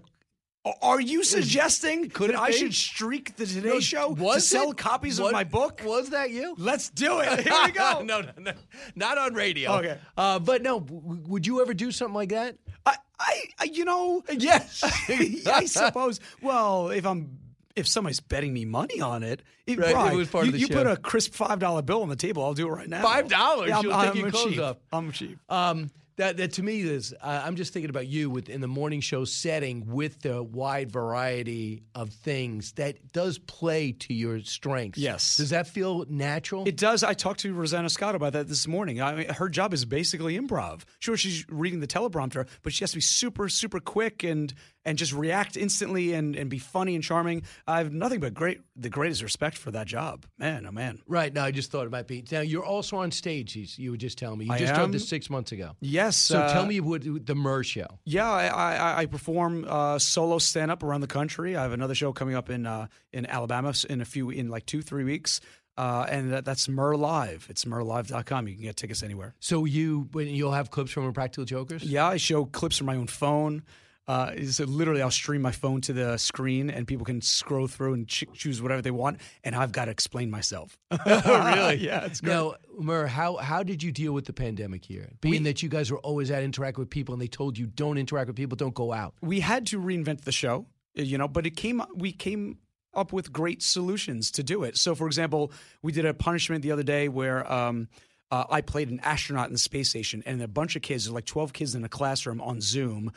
Are 0.83 1.01
you 1.01 1.23
suggesting 1.23 2.11
Could 2.11 2.31
that 2.31 2.39
I 2.41 2.51
should 2.51 2.75
streak 2.75 3.37
the 3.37 3.47
Today 3.47 3.69
No, 3.69 3.81
Show 3.81 4.15
to 4.15 4.41
sell 4.41 4.71
it? 4.73 4.77
copies 4.77 5.21
What- 5.21 5.29
of 5.29 5.33
my 5.33 5.45
book? 5.45 5.83
Was 5.85 6.11
that 6.11 6.31
you? 6.31 6.55
Let's 6.59 6.91
do 6.91 7.21
it. 7.21 7.41
Here 7.47 7.53
we 7.65 7.71
go. 7.73 8.03
no, 8.03 8.21
no, 8.23 8.31
no, 8.39 8.53
not 8.95 9.17
on 9.19 9.35
radio. 9.35 9.73
Okay. 9.79 9.99
uh, 10.17 10.39
but 10.41 10.63
no, 10.63 10.81
w- 10.81 11.23
would 11.29 11.47
you 11.47 11.63
ever 11.63 11.73
do 11.75 11.93
something 11.93 12.15
like 12.15 12.31
that? 12.31 12.57
I, 12.85 12.97
I, 13.19 13.43
I 13.61 13.65
you 13.65 13.85
know, 13.85 14.23
yes, 14.31 14.83
I 15.47 15.67
suppose. 15.67 16.21
Well, 16.43 16.89
if 16.91 17.07
I'm. 17.07 17.39
If 17.77 17.87
somebody's 17.87 18.21
betting 18.21 18.55
me 18.55 18.65
money 18.65 19.03
on 19.03 19.23
it, 19.23 19.43
it, 19.67 19.79
Right, 19.79 20.15
it 20.15 20.17
was 20.17 20.29
part 20.29 20.47
you, 20.47 20.49
of 20.49 20.53
the 20.55 20.61
you 20.61 20.67
show. 20.67 20.73
put 20.77 20.87
a 20.87 20.97
crisp 20.97 21.35
five 21.35 21.59
dollar 21.59 21.83
bill 21.83 22.01
on 22.01 22.09
the 22.09 22.17
table. 22.17 22.43
I'll 22.43 22.55
do 22.55 22.67
it 22.67 22.71
right 22.71 22.89
now. 22.89 23.03
Five 23.03 23.29
dollars? 23.29 23.69
Yeah, 23.69 23.77
I'm, 23.79 23.85
You'll 23.85 23.93
take 24.01 24.11
I'm 24.13 24.17
your 24.17 24.31
clothes 24.31 24.53
cheap. 24.53 24.61
off. 24.63 24.77
I'm 24.91 25.13
cheap. 25.13 25.39
Um, 25.51 25.91
that, 26.17 26.39
that 26.39 26.53
to 26.55 26.63
me 26.63 26.81
is, 26.81 27.15
uh, 27.21 27.43
I'm 27.45 27.57
just 27.57 27.73
thinking 27.73 27.91
about 27.91 28.07
you 28.07 28.31
with 28.31 28.49
in 28.49 28.61
the 28.61 28.69
morning 28.69 29.01
show 29.01 29.25
setting 29.25 29.87
with 29.87 30.23
the 30.23 30.43
wide 30.43 30.91
variety 30.91 31.83
of 31.95 32.11
things 32.11 32.73
that 32.73 33.13
does 33.13 33.39
play 33.39 33.93
to 33.93 34.15
your 34.15 34.41
strengths. 34.41 34.99
Yes. 34.99 35.37
Does 35.37 35.51
that 35.51 35.67
feel 35.67 36.05
natural? 36.09 36.67
It 36.67 36.77
does. 36.77 37.05
I 37.05 37.15
talked 37.15 37.41
to 37.41 37.53
Rosanna 37.53 37.91
Scotto 37.91 38.17
about 38.17 38.33
that 38.33 38.49
this 38.49 38.67
morning. 38.67 39.03
I 39.03 39.15
mean, 39.15 39.29
her 39.29 39.49
job 39.49 39.75
is 39.75 39.85
basically 39.85 40.39
improv. 40.39 40.83
Sure, 40.99 41.17
she's 41.17 41.45
reading 41.49 41.81
the 41.81 41.87
teleprompter, 41.87 42.47
but 42.63 42.73
she 42.73 42.83
has 42.83 42.91
to 42.93 42.97
be 42.97 43.03
super, 43.03 43.49
super 43.49 43.81
quick 43.81 44.25
and 44.25 44.55
and 44.87 44.97
just 44.97 45.13
react 45.13 45.57
instantly 45.57 46.15
and, 46.15 46.37
and 46.37 46.49
be 46.49 46.59
funny 46.59 46.95
and 46.95 47.03
charming. 47.05 47.43
I 47.67 47.79
have 47.79 47.93
nothing 47.93 48.21
but 48.21 48.33
great 48.33 48.61
the 48.77 48.89
greatest 48.89 49.23
respect 49.23 49.59
for 49.59 49.71
that 49.73 49.87
job. 49.87 50.25
Man, 50.39 50.65
oh 50.67 50.71
man. 50.71 51.01
Right 51.07 51.33
now, 51.33 51.45
I 51.45 51.51
just 51.51 51.71
thought 51.71 51.87
it 51.87 51.91
might 51.91 52.07
be. 52.07 52.25
Now 52.31 52.41
you're 52.41 52.65
also 52.65 52.99
on 52.99 53.11
stage. 53.11 53.57
You, 53.57 53.91
were 53.91 53.97
just 53.97 54.17
telling 54.17 54.39
me. 54.39 54.47
You 54.47 54.53
I 54.53 54.59
just 54.59 54.73
am. 54.73 54.93
this 54.93 55.09
six 55.09 55.29
months 55.29 55.53
ago. 55.53 55.73
Yes. 55.81 56.17
So 56.17 56.39
uh, 56.39 56.53
tell 56.53 56.65
me 56.65 56.81
what 56.81 57.03
the 57.03 57.35
Murr 57.35 57.65
show. 57.65 57.99
Yeah, 58.05 58.31
I, 58.31 58.47
I, 58.47 58.99
I 59.01 59.07
perform 59.07 59.67
uh, 59.69 59.99
solo 59.99 60.39
stand 60.39 60.71
up 60.71 60.83
around 60.83 61.01
the 61.01 61.07
country. 61.09 61.57
I 61.57 61.63
have 61.63 61.73
another 61.73 61.95
show 61.95 62.13
coming 62.13 62.37
up 62.37 62.49
in 62.49 62.65
uh, 62.65 62.87
in 63.13 63.27
Alabama 63.27 63.75
in 63.91 64.01
a 64.01 64.05
few 64.05 64.31
in 64.31 64.49
like 64.49 64.67
two 64.67 64.83
three 64.83 65.05
weeks. 65.05 65.41
Uh, 65.79 66.07
and 66.09 66.33
that, 66.33 66.45
that's 66.47 66.71
Murr 66.71 66.97
Live. 66.97 67.49
It's 67.51 67.67
murrlive.com. 67.67 68.49
You 68.49 68.55
can 68.55 68.63
get 68.63 68.77
tickets 68.77 69.03
anywhere. 69.03 69.35
So 69.41 69.67
you, 69.67 70.09
you'll 70.15 70.53
have 70.53 70.71
clips 70.71 70.91
from 70.91 71.05
Impractical 71.05 71.45
Jokers. 71.45 71.83
Yeah, 71.83 72.07
I 72.07 72.17
show 72.17 72.47
clips 72.47 72.79
from 72.79 72.87
my 72.87 72.97
own 72.97 73.09
phone. 73.09 73.63
Uh, 74.09 74.33
so 74.47 74.65
literally, 74.65 75.03
I'll 75.03 75.11
stream 75.11 75.43
my 75.43 75.51
phone 75.51 75.81
to 75.83 75.93
the 75.93 76.17
screen, 76.17 76.71
and 76.71 76.87
people 76.87 77.05
can 77.05 77.21
scroll 77.21 77.67
through 77.67 77.95
and 77.95 78.09
ch- 78.09 78.25
choose 78.35 78.63
whatever 78.63 78.81
they 78.81 78.93
want, 78.93 79.21
and 79.43 79.55
I've 79.55 79.73
got 79.73 79.87
to 79.87 79.91
explain 79.91 80.31
myself. 80.31 80.79
really? 81.07 81.77
yeah, 81.77 82.05
it's 82.05 82.21
great. 82.21 82.33
Now, 82.33 82.55
Murr, 82.79 83.07
how 83.09 83.37
how 83.37 83.63
did 83.63 83.83
you 83.83 83.91
deal 83.91 84.13
with 84.13 84.27
the 84.27 84.33
pandemic 84.33 84.85
here? 84.85 85.11
Being 85.21 85.43
that 85.43 85.63
you 85.63 85.69
guys 85.69 85.91
were 85.91 85.99
always 85.99 86.31
at 86.31 86.45
interact 86.45 86.79
with 86.79 86.89
people, 86.89 87.15
and 87.15 87.21
they 87.21 87.27
told 87.27 87.59
you 87.59 87.67
don't 87.67 87.99
interact 87.99 88.29
with 88.29 88.37
people, 88.37 88.57
don't 88.57 88.75
go 88.75 88.93
out. 88.93 89.15
we 89.23 89.41
had 89.41 89.67
to 89.69 89.81
reinvent 89.81 90.23
the 90.23 90.33
show, 90.33 90.67
you 90.95 91.19
know, 91.19 91.27
but 91.27 91.47
it 91.47 91.57
came 91.57 91.83
we 91.95 92.13
came 92.13 92.59
up 92.95 93.13
with 93.13 93.33
great 93.33 93.63
solutions 93.63 94.31
to 94.33 94.43
do 94.43 94.65
it. 94.65 94.77
So, 94.77 94.95
for 94.95 95.07
example, 95.07 95.53
we 95.83 95.93
did 95.93 96.07
a 96.07 96.15
punishment 96.15 96.63
the 96.63 96.73
other 96.73 96.83
day 96.83 97.09
where 97.09 97.51
um, 97.53 97.89
uh, 98.31 98.45
I 98.51 98.61
played 98.63 98.91
an 98.91 99.01
astronaut 99.01 99.47
in 99.47 99.53
the 99.53 99.59
space 99.59 99.91
station, 99.91 100.23
and 100.27 100.43
a 100.43 100.49
bunch 100.49 100.77
of 100.77 100.83
kids, 100.83 101.09
like 101.11 101.27
12 101.27 101.53
kids 101.53 101.75
in 101.75 101.85
a 101.85 101.89
classroom 101.89 102.41
on 102.41 102.61
Zoom, 102.61 103.13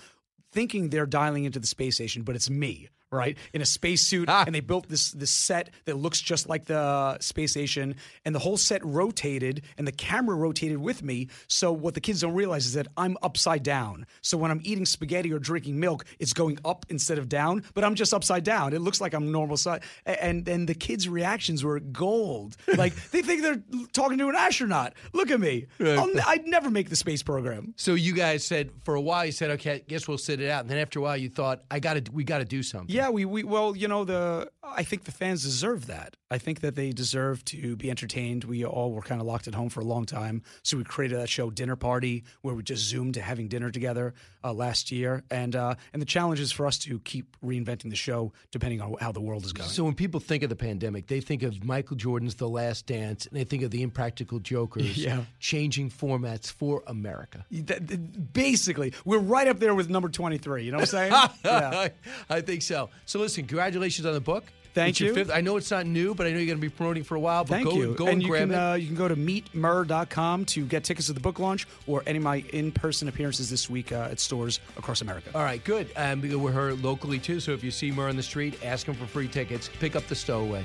thinking 0.52 0.90
they're 0.90 1.06
dialing 1.06 1.46
into 1.46 1.60
the 1.60 1.68
space 1.68 1.96
station, 1.96 2.24
but 2.24 2.36
it's 2.36 2.50
me. 2.50 2.90
Right 3.12 3.38
in 3.54 3.62
a 3.62 3.66
spacesuit, 3.66 4.30
ah. 4.30 4.44
and 4.46 4.54
they 4.54 4.60
built 4.60 4.88
this 4.88 5.12
this 5.14 5.32
set 5.32 5.72
that 5.86 5.98
looks 5.98 6.22
just 6.22 6.48
like 6.48 6.66
the 6.66 7.18
space 7.20 7.52
station, 7.52 7.96
and 8.24 8.36
the 8.36 8.40
whole 8.40 8.56
set 8.58 8.86
rotated, 8.86 9.64
and 9.80 9.88
the 9.88 9.92
camera 9.92 10.36
rotated 10.36 10.78
with 10.78 11.02
me. 11.02 11.30
So 11.48 11.72
what 11.72 11.96
the 11.96 12.02
kids 12.02 12.22
don't 12.22 12.36
realize 12.36 12.68
is 12.68 12.74
that 12.74 12.88
I'm 12.98 13.18
upside 13.24 13.64
down. 13.64 14.06
So 14.22 14.38
when 14.38 14.52
I'm 14.52 14.62
eating 14.64 14.86
spaghetti 14.86 15.34
or 15.34 15.40
drinking 15.40 15.80
milk, 15.80 16.06
it's 16.20 16.34
going 16.34 16.60
up 16.64 16.86
instead 16.90 17.18
of 17.18 17.28
down, 17.28 17.64
but 17.74 17.84
I'm 17.84 17.96
just 17.96 18.14
upside 18.14 18.44
down. 18.44 18.74
It 18.74 18.82
looks 18.82 19.02
like 19.02 19.14
I'm 19.14 19.32
normal 19.32 19.58
side, 19.58 19.82
and 20.06 20.48
and 20.48 20.70
the 20.70 20.76
kids' 20.76 21.10
reactions 21.10 21.64
were 21.64 21.80
gold. 21.80 22.58
Like 22.80 22.94
they 23.10 23.22
think 23.24 23.42
they're 23.42 23.62
talking 23.92 24.20
to 24.20 24.30
an 24.30 24.36
astronaut. 24.36 24.94
Look 25.12 25.32
at 25.32 25.40
me. 25.40 25.66
I'd 25.82 26.48
never 26.48 26.70
make 26.70 26.90
the 26.90 26.96
space 26.96 27.24
program. 27.24 27.74
So 27.76 27.94
you 27.96 28.14
guys 28.14 28.46
said 28.46 28.70
for 28.84 28.96
a 28.96 29.02
while 29.02 29.26
you 29.26 29.32
said, 29.32 29.52
okay, 29.52 29.74
I 29.74 29.78
guess 29.80 30.08
we'll 30.08 30.18
sit 30.18 30.40
it 30.40 30.50
out, 30.50 30.62
and 30.62 30.70
then 30.70 30.78
after 30.78 31.00
a 31.00 31.02
while 31.02 31.18
you 31.18 31.30
thought, 31.30 31.64
I 31.70 31.80
got 31.80 32.06
to, 32.06 32.12
we 32.12 32.24
got 32.24 32.38
to 32.38 32.46
do 32.46 32.64
something. 32.64 32.96
Yeah, 32.96 32.99
we, 33.08 33.24
we 33.24 33.44
well, 33.44 33.74
you 33.76 33.88
know, 33.88 34.04
the 34.04 34.52
I 34.76 34.84
think 34.84 35.04
the 35.06 35.12
fans 35.12 35.44
deserve 35.44 35.88
that. 35.88 36.16
I 36.32 36.38
think 36.38 36.62
that 36.62 36.76
they 36.76 36.92
deserve 36.92 37.44
to 37.46 37.76
be 37.76 37.90
entertained. 37.90 38.44
We 38.44 38.64
all 38.64 38.92
were 38.92 39.02
kind 39.02 39.20
of 39.20 39.26
locked 39.26 39.48
at 39.48 39.56
home 39.56 39.70
for 39.70 39.80
a 39.80 39.84
long 39.84 40.06
time, 40.06 40.44
so 40.64 40.78
we 40.78 40.84
created 40.84 41.20
that 41.20 41.28
show, 41.30 41.50
Dinner 41.50 41.76
Party, 41.76 42.24
where 42.42 42.54
we 42.54 42.62
just 42.62 42.84
zoomed 42.86 43.16
to 43.16 43.22
having 43.22 43.48
dinner 43.48 43.72
together 43.72 44.14
uh, 44.44 44.54
last 44.54 44.92
year. 44.92 45.24
And 45.32 45.56
uh, 45.56 45.76
and 45.92 46.02
the 46.02 46.06
challenge 46.06 46.40
is 46.40 46.52
for 46.52 46.68
us 46.68 46.78
to 46.80 47.00
keep 47.00 47.36
reinventing 47.44 47.90
the 47.90 47.96
show 47.96 48.32
depending 48.52 48.80
on 48.82 48.96
how 49.02 49.12
the 49.12 49.22
world 49.22 49.44
is 49.46 49.54
going. 49.54 49.70
So 49.70 49.84
when 49.84 49.96
people 49.96 50.20
think 50.20 50.44
of 50.44 50.50
the 50.50 50.56
pandemic, 50.56 51.08
they 51.08 51.20
think 51.20 51.42
of 51.44 51.64
Michael 51.64 51.96
Jordan's 51.96 52.36
The 52.36 52.48
Last 52.50 52.86
Dance, 52.86 53.26
and 53.26 53.36
they 53.38 53.44
think 53.44 53.64
of 53.64 53.72
the 53.72 53.82
Impractical 53.82 54.40
Jokers 54.40 54.98
Yeah. 55.04 55.24
changing 55.40 55.90
formats 55.90 56.52
for 56.52 56.84
America. 56.88 57.46
That- 57.52 58.34
Basically, 58.34 58.94
we're 59.06 59.18
right 59.20 59.48
up 59.48 59.60
there 59.60 59.74
with 59.74 59.90
number 59.90 60.10
23. 60.10 60.64
You 60.64 60.72
know 60.72 60.78
what 60.78 60.94
I'm 60.94 61.10
saying? 61.12 61.12
yeah. 61.46 61.88
I 62.30 62.42
think 62.42 62.62
so. 62.62 62.90
So 63.06 63.20
listen, 63.20 63.46
congratulations 63.48 64.06
on 64.06 64.14
the 64.14 64.22
book. 64.22 64.46
Thank 64.76 64.92
It's 64.92 65.00
you. 65.02 65.14
fifth- 65.16 65.32
I 65.32 65.42
know 65.42 65.58
it's 65.58 65.72
not 65.72 65.86
new, 65.88 66.14
but 66.14 66.28
I 66.28 66.30
know 66.32 66.38
you're 66.38 66.46
going 66.46 66.60
to 66.60 66.62
be 66.62 66.70
promoting 66.70 67.04
for 67.04 67.16
a 67.16 67.20
while. 67.20 67.44
But 67.44 67.56
Thank 67.56 67.66
go, 67.70 67.76
you. 67.76 67.94
Go 67.96 68.06
and 68.06 68.14
and, 68.14 68.22
you 68.22 68.30
grab 68.30 68.50
can, 68.50 68.52
it. 68.52 68.56
uh, 68.56 68.74
you 68.76 68.86
can 68.88 68.96
go 68.96 69.08
to 69.08 69.16
meetmurr.com 69.16 70.46
to 70.46 70.66
get 70.66 70.84
tickets 70.84 71.08
to 71.08 71.14
the 71.14 71.20
book 71.20 71.40
launch 71.40 71.68
or 71.88 72.04
any 72.06 72.18
of 72.18 72.24
my 72.24 72.44
in 72.54 72.72
person 72.72 73.08
appearances 73.08 73.50
this 73.50 73.70
week 73.70 73.92
uh, 73.92 74.10
at 74.12 74.20
stores 74.20 74.60
across 74.78 75.02
America. 75.02 75.32
All 75.34 75.42
right, 75.42 75.64
good. 75.64 75.90
Um, 75.96 76.22
we're 76.22 76.52
here 76.52 76.74
locally 76.84 77.18
too, 77.20 77.40
so 77.40 77.52
if 77.52 77.64
you 77.64 77.72
see 77.72 77.92
Murr 77.92 78.10
on 78.10 78.16
the 78.16 78.24
street, 78.24 78.64
ask 78.64 78.86
him 78.88 78.94
for 78.96 79.06
free 79.08 79.28
tickets. 79.28 79.70
Pick 79.80 79.96
up 79.96 80.06
the 80.08 80.16
stowaway. 80.16 80.64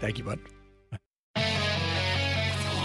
Thank 0.00 0.18
you, 0.18 0.24
bud. 0.24 0.38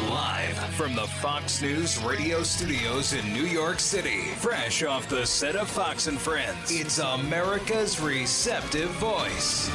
Live 0.10 0.58
from 0.76 0.94
the 0.96 1.08
Fox 1.08 1.62
News 1.62 1.98
radio 2.04 2.44
studios 2.44 3.14
in 3.14 3.34
New 3.34 3.46
York 3.46 3.80
City, 3.80 4.22
fresh 4.38 4.84
off 4.84 5.08
the 5.08 5.26
set 5.26 5.56
of 5.56 5.70
Fox 5.70 6.08
and 6.08 6.20
Friends, 6.20 6.70
it's 6.72 7.00
America's 7.00 8.00
receptive 8.02 8.90
voice. 8.92 9.72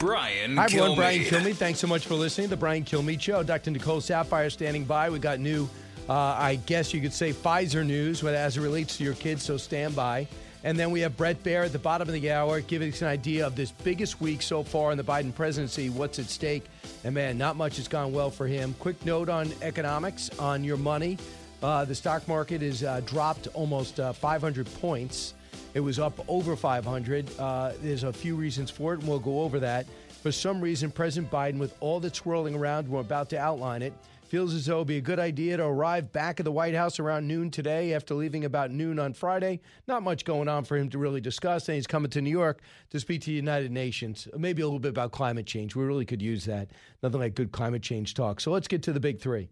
Brian 0.00 0.56
Hi, 0.56 0.64
everyone. 0.64 0.92
Kilmeade. 0.92 0.96
Brian 0.96 1.20
Kilmeade. 1.24 1.56
Thanks 1.56 1.78
so 1.78 1.86
much 1.86 2.06
for 2.06 2.14
listening 2.14 2.46
to 2.46 2.50
the 2.52 2.56
Brian 2.56 2.84
Kilmeade 2.84 3.20
Show. 3.20 3.42
Dr. 3.42 3.70
Nicole 3.70 4.00
Saphier 4.00 4.50
standing 4.50 4.84
by. 4.84 5.10
We 5.10 5.18
got 5.18 5.40
new, 5.40 5.68
uh, 6.08 6.14
I 6.14 6.54
guess 6.64 6.94
you 6.94 7.02
could 7.02 7.12
say, 7.12 7.34
Pfizer 7.34 7.86
news 7.86 8.24
as 8.24 8.56
it 8.56 8.62
relates 8.62 8.96
to 8.96 9.04
your 9.04 9.12
kids, 9.12 9.42
so 9.42 9.58
stand 9.58 9.94
by. 9.94 10.26
And 10.64 10.78
then 10.78 10.90
we 10.90 11.00
have 11.00 11.18
Bret 11.18 11.42
Baier 11.44 11.66
at 11.66 11.72
the 11.72 11.78
bottom 11.78 12.08
of 12.08 12.14
the 12.14 12.32
hour 12.32 12.62
giving 12.62 12.90
us 12.90 13.02
an 13.02 13.08
idea 13.08 13.46
of 13.46 13.56
this 13.56 13.72
biggest 13.72 14.22
week 14.22 14.40
so 14.40 14.62
far 14.62 14.90
in 14.90 14.96
the 14.96 15.04
Biden 15.04 15.34
presidency, 15.34 15.90
what's 15.90 16.18
at 16.18 16.30
stake. 16.30 16.64
And 17.04 17.14
man, 17.14 17.36
not 17.36 17.56
much 17.56 17.76
has 17.76 17.86
gone 17.86 18.10
well 18.14 18.30
for 18.30 18.46
him. 18.46 18.74
Quick 18.78 19.04
note 19.04 19.28
on 19.28 19.52
economics, 19.60 20.30
on 20.38 20.64
your 20.64 20.78
money. 20.78 21.18
Uh, 21.62 21.84
the 21.84 21.94
stock 21.94 22.26
market 22.26 22.62
has 22.62 22.82
uh, 22.82 23.02
dropped 23.04 23.48
almost 23.48 24.00
uh, 24.00 24.14
500 24.14 24.66
points. 24.80 25.34
It 25.72 25.80
was 25.80 25.98
up 25.98 26.24
over 26.28 26.56
500. 26.56 27.38
Uh, 27.38 27.72
there's 27.80 28.02
a 28.02 28.12
few 28.12 28.34
reasons 28.34 28.70
for 28.70 28.94
it, 28.94 29.00
and 29.00 29.08
we'll 29.08 29.18
go 29.18 29.42
over 29.42 29.60
that. 29.60 29.86
For 30.22 30.32
some 30.32 30.60
reason, 30.60 30.90
President 30.90 31.30
Biden, 31.32 31.58
with 31.58 31.74
all 31.80 32.00
that's 32.00 32.18
swirling 32.18 32.54
around, 32.54 32.88
we're 32.88 33.00
about 33.00 33.30
to 33.30 33.38
outline 33.38 33.82
it, 33.82 33.92
feels 34.30 34.54
as 34.54 34.66
though 34.66 34.76
it'd 34.76 34.86
be 34.86 34.96
a 34.96 35.00
good 35.00 35.18
idea 35.18 35.56
to 35.56 35.64
arrive 35.64 36.12
back 36.12 36.38
at 36.38 36.44
the 36.44 36.52
White 36.52 36.74
House 36.74 37.00
around 37.00 37.26
noon 37.26 37.50
today 37.50 37.92
after 37.94 38.14
leaving 38.14 38.44
about 38.44 38.70
noon 38.70 39.00
on 39.00 39.12
Friday. 39.12 39.60
Not 39.88 40.04
much 40.04 40.24
going 40.24 40.48
on 40.48 40.62
for 40.62 40.76
him 40.76 40.88
to 40.90 40.98
really 40.98 41.20
discuss, 41.20 41.68
and 41.68 41.74
he's 41.74 41.88
coming 41.88 42.10
to 42.12 42.22
New 42.22 42.30
York 42.30 42.60
to 42.90 43.00
speak 43.00 43.22
to 43.22 43.26
the 43.26 43.32
United 43.32 43.72
Nations. 43.72 44.28
Maybe 44.38 44.62
a 44.62 44.66
little 44.66 44.78
bit 44.78 44.90
about 44.90 45.10
climate 45.10 45.46
change. 45.46 45.74
We 45.74 45.84
really 45.84 46.04
could 46.04 46.22
use 46.22 46.44
that. 46.44 46.70
Nothing 47.02 47.18
like 47.18 47.34
good 47.34 47.50
climate 47.50 47.82
change 47.82 48.14
talk. 48.14 48.40
So 48.40 48.52
let's 48.52 48.68
get 48.68 48.84
to 48.84 48.92
the 48.92 49.00
big 49.00 49.20
three. 49.20 49.48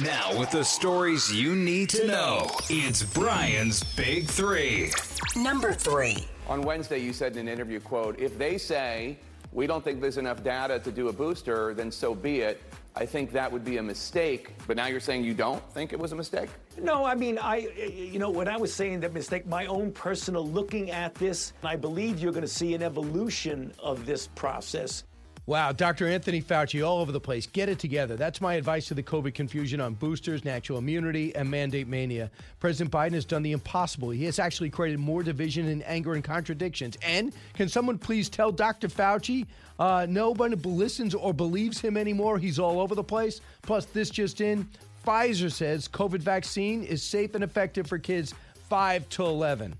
Now, 0.00 0.38
with 0.38 0.50
the 0.52 0.64
stories 0.64 1.30
you 1.30 1.54
need 1.54 1.90
to 1.90 2.06
know, 2.06 2.50
it's 2.70 3.02
Brian's 3.02 3.84
Big 3.94 4.26
Three. 4.26 4.90
Number 5.36 5.74
three. 5.74 6.26
On 6.46 6.62
Wednesday, 6.62 6.98
you 6.98 7.12
said 7.12 7.32
in 7.32 7.46
an 7.46 7.48
interview, 7.48 7.78
quote, 7.78 8.18
if 8.18 8.38
they 8.38 8.56
say 8.56 9.18
we 9.52 9.66
don't 9.66 9.84
think 9.84 10.00
there's 10.00 10.18
enough 10.18 10.42
data 10.42 10.78
to 10.78 10.90
do 10.90 11.08
a 11.08 11.12
booster, 11.12 11.74
then 11.74 11.90
so 11.90 12.14
be 12.14 12.40
it. 12.40 12.62
I 12.98 13.06
think 13.06 13.30
that 13.30 13.52
would 13.52 13.64
be 13.64 13.76
a 13.76 13.82
mistake. 13.82 14.54
But 14.66 14.76
now 14.76 14.86
you're 14.86 14.98
saying 14.98 15.22
you 15.22 15.32
don't 15.32 15.62
think 15.72 15.92
it 15.92 15.98
was 15.98 16.10
a 16.10 16.16
mistake? 16.16 16.48
No, 16.80 17.04
I 17.04 17.14
mean, 17.14 17.38
I, 17.38 17.68
you 17.88 18.18
know, 18.18 18.28
when 18.28 18.48
I 18.48 18.56
was 18.56 18.74
saying 18.74 18.98
that 19.00 19.14
mistake, 19.14 19.46
my 19.46 19.66
own 19.66 19.92
personal 19.92 20.44
looking 20.44 20.90
at 20.90 21.14
this, 21.14 21.52
I 21.62 21.76
believe 21.76 22.18
you're 22.18 22.32
going 22.32 22.42
to 22.42 22.48
see 22.48 22.74
an 22.74 22.82
evolution 22.82 23.72
of 23.78 24.04
this 24.04 24.26
process. 24.34 25.04
Wow, 25.48 25.72
Dr. 25.72 26.06
Anthony 26.06 26.42
Fauci 26.42 26.86
all 26.86 26.98
over 26.98 27.10
the 27.10 27.20
place. 27.20 27.46
Get 27.46 27.70
it 27.70 27.78
together. 27.78 28.16
That's 28.16 28.42
my 28.42 28.56
advice 28.56 28.86
to 28.88 28.94
the 28.94 29.02
COVID 29.02 29.32
confusion 29.32 29.80
on 29.80 29.94
boosters, 29.94 30.44
natural 30.44 30.76
immunity, 30.76 31.34
and 31.34 31.50
mandate 31.50 31.88
mania. 31.88 32.30
President 32.60 32.92
Biden 32.92 33.14
has 33.14 33.24
done 33.24 33.42
the 33.42 33.52
impossible. 33.52 34.10
He 34.10 34.26
has 34.26 34.38
actually 34.38 34.68
created 34.68 35.00
more 35.00 35.22
division 35.22 35.66
and 35.68 35.82
anger 35.86 36.12
and 36.12 36.22
contradictions. 36.22 36.98
And 37.00 37.32
can 37.54 37.70
someone 37.70 37.96
please 37.96 38.28
tell 38.28 38.52
Dr. 38.52 38.88
Fauci 38.88 39.46
uh, 39.78 40.04
nobody 40.06 40.54
listens 40.54 41.14
or 41.14 41.32
believes 41.32 41.80
him 41.80 41.96
anymore? 41.96 42.36
He's 42.38 42.58
all 42.58 42.78
over 42.78 42.94
the 42.94 43.02
place. 43.02 43.40
Plus, 43.62 43.86
this 43.86 44.10
just 44.10 44.42
in 44.42 44.68
Pfizer 45.06 45.50
says 45.50 45.88
COVID 45.88 46.20
vaccine 46.20 46.84
is 46.84 47.02
safe 47.02 47.34
and 47.34 47.42
effective 47.42 47.86
for 47.86 47.96
kids 47.96 48.34
5 48.68 49.08
to 49.08 49.24
11. 49.24 49.76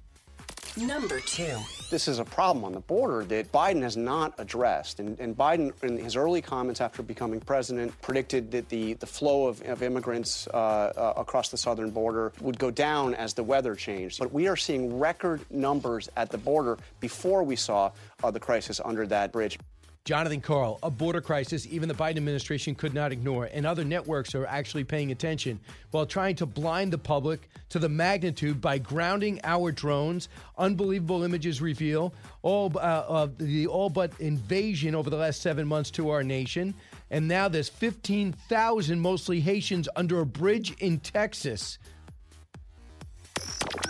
Number 0.77 1.21
two. 1.21 1.57
This 1.91 2.07
is 2.07 2.19
a 2.19 2.25
problem 2.25 2.65
on 2.65 2.73
the 2.73 2.81
border 2.81 3.25
that 3.25 3.51
Biden 3.51 3.83
has 3.83 3.97
not 3.97 4.35
addressed. 4.39 5.01
And, 5.01 5.19
and 5.19 5.37
Biden, 5.37 5.73
in 5.83 5.97
his 5.97 6.17
early 6.17 6.43
comments 6.43 6.81
after 6.81 7.03
becoming 7.03 7.41
president, 7.41 7.99
predicted 8.03 8.51
that 8.51 8.69
the, 8.69 8.93
the 8.95 9.07
flow 9.07 9.47
of, 9.47 9.63
of 9.63 9.83
immigrants 9.83 10.47
uh, 10.49 10.57
uh, 10.57 11.15
across 11.17 11.49
the 11.49 11.57
southern 11.57 11.91
border 11.91 12.33
would 12.41 12.59
go 12.59 12.71
down 12.71 13.15
as 13.15 13.35
the 13.35 13.43
weather 13.43 13.75
changed. 13.75 14.19
But 14.19 14.33
we 14.33 14.49
are 14.49 14.57
seeing 14.57 14.99
record 14.99 15.41
numbers 15.51 16.09
at 16.17 16.31
the 16.31 16.39
border 16.39 16.79
before 17.01 17.43
we 17.43 17.57
saw 17.57 17.91
uh, 18.23 18.31
the 18.31 18.41
crisis 18.41 18.81
under 18.85 19.07
that 19.07 19.33
bridge. 19.33 19.59
Jonathan 20.05 20.41
Karl, 20.41 20.79
a 20.83 20.91
border 20.91 21.21
crisis 21.21 21.67
even 21.71 21.89
the 21.89 21.95
Biden 21.95 22.17
administration 22.17 22.75
could 22.75 22.95
not 22.95 23.13
ignore, 23.13 23.51
and 23.53 23.67
other 23.67 23.85
networks 23.85 24.35
are 24.35 24.47
actually 24.47 24.85
paying 24.85 25.11
attention 25.13 25.61
while 25.91 26.07
trying 26.07 26.35
to 26.37 26.47
blind 26.47 26.93
the 26.93 26.99
public 26.99 27.49
to 27.69 27.79
the 27.79 27.89
magnitude 27.89 28.61
by 28.61 28.79
grounding 28.79 29.39
our 29.45 29.71
drones. 29.71 30.31
Unbelievable 30.57 31.25
images 31.25 31.61
reveal 31.61 32.15
all 32.43 32.73
uh, 32.79 33.05
of 33.07 33.37
the 33.37 33.67
all 33.67 33.91
but 33.91 34.13
invasion 34.19 34.95
over 34.95 35.11
the 35.11 35.17
last 35.17 35.43
seven 35.43 35.69
months 35.69 35.91
to 35.91 36.09
our 36.09 36.23
nation, 36.23 36.75
and 37.11 37.29
now 37.29 37.49
there's 37.49 37.69
15,000 37.69 38.99
mostly 38.99 39.41
Haitians 39.41 39.89
under 39.95 40.21
a 40.21 40.27
bridge 40.27 40.73
in 40.79 41.01
Texas. 41.01 41.79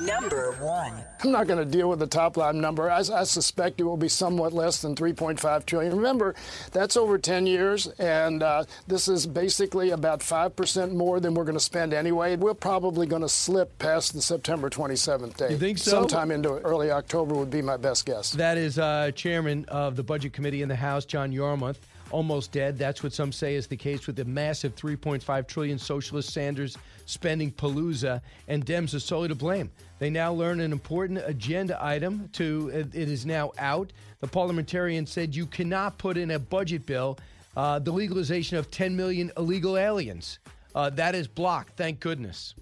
Number 0.00 0.52
one. 0.60 0.92
I'm 1.24 1.32
not 1.32 1.46
going 1.48 1.58
to 1.58 1.64
deal 1.64 1.88
with 1.88 1.98
the 1.98 2.06
top 2.06 2.36
line 2.36 2.60
number. 2.60 2.90
I, 2.90 2.98
I 2.98 3.24
suspect 3.24 3.80
it 3.80 3.84
will 3.84 3.96
be 3.96 4.08
somewhat 4.08 4.52
less 4.52 4.80
than 4.80 4.94
3.5 4.94 5.66
trillion. 5.66 5.96
Remember, 5.96 6.34
that's 6.70 6.96
over 6.96 7.18
10 7.18 7.46
years, 7.46 7.88
and 7.98 8.42
uh, 8.42 8.64
this 8.86 9.08
is 9.08 9.26
basically 9.26 9.90
about 9.90 10.20
5% 10.20 10.92
more 10.92 11.18
than 11.20 11.34
we're 11.34 11.44
going 11.44 11.56
to 11.56 11.60
spend 11.60 11.92
anyway. 11.92 12.36
We're 12.36 12.54
probably 12.54 13.06
going 13.06 13.22
to 13.22 13.28
slip 13.28 13.76
past 13.78 14.14
the 14.14 14.22
September 14.22 14.70
27th 14.70 15.36
date. 15.36 15.50
You 15.50 15.58
think 15.58 15.78
so? 15.78 15.90
Sometime 15.90 16.30
into 16.30 16.58
early 16.58 16.90
October 16.90 17.34
would 17.34 17.50
be 17.50 17.62
my 17.62 17.76
best 17.76 18.06
guess. 18.06 18.32
That 18.32 18.56
is 18.56 18.78
uh, 18.78 19.10
Chairman 19.14 19.64
of 19.68 19.96
the 19.96 20.02
Budget 20.04 20.32
Committee 20.32 20.62
in 20.62 20.68
the 20.68 20.76
House, 20.76 21.04
John 21.04 21.32
Yarmuth. 21.32 21.78
Almost 22.10 22.52
dead. 22.52 22.78
That's 22.78 23.02
what 23.02 23.12
some 23.12 23.32
say 23.32 23.54
is 23.54 23.66
the 23.66 23.76
case 23.76 24.06
with 24.06 24.16
the 24.16 24.24
massive 24.24 24.74
3.5 24.74 25.46
trillion 25.46 25.78
socialist 25.78 26.32
Sanders 26.32 26.76
spending 27.04 27.50
palooza, 27.50 28.20
and 28.48 28.64
Dems 28.64 28.94
are 28.94 29.00
solely 29.00 29.28
to 29.28 29.34
blame. 29.34 29.70
They 29.98 30.10
now 30.10 30.32
learn 30.32 30.60
an 30.60 30.72
important 30.72 31.20
agenda 31.24 31.78
item. 31.84 32.28
To 32.34 32.68
it 32.68 32.94
is 32.94 33.26
now 33.26 33.52
out. 33.58 33.92
The 34.20 34.26
parliamentarian 34.26 35.06
said 35.06 35.34
you 35.34 35.46
cannot 35.46 35.98
put 35.98 36.16
in 36.16 36.30
a 36.30 36.38
budget 36.38 36.86
bill 36.86 37.18
uh, 37.58 37.78
the 37.78 37.90
legalization 37.90 38.56
of 38.56 38.70
10 38.70 38.96
million 38.96 39.32
illegal 39.36 39.76
aliens. 39.76 40.38
Uh, 40.74 40.90
that 40.90 41.16
is 41.16 41.26
blocked. 41.26 41.76
Thank 41.76 41.98
goodness. 41.98 42.54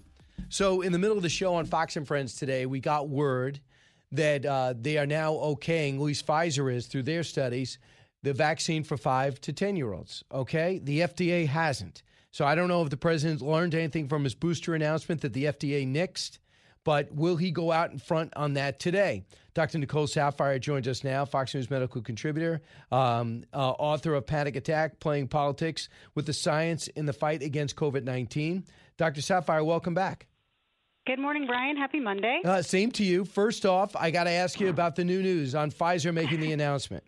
So, 0.49 0.81
in 0.81 0.91
the 0.91 0.97
middle 0.97 1.17
of 1.17 1.23
the 1.23 1.29
show 1.29 1.53
on 1.53 1.65
Fox 1.65 1.97
and 1.97 2.07
Friends 2.07 2.35
today, 2.35 2.65
we 2.65 2.79
got 2.79 3.07
word 3.07 3.59
that 4.11 4.45
uh, 4.45 4.73
they 4.79 4.97
are 4.97 5.05
now 5.05 5.33
okaying, 5.33 5.95
at 5.95 6.01
least 6.01 6.25
Pfizer 6.25 6.73
is 6.73 6.87
through 6.87 7.03
their 7.03 7.23
studies, 7.23 7.77
the 8.23 8.33
vaccine 8.33 8.83
for 8.83 8.97
five 8.97 9.39
to 9.41 9.53
10 9.53 9.75
year 9.75 9.93
olds. 9.93 10.23
Okay? 10.31 10.79
The 10.83 11.01
FDA 11.01 11.47
hasn't. 11.47 12.03
So, 12.31 12.45
I 12.45 12.55
don't 12.55 12.67
know 12.67 12.83
if 12.83 12.89
the 12.89 12.97
president 12.97 13.41
learned 13.41 13.73
anything 13.73 14.07
from 14.07 14.23
his 14.23 14.35
booster 14.35 14.75
announcement 14.75 15.21
that 15.21 15.33
the 15.33 15.45
FDA 15.45 15.87
nixed, 15.87 16.37
but 16.83 17.11
will 17.11 17.35
he 17.35 17.51
go 17.51 17.71
out 17.71 17.91
in 17.91 17.99
front 17.99 18.33
on 18.35 18.53
that 18.53 18.79
today? 18.79 19.23
Dr. 19.53 19.79
Nicole 19.79 20.05
Saphier 20.05 20.59
joins 20.61 20.87
us 20.87 21.03
now, 21.03 21.25
Fox 21.25 21.55
News 21.55 21.69
medical 21.71 22.01
contributor, 22.01 22.61
um, 22.91 23.43
uh, 23.53 23.71
author 23.71 24.13
of 24.13 24.27
Panic 24.27 24.55
Attack 24.55 24.99
Playing 24.99 25.27
Politics 25.27 25.89
with 26.13 26.27
the 26.27 26.33
Science 26.33 26.87
in 26.89 27.07
the 27.07 27.13
Fight 27.13 27.41
Against 27.41 27.75
COVID 27.75 28.03
19. 28.03 28.65
Dr. 28.97 29.21
Saphier, 29.21 29.65
welcome 29.65 29.95
back. 29.95 30.27
Good 31.07 31.19
morning, 31.19 31.47
Brian. 31.47 31.75
Happy 31.75 31.99
Monday. 31.99 32.41
Uh, 32.45 32.61
same 32.61 32.91
to 32.91 33.03
you. 33.03 33.25
First 33.25 33.65
off, 33.65 33.95
I 33.95 34.11
got 34.11 34.25
to 34.25 34.29
ask 34.29 34.59
you 34.59 34.69
about 34.69 34.95
the 34.95 35.05
new 35.05 35.23
news 35.23 35.55
on 35.55 35.71
Pfizer 35.71 36.13
making 36.13 36.41
the 36.41 36.51
announcement. 36.51 37.03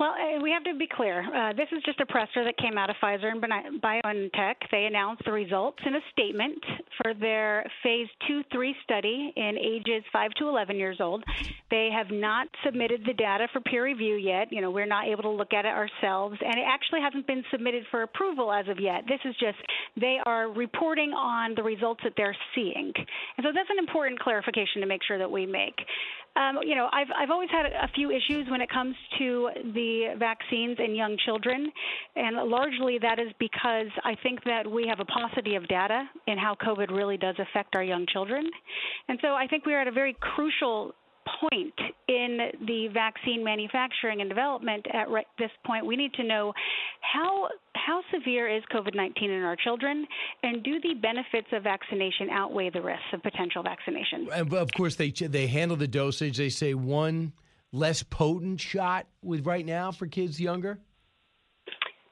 Well, 0.00 0.10
uh, 0.10 0.42
we 0.42 0.50
have 0.50 0.64
to 0.64 0.74
be 0.76 0.88
clear. 0.90 1.22
Uh, 1.22 1.52
this 1.52 1.68
is 1.70 1.80
just 1.86 2.00
a 2.00 2.06
presser 2.06 2.42
that 2.42 2.56
came 2.58 2.76
out 2.76 2.90
of 2.90 2.96
Pfizer 3.00 3.30
and 3.30 3.40
BioNTech. 3.80 4.54
They 4.72 4.86
announced 4.86 5.22
the 5.24 5.30
results 5.30 5.78
in 5.86 5.94
a 5.94 6.00
statement 6.10 6.58
for 7.00 7.14
their 7.14 7.64
phase 7.84 8.08
2 8.26 8.42
3 8.52 8.74
study 8.82 9.32
in 9.36 9.56
ages 9.56 10.02
5 10.12 10.32
to 10.40 10.48
11 10.48 10.76
years 10.76 10.96
old. 10.98 11.22
They 11.70 11.90
have 11.94 12.10
not 12.10 12.48
submitted 12.64 13.02
the 13.06 13.12
data 13.12 13.46
for 13.52 13.60
peer 13.60 13.84
review 13.84 14.16
yet. 14.16 14.48
You 14.50 14.62
know, 14.62 14.72
we're 14.72 14.84
not 14.84 15.06
able 15.06 15.22
to 15.22 15.30
look 15.30 15.52
at 15.52 15.64
it 15.64 15.72
ourselves, 15.72 16.38
and 16.44 16.54
it 16.54 16.64
actually 16.66 17.00
hasn't 17.00 17.28
been 17.28 17.44
submitted 17.52 17.84
for 17.92 18.02
approval 18.02 18.52
as 18.52 18.66
of 18.66 18.80
yet. 18.80 19.02
This 19.06 19.20
is 19.24 19.36
just 19.38 19.58
they 19.96 20.18
are 20.26 20.50
reporting 20.50 21.10
on 21.10 21.54
the 21.54 21.62
results 21.62 22.00
that 22.02 22.14
they're 22.16 22.36
seeing. 22.56 22.92
And 23.36 23.44
so 23.44 23.50
that's 23.54 23.70
an 23.70 23.78
important 23.78 24.18
clarification 24.18 24.80
to 24.80 24.86
make 24.88 25.02
sure 25.06 25.18
that 25.18 25.30
we 25.30 25.46
make. 25.46 25.78
Um, 26.36 26.58
you 26.64 26.74
know, 26.74 26.88
I've 26.92 27.08
I've 27.16 27.30
always 27.30 27.50
had 27.50 27.66
a 27.66 27.88
few 27.94 28.10
issues 28.10 28.48
when 28.50 28.60
it 28.60 28.68
comes 28.68 28.96
to 29.18 29.50
the 29.72 30.14
vaccines 30.18 30.78
in 30.84 30.94
young 30.94 31.16
children, 31.24 31.70
and 32.16 32.36
largely 32.48 32.98
that 32.98 33.20
is 33.20 33.32
because 33.38 33.86
I 34.02 34.16
think 34.22 34.42
that 34.44 34.68
we 34.68 34.86
have 34.88 34.98
a 34.98 35.04
paucity 35.04 35.54
of 35.54 35.68
data 35.68 36.04
in 36.26 36.36
how 36.36 36.56
COVID 36.56 36.90
really 36.90 37.16
does 37.16 37.36
affect 37.38 37.76
our 37.76 37.84
young 37.84 38.06
children, 38.12 38.50
and 39.08 39.18
so 39.22 39.28
I 39.28 39.46
think 39.46 39.64
we 39.64 39.74
are 39.74 39.80
at 39.80 39.88
a 39.88 39.92
very 39.92 40.16
crucial 40.18 40.94
point 41.40 41.74
in 42.08 42.38
the 42.66 42.88
vaccine 42.92 43.44
manufacturing 43.44 44.20
and 44.20 44.28
development 44.28 44.86
at 44.92 45.06
this 45.38 45.50
point. 45.66 45.86
We 45.86 45.96
need 45.96 46.12
to 46.14 46.24
know 46.24 46.52
how 47.00 47.48
how 47.74 48.00
severe 48.12 48.48
is 48.48 48.62
COVID-19 48.72 49.24
in 49.24 49.42
our 49.42 49.56
children, 49.56 50.06
and 50.42 50.62
do 50.62 50.80
the 50.80 50.94
benefits 50.94 51.48
of 51.52 51.62
vaccination 51.62 52.30
outweigh 52.30 52.70
the 52.70 52.80
risks 52.80 53.04
of 53.12 53.22
potential 53.22 53.62
vaccination? 53.62 54.28
And 54.32 54.52
of 54.54 54.72
course, 54.72 54.96
they 54.96 55.10
they 55.10 55.46
handle 55.46 55.76
the 55.76 55.88
dosage. 55.88 56.36
They 56.36 56.50
say 56.50 56.74
one 56.74 57.32
less 57.72 58.02
potent 58.02 58.60
shot 58.60 59.06
with 59.22 59.46
right 59.46 59.66
now 59.66 59.90
for 59.92 60.06
kids 60.06 60.40
younger. 60.40 60.78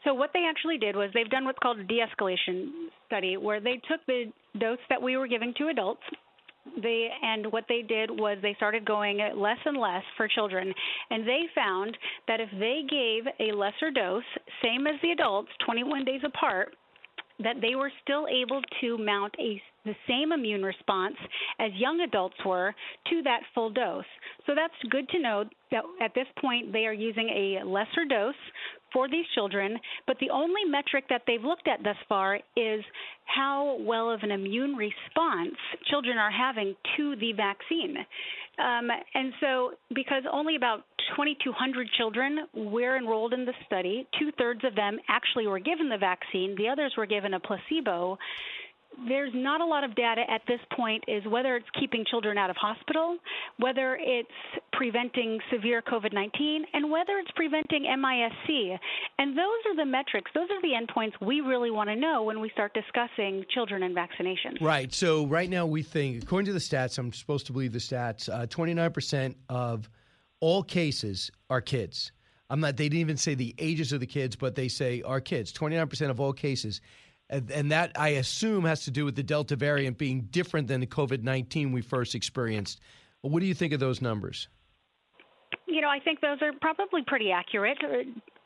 So 0.04 0.12
what 0.12 0.30
they 0.34 0.44
actually 0.48 0.78
did 0.78 0.96
was 0.96 1.10
they've 1.14 1.30
done 1.30 1.44
what's 1.44 1.60
called 1.60 1.78
a 1.78 1.84
de-escalation 1.84 2.88
study, 3.06 3.36
where 3.36 3.60
they 3.60 3.80
took 3.88 4.04
the 4.08 4.32
dose 4.58 4.78
that 4.88 5.00
we 5.00 5.16
were 5.16 5.28
giving 5.28 5.54
to 5.58 5.68
adults 5.68 6.02
they 6.82 7.08
and 7.22 7.50
what 7.52 7.64
they 7.68 7.82
did 7.82 8.10
was 8.10 8.38
they 8.42 8.54
started 8.54 8.84
going 8.84 9.18
less 9.36 9.58
and 9.64 9.76
less 9.76 10.02
for 10.16 10.28
children 10.28 10.72
and 11.10 11.26
they 11.26 11.42
found 11.54 11.96
that 12.28 12.40
if 12.40 12.48
they 12.58 12.82
gave 12.88 13.24
a 13.40 13.54
lesser 13.54 13.90
dose 13.90 14.22
same 14.62 14.86
as 14.86 14.94
the 15.02 15.10
adults 15.10 15.50
21 15.64 16.04
days 16.04 16.20
apart 16.24 16.74
that 17.42 17.56
they 17.60 17.74
were 17.74 17.90
still 18.02 18.26
able 18.28 18.60
to 18.80 18.98
mount 18.98 19.34
a 19.38 19.60
the 19.84 19.94
same 20.08 20.32
immune 20.32 20.62
response 20.62 21.16
as 21.58 21.70
young 21.74 22.00
adults 22.00 22.36
were 22.46 22.74
to 23.08 23.22
that 23.22 23.40
full 23.54 23.70
dose. 23.70 24.04
So 24.46 24.52
that's 24.54 24.74
good 24.90 25.08
to 25.08 25.18
know 25.18 25.44
that 25.70 25.82
at 26.00 26.14
this 26.14 26.26
point 26.40 26.72
they 26.72 26.86
are 26.86 26.92
using 26.92 27.28
a 27.28 27.64
lesser 27.64 28.04
dose 28.08 28.34
for 28.92 29.08
these 29.08 29.24
children, 29.34 29.78
but 30.06 30.16
the 30.20 30.30
only 30.30 30.64
metric 30.68 31.04
that 31.10 31.22
they've 31.26 31.42
looked 31.42 31.68
at 31.68 31.82
thus 31.82 31.96
far 32.08 32.36
is 32.56 32.84
how 33.24 33.78
well 33.80 34.10
of 34.10 34.20
an 34.22 34.30
immune 34.30 34.74
response 34.74 35.56
children 35.90 36.18
are 36.18 36.30
having 36.30 36.74
to 36.96 37.16
the 37.16 37.32
vaccine. 37.32 37.96
Um, 38.58 38.88
and 39.14 39.32
so, 39.40 39.72
because 39.94 40.24
only 40.30 40.56
about 40.56 40.84
2,200 41.16 41.88
children 41.96 42.40
were 42.54 42.96
enrolled 42.96 43.32
in 43.32 43.44
the 43.44 43.54
study, 43.66 44.06
two 44.18 44.30
thirds 44.38 44.60
of 44.64 44.74
them 44.74 44.98
actually 45.08 45.46
were 45.46 45.58
given 45.58 45.88
the 45.88 45.98
vaccine, 45.98 46.54
the 46.56 46.68
others 46.68 46.92
were 46.96 47.06
given 47.06 47.34
a 47.34 47.40
placebo 47.40 48.18
there's 49.08 49.32
not 49.34 49.60
a 49.60 49.64
lot 49.64 49.84
of 49.84 49.94
data 49.94 50.22
at 50.28 50.42
this 50.46 50.60
point 50.76 51.02
is 51.08 51.24
whether 51.26 51.56
it's 51.56 51.66
keeping 51.78 52.04
children 52.08 52.38
out 52.38 52.50
of 52.50 52.56
hospital, 52.56 53.16
whether 53.58 53.96
it's 54.00 54.28
preventing 54.72 55.38
severe 55.52 55.82
COVID-19, 55.82 56.60
and 56.72 56.90
whether 56.90 57.18
it's 57.18 57.30
preventing 57.32 57.82
MIS-C. 57.82 58.76
And 59.18 59.36
those 59.36 59.60
are 59.66 59.76
the 59.76 59.84
metrics, 59.84 60.30
those 60.34 60.48
are 60.50 60.60
the 60.62 60.72
endpoints 60.74 61.12
we 61.26 61.40
really 61.40 61.70
want 61.70 61.90
to 61.90 61.96
know 61.96 62.22
when 62.24 62.40
we 62.40 62.50
start 62.50 62.74
discussing 62.74 63.44
children 63.50 63.82
and 63.82 63.96
vaccinations. 63.96 64.60
Right. 64.60 64.92
So 64.92 65.26
right 65.26 65.48
now 65.48 65.66
we 65.66 65.82
think, 65.82 66.22
according 66.22 66.46
to 66.46 66.52
the 66.52 66.58
stats, 66.58 66.98
I'm 66.98 67.12
supposed 67.12 67.46
to 67.46 67.52
believe 67.52 67.72
the 67.72 67.78
stats, 67.78 68.28
uh, 68.28 68.46
29% 68.46 69.34
of 69.48 69.88
all 70.40 70.62
cases 70.62 71.30
are 71.50 71.60
kids. 71.60 72.12
I'm 72.50 72.60
not. 72.60 72.76
They 72.76 72.88
didn't 72.88 73.00
even 73.00 73.16
say 73.16 73.34
the 73.34 73.54
ages 73.58 73.92
of 73.92 74.00
the 74.00 74.06
kids, 74.06 74.36
but 74.36 74.54
they 74.54 74.68
say 74.68 75.00
are 75.02 75.20
kids. 75.20 75.52
29% 75.54 76.10
of 76.10 76.20
all 76.20 76.34
cases 76.34 76.82
and, 77.32 77.50
and 77.50 77.72
that 77.72 77.92
I 77.96 78.10
assume 78.10 78.64
has 78.66 78.84
to 78.84 78.90
do 78.90 79.04
with 79.04 79.16
the 79.16 79.22
Delta 79.22 79.56
variant 79.56 79.96
being 79.98 80.28
different 80.30 80.68
than 80.68 80.80
the 80.80 80.86
COVID 80.86 81.22
19 81.22 81.72
we 81.72 81.80
first 81.80 82.14
experienced. 82.14 82.80
What 83.22 83.40
do 83.40 83.46
you 83.46 83.54
think 83.54 83.72
of 83.72 83.80
those 83.80 84.02
numbers? 84.02 84.48
You 85.72 85.80
know, 85.80 85.88
I 85.88 86.00
think 86.00 86.20
those 86.20 86.36
are 86.42 86.52
probably 86.60 87.00
pretty 87.06 87.32
accurate. 87.32 87.78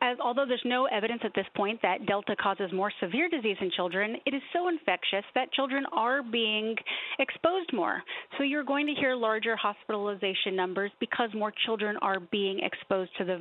As, 0.00 0.16
although 0.22 0.44
there's 0.46 0.62
no 0.64 0.84
evidence 0.86 1.22
at 1.24 1.32
this 1.34 1.46
point 1.56 1.80
that 1.82 2.06
Delta 2.06 2.36
causes 2.36 2.70
more 2.72 2.92
severe 3.00 3.28
disease 3.28 3.56
in 3.60 3.68
children, 3.74 4.16
it 4.24 4.32
is 4.32 4.42
so 4.52 4.68
infectious 4.68 5.24
that 5.34 5.52
children 5.52 5.84
are 5.92 6.22
being 6.22 6.76
exposed 7.18 7.72
more. 7.72 8.00
So 8.38 8.44
you're 8.44 8.62
going 8.62 8.86
to 8.86 8.94
hear 8.94 9.16
larger 9.16 9.56
hospitalization 9.56 10.54
numbers 10.54 10.92
because 11.00 11.30
more 11.34 11.52
children 11.64 11.96
are 12.00 12.20
being 12.20 12.60
exposed 12.62 13.10
to 13.18 13.24
the 13.24 13.38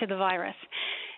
to 0.00 0.06
the 0.06 0.16
virus. 0.16 0.56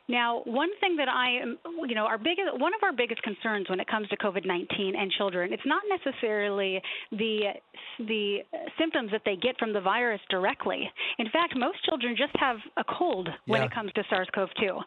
Now, 0.08 0.40
one 0.44 0.70
thing 0.80 0.96
that 0.96 1.08
I 1.08 1.42
am, 1.42 1.58
you 1.86 1.94
know, 1.94 2.06
our 2.06 2.16
biggest, 2.16 2.58
one 2.58 2.72
of 2.74 2.82
our 2.82 2.92
biggest 2.92 3.22
concerns 3.22 3.68
when 3.68 3.78
it 3.78 3.86
comes 3.86 4.08
to 4.08 4.16
COVID-19 4.16 4.96
and 4.96 5.10
children, 5.12 5.52
it's 5.52 5.66
not 5.66 5.82
necessarily 5.88 6.80
the 7.12 7.52
the 7.98 8.38
symptoms 8.78 9.10
that 9.12 9.22
they 9.24 9.36
get 9.36 9.58
from 9.58 9.72
the 9.72 9.80
virus 9.80 10.20
directly. 10.30 10.90
In 11.18 11.28
fact, 11.30 11.54
most 11.56 11.84
children 11.84 12.16
just 12.16 12.34
have 12.36 12.56
a 12.76 12.84
cold 12.84 13.28
when 13.46 13.60
yeah. 13.60 13.66
it 13.66 13.74
comes 13.74 13.92
to 13.92 14.02
SARS-CoV-2. 14.08 14.80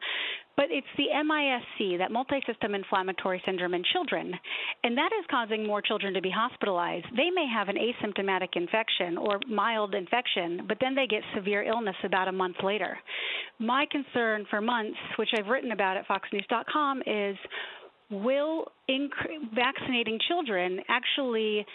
But 0.58 0.66
it's 0.70 0.88
the 0.98 1.08
MIS-C, 1.08 1.98
that 1.98 2.12
multi-system 2.12 2.76
inflammatory 2.76 3.42
syndrome 3.46 3.74
in 3.74 3.84
children, 3.94 4.34
and 4.84 4.98
that 4.98 5.12
is 5.18 5.26
causing 5.32 5.66
more 5.66 5.82
children 5.82 6.14
to 6.14 6.22
be 6.22 6.30
hospitalized. 6.30 7.06
They 7.16 7.30
may 7.34 7.48
have 7.52 7.70
an 7.70 7.78
asymptomatic 7.78 8.50
infection 8.56 9.18
or 9.18 9.40
mild 9.48 9.96
infection, 9.96 10.66
but 10.68 10.78
then 10.82 10.94
they 10.94 11.08
get 11.08 11.24
severe 11.36 11.64
illness 11.64 11.96
about 12.04 12.28
a 12.28 12.32
month 12.32 12.58
later. 12.64 12.98
My 13.60 13.86
concern 13.90 14.46
for 14.50 14.60
months, 14.60 14.98
which 15.18 15.30
I've 15.38 15.48
written 15.48 15.72
about 15.72 15.98
at 15.98 16.08
foxnews.com, 16.08 17.04
is 17.06 17.38
will 18.10 18.66
inc- 18.90 19.54
vaccinating 19.56 20.20
children 20.28 20.82
actually 20.90 21.66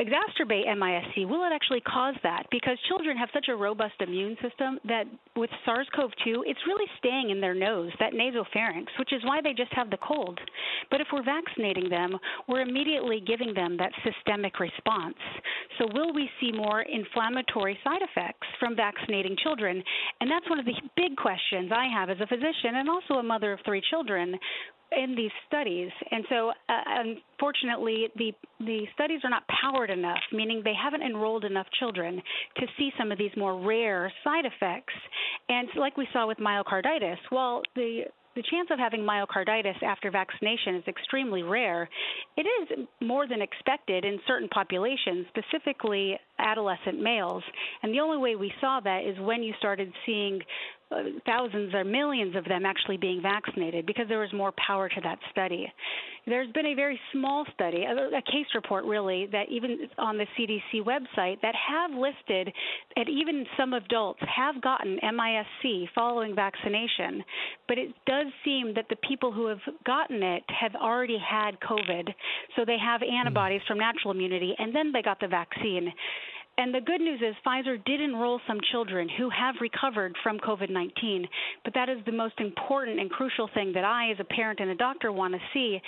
exacerbate 0.00 0.66
MIS-C? 0.66 1.24
Will 1.24 1.42
it 1.44 1.54
actually 1.54 1.80
cause 1.80 2.14
that? 2.22 2.44
Because 2.50 2.76
children 2.88 3.16
have 3.16 3.30
such 3.32 3.46
a 3.48 3.56
robust 3.56 3.94
immune 4.00 4.36
system 4.42 4.78
that 4.86 5.04
with 5.36 5.50
SARS-CoV-2, 5.64 6.42
it's 6.44 6.60
really 6.66 6.86
staying 6.98 7.30
in 7.30 7.40
their 7.40 7.54
nose, 7.54 7.90
that 7.98 8.12
nasopharynx, 8.12 8.86
which 8.98 9.12
is 9.12 9.22
why 9.24 9.40
they 9.42 9.54
just 9.54 9.72
have 9.72 9.90
the 9.90 9.96
cold. 9.96 10.38
But 10.90 11.00
if 11.00 11.08
we're 11.12 11.24
vaccinating 11.24 11.88
them, 11.88 12.18
we're 12.48 12.60
immediately 12.60 13.22
giving 13.26 13.54
them 13.54 13.76
that 13.78 13.92
systemic 14.04 14.60
response. 14.60 15.16
So 15.78 15.88
will 15.92 16.12
we 16.12 16.28
see 16.40 16.52
more 16.52 16.82
inflammatory 16.82 17.78
side 17.82 18.02
effects 18.02 18.46
from 18.60 18.76
vaccinating 18.76 19.36
children? 19.42 19.82
And 20.20 20.30
that's 20.30 20.48
one 20.48 20.58
of 20.58 20.66
the 20.66 20.74
big 20.96 21.16
questions 21.16 21.70
I 21.74 21.86
have 21.92 22.10
as 22.10 22.20
a 22.20 22.26
physician 22.26 22.76
and 22.76 22.88
also 22.88 23.14
a 23.14 23.22
mother 23.22 23.52
of 23.52 23.60
three 23.64 23.82
children 23.90 24.38
in 24.92 25.14
these 25.16 25.30
studies. 25.46 25.90
And 26.10 26.24
so, 26.28 26.50
uh, 26.68 26.82
unfortunately, 26.86 28.08
the 28.16 28.32
the 28.60 28.86
studies 28.94 29.20
are 29.24 29.30
not 29.30 29.42
powered 29.48 29.90
enough, 29.90 30.20
meaning 30.32 30.62
they 30.64 30.74
haven't 30.74 31.02
enrolled 31.02 31.44
enough 31.44 31.66
children 31.78 32.22
to 32.56 32.66
see 32.78 32.90
some 32.98 33.12
of 33.12 33.18
these 33.18 33.32
more 33.36 33.60
rare 33.60 34.12
side 34.24 34.44
effects. 34.44 34.94
And 35.48 35.68
like 35.76 35.96
we 35.96 36.08
saw 36.12 36.26
with 36.26 36.38
myocarditis, 36.38 37.18
well, 37.30 37.62
the 37.74 38.04
the 38.36 38.42
chance 38.50 38.68
of 38.70 38.78
having 38.78 39.00
myocarditis 39.00 39.82
after 39.82 40.10
vaccination 40.10 40.76
is 40.76 40.84
extremely 40.86 41.42
rare. 41.42 41.88
It 42.36 42.42
is 42.42 42.86
more 43.00 43.26
than 43.26 43.40
expected 43.40 44.04
in 44.04 44.20
certain 44.26 44.48
populations, 44.48 45.26
specifically 45.28 46.18
adolescent 46.38 47.00
males. 47.00 47.42
And 47.82 47.92
the 47.92 48.00
only 48.00 48.18
way 48.18 48.36
we 48.36 48.52
saw 48.60 48.80
that 48.80 49.04
is 49.04 49.18
when 49.20 49.42
you 49.42 49.54
started 49.58 49.92
seeing 50.04 50.40
uh, 50.88 51.02
thousands 51.26 51.74
or 51.74 51.82
millions 51.82 52.36
of 52.36 52.44
them 52.44 52.64
actually 52.64 52.96
being 52.96 53.20
vaccinated 53.20 53.86
because 53.86 54.06
there 54.08 54.20
was 54.20 54.32
more 54.32 54.52
power 54.64 54.88
to 54.88 55.00
that 55.02 55.18
study. 55.32 55.66
There's 56.26 56.50
been 56.52 56.66
a 56.66 56.74
very 56.74 56.98
small 57.12 57.44
study, 57.54 57.82
a, 57.82 58.16
a 58.16 58.22
case 58.22 58.46
report 58.54 58.84
really, 58.84 59.26
that 59.32 59.48
even 59.48 59.78
on 59.98 60.16
the 60.16 60.26
CDC 60.38 60.84
website 60.84 61.40
that 61.42 61.54
have 61.56 61.90
listed 61.90 62.52
that 62.94 63.08
even 63.08 63.44
some 63.56 63.72
adults 63.72 64.20
have 64.32 64.62
gotten 64.62 64.98
MIS-C 65.02 65.88
following 65.92 66.36
vaccination, 66.36 67.24
but 67.66 67.78
it 67.78 67.88
does 68.06 68.26
seem 68.44 68.72
that 68.74 68.86
the 68.88 68.96
people 69.08 69.32
who 69.32 69.46
have 69.46 69.60
gotten 69.84 70.22
it 70.22 70.44
have 70.48 70.76
already 70.76 71.18
had 71.18 71.58
COVID, 71.68 72.14
so 72.54 72.64
they 72.64 72.78
have 72.78 73.02
antibodies 73.02 73.62
from 73.66 73.78
natural 73.78 74.12
immunity, 74.12 74.54
and 74.58 74.72
then 74.72 74.92
they 74.92 75.02
got 75.02 75.18
the 75.18 75.28
vaccine. 75.28 75.92
And 76.58 76.74
the 76.74 76.80
good 76.80 77.00
news 77.02 77.20
is 77.20 77.34
Pfizer 77.46 77.82
did 77.84 78.00
enroll 78.00 78.40
some 78.46 78.58
children 78.72 79.08
who 79.18 79.28
have 79.28 79.56
recovered 79.60 80.16
from 80.22 80.38
COVID 80.38 80.70
19, 80.70 81.26
but 81.64 81.74
that 81.74 81.88
is 81.88 81.98
the 82.06 82.12
most 82.12 82.40
important 82.40 82.98
and 82.98 83.10
crucial 83.10 83.48
thing 83.52 83.72
that 83.74 83.84
I, 83.84 84.10
as 84.10 84.16
a 84.20 84.24
parent 84.24 84.60
and 84.60 84.70
a 84.70 84.74
doctor, 84.74 85.12
want 85.12 85.34
to 85.34 85.40
see. 85.52 85.80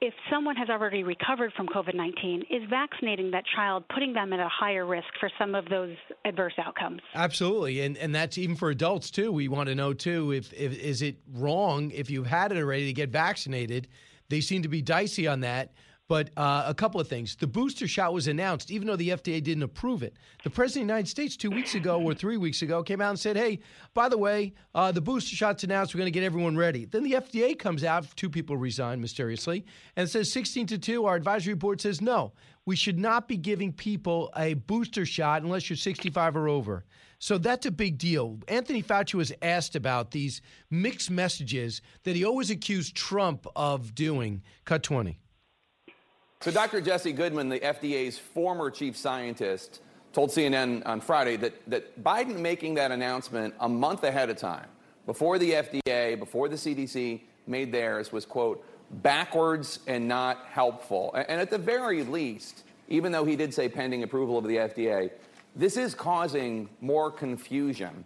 if 0.00 0.14
someone 0.30 0.54
has 0.54 0.68
already 0.68 1.02
recovered 1.02 1.52
from 1.56 1.66
COVID 1.66 1.94
19, 1.94 2.44
is 2.50 2.62
vaccinating 2.70 3.30
that 3.32 3.44
child 3.54 3.84
putting 3.92 4.12
them 4.12 4.32
at 4.32 4.40
a 4.40 4.48
higher 4.48 4.86
risk 4.86 5.08
for 5.18 5.30
some 5.38 5.54
of 5.54 5.68
those 5.68 5.96
adverse 6.24 6.54
outcomes? 6.58 7.00
Absolutely, 7.14 7.80
and 7.82 7.96
and 7.98 8.14
that's 8.14 8.38
even 8.38 8.56
for 8.56 8.70
adults 8.70 9.10
too. 9.10 9.32
We 9.32 9.48
want 9.48 9.68
to 9.68 9.74
know 9.74 9.92
too 9.92 10.32
if, 10.32 10.52
if 10.52 10.78
is 10.78 11.02
it 11.02 11.16
wrong 11.34 11.90
if 11.90 12.10
you've 12.10 12.26
had 12.26 12.52
it 12.52 12.58
already 12.58 12.86
to 12.86 12.92
get 12.92 13.10
vaccinated. 13.10 13.88
They 14.30 14.40
seem 14.40 14.62
to 14.62 14.68
be 14.68 14.82
dicey 14.82 15.26
on 15.26 15.40
that. 15.40 15.72
But 16.08 16.30
uh, 16.38 16.64
a 16.66 16.74
couple 16.74 17.00
of 17.00 17.06
things. 17.06 17.36
The 17.36 17.46
booster 17.46 17.86
shot 17.86 18.14
was 18.14 18.28
announced, 18.28 18.70
even 18.70 18.88
though 18.88 18.96
the 18.96 19.10
FDA 19.10 19.42
didn't 19.42 19.62
approve 19.62 20.02
it. 20.02 20.14
The 20.42 20.48
President 20.48 20.84
of 20.84 20.88
the 20.88 20.92
United 20.92 21.08
States, 21.08 21.36
two 21.36 21.50
weeks 21.50 21.74
ago 21.74 22.00
or 22.00 22.14
three 22.14 22.38
weeks 22.38 22.62
ago, 22.62 22.82
came 22.82 23.02
out 23.02 23.10
and 23.10 23.18
said, 23.18 23.36
hey, 23.36 23.60
by 23.92 24.08
the 24.08 24.16
way, 24.16 24.54
uh, 24.74 24.90
the 24.90 25.02
booster 25.02 25.36
shot's 25.36 25.64
announced. 25.64 25.94
We're 25.94 25.98
going 25.98 26.12
to 26.12 26.18
get 26.18 26.24
everyone 26.24 26.56
ready. 26.56 26.86
Then 26.86 27.02
the 27.02 27.12
FDA 27.12 27.58
comes 27.58 27.84
out, 27.84 28.06
two 28.16 28.30
people 28.30 28.56
resign 28.56 29.02
mysteriously, 29.02 29.66
and 29.96 30.08
says 30.08 30.32
16 30.32 30.68
to 30.68 30.78
2. 30.78 31.04
Our 31.04 31.14
advisory 31.14 31.54
board 31.54 31.80
says, 31.82 32.00
no, 32.00 32.32
we 32.64 32.74
should 32.74 32.98
not 32.98 33.28
be 33.28 33.36
giving 33.36 33.70
people 33.70 34.32
a 34.34 34.54
booster 34.54 35.04
shot 35.04 35.42
unless 35.42 35.68
you're 35.68 35.76
65 35.76 36.36
or 36.36 36.48
over. 36.48 36.86
So 37.18 37.36
that's 37.36 37.66
a 37.66 37.70
big 37.70 37.98
deal. 37.98 38.38
Anthony 38.48 38.82
Fauci 38.82 39.14
was 39.14 39.32
asked 39.42 39.76
about 39.76 40.12
these 40.12 40.40
mixed 40.70 41.10
messages 41.10 41.82
that 42.04 42.16
he 42.16 42.24
always 42.24 42.50
accused 42.50 42.94
Trump 42.94 43.46
of 43.56 43.94
doing. 43.94 44.42
Cut 44.64 44.82
20. 44.82 45.18
So, 46.40 46.52
Dr. 46.52 46.80
Jesse 46.80 47.12
Goodman, 47.12 47.48
the 47.48 47.58
FDA's 47.58 48.16
former 48.16 48.70
chief 48.70 48.96
scientist, 48.96 49.80
told 50.12 50.30
CNN 50.30 50.86
on 50.86 51.00
Friday 51.00 51.34
that, 51.36 51.68
that 51.68 52.02
Biden 52.04 52.38
making 52.38 52.74
that 52.74 52.92
announcement 52.92 53.54
a 53.58 53.68
month 53.68 54.04
ahead 54.04 54.30
of 54.30 54.36
time, 54.36 54.68
before 55.04 55.40
the 55.40 55.50
FDA, 55.50 56.16
before 56.16 56.48
the 56.48 56.54
CDC 56.54 57.22
made 57.48 57.72
theirs, 57.72 58.12
was, 58.12 58.24
quote, 58.24 58.64
backwards 59.02 59.80
and 59.88 60.06
not 60.06 60.46
helpful. 60.46 61.12
And 61.14 61.40
at 61.40 61.50
the 61.50 61.58
very 61.58 62.04
least, 62.04 62.62
even 62.86 63.10
though 63.10 63.24
he 63.24 63.34
did 63.34 63.52
say 63.52 63.68
pending 63.68 64.04
approval 64.04 64.38
of 64.38 64.44
the 64.44 64.58
FDA, 64.58 65.10
this 65.56 65.76
is 65.76 65.92
causing 65.92 66.68
more 66.80 67.10
confusion. 67.10 68.04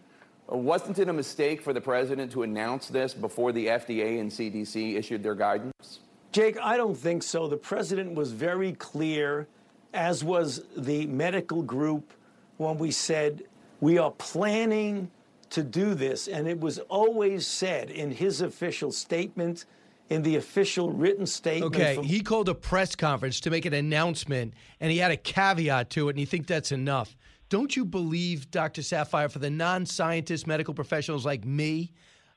Wasn't 0.49 0.99
it 0.99 1.09
a 1.09 1.13
mistake 1.13 1.61
for 1.61 1.75
the 1.75 1.83
president 1.83 2.33
to 2.33 2.45
announce 2.45 2.89
this 2.89 3.13
before 3.13 3.53
the 3.53 3.67
FDA 3.67 4.21
and 4.21 4.31
CDC 4.31 4.97
issued 4.97 5.23
their 5.23 5.35
guidance? 5.35 6.01
Jake, 6.33 6.57
I 6.63 6.79
don't 6.79 6.97
think 6.97 7.23
so. 7.23 7.47
The 7.47 7.59
president 7.59 8.15
was 8.15 8.33
very 8.33 8.73
clear, 8.73 9.47
as 9.93 10.25
was 10.25 10.65
the 10.77 11.07
medical 11.07 11.63
group, 11.63 12.13
when 12.57 12.79
we 12.79 12.91
said 12.91 13.43
we 13.81 13.99
are 13.99 14.11
planning 14.13 15.11
to 15.51 15.63
do 15.63 15.95
this. 15.95 16.29
And 16.29 16.49
it 16.49 16.59
was 16.59 16.79
always 16.89 17.47
said 17.47 17.91
in 17.91 18.11
his 18.11 18.41
official 18.41 18.91
statement, 18.91 19.67
in 20.09 20.23
the 20.23 20.37
official 20.37 20.91
written 20.91 21.27
statement. 21.27 21.75
Okay, 21.75 21.95
from- 21.97 22.05
he 22.05 22.23
called 22.23 22.49
a 22.49 22.55
press 22.55 22.95
conference 22.97 23.39
to 23.41 23.51
make 23.51 23.67
an 23.67 23.75
announcement, 23.75 24.55
and 24.81 24.91
he 24.91 24.99
had 24.99 25.11
a 25.11 25.17
caveat 25.17 25.91
to 25.91 26.09
it, 26.09 26.13
and 26.13 26.21
you 26.21 26.27
think 26.27 26.47
that's 26.47 26.73
enough. 26.73 27.15
Don't 27.51 27.77
you 27.77 27.85
believe, 27.85 28.51
Dr. 28.51 28.81
Saphier, 28.81 29.31
for 29.31 29.39
the 29.39 29.51
non 29.51 29.85
scientist 29.85 30.47
medical 30.47 30.73
professionals 30.73 31.27
like 31.27 31.45
me, 31.45 31.93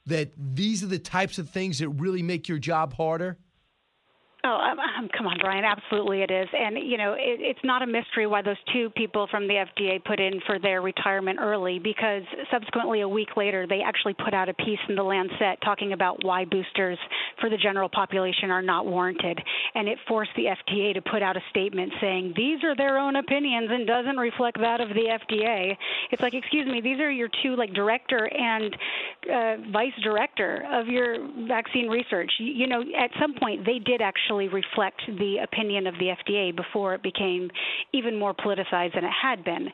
that 0.05 0.31
these 0.37 0.83
are 0.83 0.87
the 0.87 0.99
types 0.99 1.37
of 1.39 1.49
things 1.49 1.79
that 1.79 1.87
really 1.89 2.21
make 2.21 2.49
your 2.49 2.57
job 2.57 2.93
harder? 2.93 3.37
Oh, 4.47 4.59
um, 4.61 5.09
come 5.17 5.25
on, 5.25 5.39
Brian. 5.41 5.65
Absolutely, 5.65 6.21
it 6.21 6.29
is. 6.29 6.47
And, 6.53 6.77
you 6.77 6.99
know, 6.99 7.13
it, 7.13 7.41
it's 7.41 7.59
not 7.63 7.81
a 7.81 7.87
mystery 7.87 8.27
why 8.27 8.43
those 8.43 8.61
two 8.71 8.91
people 8.91 9.27
from 9.31 9.47
the 9.47 9.55
FDA 9.55 10.03
put 10.03 10.19
in 10.19 10.39
for 10.45 10.59
their 10.59 10.83
retirement 10.83 11.39
early 11.41 11.79
because 11.79 12.21
subsequently, 12.51 13.01
a 13.01 13.09
week 13.09 13.29
later, 13.35 13.65
they 13.67 13.81
actually 13.83 14.13
put 14.13 14.35
out 14.35 14.47
a 14.47 14.53
piece 14.53 14.77
in 14.87 14.95
the 14.95 15.01
Lancet 15.01 15.57
talking 15.63 15.93
about 15.93 16.23
why 16.23 16.45
boosters 16.45 16.99
for 17.41 17.49
the 17.49 17.57
general 17.57 17.89
population 17.89 18.51
are 18.51 18.61
not 18.61 18.85
warranted. 18.85 19.39
And 19.73 19.87
it 19.87 19.97
forced 20.07 20.29
the 20.35 20.45
FDA 20.45 20.93
to 20.93 21.01
put 21.01 21.23
out 21.23 21.35
a 21.35 21.41
statement 21.49 21.91
saying 21.99 22.35
these 22.37 22.63
are 22.63 22.75
their 22.75 22.99
own 22.99 23.15
opinions 23.15 23.69
and 23.71 23.87
doesn't 23.87 24.17
reflect 24.17 24.59
that 24.59 24.79
of 24.79 24.89
the 24.89 25.17
FDA. 25.25 25.75
It's 26.11 26.21
like, 26.21 26.35
excuse 26.35 26.67
me, 26.67 26.81
these 26.81 26.99
are 26.99 27.09
your 27.09 27.29
two, 27.41 27.55
like, 27.55 27.73
director 27.73 28.29
and 28.31 28.77
uh, 29.25 29.71
vice 29.73 29.97
director 30.03 30.67
of 30.71 30.85
your 30.85 31.17
vaccine 31.47 31.87
research. 31.87 32.31
You, 32.37 32.53
you 32.53 32.67
know, 32.67 32.81
at 32.81 33.09
some 33.19 33.33
point, 33.33 33.65
they 33.65 33.79
did 33.79 34.01
actually 34.01 34.34
reflect 34.35 35.01
the 35.07 35.37
opinion 35.43 35.87
of 35.87 35.95
the 35.95 36.13
FDA 36.23 36.55
before 36.55 36.93
it 36.93 37.01
became 37.01 37.49
even 37.93 38.17
more 38.17 38.33
politicized 38.33 38.93
than 38.95 39.03
it 39.03 39.11
had 39.21 39.43
been. 39.43 39.67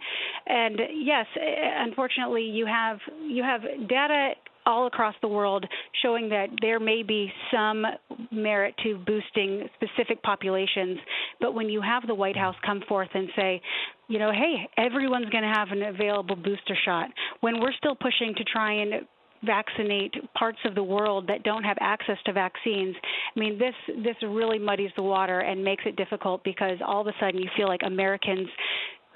And 0.48 0.80
yes, 0.94 1.26
unfortunately, 1.36 2.44
you 2.44 2.66
have 2.66 3.00
you 3.28 3.44
have 3.44 3.62
data 3.88 4.34
all 4.66 4.88
across 4.88 5.16
the 5.22 5.28
world 5.28 5.66
showing 6.02 6.30
that 6.30 6.48
there 6.62 6.80
may 6.80 7.04
be 7.04 7.32
some 7.52 7.84
merit 8.32 8.76
to 8.84 8.98
boosting 9.06 9.68
specific 9.76 10.22
populations. 10.24 11.00
But 11.40 11.54
when 11.54 11.70
you 11.70 11.82
have 11.82 12.06
the 12.06 12.16
White 12.16 12.38
House 12.38 12.56
come 12.66 12.82
forth 12.88 13.10
and 13.14 13.30
say, 13.36 13.62
you 14.08 14.20
know, 14.20 14.32
hey, 14.32 14.70
everyone's 14.78 15.30
going 15.30 15.44
to 15.44 15.54
have 15.54 15.70
an 15.72 15.82
available 15.82 16.36
booster 16.36 16.78
shot, 16.86 17.10
when 17.40 17.60
we're 17.60 17.74
still 17.74 17.96
pushing 17.96 18.34
to 18.38 18.44
try 18.44 18.74
and 18.74 19.06
vaccinate 19.44 20.14
parts 20.34 20.60
of 20.66 20.76
the 20.76 20.84
world 20.84 21.28
that 21.28 21.44
don't 21.44 21.64
have 21.64 21.78
access 21.80 22.18
to 22.26 22.34
vaccines. 22.34 22.96
I 23.36 23.40
mean, 23.40 23.58
this 23.58 23.76
this 24.04 24.16
really 24.22 24.60
muddies 24.60 24.92
the 24.96 25.04
water 25.04 25.40
and 25.40 25.64
makes 25.64 25.84
it 25.86 25.96
difficult 25.96 26.44
because 26.44 26.78
all 26.86 27.02
of 27.02 27.08
a 27.08 27.14
sudden 27.20 27.40
you 27.40 27.50
feel 27.58 27.68
like 27.68 27.82
Americans 27.86 28.48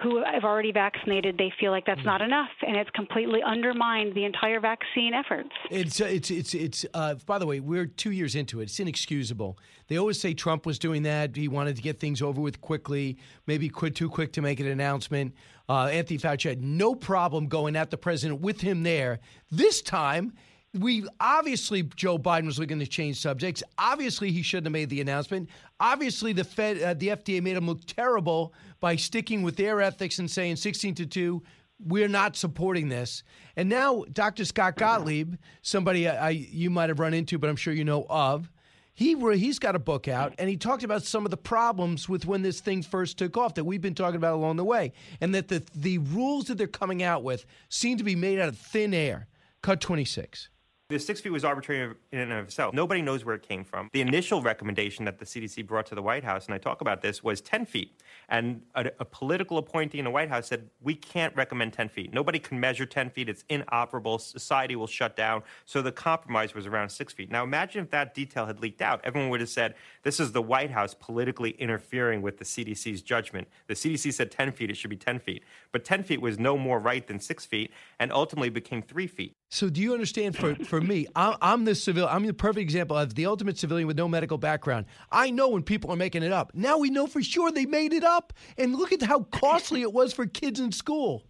who 0.04 0.22
have 0.26 0.44
already 0.44 0.74
vaccinated, 0.74 1.38
they 1.38 1.52
feel 1.58 1.72
like 1.72 1.86
that's 1.86 2.04
not 2.04 2.22
enough, 2.22 2.50
and 2.68 2.76
it's 2.76 2.90
completely 2.90 3.40
undermined 3.46 4.14
the 4.14 4.26
entire 4.26 4.60
vaccine 4.60 5.14
efforts. 5.14 5.52
It's 5.72 6.02
uh, 6.02 6.06
it's 6.06 6.30
it's 6.30 6.54
it's. 6.54 6.86
Uh, 6.94 7.16
by 7.26 7.40
the 7.40 7.46
way, 7.46 7.62
we're 7.62 7.86
two 7.86 8.12
years 8.12 8.36
into 8.36 8.60
it. 8.60 8.64
It's 8.64 8.80
inexcusable. 8.80 9.58
They 9.88 9.98
always 9.98 10.20
say 10.20 10.34
Trump 10.34 10.66
was 10.66 10.80
doing 10.80 11.04
that. 11.04 11.36
He 11.36 11.48
wanted 11.48 11.78
to 11.78 11.82
get 11.82 12.00
things 12.00 12.22
over 12.22 12.42
with 12.42 12.60
quickly. 12.60 13.18
Maybe 13.48 13.70
quit 13.70 13.96
too 13.96 14.10
quick 14.10 14.34
to 14.34 14.42
make 14.42 14.60
an 14.60 14.68
announcement. 14.68 15.34
Uh, 15.68 15.86
Anthony 15.86 16.20
Fauci 16.20 16.50
had 16.50 16.62
no 16.62 16.96
problem 16.96 17.48
going 17.48 17.76
at 17.76 17.90
the 17.90 17.98
president 17.98 18.42
with 18.42 18.62
him 18.62 18.84
there. 18.84 19.20
This 19.52 19.82
time. 19.82 20.34
We 20.78 21.08
obviously 21.22 21.84
Joe 21.84 22.18
Biden 22.18 22.46
was 22.46 22.60
looking 22.60 22.80
to 22.80 22.86
change 22.86 23.18
subjects. 23.22 23.64
Obviously, 23.78 24.34
he 24.34 24.42
shouldn't 24.42 24.66
have 24.66 24.74
made 24.74 24.90
the 24.90 25.00
announcement. 25.00 25.50
Obviously, 25.80 26.34
the 26.34 26.44
Fed, 26.44 26.82
uh, 26.82 26.94
the 26.94 27.08
FDA 27.08 27.42
made 27.42 27.56
him 27.56 27.66
look 27.66 27.86
terrible 27.86 28.54
by 28.82 28.98
sticking 28.98 29.42
with 29.42 29.56
their 29.56 29.80
ethics 29.80 30.20
and 30.20 30.30
saying 30.30 30.58
16 30.58 30.96
to 30.96 31.06
two. 31.06 31.42
We're 31.80 32.10
not 32.10 32.36
supporting 32.36 32.90
this. 32.90 33.24
And 33.56 33.70
now, 33.70 34.04
Dr. 34.12 34.44
Scott 34.44 34.76
Gottlieb, 34.76 35.36
somebody 35.62 36.10
I, 36.10 36.28
I, 36.28 36.30
you 36.32 36.70
might 36.70 36.90
have 36.90 37.00
run 37.00 37.14
into, 37.14 37.38
but 37.38 37.50
I'm 37.50 37.56
sure 37.56 37.74
you 37.74 37.86
know 37.86 38.06
of, 38.10 38.52
he 38.96 39.14
he's 39.38 39.60
got 39.60 39.76
a 39.76 39.80
book 39.80 40.08
out, 40.08 40.34
and 40.40 40.50
he 40.50 40.56
talked 40.56 40.84
about 40.84 41.04
some 41.04 41.26
of 41.26 41.32
the 41.32 41.38
problems 41.38 42.08
with 42.08 42.26
when 42.26 42.42
this 42.42 42.62
thing 42.62 42.82
first 42.82 43.18
took 43.18 43.36
off 43.36 43.54
that 43.56 43.66
we've 43.66 43.82
been 43.82 43.94
talking 43.94 44.16
about 44.16 44.34
along 44.34 44.56
the 44.56 44.64
way, 44.64 44.94
and 45.20 45.36
that 45.36 45.50
the 45.50 45.64
the 45.76 45.98
rules 45.98 46.46
that 46.46 46.58
they're 46.58 46.66
coming 46.66 47.04
out 47.04 47.22
with 47.22 47.46
seem 47.68 47.98
to 47.98 48.04
be 48.04 48.16
made 48.16 48.40
out 48.40 48.48
of 48.48 48.58
thin 48.58 48.94
air. 48.94 49.28
Cut 49.62 49.82
26. 49.82 50.50
The 50.88 51.00
six 51.00 51.20
feet 51.20 51.32
was 51.32 51.44
arbitrary 51.44 51.96
in 52.12 52.20
and 52.20 52.32
of 52.32 52.46
itself. 52.46 52.76
Nobody 52.76 53.02
knows 53.02 53.26
where 53.26 53.34
it 53.34 53.42
came 53.42 53.64
from. 53.64 53.90
The 53.92 54.02
initial 54.02 54.44
recommendation 54.44 55.04
that 55.06 55.18
the 55.18 55.26
CDC 55.26 55.66
brought 55.66 55.88
to 55.88 55.96
the 55.96 56.02
White 56.04 56.24
House, 56.24 56.46
and 56.46 56.54
I 56.54 56.60
talk 56.60 56.80
about 56.80 57.02
this, 57.02 57.24
was 57.24 57.42
10 57.42 57.66
feet. 57.66 58.00
And 58.30 58.62
a, 58.76 58.92
a, 59.00 59.06
political 59.06 59.58
appointee 59.58 59.98
in 59.98 60.06
the 60.06 60.12
White 60.12 60.30
House 60.30 60.46
said, 60.48 60.70
We 60.84 60.94
can't 60.94 61.36
recommend 61.36 61.74
10 61.74 61.90
feet. 61.90 62.14
Nobody 62.14 62.38
can 62.38 62.60
measure 62.60 62.86
10 62.86 63.10
feet. 63.10 63.30
It's 63.30 63.44
inoperable. 63.50 64.20
Society 64.20 64.76
will 64.76 64.86
shut 64.86 65.16
down. 65.16 65.42
So 65.66 65.82
the 65.82 65.92
compromise 65.92 66.54
was 66.54 66.68
around 66.68 66.90
six 66.90 67.14
feet. 67.14 67.32
Now 67.32 67.44
imagine 67.44 67.84
if 67.84 67.90
that 67.90 68.14
detail 68.14 68.46
had 68.46 68.60
leaked 68.60 68.84
out. 68.84 69.02
Everyone 69.04 69.32
would 69.32 69.40
have 69.40 69.50
said, 69.50 69.74
This 70.04 70.20
is 70.20 70.34
the 70.34 70.42
White 70.44 70.70
House 70.70 70.94
politically 70.94 71.52
interfering 71.52 72.22
with 72.22 72.38
the 72.38 72.46
CDC's 72.46 73.02
judgment. 73.02 73.48
The 73.66 73.74
CDC 73.74 74.14
said 74.14 74.30
10 74.30 74.52
feet, 74.52 74.70
it 74.70 74.78
should 74.78 74.92
be 74.92 74.98
10 74.98 75.18
feet. 75.18 75.44
But 75.72 75.84
10 75.84 76.04
feet 76.04 76.22
was 76.22 76.38
no 76.38 76.60
more 76.60 76.78
right 76.80 77.08
than 77.08 77.20
six 77.20 77.44
feet 77.44 77.72
and 78.00 78.12
ultimately 78.12 78.50
became 78.50 78.84
three 78.84 79.08
feet. 79.08 79.36
So, 79.50 79.70
do 79.70 79.82
you 79.82 79.94
understand? 79.94 80.36
For 80.36 80.54
for 80.75 80.75
me, 80.82 81.08
I'm, 81.16 81.36
I'm 81.42 81.66
the 81.66 81.76
civil. 81.76 82.08
I'm 82.08 82.26
the 82.26 82.34
perfect 82.34 82.62
example 82.62 82.98
of 82.98 83.16
the 83.16 83.26
ultimate 83.26 83.58
civilian 83.58 83.88
with 83.88 83.98
no 83.98 84.08
medical 84.08 84.38
background. 84.38 84.86
I 85.12 85.32
know 85.32 85.50
when 85.50 85.64
people 85.64 85.92
are 85.92 85.96
making 85.96 86.24
it 86.24 86.32
up. 86.32 86.52
Now 86.54 86.78
we 86.78 86.90
know 86.90 87.08
for 87.08 87.22
sure 87.22 87.52
they 87.52 87.66
made 87.66 87.94
it 87.94 88.04
up, 88.04 88.34
and 88.58 88.76
look 88.76 88.92
at 88.92 89.02
how 89.02 89.22
costly 89.22 89.82
it 89.82 89.94
was 89.94 90.14
for 90.14 90.26
kids 90.26 90.60
in 90.60 90.72
school. 90.72 91.24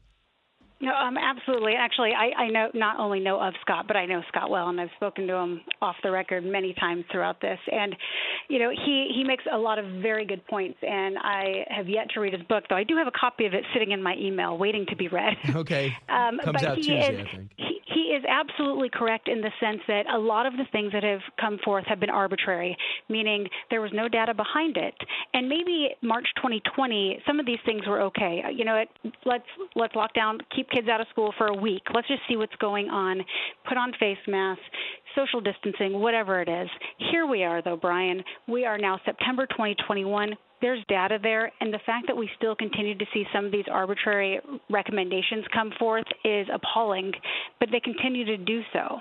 No, 0.82 0.94
um, 0.94 1.18
absolutely. 1.18 1.74
Actually, 1.78 2.12
I, 2.12 2.44
I 2.44 2.50
know 2.50 2.70
not 2.74 3.00
only 3.00 3.22
know 3.22 3.40
of 3.40 3.54
Scott, 3.62 3.86
but 3.88 3.96
I 3.96 4.06
know 4.06 4.22
Scott 4.28 4.50
well, 4.50 4.68
and 4.68 4.80
I've 4.80 4.90
spoken 4.98 5.26
to 5.28 5.34
him 5.34 5.62
off 5.82 5.96
the 6.04 6.12
record 6.12 6.44
many 6.44 6.74
times 6.74 7.06
throughout 7.12 7.40
this. 7.40 7.60
And 7.72 7.96
you 8.50 8.60
know, 8.60 8.70
he 8.70 9.10
he 9.16 9.24
makes 9.24 9.46
a 9.52 9.58
lot 9.58 9.80
of 9.80 9.86
very 10.02 10.26
good 10.26 10.46
points, 10.48 10.78
and 10.82 11.18
I 11.18 11.66
have 11.70 11.88
yet 11.88 12.10
to 12.14 12.20
read 12.20 12.34
his 12.34 12.44
book, 12.44 12.66
though 12.70 12.76
I 12.76 12.84
do 12.84 12.98
have 12.98 13.08
a 13.08 13.18
copy 13.18 13.46
of 13.46 13.54
it 13.54 13.64
sitting 13.74 13.92
in 13.92 14.04
my 14.04 14.16
email, 14.20 14.58
waiting 14.58 14.86
to 14.88 14.98
be 14.98 15.08
read. 15.08 15.38
Okay, 15.56 15.96
um, 16.10 16.40
comes 16.44 16.62
out 16.62 16.76
Tuesday, 16.76 17.00
is, 17.00 17.26
I 17.26 17.38
think. 17.38 17.52
He, 17.56 17.75
he 17.96 18.12
is 18.12 18.26
absolutely 18.28 18.90
correct 18.90 19.30
in 19.30 19.40
the 19.40 19.52
sense 19.60 19.80
that 19.88 20.06
a 20.14 20.18
lot 20.18 20.46
of 20.46 20.54
the 20.54 20.66
things 20.74 20.92
that 20.92 21.04
have 21.04 21.22
come 21.40 21.58
forth 21.64 21.86
have 21.88 22.00
been 22.00 22.10
arbitrary, 22.10 22.76
meaning 23.08 23.48
there 23.70 23.80
was 23.80 23.92
no 23.94 24.10
data 24.10 24.34
behind 24.34 24.76
it. 24.76 24.94
And 25.34 25.48
maybe 25.48 25.90
March 26.02 26.28
2020, 26.36 27.24
some 27.26 27.40
of 27.40 27.46
these 27.46 27.60
things 27.66 27.88
were 27.88 28.02
okay. 28.02 28.42
You 28.54 28.66
know, 28.66 28.84
let's 29.26 29.46
let's 29.76 29.96
lock 29.96 30.14
down, 30.14 30.40
keep 30.54 30.70
kids 30.70 30.90
out 30.90 31.00
of 31.00 31.08
school 31.10 31.34
for 31.38 31.48
a 31.48 31.56
week. 31.56 31.84
Let's 31.94 32.10
just 32.10 32.22
see 32.28 32.36
what's 32.36 32.56
going 32.58 32.90
on. 32.90 33.24
Put 33.68 33.78
on 33.78 33.94
face 33.98 34.18
masks, 34.28 34.64
social 35.16 35.40
distancing, 35.40 35.94
whatever 35.94 36.42
it 36.42 36.50
is. 36.50 36.68
Here 37.12 37.26
we 37.26 37.44
are, 37.44 37.62
though, 37.62 37.78
Brian. 37.78 38.22
We 38.48 38.66
are 38.66 38.78
now 38.78 39.00
September 39.06 39.46
2021 39.46 40.36
there's 40.62 40.84
data 40.88 41.20
there, 41.22 41.52
and 41.60 41.74
the 41.74 41.80
fact 41.86 42.08
that 42.08 42.16
we 42.16 42.30
still 42.38 42.56
continue 42.56 42.98
to 42.98 43.06
see 43.14 43.24
some 43.34 43.46
of 43.46 43.52
these 43.52 43.66
arbitrary 43.72 44.40
recommendations 44.70 45.46
come 45.54 45.72
forth 45.78 46.06
is 46.24 46.48
appalling, 46.54 47.12
but 47.60 47.70
they 47.72 47.80
continue 47.80 48.26
to 48.26 48.38
do 48.38 48.62
so. 48.74 49.00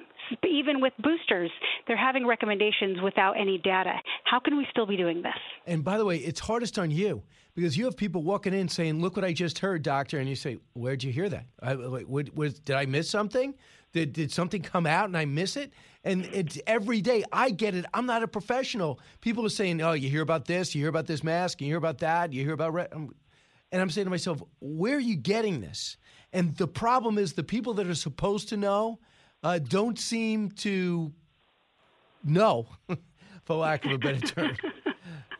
Even 0.48 0.80
with 0.80 0.92
boosters, 1.02 1.50
they're 1.86 1.96
having 1.96 2.26
recommendations 2.26 2.98
without 3.02 3.32
any 3.32 3.58
data. 3.58 3.94
How 4.24 4.40
can 4.40 4.56
we 4.56 4.66
still 4.70 4.86
be 4.86 4.96
doing 4.96 5.22
this? 5.22 5.34
And 5.66 5.84
by 5.84 5.98
the 5.98 6.04
way, 6.04 6.16
it's 6.16 6.40
hardest 6.40 6.78
on 6.78 6.90
you 6.90 7.22
because 7.54 7.76
you 7.76 7.84
have 7.84 7.96
people 7.96 8.22
walking 8.22 8.54
in 8.54 8.68
saying, 8.68 9.00
"Look 9.00 9.16
what 9.16 9.24
I 9.24 9.32
just 9.32 9.58
heard, 9.58 9.82
doctor," 9.82 10.18
and 10.18 10.28
you 10.28 10.34
say, 10.34 10.58
"Where'd 10.72 11.04
you 11.04 11.12
hear 11.12 11.28
that? 11.28 11.44
I, 11.62 11.74
was, 11.74 12.58
did 12.60 12.74
I 12.76 12.86
miss 12.86 13.10
something? 13.10 13.54
Did 13.94 14.12
did 14.12 14.30
something 14.30 14.60
come 14.60 14.86
out 14.86 15.06
and 15.06 15.16
I 15.16 15.24
miss 15.24 15.56
it?" 15.56 15.72
And 16.04 16.26
it's 16.26 16.58
every 16.66 17.00
day. 17.00 17.24
I 17.32 17.48
get 17.48 17.74
it. 17.74 17.86
I'm 17.94 18.04
not 18.04 18.22
a 18.22 18.28
professional. 18.28 19.00
People 19.22 19.46
are 19.46 19.50
saying, 19.50 19.80
"Oh, 19.80 19.92
you 19.92 20.10
hear 20.10 20.20
about 20.20 20.44
this? 20.44 20.74
You 20.74 20.82
hear 20.82 20.90
about 20.90 21.06
this 21.06 21.24
mask? 21.24 21.62
You 21.62 21.68
hear 21.68 21.78
about 21.78 21.98
that? 21.98 22.32
You 22.34 22.44
hear 22.44 22.52
about?" 22.52 22.74
Re-? 22.74 22.88
And 22.92 23.82
I'm 23.82 23.88
saying 23.88 24.04
to 24.04 24.10
myself, 24.10 24.42
"Where 24.60 24.96
are 24.96 25.00
you 25.00 25.16
getting 25.16 25.62
this?" 25.62 25.96
And 26.34 26.54
the 26.56 26.68
problem 26.68 27.16
is 27.16 27.32
the 27.32 27.44
people 27.44 27.74
that 27.74 27.86
are 27.86 27.94
supposed 27.94 28.50
to 28.50 28.56
know 28.56 28.98
uh, 29.44 29.60
don't 29.60 29.98
seem 29.98 30.50
to 30.50 31.12
know, 32.24 32.66
for 33.44 33.56
lack 33.56 33.84
of 33.84 33.92
a 33.92 33.98
better 33.98 34.20
term. 34.20 34.56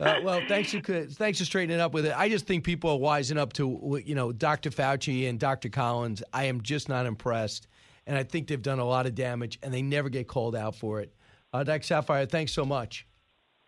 Uh, 0.01 0.17
well, 0.23 0.41
thanks 0.49 0.73
for 0.73 0.81
thanks 0.81 1.39
for 1.39 1.45
straightening 1.45 1.81
up 1.81 1.95
with 1.95 2.07
it. 2.07 2.13
I 2.17 2.29
just 2.29 2.47
think 2.47 2.65
people 2.65 2.91
are 2.91 2.99
wising 2.99 3.39
up 3.39 3.53
to 3.55 4.03
you 4.05 4.15
know 4.15 4.33
Dr. 4.33 4.71
Fauci 4.71 5.29
and 5.29 5.39
Dr. 5.39 5.69
Collins. 5.69 6.23
I 6.33 6.45
am 6.45 6.63
just 6.63 6.89
not 6.89 7.07
impressed 7.07 7.69
and 8.07 8.17
I 8.17 8.23
think 8.23 8.49
they've 8.49 8.61
done 8.61 8.79
a 8.79 8.85
lot 8.85 9.07
of 9.07 9.15
damage, 9.15 9.59
and 9.63 9.73
they 9.73 9.83
never 9.83 10.09
get 10.09 10.29
called 10.29 10.57
out 10.57 10.75
for 10.75 11.01
it. 11.01 11.15
Uh. 11.53 11.65
Saphier, 11.65 12.29
thanks 12.29 12.53
so 12.53 12.65
much. 12.65 13.07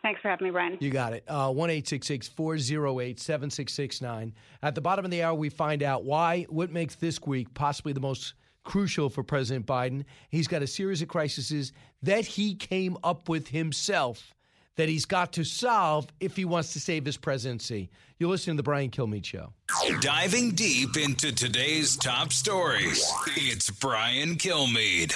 Thanks 0.02 0.20
for 0.20 0.28
having 0.28 0.44
me, 0.46 0.50
Brian. 0.52 0.76
You 0.78 0.90
got 0.90 1.14
it. 1.14 1.24
Uh, 1.26 1.50
one 1.50 1.68
eight 1.68 1.88
six 1.88 2.06
six 2.06 2.28
four 2.28 2.58
zero 2.58 3.00
eight 3.00 3.18
seven 3.18 3.50
six 3.50 3.72
six 3.72 4.00
nine. 4.00 4.34
At 4.62 4.74
the 4.74 4.80
bottom 4.80 5.04
of 5.04 5.10
the 5.10 5.22
hour, 5.22 5.34
we 5.34 5.48
find 5.48 5.82
out 5.82 6.04
why, 6.04 6.46
what 6.48 6.70
makes 6.70 6.94
this 6.94 7.20
week 7.22 7.52
possibly 7.54 7.92
the 7.92 8.00
most 8.00 8.34
crucial 8.62 9.08
for 9.08 9.24
President 9.24 9.66
Biden. 9.66 10.04
He's 10.30 10.46
got 10.46 10.62
a 10.62 10.66
series 10.66 11.02
of 11.02 11.08
crises 11.08 11.72
that 12.02 12.24
he 12.24 12.54
came 12.54 12.96
up 13.02 13.28
with 13.28 13.48
himself 13.48 14.35
that 14.76 14.88
he's 14.88 15.04
got 15.04 15.32
to 15.34 15.44
solve 15.44 16.06
if 16.20 16.36
he 16.36 16.44
wants 16.44 16.72
to 16.74 16.80
save 16.80 17.04
his 17.04 17.16
presidency. 17.16 17.90
You're 18.18 18.30
listening 18.30 18.56
to 18.56 18.62
the 18.62 18.64
Brian 18.64 18.90
Kilmeade 18.90 19.24
Show. 19.24 19.52
Diving 20.00 20.52
deep 20.52 20.96
into 20.96 21.34
today's 21.34 21.96
top 21.96 22.32
stories, 22.32 23.04
it's 23.36 23.70
Brian 23.70 24.36
Kilmeade. 24.36 25.14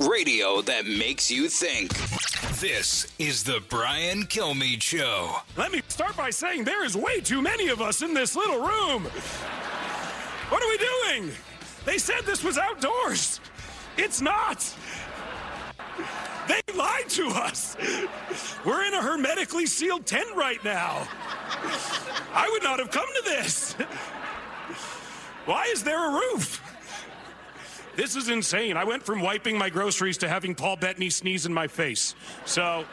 Radio 0.00 0.62
that 0.62 0.86
makes 0.86 1.30
you 1.30 1.48
think. 1.48 1.90
This 2.60 3.06
is 3.18 3.44
the 3.44 3.62
Brian 3.68 4.22
Kilmeade 4.22 4.80
Show. 4.80 5.36
Let 5.58 5.72
me 5.72 5.82
start 5.88 6.16
by 6.16 6.30
saying 6.30 6.64
there 6.64 6.86
is 6.86 6.96
way 6.96 7.20
too 7.20 7.42
many 7.42 7.68
of 7.68 7.82
us 7.82 8.00
in 8.00 8.14
this 8.14 8.34
little 8.34 8.60
room. 8.60 9.02
What 10.48 10.62
are 10.62 10.68
we 10.68 10.78
doing? 10.78 11.32
They 11.84 11.98
said 11.98 12.22
this 12.24 12.42
was 12.42 12.56
outdoors. 12.56 13.40
It's 13.98 14.22
not. 14.22 14.74
They 16.48 16.62
lied 16.74 17.10
to 17.10 17.26
us. 17.26 17.76
We're 18.64 18.86
in 18.86 18.94
a 18.94 19.02
hermetically 19.02 19.66
sealed 19.66 20.06
tent 20.06 20.34
right 20.34 20.64
now. 20.64 21.06
I 22.32 22.48
would 22.50 22.62
not 22.62 22.78
have 22.78 22.90
come 22.90 23.08
to 23.16 23.22
this. 23.22 23.74
Why 25.44 25.64
is 25.64 25.82
there 25.82 26.08
a 26.08 26.12
roof? 26.12 26.62
This 27.96 28.14
is 28.14 28.28
insane. 28.28 28.76
I 28.76 28.84
went 28.84 29.02
from 29.02 29.20
wiping 29.20 29.56
my 29.56 29.70
groceries 29.70 30.18
to 30.18 30.28
having 30.28 30.54
Paul 30.54 30.76
Bettany 30.76 31.08
sneeze 31.08 31.46
in 31.46 31.52
my 31.54 31.66
face. 31.66 32.14
So 32.44 32.84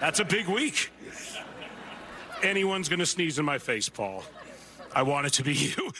that's 0.00 0.20
a 0.20 0.24
big 0.24 0.46
week. 0.46 0.92
Anyone's 2.42 2.88
going 2.88 3.00
to 3.00 3.06
sneeze 3.06 3.38
in 3.38 3.44
my 3.44 3.58
face, 3.58 3.88
Paul. 3.88 4.22
I 4.94 5.02
want 5.02 5.26
it 5.26 5.32
to 5.34 5.42
be 5.42 5.54
you. 5.76 5.90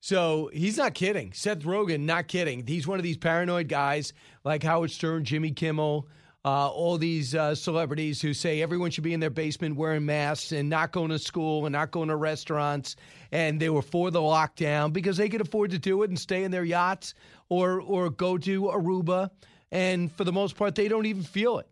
So 0.00 0.48
he's 0.52 0.78
not 0.78 0.94
kidding. 0.94 1.32
Seth 1.32 1.60
Rogen, 1.60 2.00
not 2.00 2.28
kidding. 2.28 2.64
He's 2.66 2.86
one 2.86 2.98
of 2.98 3.02
these 3.02 3.16
paranoid 3.16 3.68
guys 3.68 4.12
like 4.44 4.62
Howard 4.62 4.92
Stern, 4.92 5.24
Jimmy 5.24 5.50
Kimmel, 5.50 6.06
uh, 6.48 6.68
all 6.68 6.96
these 6.96 7.34
uh, 7.34 7.54
celebrities 7.54 8.22
who 8.22 8.32
say 8.32 8.62
everyone 8.62 8.90
should 8.90 9.04
be 9.04 9.12
in 9.12 9.20
their 9.20 9.28
basement 9.28 9.76
wearing 9.76 10.06
masks 10.06 10.50
and 10.50 10.70
not 10.70 10.92
going 10.92 11.10
to 11.10 11.18
school 11.18 11.66
and 11.66 11.74
not 11.74 11.90
going 11.90 12.08
to 12.08 12.16
restaurants. 12.16 12.96
And 13.32 13.60
they 13.60 13.68
were 13.68 13.82
for 13.82 14.10
the 14.10 14.20
lockdown 14.20 14.94
because 14.94 15.18
they 15.18 15.28
could 15.28 15.42
afford 15.42 15.72
to 15.72 15.78
do 15.78 16.02
it 16.04 16.08
and 16.08 16.18
stay 16.18 16.44
in 16.44 16.50
their 16.50 16.64
yachts 16.64 17.12
or 17.50 17.82
or 17.82 18.08
go 18.08 18.38
to 18.38 18.62
Aruba. 18.62 19.30
And 19.70 20.10
for 20.10 20.24
the 20.24 20.32
most 20.32 20.56
part, 20.56 20.74
they 20.74 20.88
don't 20.88 21.04
even 21.04 21.22
feel 21.22 21.58
it. 21.58 21.68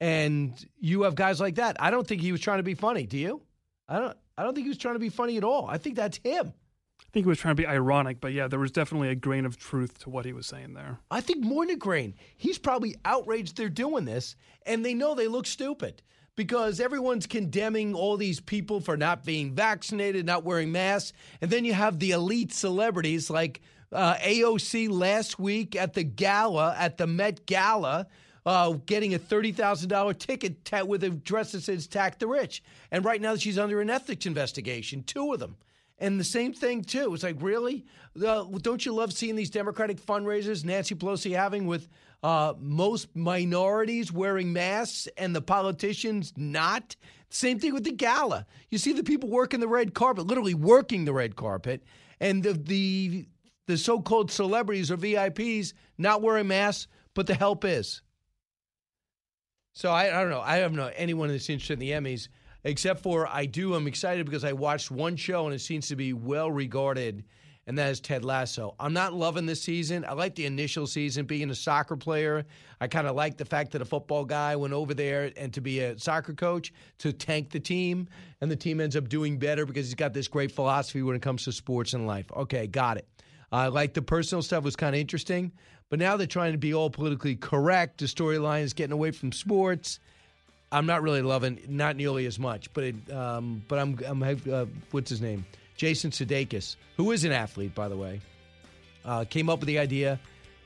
And 0.00 0.52
you 0.78 1.02
have 1.02 1.16
guys 1.16 1.40
like 1.40 1.56
that. 1.56 1.76
I 1.80 1.90
don't 1.90 2.06
think 2.06 2.20
he 2.22 2.30
was 2.30 2.40
trying 2.40 2.58
to 2.58 2.62
be 2.62 2.74
funny. 2.74 3.06
Do 3.06 3.18
you? 3.18 3.42
I 3.88 3.98
don't. 3.98 4.16
I 4.38 4.44
don't 4.44 4.54
think 4.54 4.66
he 4.66 4.70
was 4.70 4.78
trying 4.78 4.94
to 4.94 5.00
be 5.00 5.08
funny 5.08 5.38
at 5.38 5.44
all. 5.44 5.66
I 5.68 5.78
think 5.78 5.96
that's 5.96 6.20
him. 6.22 6.52
I 7.00 7.04
think 7.14 7.26
he 7.26 7.28
was 7.28 7.38
trying 7.38 7.56
to 7.56 7.62
be 7.62 7.66
ironic, 7.66 8.20
but 8.20 8.32
yeah, 8.32 8.48
there 8.48 8.58
was 8.58 8.72
definitely 8.72 9.08
a 9.08 9.14
grain 9.14 9.46
of 9.46 9.56
truth 9.56 9.98
to 10.00 10.10
what 10.10 10.24
he 10.24 10.32
was 10.32 10.46
saying 10.46 10.74
there. 10.74 10.98
I 11.10 11.20
think 11.20 11.44
more 11.44 11.64
than 11.64 11.76
a 11.76 11.78
grain. 11.78 12.14
He's 12.36 12.58
probably 12.58 12.96
outraged 13.04 13.56
they're 13.56 13.68
doing 13.68 14.04
this, 14.04 14.34
and 14.66 14.84
they 14.84 14.94
know 14.94 15.14
they 15.14 15.28
look 15.28 15.46
stupid 15.46 16.02
because 16.36 16.80
everyone's 16.80 17.26
condemning 17.26 17.94
all 17.94 18.16
these 18.16 18.40
people 18.40 18.80
for 18.80 18.96
not 18.96 19.24
being 19.24 19.54
vaccinated, 19.54 20.26
not 20.26 20.44
wearing 20.44 20.72
masks. 20.72 21.12
And 21.40 21.50
then 21.50 21.64
you 21.64 21.72
have 21.72 21.98
the 21.98 22.10
elite 22.12 22.52
celebrities 22.52 23.30
like 23.30 23.60
uh, 23.92 24.16
AOC 24.16 24.90
last 24.90 25.38
week 25.38 25.76
at 25.76 25.94
the 25.94 26.02
gala, 26.02 26.74
at 26.76 26.98
the 26.98 27.06
Met 27.06 27.46
Gala. 27.46 28.06
Uh, 28.46 28.72
getting 28.84 29.14
a 29.14 29.18
$30,000 29.18 30.18
ticket 30.18 30.66
ta- 30.66 30.84
with 30.84 31.02
a 31.02 31.08
dress 31.08 31.52
that 31.52 31.62
says 31.62 31.86
Tack 31.86 32.18
the 32.18 32.26
Rich. 32.26 32.62
And 32.90 33.02
right 33.02 33.18
now 33.20 33.36
she's 33.36 33.56
under 33.58 33.80
an 33.80 33.88
ethics 33.88 34.26
investigation, 34.26 35.02
two 35.02 35.32
of 35.32 35.40
them. 35.40 35.56
And 36.04 36.20
the 36.20 36.24
same 36.24 36.52
thing 36.52 36.82
too. 36.82 37.14
It's 37.14 37.22
like, 37.22 37.40
really? 37.40 37.86
Uh, 38.22 38.44
don't 38.60 38.84
you 38.84 38.92
love 38.92 39.10
seeing 39.10 39.36
these 39.36 39.48
Democratic 39.48 39.98
fundraisers 39.98 40.62
Nancy 40.62 40.94
Pelosi 40.94 41.34
having 41.34 41.66
with 41.66 41.88
uh, 42.22 42.52
most 42.58 43.16
minorities 43.16 44.12
wearing 44.12 44.52
masks 44.52 45.08
and 45.16 45.34
the 45.34 45.40
politicians 45.40 46.34
not? 46.36 46.94
Same 47.30 47.58
thing 47.58 47.72
with 47.72 47.84
the 47.84 47.92
gala. 47.92 48.44
You 48.68 48.76
see 48.76 48.92
the 48.92 49.02
people 49.02 49.30
working 49.30 49.60
the 49.60 49.66
red 49.66 49.94
carpet, 49.94 50.26
literally 50.26 50.52
working 50.52 51.06
the 51.06 51.14
red 51.14 51.36
carpet, 51.36 51.82
and 52.20 52.42
the 52.42 52.52
the 52.52 53.26
the 53.66 53.78
so-called 53.78 54.30
celebrities 54.30 54.90
or 54.90 54.98
VIPs 54.98 55.72
not 55.96 56.20
wearing 56.20 56.48
masks, 56.48 56.86
but 57.14 57.26
the 57.26 57.34
help 57.34 57.64
is. 57.64 58.02
So 59.72 59.90
I, 59.90 60.08
I 60.08 60.20
don't 60.20 60.30
know. 60.30 60.42
I 60.42 60.60
don't 60.60 60.74
know 60.74 60.90
anyone 60.96 61.30
that's 61.30 61.48
interested 61.48 61.72
in 61.72 61.78
the 61.78 61.92
Emmys 61.92 62.28
except 62.64 63.02
for 63.02 63.26
I 63.26 63.46
do. 63.46 63.74
I'm 63.74 63.86
excited 63.86 64.26
because 64.26 64.44
I 64.44 64.52
watched 64.52 64.90
one 64.90 65.16
show 65.16 65.46
and 65.46 65.54
it 65.54 65.60
seems 65.60 65.88
to 65.88 65.96
be 65.96 66.12
well 66.12 66.50
regarded, 66.50 67.24
and 67.66 67.78
that 67.78 67.90
is 67.90 68.00
Ted 68.00 68.24
Lasso. 68.24 68.74
I'm 68.78 68.92
not 68.92 69.14
loving 69.14 69.46
this 69.46 69.62
season. 69.62 70.04
I 70.06 70.12
like 70.12 70.34
the 70.34 70.46
initial 70.46 70.86
season 70.86 71.24
being 71.26 71.50
a 71.50 71.54
soccer 71.54 71.96
player. 71.96 72.44
I 72.80 72.88
kind 72.88 73.06
of 73.06 73.14
like 73.16 73.36
the 73.36 73.44
fact 73.44 73.72
that 73.72 73.82
a 73.82 73.86
football 73.86 74.24
guy 74.24 74.56
went 74.56 74.74
over 74.74 74.92
there 74.92 75.30
and 75.36 75.52
to 75.54 75.60
be 75.60 75.80
a 75.80 75.98
soccer 75.98 76.34
coach 76.34 76.72
to 76.98 77.12
tank 77.12 77.50
the 77.50 77.60
team, 77.60 78.08
and 78.40 78.50
the 78.50 78.56
team 78.56 78.80
ends 78.80 78.96
up 78.96 79.08
doing 79.08 79.38
better 79.38 79.64
because 79.64 79.86
he's 79.86 79.94
got 79.94 80.12
this 80.12 80.28
great 80.28 80.52
philosophy 80.52 81.02
when 81.02 81.16
it 81.16 81.22
comes 81.22 81.44
to 81.44 81.52
sports 81.52 81.92
and 81.94 82.06
life. 82.06 82.30
Okay, 82.32 82.66
got 82.66 82.98
it. 82.98 83.08
I 83.52 83.68
like 83.68 83.94
the 83.94 84.02
personal 84.02 84.42
stuff 84.42 84.64
was 84.64 84.74
kind 84.74 84.96
of 84.96 85.00
interesting, 85.00 85.52
but 85.88 85.98
now 86.00 86.16
they're 86.16 86.26
trying 86.26 86.52
to 86.52 86.58
be 86.58 86.74
all 86.74 86.90
politically 86.90 87.36
correct. 87.36 87.98
The 87.98 88.06
storyline 88.06 88.62
is 88.62 88.72
getting 88.72 88.92
away 88.92 89.12
from 89.12 89.30
sports. 89.30 90.00
I'm 90.72 90.86
not 90.86 91.02
really 91.02 91.22
loving, 91.22 91.60
not 91.68 91.96
nearly 91.96 92.26
as 92.26 92.38
much, 92.38 92.72
but 92.72 92.84
it, 92.84 93.12
um, 93.12 93.62
but 93.68 93.78
I'm, 93.78 93.98
I'm 94.06 94.22
uh, 94.22 94.66
what's 94.90 95.10
his 95.10 95.20
name, 95.20 95.46
Jason 95.76 96.10
Sudeikis, 96.10 96.76
who 96.96 97.12
is 97.12 97.24
an 97.24 97.32
athlete 97.32 97.74
by 97.74 97.88
the 97.88 97.96
way, 97.96 98.20
uh, 99.04 99.24
came 99.24 99.48
up 99.48 99.60
with 99.60 99.68
the 99.68 99.78
idea, 99.78 100.18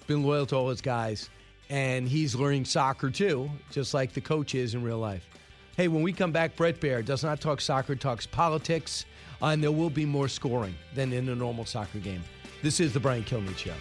been 0.07 0.23
loyal 0.23 0.47
to 0.47 0.57
all 0.57 0.69
his 0.71 0.81
guys, 0.81 1.29
and 1.69 2.09
he's 2.09 2.35
learning 2.35 2.65
soccer 2.65 3.11
too, 3.11 3.51
just 3.71 3.93
like 3.93 4.13
the 4.13 4.21
coach 4.21 4.55
is 4.55 4.75
in 4.75 4.83
real 4.83 4.99
life. 4.99 5.29
Hey, 5.77 5.89
when 5.89 6.03
we 6.03 6.13
come 6.13 6.33
back, 6.33 6.57
Bret 6.57 6.81
Baier 6.81 7.05
does 7.05 7.23
not 7.23 7.41
talk 7.41 7.61
soccer, 7.61 7.95
talks 7.95 8.27
politics, 8.27 9.05
and 9.41 9.63
there 9.63 9.71
will 9.71 9.91
be 9.91 10.05
more 10.05 10.29
scoring 10.29 10.75
than 10.95 11.13
in 11.13 11.29
a 11.29 11.35
normal 11.35 11.65
soccer 11.65 11.99
game. 11.99 12.25
This 12.63 12.81
is 12.81 12.93
the 12.93 13.01
Brian 13.01 13.23
Kilmeade 13.23 13.59
Show. 13.59 13.75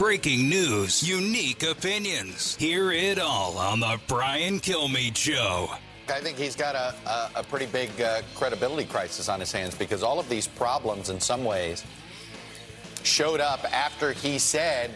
Breaking 0.00 0.48
news, 0.48 1.06
unique 1.06 1.62
opinions. 1.62 2.56
Hear 2.56 2.90
it 2.90 3.18
all 3.18 3.58
on 3.58 3.80
The 3.80 4.00
Brian 4.08 4.58
Kilmeade 4.58 5.14
Show. 5.14 5.68
I 6.08 6.20
think 6.20 6.38
he's 6.38 6.56
got 6.56 6.74
a, 6.74 6.94
a, 7.06 7.40
a 7.40 7.42
pretty 7.42 7.66
big 7.66 7.90
uh, 8.00 8.22
credibility 8.34 8.88
crisis 8.88 9.28
on 9.28 9.40
his 9.40 9.52
hands 9.52 9.74
because 9.74 10.02
all 10.02 10.18
of 10.18 10.26
these 10.30 10.48
problems, 10.48 11.10
in 11.10 11.20
some 11.20 11.44
ways, 11.44 11.84
showed 13.02 13.40
up 13.40 13.62
after 13.74 14.12
he 14.12 14.38
said 14.38 14.90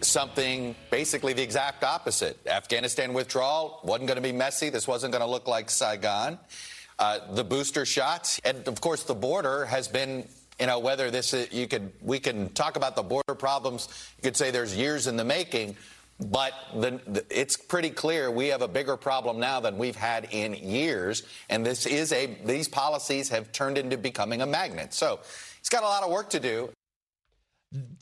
something 0.00 0.74
basically 0.90 1.34
the 1.34 1.42
exact 1.42 1.84
opposite. 1.84 2.38
Afghanistan 2.46 3.12
withdrawal 3.12 3.80
wasn't 3.84 4.06
going 4.06 4.16
to 4.16 4.22
be 4.22 4.32
messy. 4.32 4.70
This 4.70 4.88
wasn't 4.88 5.12
going 5.12 5.20
to 5.20 5.30
look 5.30 5.46
like 5.46 5.68
Saigon. 5.68 6.38
Uh, 6.98 7.18
the 7.34 7.44
booster 7.44 7.84
shots, 7.84 8.40
and 8.42 8.66
of 8.68 8.80
course, 8.80 9.02
the 9.02 9.14
border 9.14 9.66
has 9.66 9.86
been. 9.86 10.26
You 10.60 10.66
know 10.66 10.78
whether 10.78 11.10
this 11.10 11.34
is, 11.34 11.52
you 11.52 11.66
could 11.66 11.92
we 12.00 12.18
can 12.18 12.48
talk 12.50 12.76
about 12.76 12.94
the 12.96 13.02
border 13.02 13.34
problems. 13.34 13.88
You 14.18 14.22
could 14.22 14.36
say 14.36 14.50
there's 14.50 14.76
years 14.76 15.06
in 15.06 15.16
the 15.16 15.24
making, 15.24 15.76
but 16.20 16.52
the, 16.74 17.00
the, 17.08 17.24
it's 17.28 17.56
pretty 17.56 17.90
clear 17.90 18.30
we 18.30 18.48
have 18.48 18.62
a 18.62 18.68
bigger 18.68 18.96
problem 18.96 19.40
now 19.40 19.58
than 19.58 19.78
we've 19.78 19.96
had 19.96 20.28
in 20.30 20.54
years, 20.54 21.24
and 21.50 21.66
this 21.66 21.86
is 21.86 22.12
a 22.12 22.38
these 22.44 22.68
policies 22.68 23.28
have 23.30 23.50
turned 23.50 23.78
into 23.78 23.96
becoming 23.96 24.42
a 24.42 24.46
magnet. 24.46 24.94
So 24.94 25.18
he's 25.58 25.68
got 25.68 25.82
a 25.82 25.86
lot 25.86 26.04
of 26.04 26.10
work 26.10 26.30
to 26.30 26.40
do. 26.40 26.70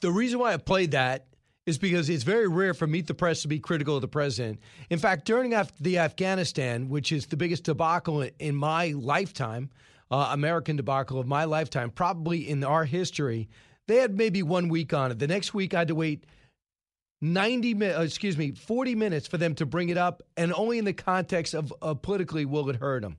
The 0.03 0.13
reason 0.13 0.39
why 0.39 0.53
I 0.53 0.59
played 0.59 0.91
that 0.91 1.27
is 1.65 1.79
because 1.79 2.11
it's 2.11 2.25
very 2.25 2.49
rare 2.49 2.75
for 2.75 2.87
Meet 2.87 3.07
the 3.07 3.15
Press 3.15 3.43
to 3.43 3.49
be 3.49 3.61
critical 3.61 3.95
of 3.95 4.03
the 4.03 4.09
president. 4.09 4.61
In 4.91 4.99
fact, 4.99 5.25
during 5.25 5.55
the 5.81 5.99
Afghanistan, 5.99 6.89
which 6.89 7.13
is 7.13 7.27
the 7.27 7.37
biggest 7.37 7.65
debacle 7.65 8.29
in 8.39 8.55
my 8.57 8.89
lifetime, 8.97 9.71
uh, 10.13 10.29
American 10.33 10.77
debacle 10.77 11.19
of 11.19 11.27
my 11.27 11.45
lifetime, 11.45 11.91
probably 11.91 12.49
in 12.49 12.63
our 12.63 12.85
history, 12.85 13.49
they 13.89 13.97
had 13.97 14.17
maybe 14.17 14.43
one 14.43 14.69
week 14.69 14.93
on 14.93 15.11
it. 15.11 15.19
The 15.19 15.27
next 15.27 15.55
week, 15.55 15.73
I 15.73 15.81
had 15.81 15.89
to 15.89 15.95
wait 15.95 16.27
90 17.23 17.75
minutes, 17.75 17.99
uh, 17.99 18.03
excuse 18.03 18.37
me, 18.37 18.53
40 18.53 18.95
minutes 18.95 19.27
for 19.27 19.39
them 19.39 19.55
to 19.55 19.67
bring 19.67 19.89
it 19.89 19.97
up, 19.97 20.23
and 20.37 20.53
only 20.53 20.79
in 20.79 20.85
the 20.85 20.93
context 20.93 21.55
of 21.55 21.73
uh, 21.81 21.95
politically 21.95 22.45
will 22.45 22.69
it 22.69 22.77
hurt 22.77 23.03
them. 23.03 23.17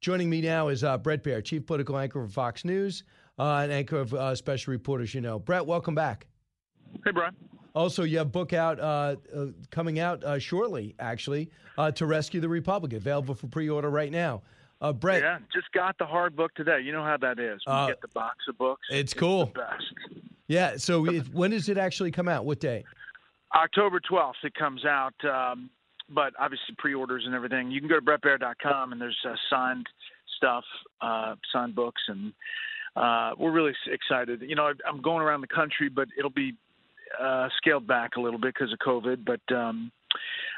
Joining 0.00 0.28
me 0.28 0.40
now 0.40 0.68
is 0.68 0.82
uh, 0.82 0.98
Bret 0.98 1.22
Baier, 1.22 1.44
chief 1.44 1.64
political 1.64 1.96
anchor 1.96 2.26
for 2.26 2.28
Fox 2.28 2.64
News 2.64 3.04
uh, 3.38 3.60
and 3.62 3.72
anchor 3.72 3.98
of 3.98 4.12
uh, 4.12 4.34
Special 4.34 4.72
Reporters. 4.72 5.14
You 5.14 5.20
know, 5.20 5.38
Bret, 5.38 5.64
welcome 5.64 5.94
back. 5.94 6.26
Hey, 7.04 7.12
Brian. 7.12 7.34
Also, 7.74 8.04
you 8.04 8.18
have 8.18 8.28
a 8.28 8.30
book 8.30 8.52
out 8.52 8.80
uh, 8.80 9.16
uh, 9.34 9.46
coming 9.70 9.98
out 9.98 10.24
uh, 10.24 10.38
shortly, 10.38 10.94
actually, 10.98 11.50
uh, 11.76 11.90
to 11.92 12.06
rescue 12.06 12.40
the 12.40 12.48
Republic, 12.48 12.94
available 12.94 13.34
for 13.34 13.48
pre-order 13.48 13.90
right 13.90 14.10
now. 14.10 14.42
Uh, 14.80 14.92
Bret, 14.92 15.22
Yeah, 15.22 15.38
just 15.52 15.70
got 15.72 15.96
the 15.98 16.04
hard 16.06 16.36
book 16.36 16.54
today. 16.54 16.80
You 16.80 16.92
know 16.92 17.02
how 17.02 17.16
that 17.18 17.38
is. 17.38 17.60
When 17.64 17.76
Uh, 17.76 17.82
you 17.86 17.92
get 17.92 18.02
the 18.02 18.08
box 18.08 18.36
of 18.48 18.58
books. 18.58 18.86
it's 18.90 19.14
cool. 19.14 19.46
the 19.46 19.52
best. 19.60 20.22
yeah. 20.48 20.76
So, 20.76 21.06
it, 21.10 21.22
when 21.32 21.50
does 21.52 21.68
it 21.68 21.78
actually 21.78 22.10
come 22.10 22.28
out? 22.28 22.44
What 22.44 22.60
day? 22.60 22.84
October 23.54 24.00
12th, 24.00 24.34
it 24.44 24.54
comes 24.54 24.84
out. 24.84 25.14
Um, 25.24 25.70
but 26.08 26.34
obviously, 26.38 26.74
pre-orders 26.78 27.24
and 27.26 27.34
everything. 27.34 27.70
You 27.70 27.80
can 27.80 27.88
go 27.88 27.98
to 27.98 28.04
bretbaier.com 28.04 28.92
and 28.92 29.00
there's 29.00 29.18
uh, 29.28 29.34
signed 29.50 29.86
stuff, 30.36 30.64
uh, 31.00 31.34
signed 31.52 31.74
books, 31.74 32.02
and 32.08 32.32
uh, 32.94 33.32
we're 33.38 33.50
really 33.50 33.72
excited. 33.90 34.42
You 34.42 34.54
know, 34.54 34.72
I'm 34.86 35.00
going 35.02 35.22
around 35.22 35.40
the 35.40 35.46
country, 35.48 35.88
but 35.88 36.06
it'll 36.18 36.30
be 36.30 36.52
uh, 37.20 37.48
scaled 37.56 37.86
back 37.86 38.16
a 38.16 38.20
little 38.20 38.38
bit 38.38 38.54
because 38.54 38.72
of 38.72 38.78
COVID. 38.78 39.24
But 39.24 39.40
um, 39.56 39.90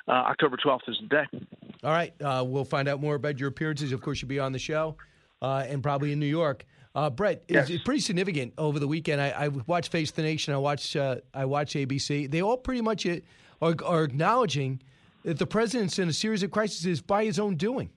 uh, 0.07 0.11
October 0.13 0.57
12th 0.57 0.89
is 0.89 0.99
the 1.03 1.09
day. 1.09 1.68
All 1.85 1.91
right. 1.91 2.13
Uh, 2.21 2.45
we'll 2.47 2.65
find 2.65 2.89
out 2.89 3.01
more 3.01 3.15
about 3.15 3.39
your 3.39 3.49
appearances. 3.49 3.93
Of 3.93 4.01
course, 4.01 4.21
you'll 4.21 4.29
be 4.29 4.41
on 4.41 4.53
the 4.53 4.59
show 4.59 4.97
uh, 5.43 5.65
and 5.69 5.83
probably 5.83 6.13
in 6.13 6.19
New 6.19 6.27
York. 6.27 6.65
Uh, 6.95 7.11
Bret, 7.11 7.45
it's, 7.47 7.71
it's 7.71 7.85
pretty 7.85 8.01
significant 8.01 8.55
over 8.59 8.81
the 8.81 8.89
weekend. 8.89 9.21
I, 9.21 9.29
I 9.29 9.49
watched 9.49 9.93
Face 9.93 10.11
the 10.11 10.23
Nation. 10.23 10.53
I 10.53 10.57
watched 10.57 10.97
uh, 10.97 11.17
I 11.33 11.45
watched 11.45 11.77
ABC. 11.77 12.29
They 12.31 12.43
all 12.43 12.57
pretty 12.57 12.81
much 12.81 13.07
uh, 13.07 13.17
are, 13.63 13.75
are 13.85 14.03
acknowledging 14.03 14.83
that 15.23 15.39
the 15.39 15.47
president's 15.47 15.99
in 15.99 16.09
a 16.09 16.13
series 16.13 16.43
of 16.43 16.51
crises 16.51 17.01
by 17.01 17.25
his 17.25 17.39
own 17.39 17.57
doing. 17.57 17.91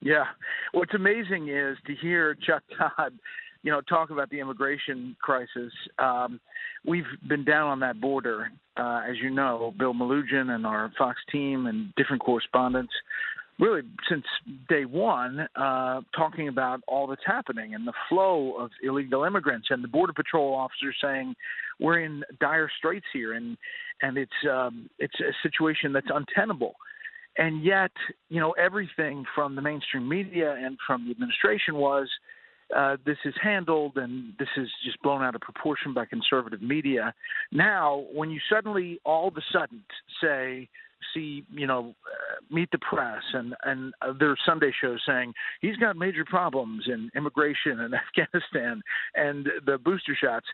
Yeah. 0.00 0.26
What's 0.72 0.94
amazing 0.94 1.48
is 1.48 1.78
to 1.86 1.94
hear 1.94 2.34
Chuck 2.34 2.62
Todd, 2.78 3.18
you 3.62 3.70
know, 3.70 3.80
talk 3.82 4.10
about 4.10 4.30
the 4.30 4.40
immigration 4.40 5.16
crisis. 5.20 5.72
Um, 5.98 6.40
we've 6.86 7.04
been 7.28 7.44
down 7.44 7.68
on 7.68 7.80
that 7.80 8.00
border, 8.00 8.50
uh, 8.76 9.02
as 9.08 9.16
you 9.22 9.30
know, 9.30 9.74
Bill 9.78 9.92
Melugin 9.92 10.50
and 10.50 10.66
our 10.66 10.90
Fox 10.96 11.18
team 11.30 11.66
and 11.66 11.92
different 11.96 12.22
correspondents, 12.22 12.92
really 13.58 13.82
since 14.08 14.24
day 14.68 14.86
one, 14.86 15.46
uh, 15.56 16.00
talking 16.16 16.48
about 16.48 16.80
all 16.88 17.06
that's 17.06 17.20
happening 17.26 17.74
and 17.74 17.86
the 17.86 17.92
flow 18.08 18.54
of 18.58 18.70
illegal 18.82 19.24
immigrants 19.24 19.68
and 19.70 19.84
the 19.84 19.88
border 19.88 20.14
patrol 20.14 20.54
officers 20.54 20.96
saying 21.02 21.34
we're 21.78 22.00
in 22.00 22.24
dire 22.40 22.70
straits 22.78 23.06
here 23.12 23.34
and 23.34 23.56
and 24.02 24.16
it's 24.16 24.32
um, 24.50 24.88
it's 24.98 25.20
a 25.20 25.32
situation 25.42 25.92
that's 25.92 26.06
untenable 26.12 26.74
and 27.36 27.64
yet 27.64 27.92
you 28.28 28.40
know 28.40 28.52
everything 28.52 29.24
from 29.34 29.54
the 29.54 29.62
mainstream 29.62 30.08
media 30.08 30.54
and 30.54 30.78
from 30.86 31.04
the 31.04 31.10
administration 31.10 31.74
was 31.74 32.08
uh, 32.76 32.96
this 33.04 33.16
is 33.24 33.34
handled 33.42 33.96
and 33.96 34.32
this 34.38 34.48
is 34.56 34.68
just 34.84 35.00
blown 35.02 35.22
out 35.22 35.34
of 35.34 35.40
proportion 35.40 35.92
by 35.94 36.04
conservative 36.04 36.62
media. 36.62 37.14
Now, 37.52 38.04
when 38.12 38.30
you 38.30 38.40
suddenly 38.52 39.00
all 39.04 39.28
of 39.28 39.36
a 39.36 39.42
sudden 39.52 39.82
say, 40.22 40.68
see, 41.14 41.44
you 41.52 41.66
know, 41.66 41.94
uh, 42.06 42.54
meet 42.54 42.70
the 42.70 42.78
press 42.78 43.22
and 43.32 43.54
and 43.64 43.92
uh, 44.02 44.12
there 44.18 44.30
are 44.30 44.36
Sunday 44.46 44.72
shows 44.80 45.00
saying 45.06 45.32
he's 45.60 45.76
got 45.76 45.96
major 45.96 46.24
problems 46.24 46.84
in 46.86 47.10
immigration 47.16 47.80
and 47.80 47.94
Afghanistan 48.18 48.82
and 49.14 49.48
the 49.66 49.78
booster 49.78 50.16
shots. 50.20 50.46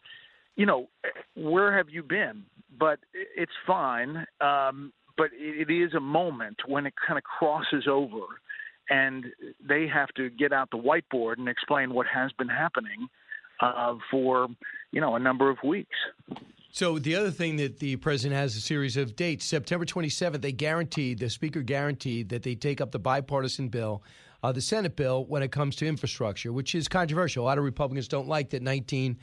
You 0.56 0.66
know, 0.66 0.88
where 1.34 1.76
have 1.76 1.90
you 1.90 2.02
been? 2.02 2.44
But 2.78 2.98
it's 3.12 3.52
fine. 3.66 4.26
Um, 4.40 4.92
but 5.18 5.30
it 5.32 5.70
is 5.70 5.94
a 5.94 6.00
moment 6.00 6.56
when 6.66 6.86
it 6.86 6.94
kind 7.06 7.18
of 7.18 7.24
crosses 7.24 7.86
over 7.88 8.40
and 8.90 9.26
they 9.66 9.86
have 9.86 10.08
to 10.16 10.30
get 10.30 10.52
out 10.52 10.70
the 10.70 10.78
whiteboard 10.78 11.38
and 11.38 11.48
explain 11.48 11.92
what 11.92 12.06
has 12.06 12.32
been 12.32 12.48
happening 12.48 13.08
uh, 13.60 13.94
for 14.10 14.48
you 14.92 15.00
know 15.00 15.16
a 15.16 15.18
number 15.18 15.50
of 15.50 15.58
weeks. 15.64 15.96
So 16.70 16.98
the 16.98 17.16
other 17.16 17.30
thing 17.30 17.56
that 17.56 17.78
the 17.78 17.96
president 17.96 18.38
has 18.38 18.54
a 18.54 18.60
series 18.60 18.98
of 18.98 19.16
dates. 19.16 19.46
September 19.46 19.86
27th, 19.86 20.42
they 20.42 20.52
guaranteed 20.52 21.18
the 21.18 21.30
speaker 21.30 21.62
guaranteed 21.62 22.28
that 22.28 22.42
they 22.42 22.54
take 22.54 22.82
up 22.82 22.92
the 22.92 22.98
bipartisan 22.98 23.68
bill, 23.68 24.02
uh, 24.42 24.52
the 24.52 24.60
Senate 24.60 24.94
bill, 24.94 25.24
when 25.24 25.42
it 25.42 25.50
comes 25.50 25.74
to 25.76 25.86
infrastructure, 25.86 26.52
which 26.52 26.74
is 26.74 26.86
controversial. 26.86 27.44
A 27.44 27.46
lot 27.46 27.56
of 27.56 27.64
Republicans 27.64 28.08
don't 28.08 28.28
like 28.28 28.50
that 28.50 28.60
19 28.60 29.16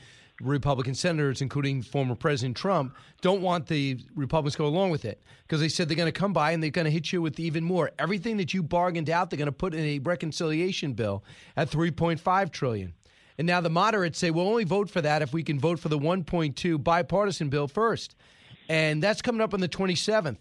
Republican 0.44 0.94
senators, 0.94 1.40
including 1.40 1.82
former 1.82 2.14
President 2.14 2.56
Trump, 2.56 2.94
don't 3.20 3.42
want 3.42 3.66
the 3.66 3.98
Republicans 4.14 4.54
to 4.54 4.58
go 4.58 4.66
along 4.66 4.90
with 4.90 5.04
it 5.04 5.22
because 5.42 5.60
they 5.60 5.68
said 5.68 5.88
they're 5.88 5.96
going 5.96 6.12
to 6.12 6.18
come 6.18 6.32
by 6.32 6.52
and 6.52 6.62
they're 6.62 6.70
going 6.70 6.84
to 6.84 6.90
hit 6.90 7.12
you 7.12 7.22
with 7.22 7.40
even 7.40 7.64
more. 7.64 7.90
Everything 7.98 8.36
that 8.36 8.54
you 8.54 8.62
bargained 8.62 9.10
out, 9.10 9.30
they're 9.30 9.38
going 9.38 9.46
to 9.46 9.52
put 9.52 9.74
in 9.74 9.84
a 9.84 9.98
reconciliation 10.00 10.92
bill 10.92 11.24
at 11.56 11.70
3.5 11.70 12.50
trillion. 12.52 12.94
And 13.38 13.46
now 13.46 13.60
the 13.60 13.70
moderates 13.70 14.18
say 14.18 14.30
we'll 14.30 14.48
only 14.48 14.64
vote 14.64 14.90
for 14.90 15.00
that 15.00 15.22
if 15.22 15.32
we 15.32 15.42
can 15.42 15.58
vote 15.58 15.78
for 15.78 15.88
the 15.88 15.98
1.2 15.98 16.82
bipartisan 16.82 17.48
bill 17.48 17.66
first. 17.66 18.14
And 18.68 19.02
that's 19.02 19.22
coming 19.22 19.40
up 19.40 19.54
on 19.54 19.60
the 19.60 19.68
27th. 19.68 20.38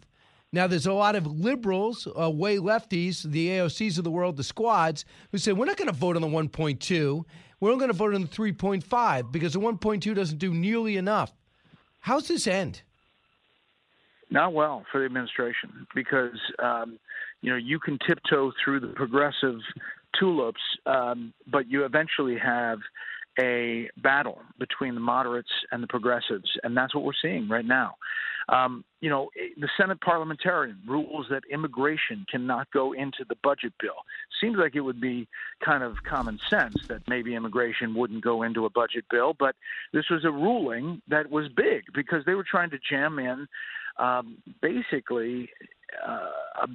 Now, 0.54 0.68
there's 0.68 0.86
a 0.86 0.94
lot 0.94 1.16
of 1.16 1.26
liberals, 1.26 2.08
uh, 2.08 2.30
way 2.30 2.58
lefties, 2.58 3.24
the 3.24 3.50
AOCs 3.50 3.98
of 3.98 4.04
the 4.04 4.12
world, 4.12 4.38
the 4.38 4.44
squads, 4.44 5.04
who 5.32 5.40
say 5.40 5.52
we're 5.52 5.66
not 5.66 5.78
going 5.78 5.88
to 5.88 5.96
vote 5.96 6.16
on 6.16 6.22
the 6.22 6.28
1.2. 6.28 7.26
We're 7.64 7.72
only 7.72 7.80
going 7.80 7.91
to 7.94 7.98
vote 7.98 8.14
on 8.14 8.23
the 8.23 8.27
3.5 8.27 9.31
because 9.31 9.53
the 9.53 9.60
1.2 9.61 10.14
doesn't 10.14 10.38
do 10.38 10.53
nearly 10.53 10.98
enough. 10.98 11.31
How's 12.02 12.27
this 12.27 12.45
end? 12.45 12.81
Not 14.30 14.52
well 14.53 14.84
for 14.91 14.99
the 14.99 15.06
administration 15.06 15.88
because 15.95 16.38
um, 16.61 16.99
you 17.40 17.52
know 17.52 17.56
you 17.56 17.80
can 17.80 17.98
tiptoe 18.06 18.52
through 18.61 18.81
the 18.81 18.88
progressive 18.88 19.60
tulips, 20.19 20.60
um, 20.85 21.34
but 21.49 21.69
you 21.69 21.85
eventually 21.85 22.38
have 22.38 22.80
a 23.40 23.90
battle 23.95 24.40
between 24.60 24.94
the 24.94 24.99
moderates 24.99 25.48
and 25.72 25.81
the 25.81 25.88
progressives, 25.88 26.52
and 26.64 26.76
that's 26.76 26.94
what 26.94 27.06
we're 27.06 27.14
seeing 27.22 27.48
right 27.48 27.65
now. 27.65 27.95
Um, 28.49 28.84
you 29.02 29.10
know, 29.10 29.30
the 29.57 29.70
Senate 29.78 29.99
parliamentarian 30.02 30.80
rules 30.88 31.28
that 31.30 31.44
immigration 31.52 32.26
cannot 32.30 32.72
go 32.72 32.94
into 32.94 33.26
the 33.28 33.36
budget 33.44 33.74
bill. 33.80 34.03
Seems 34.41 34.57
like 34.57 34.76
it 34.76 34.82
would 34.82 35.02
be 35.02 35.28
kind 35.64 35.84
of 35.84 35.95
common 36.10 36.40
sense 36.49 36.78
that 36.90 37.02
maybe 37.07 37.36
immigration 37.36 37.95
wouldn't 37.95 38.24
go 38.24 38.44
into 38.44 38.65
a 38.65 38.70
budget 38.70 39.06
bill, 39.10 39.36
but 39.38 39.56
this 39.94 40.06
was 40.10 40.26
a 40.26 40.32
ruling 40.32 41.02
that 41.07 41.30
was 41.30 41.48
big 41.56 41.84
because 41.94 42.24
they 42.26 42.36
were 42.36 42.45
trying 42.49 42.70
to 42.70 42.78
jam 42.90 43.20
in 43.20 43.48
um, 43.99 44.38
basically 44.61 45.49
uh, 46.07 46.64
a 46.64 46.68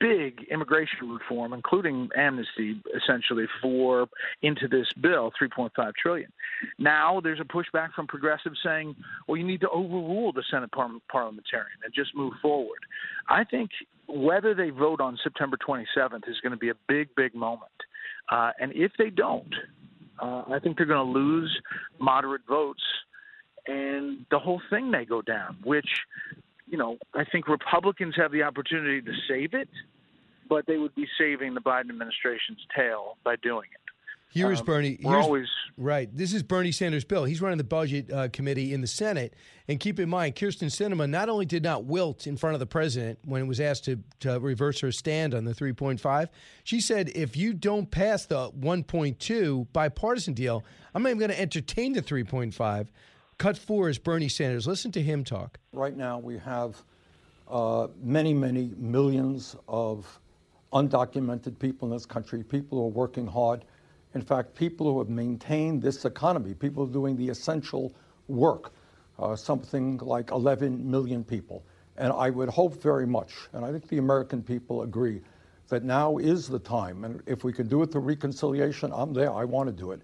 big 0.00 0.46
immigration 0.50 1.08
reform, 1.08 1.52
including 1.52 2.08
amnesty, 2.16 2.80
essentially 2.96 3.46
for 3.62 4.06
into 4.42 4.68
this 4.68 4.86
bill, 5.00 5.32
3.5 5.40 5.92
trillion. 5.94 6.32
Now 6.78 7.20
there's 7.20 7.40
a 7.40 7.44
pushback 7.44 7.92
from 7.94 8.06
progressives 8.06 8.58
saying, 8.64 8.94
"Well, 9.26 9.36
you 9.36 9.44
need 9.44 9.60
to 9.60 9.70
overrule 9.70 10.32
the 10.32 10.44
Senate 10.50 10.70
par- 10.72 10.90
parliamentarian 11.10 11.78
and 11.84 11.92
just 11.94 12.14
move 12.14 12.34
forward." 12.42 12.80
I 13.28 13.44
think 13.44 13.70
whether 14.08 14.54
they 14.54 14.70
vote 14.70 15.00
on 15.00 15.18
September 15.22 15.56
27th 15.56 16.28
is 16.28 16.40
going 16.40 16.52
to 16.52 16.58
be 16.58 16.70
a 16.70 16.76
big, 16.88 17.08
big 17.16 17.34
moment, 17.34 17.70
uh, 18.30 18.52
and 18.60 18.72
if 18.74 18.92
they 18.98 19.10
don't, 19.10 19.54
uh, 20.20 20.44
I 20.48 20.58
think 20.60 20.76
they're 20.76 20.86
going 20.86 21.12
to 21.12 21.18
lose 21.18 21.60
moderate 21.98 22.42
votes 22.48 22.82
and 23.66 24.24
the 24.30 24.38
whole 24.38 24.60
thing 24.70 24.90
may 24.90 25.04
go 25.04 25.22
down. 25.22 25.56
Which, 25.64 25.88
you 26.68 26.78
know, 26.78 26.98
I 27.14 27.24
think 27.24 27.48
Republicans 27.48 28.14
have 28.16 28.32
the 28.32 28.42
opportunity 28.42 29.00
to 29.02 29.12
save 29.28 29.54
it, 29.54 29.68
but 30.48 30.66
they 30.66 30.78
would 30.78 30.94
be 30.94 31.06
saving 31.18 31.54
the 31.54 31.60
Biden 31.60 31.90
administration's 31.90 32.58
tail 32.76 33.16
by 33.24 33.36
doing 33.36 33.68
it. 33.72 33.80
Here 34.30 34.52
is 34.52 34.60
Um, 34.60 34.66
Bernie. 34.66 34.98
we're 35.02 35.12
here's- 35.12 35.24
always- 35.24 35.48
right. 35.78 36.14
This 36.14 36.34
is 36.34 36.42
Bernie 36.42 36.72
Sanders' 36.72 37.04
bill. 37.04 37.24
He's 37.24 37.40
running 37.40 37.56
the 37.56 37.64
budget 37.64 38.12
uh, 38.12 38.28
committee 38.28 38.74
in 38.74 38.82
the 38.82 38.86
Senate. 38.86 39.32
And 39.66 39.80
keep 39.80 39.98
in 39.98 40.10
mind, 40.10 40.34
Kyrsten 40.34 40.66
Sinema 40.68 41.08
not 41.08 41.30
only 41.30 41.46
did 41.46 41.62
not 41.62 41.84
wilt 41.84 42.26
in 42.26 42.36
front 42.36 42.52
of 42.54 42.60
the 42.60 42.66
president 42.66 43.18
when 43.24 43.40
it 43.40 43.46
was 43.46 43.60
asked 43.60 43.84
to, 43.86 44.00
to 44.20 44.38
reverse 44.38 44.80
her 44.80 44.92
stand 44.92 45.32
on 45.32 45.44
the 45.44 45.54
3.5, 45.54 46.28
she 46.64 46.80
said, 46.82 47.08
if 47.14 47.34
you 47.34 47.54
don't 47.54 47.90
pass 47.90 48.26
the 48.26 48.50
1.2 48.50 49.68
bipartisan 49.72 50.34
deal, 50.34 50.64
I'm 50.94 51.02
not 51.02 51.10
even 51.10 51.18
going 51.18 51.30
to 51.30 51.40
entertain 51.40 51.94
the 51.94 52.02
3.5. 52.02 52.88
Cut 53.38 53.58
four 53.58 53.90
is 53.90 53.98
Bernie 53.98 54.30
Sanders. 54.30 54.66
Listen 54.66 54.90
to 54.92 55.02
him 55.02 55.22
talk. 55.22 55.58
Right 55.74 55.94
now, 55.94 56.18
we 56.18 56.38
have 56.38 56.82
uh, 57.48 57.88
many, 58.02 58.32
many 58.32 58.72
millions 58.78 59.54
of 59.68 60.20
undocumented 60.72 61.58
people 61.58 61.88
in 61.88 61.94
this 61.94 62.06
country, 62.06 62.42
people 62.42 62.78
who 62.78 62.84
are 62.84 62.88
working 62.88 63.26
hard. 63.26 63.66
In 64.14 64.22
fact, 64.22 64.54
people 64.54 64.90
who 64.90 64.98
have 65.00 65.10
maintained 65.10 65.82
this 65.82 66.06
economy, 66.06 66.54
people 66.54 66.86
doing 66.86 67.14
the 67.14 67.28
essential 67.28 67.94
work, 68.28 68.72
uh, 69.18 69.36
something 69.36 69.98
like 69.98 70.30
11 70.30 70.90
million 70.90 71.22
people. 71.22 71.62
And 71.98 72.14
I 72.14 72.30
would 72.30 72.48
hope 72.48 72.82
very 72.82 73.06
much, 73.06 73.34
and 73.52 73.66
I 73.66 73.70
think 73.70 73.86
the 73.88 73.98
American 73.98 74.42
people 74.42 74.82
agree, 74.82 75.20
that 75.68 75.84
now 75.84 76.16
is 76.16 76.48
the 76.48 76.58
time, 76.58 77.04
and 77.04 77.22
if 77.26 77.44
we 77.44 77.52
can 77.52 77.68
do 77.68 77.82
it 77.82 77.92
through 77.92 78.02
reconciliation, 78.02 78.92
I'm 78.94 79.12
there, 79.12 79.32
I 79.32 79.44
want 79.44 79.68
to 79.68 79.72
do 79.72 79.90
it, 79.90 80.00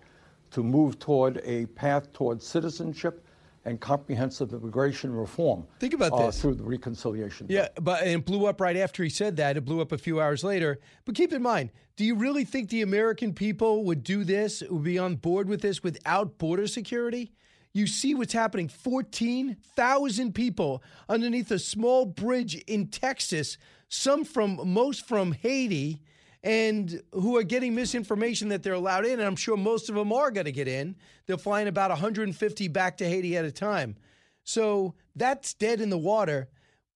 to 0.53 0.62
move 0.62 0.99
toward 0.99 1.41
a 1.45 1.66
path 1.66 2.12
toward 2.12 2.43
citizenship 2.43 3.27
and 3.65 3.81
comprehensive 3.81 4.53
immigration 4.53 5.15
reform. 5.15 5.65
Think 5.79 5.95
about 5.95 6.12
uh, 6.12 6.27
this. 6.27 6.41
through 6.41 6.57
the 6.57 6.65
reconciliation. 6.65 7.47
Yeah, 7.49 7.69
but 7.81 8.07
it 8.07 8.24
blew 8.24 8.47
up 8.47 8.61
right 8.61 8.77
after 8.77 9.05
he 9.05 9.09
said 9.09 9.37
that. 9.37 9.57
It 9.57 9.65
blew 9.65 9.81
up 9.81 9.93
a 9.93 9.99
few 9.99 10.20
hours 10.20 10.43
later. 10.43 10.81
But 11.05 11.15
keep 11.15 11.33
in 11.33 11.43
mind, 11.43 11.70
do 11.97 12.05
you 12.05 12.16
really 12.16 12.45
think 12.45 12.70
the 12.70 12.83
American 12.83 13.33
people 13.33 13.85
would 13.85 14.03
do 14.03 14.24
this, 14.24 14.62
would 14.69 14.83
be 14.83 14.99
on 14.99 15.16
board 15.16 15.49
with 15.49 15.62
this 15.62 15.83
without 15.83 16.39
border 16.39 16.66
security? 16.66 17.33
You 17.73 17.87
see 17.87 18.15
what's 18.15 18.35
happening 18.35 18.69
14,000 18.69 20.35
people 20.35 20.83
underneath 21.09 21.51
a 21.51 21.59
small 21.59 22.05
bridge 22.05 22.57
in 22.66 22.89
Texas, 22.89 23.57
some 23.89 24.24
from 24.24 24.61
most 24.65 25.07
from 25.07 25.33
Haiti, 25.33 26.03
and 26.43 27.02
who 27.12 27.36
are 27.36 27.43
getting 27.43 27.74
misinformation 27.74 28.48
that 28.48 28.62
they're 28.62 28.73
allowed 28.73 29.06
in. 29.06 29.12
And 29.12 29.23
I'm 29.23 29.36
sure 29.36 29.56
most 29.56 29.89
of 29.89 29.94
them 29.94 30.12
are 30.12 30.31
going 30.31 30.47
to 30.47 30.52
get 30.52 30.69
in. 30.69 30.97
They're 31.27 31.36
flying 31.39 31.69
about 31.69 31.90
150 31.90 32.69
back 32.69 32.97
to 32.98 33.09
Haiti 33.09 33.36
at 33.36 33.44
a 33.44 33.52
time. 33.52 33.97
So 34.44 34.94
that's 35.14 35.55
dead 35.55 35.81
in 35.81 35.90
the 35.90 35.98
water. 35.98 36.48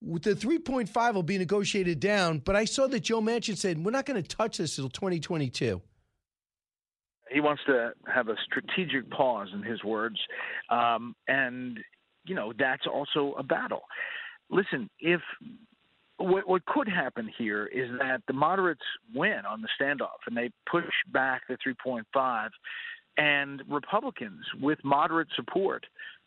The 0.03 0.35
3.5 0.35 1.15
will 1.15 1.23
be 1.23 1.39
negotiated 1.39 2.01
down, 2.01 2.41
but 2.41 2.55
I 2.57 2.65
saw 2.65 2.87
that 2.89 3.01
Joe 3.01 3.21
Manchin 3.21 3.57
said 3.57 3.83
we're 3.85 3.93
not 3.93 4.05
going 4.05 4.23
to 4.23 4.29
touch 4.29 4.59
this 4.59 4.77
until 4.79 4.91
2022. 4.91 5.81
he 7.31 7.41
wants 7.41 7.63
to 7.67 7.93
have 8.13 8.29
a 8.29 8.37
strategic 8.45 9.11
pause 9.11 9.49
in 9.53 9.63
his 9.63 9.83
words 9.83 10.19
um, 10.71 11.15
and 11.27 11.79
you 12.25 12.35
know 12.35 12.53
that's 12.59 12.87
also 12.87 13.35
a 13.39 13.43
battle 13.43 13.83
listen 14.51 14.89
if 15.01 15.21
what, 16.19 16.49
what 16.49 16.65
could 16.67 16.89
happen 16.89 17.31
here 17.37 17.67
is 17.67 17.91
that 17.99 18.23
the 18.27 18.33
moderates 18.33 18.81
win 19.15 19.41
on 19.49 19.63
the 19.63 19.69
standoff 19.81 20.27
and 20.27 20.37
they 20.37 20.51
push 20.71 20.85
back 21.13 21.43
the 21.49 21.57
3.5 21.67 22.49
and 23.19 23.63
republicans 23.69 24.45
with 24.61 24.79
moderate 24.85 25.29
support 25.37 25.85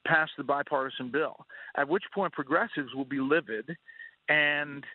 pass 0.07 0.29
the 0.37 0.43
bipartisan 0.43 1.09
bill 1.11 1.35
at 1.75 1.87
which 1.87 2.03
point 2.13 2.31
progressives 2.33 2.93
will 2.95 3.05
be 3.05 3.19
livid 3.19 3.75
and 4.29 4.85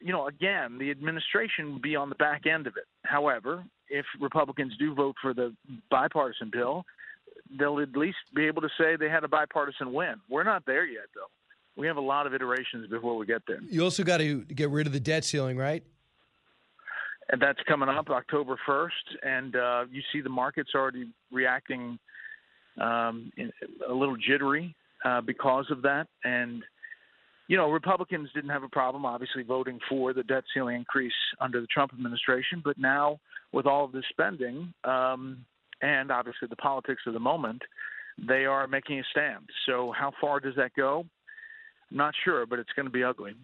you 0.00 0.12
know, 0.12 0.26
again, 0.28 0.78
the 0.78 0.90
administration 0.90 1.72
will 1.72 1.80
be 1.80 1.96
on 1.96 2.08
the 2.08 2.14
back 2.16 2.46
end 2.46 2.66
of 2.66 2.76
it. 2.76 2.84
However, 3.04 3.64
if 3.88 4.04
Republicans 4.20 4.74
do 4.78 4.94
vote 4.94 5.16
for 5.20 5.32
the 5.32 5.54
bipartisan 5.90 6.50
bill, 6.50 6.84
they'll 7.58 7.80
at 7.80 7.96
least 7.96 8.18
be 8.34 8.46
able 8.46 8.62
to 8.62 8.68
say 8.78 8.96
they 8.96 9.08
had 9.08 9.24
a 9.24 9.28
bipartisan 9.28 9.92
win. 9.92 10.16
We're 10.28 10.44
not 10.44 10.64
there 10.66 10.86
yet, 10.86 11.06
though. 11.14 11.30
We 11.76 11.86
have 11.86 11.96
a 11.96 12.02
lot 12.02 12.26
of 12.26 12.34
iterations 12.34 12.88
before 12.88 13.16
we 13.16 13.26
get 13.26 13.42
there. 13.46 13.60
You 13.68 13.84
also 13.84 14.02
got 14.02 14.18
to 14.18 14.42
get 14.44 14.70
rid 14.70 14.86
of 14.86 14.92
the 14.92 15.00
debt 15.00 15.24
ceiling, 15.24 15.56
right? 15.56 15.84
And 17.28 17.42
that's 17.42 17.58
coming 17.68 17.88
up 17.88 18.08
October 18.08 18.56
1st. 18.68 18.88
And 19.22 19.56
uh, 19.56 19.84
you 19.90 20.00
see 20.12 20.20
the 20.20 20.30
markets 20.30 20.70
already 20.74 21.08
reacting 21.30 21.98
um, 22.80 23.30
in, 23.36 23.50
a 23.88 23.92
little 23.92 24.16
jittery 24.16 24.74
uh, 25.04 25.20
because 25.20 25.66
of 25.70 25.82
that. 25.82 26.06
And 26.24 26.62
you 27.48 27.56
know, 27.56 27.70
Republicans 27.70 28.28
didn't 28.34 28.50
have 28.50 28.64
a 28.64 28.68
problem, 28.68 29.04
obviously, 29.04 29.44
voting 29.44 29.78
for 29.88 30.12
the 30.12 30.24
debt 30.24 30.44
ceiling 30.52 30.76
increase 30.76 31.12
under 31.40 31.60
the 31.60 31.66
Trump 31.68 31.92
administration. 31.92 32.60
But 32.64 32.76
now, 32.78 33.20
with 33.52 33.66
all 33.66 33.84
of 33.84 33.92
this 33.92 34.04
spending 34.10 34.72
um, 34.84 35.44
and 35.80 36.10
obviously 36.10 36.48
the 36.48 36.56
politics 36.56 37.02
of 37.06 37.12
the 37.12 37.20
moment, 37.20 37.62
they 38.18 38.46
are 38.46 38.66
making 38.66 38.98
a 38.98 39.04
stand. 39.10 39.48
So, 39.66 39.92
how 39.96 40.12
far 40.20 40.40
does 40.40 40.54
that 40.56 40.72
go? 40.76 41.04
I'm 41.90 41.96
not 41.96 42.14
sure, 42.24 42.46
but 42.46 42.58
it's 42.58 42.72
going 42.74 42.86
to 42.86 42.92
be 42.92 43.04
ugly. 43.04 43.34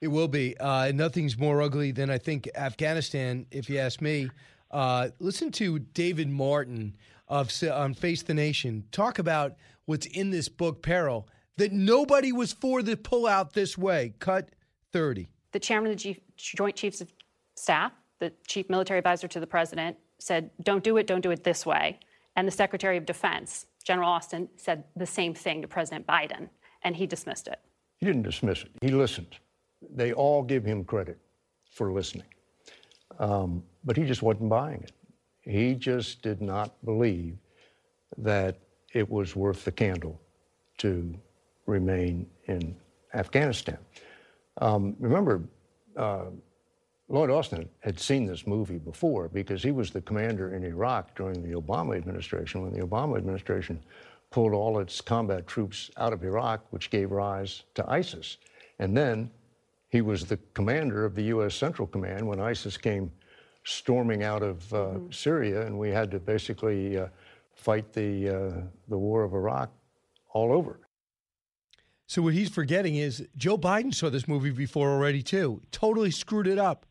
It 0.00 0.08
will 0.08 0.28
be. 0.28 0.56
Uh, 0.58 0.92
nothing's 0.94 1.38
more 1.38 1.62
ugly 1.62 1.92
than 1.92 2.10
I 2.10 2.18
think 2.18 2.48
Afghanistan, 2.54 3.46
if 3.50 3.70
you 3.70 3.78
ask 3.78 4.00
me. 4.00 4.30
Uh, 4.70 5.10
listen 5.20 5.50
to 5.52 5.78
David 5.78 6.28
Martin 6.28 6.96
of 7.28 7.50
on 7.72 7.94
Face 7.94 8.22
the 8.22 8.34
Nation 8.34 8.84
talk 8.92 9.18
about 9.18 9.56
what's 9.86 10.06
in 10.06 10.30
this 10.30 10.48
book, 10.48 10.82
Peril 10.82 11.28
that 11.56 11.72
nobody 11.72 12.32
was 12.32 12.52
for 12.52 12.82
the 12.82 12.96
pullout 12.96 13.52
this 13.52 13.78
way. 13.78 14.14
Cut 14.18 14.50
30. 14.92 15.28
The 15.52 15.60
chairman 15.60 15.92
of 15.92 15.96
the 15.96 16.02
Chief, 16.02 16.18
Joint 16.36 16.76
Chiefs 16.76 17.00
of 17.00 17.12
Staff, 17.54 17.92
the 18.18 18.32
chief 18.46 18.68
military 18.68 18.98
advisor 18.98 19.28
to 19.28 19.40
the 19.40 19.46
president, 19.46 19.96
said, 20.18 20.50
don't 20.62 20.82
do 20.82 20.96
it, 20.96 21.06
don't 21.06 21.20
do 21.20 21.30
it 21.30 21.44
this 21.44 21.64
way. 21.64 21.98
And 22.36 22.48
the 22.48 22.52
Secretary 22.52 22.96
of 22.96 23.06
Defense, 23.06 23.66
General 23.84 24.10
Austin, 24.10 24.48
said 24.56 24.84
the 24.96 25.06
same 25.06 25.34
thing 25.34 25.62
to 25.62 25.68
President 25.68 26.06
Biden, 26.06 26.48
and 26.82 26.96
he 26.96 27.06
dismissed 27.06 27.46
it. 27.46 27.60
He 27.98 28.06
didn't 28.06 28.22
dismiss 28.22 28.62
it, 28.62 28.70
he 28.80 28.88
listened. 28.88 29.36
They 29.94 30.12
all 30.12 30.42
give 30.42 30.64
him 30.64 30.84
credit 30.84 31.18
for 31.70 31.92
listening. 31.92 32.26
Um, 33.18 33.62
but 33.84 33.96
he 33.96 34.04
just 34.04 34.22
wasn't 34.22 34.48
buying 34.48 34.82
it. 34.82 34.92
He 35.42 35.74
just 35.74 36.22
did 36.22 36.40
not 36.40 36.72
believe 36.84 37.36
that 38.16 38.58
it 38.92 39.08
was 39.08 39.36
worth 39.36 39.64
the 39.64 39.72
candle 39.72 40.20
to 40.78 41.14
remain 41.66 42.26
in 42.46 42.74
Afghanistan. 43.14 43.78
Um, 44.60 44.96
remember, 44.98 45.42
uh, 45.96 46.26
Lloyd 47.08 47.30
Austin 47.30 47.68
had 47.80 48.00
seen 48.00 48.24
this 48.24 48.46
movie 48.46 48.78
before 48.78 49.28
because 49.28 49.62
he 49.62 49.72
was 49.72 49.90
the 49.90 50.00
commander 50.00 50.54
in 50.54 50.64
Iraq 50.64 51.14
during 51.14 51.42
the 51.42 51.60
Obama 51.60 51.96
administration 51.96 52.62
when 52.62 52.72
the 52.72 52.80
Obama 52.80 53.18
administration 53.18 53.82
pulled 54.34 54.52
all 54.52 54.80
its 54.80 55.00
combat 55.00 55.46
troops 55.46 55.92
out 55.96 56.12
of 56.12 56.24
Iraq, 56.24 56.66
which 56.70 56.90
gave 56.90 57.12
rise 57.12 57.62
to 57.72 57.88
ISIS. 57.88 58.38
And 58.80 58.96
then 58.96 59.30
he 59.90 60.00
was 60.00 60.24
the 60.24 60.38
commander 60.54 61.04
of 61.04 61.14
the 61.14 61.22
U.S. 61.34 61.54
Central 61.54 61.86
Command 61.86 62.26
when 62.26 62.40
ISIS 62.40 62.76
came 62.76 63.12
storming 63.62 64.24
out 64.24 64.42
of 64.42 64.74
uh, 64.74 64.76
mm-hmm. 64.76 65.12
Syria, 65.12 65.64
and 65.64 65.78
we 65.78 65.90
had 65.90 66.10
to 66.10 66.18
basically 66.18 66.98
uh, 66.98 67.06
fight 67.54 67.92
the, 67.92 68.28
uh, 68.28 68.62
the 68.88 68.98
war 68.98 69.22
of 69.22 69.34
Iraq 69.34 69.70
all 70.32 70.52
over. 70.52 70.80
So 72.08 72.20
what 72.20 72.34
he's 72.34 72.48
forgetting 72.48 72.96
is 72.96 73.28
Joe 73.36 73.56
Biden 73.56 73.94
saw 73.94 74.10
this 74.10 74.26
movie 74.26 74.50
before 74.50 74.90
already 74.90 75.22
too. 75.22 75.62
Totally 75.70 76.10
screwed 76.10 76.48
it 76.48 76.58
up, 76.58 76.86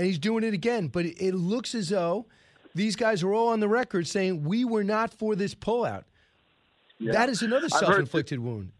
and 0.00 0.06
he's 0.08 0.18
doing 0.18 0.42
it 0.42 0.52
again. 0.52 0.88
But 0.88 1.06
it 1.06 1.36
looks 1.36 1.76
as 1.76 1.90
though 1.90 2.26
these 2.74 2.96
guys 2.96 3.22
are 3.22 3.32
all 3.32 3.50
on 3.50 3.60
the 3.60 3.68
record 3.68 4.08
saying 4.08 4.42
we 4.42 4.64
were 4.64 4.82
not 4.82 5.14
for 5.14 5.36
this 5.36 5.54
pullout. 5.54 6.02
Yeah. 6.98 7.12
That 7.12 7.28
is 7.28 7.42
another 7.42 7.68
I've 7.72 7.80
heard 7.80 7.86
self-inflicted 7.86 8.38
wound. 8.38 8.70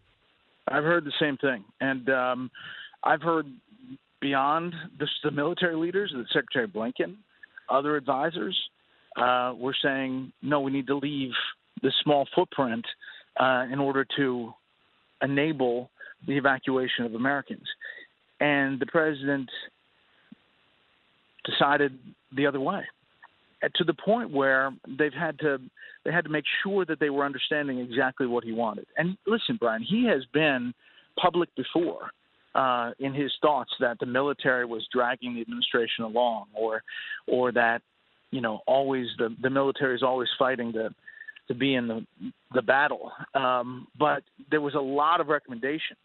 I've 0.67 0.83
heard 0.83 1.05
the 1.05 1.13
same 1.19 1.37
thing, 1.37 1.63
and 1.81 2.09
um, 2.09 2.51
I've 3.03 3.21
heard 3.21 3.47
beyond 4.21 4.75
the, 4.99 5.07
the 5.23 5.31
military 5.31 5.75
leaders, 5.75 6.11
the 6.13 6.25
Secretary 6.33 6.67
Blinken, 6.67 7.15
other 7.69 7.95
advisors, 7.95 8.57
uh, 9.15 9.53
were 9.57 9.75
saying 9.81 10.31
no, 10.41 10.59
we 10.59 10.71
need 10.71 10.87
to 10.87 10.95
leave 10.95 11.31
this 11.81 11.93
small 12.03 12.27
footprint 12.35 12.85
uh, 13.39 13.65
in 13.71 13.79
order 13.79 14.05
to 14.17 14.53
enable 15.21 15.89
the 16.27 16.37
evacuation 16.37 17.05
of 17.05 17.15
Americans. 17.15 17.67
And 18.39 18.79
the 18.79 18.85
president 18.85 19.49
decided 21.45 21.97
the 22.35 22.45
other 22.45 22.59
way, 22.59 22.83
to 23.75 23.83
the 23.83 23.93
point 23.93 24.31
where 24.31 24.71
they've 24.97 25.13
had 25.13 25.37
to 25.39 25.59
they 26.05 26.11
had 26.11 26.23
to 26.23 26.29
make 26.29 26.45
sure 26.63 26.85
that 26.85 26.99
they 26.99 27.09
were 27.09 27.25
understanding 27.25 27.79
exactly 27.79 28.25
what 28.25 28.43
he 28.43 28.51
wanted. 28.51 28.87
And 28.97 29.17
listen, 29.27 29.57
Brian, 29.59 29.81
he 29.81 30.05
has 30.05 30.23
been 30.33 30.73
public 31.21 31.49
before 31.55 32.11
uh, 32.55 32.91
in 32.99 33.13
his 33.13 33.31
thoughts 33.41 33.71
that 33.79 33.99
the 33.99 34.05
military 34.05 34.65
was 34.65 34.87
dragging 34.93 35.35
the 35.35 35.41
administration 35.41 36.05
along, 36.05 36.45
or 36.53 36.83
or 37.27 37.51
that 37.51 37.81
you 38.31 38.41
know 38.41 38.61
always 38.65 39.07
the 39.17 39.35
the 39.41 39.49
military 39.49 39.95
is 39.95 40.03
always 40.03 40.29
fighting 40.37 40.71
to 40.73 40.89
to 41.47 41.53
be 41.53 41.75
in 41.75 41.87
the 41.87 42.05
the 42.53 42.61
battle. 42.61 43.11
Um, 43.33 43.87
but 43.97 44.23
there 44.49 44.61
was 44.61 44.75
a 44.75 44.79
lot 44.79 45.19
of 45.19 45.27
recommendation, 45.27 45.97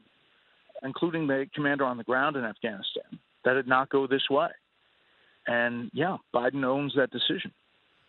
including 0.83 1.27
the 1.27 1.47
commander 1.55 1.85
on 1.85 1.97
the 1.97 2.05
ground 2.05 2.37
in 2.37 2.45
Afghanistan, 2.45 3.19
that 3.45 3.57
it 3.57 3.67
not 3.67 3.89
go 3.91 4.07
this 4.07 4.29
way. 4.31 4.49
And 5.47 5.91
yeah, 5.93 6.17
Biden 6.35 6.65
owns 6.65 6.95
that 6.97 7.11
decision. 7.11 7.53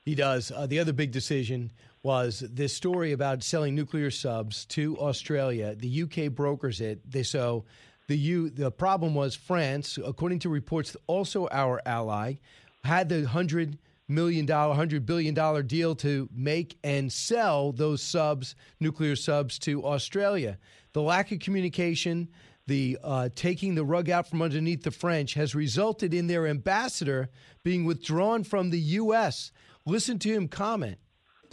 He 0.06 0.16
does. 0.16 0.52
Uh, 0.52 0.68
the 0.68 0.80
other 0.80 0.94
big 0.94 1.12
decision 1.12 1.72
was 2.03 2.41
this 2.41 2.74
story 2.74 3.12
about 3.12 3.44
selling 3.44 3.74
nuclear 3.74 4.12
subs 4.12 4.66
to 4.68 4.98
Australia. 4.99 5.76
The 5.76 6.03
UK 6.03 6.32
brokers 6.32 6.80
it. 6.80 7.10
They 7.10 7.24
so 7.24 7.66
the 8.07 8.18
U, 8.18 8.49
the 8.52 8.72
problem 8.72 9.16
was 9.16 9.36
France, 9.36 9.98
according 10.03 10.40
to 10.40 10.49
reports, 10.49 10.95
also 11.07 11.48
our 11.52 11.82
ally, 11.86 12.36
had 12.84 13.10
the 13.10 13.24
hundred 13.28 13.80
million 14.07 14.45
dollar, 14.45 14.76
hundred 14.76 15.07
billion 15.07 15.34
dollar 15.34 15.64
deal 15.64 15.95
to 15.95 16.30
make 16.32 16.78
and 16.84 17.12
sell 17.12 17.72
those 17.72 18.03
subs, 18.03 18.56
nuclear 18.80 19.16
subs, 19.16 19.57
to 19.60 19.84
Australia. 19.84 20.60
The 20.94 21.02
lack 21.02 21.32
of 21.32 21.40
communication, 21.40 22.30
the 22.68 22.98
uh, 23.04 23.30
taking 23.36 23.76
the 23.76 23.86
rug 23.86 24.10
out 24.10 24.28
from 24.28 24.42
underneath 24.42 24.84
the 24.84 24.92
French, 24.92 25.34
has 25.36 25.54
resulted 25.54 26.14
in 26.14 26.28
their 26.28 26.48
ambassador 26.48 27.30
being 27.64 27.86
withdrawn 27.86 28.44
from 28.44 28.70
the 28.70 28.80
U.S. 28.80 29.52
Listen 29.86 30.20
to 30.20 30.30
him 30.30 30.48
comment. 30.48 30.98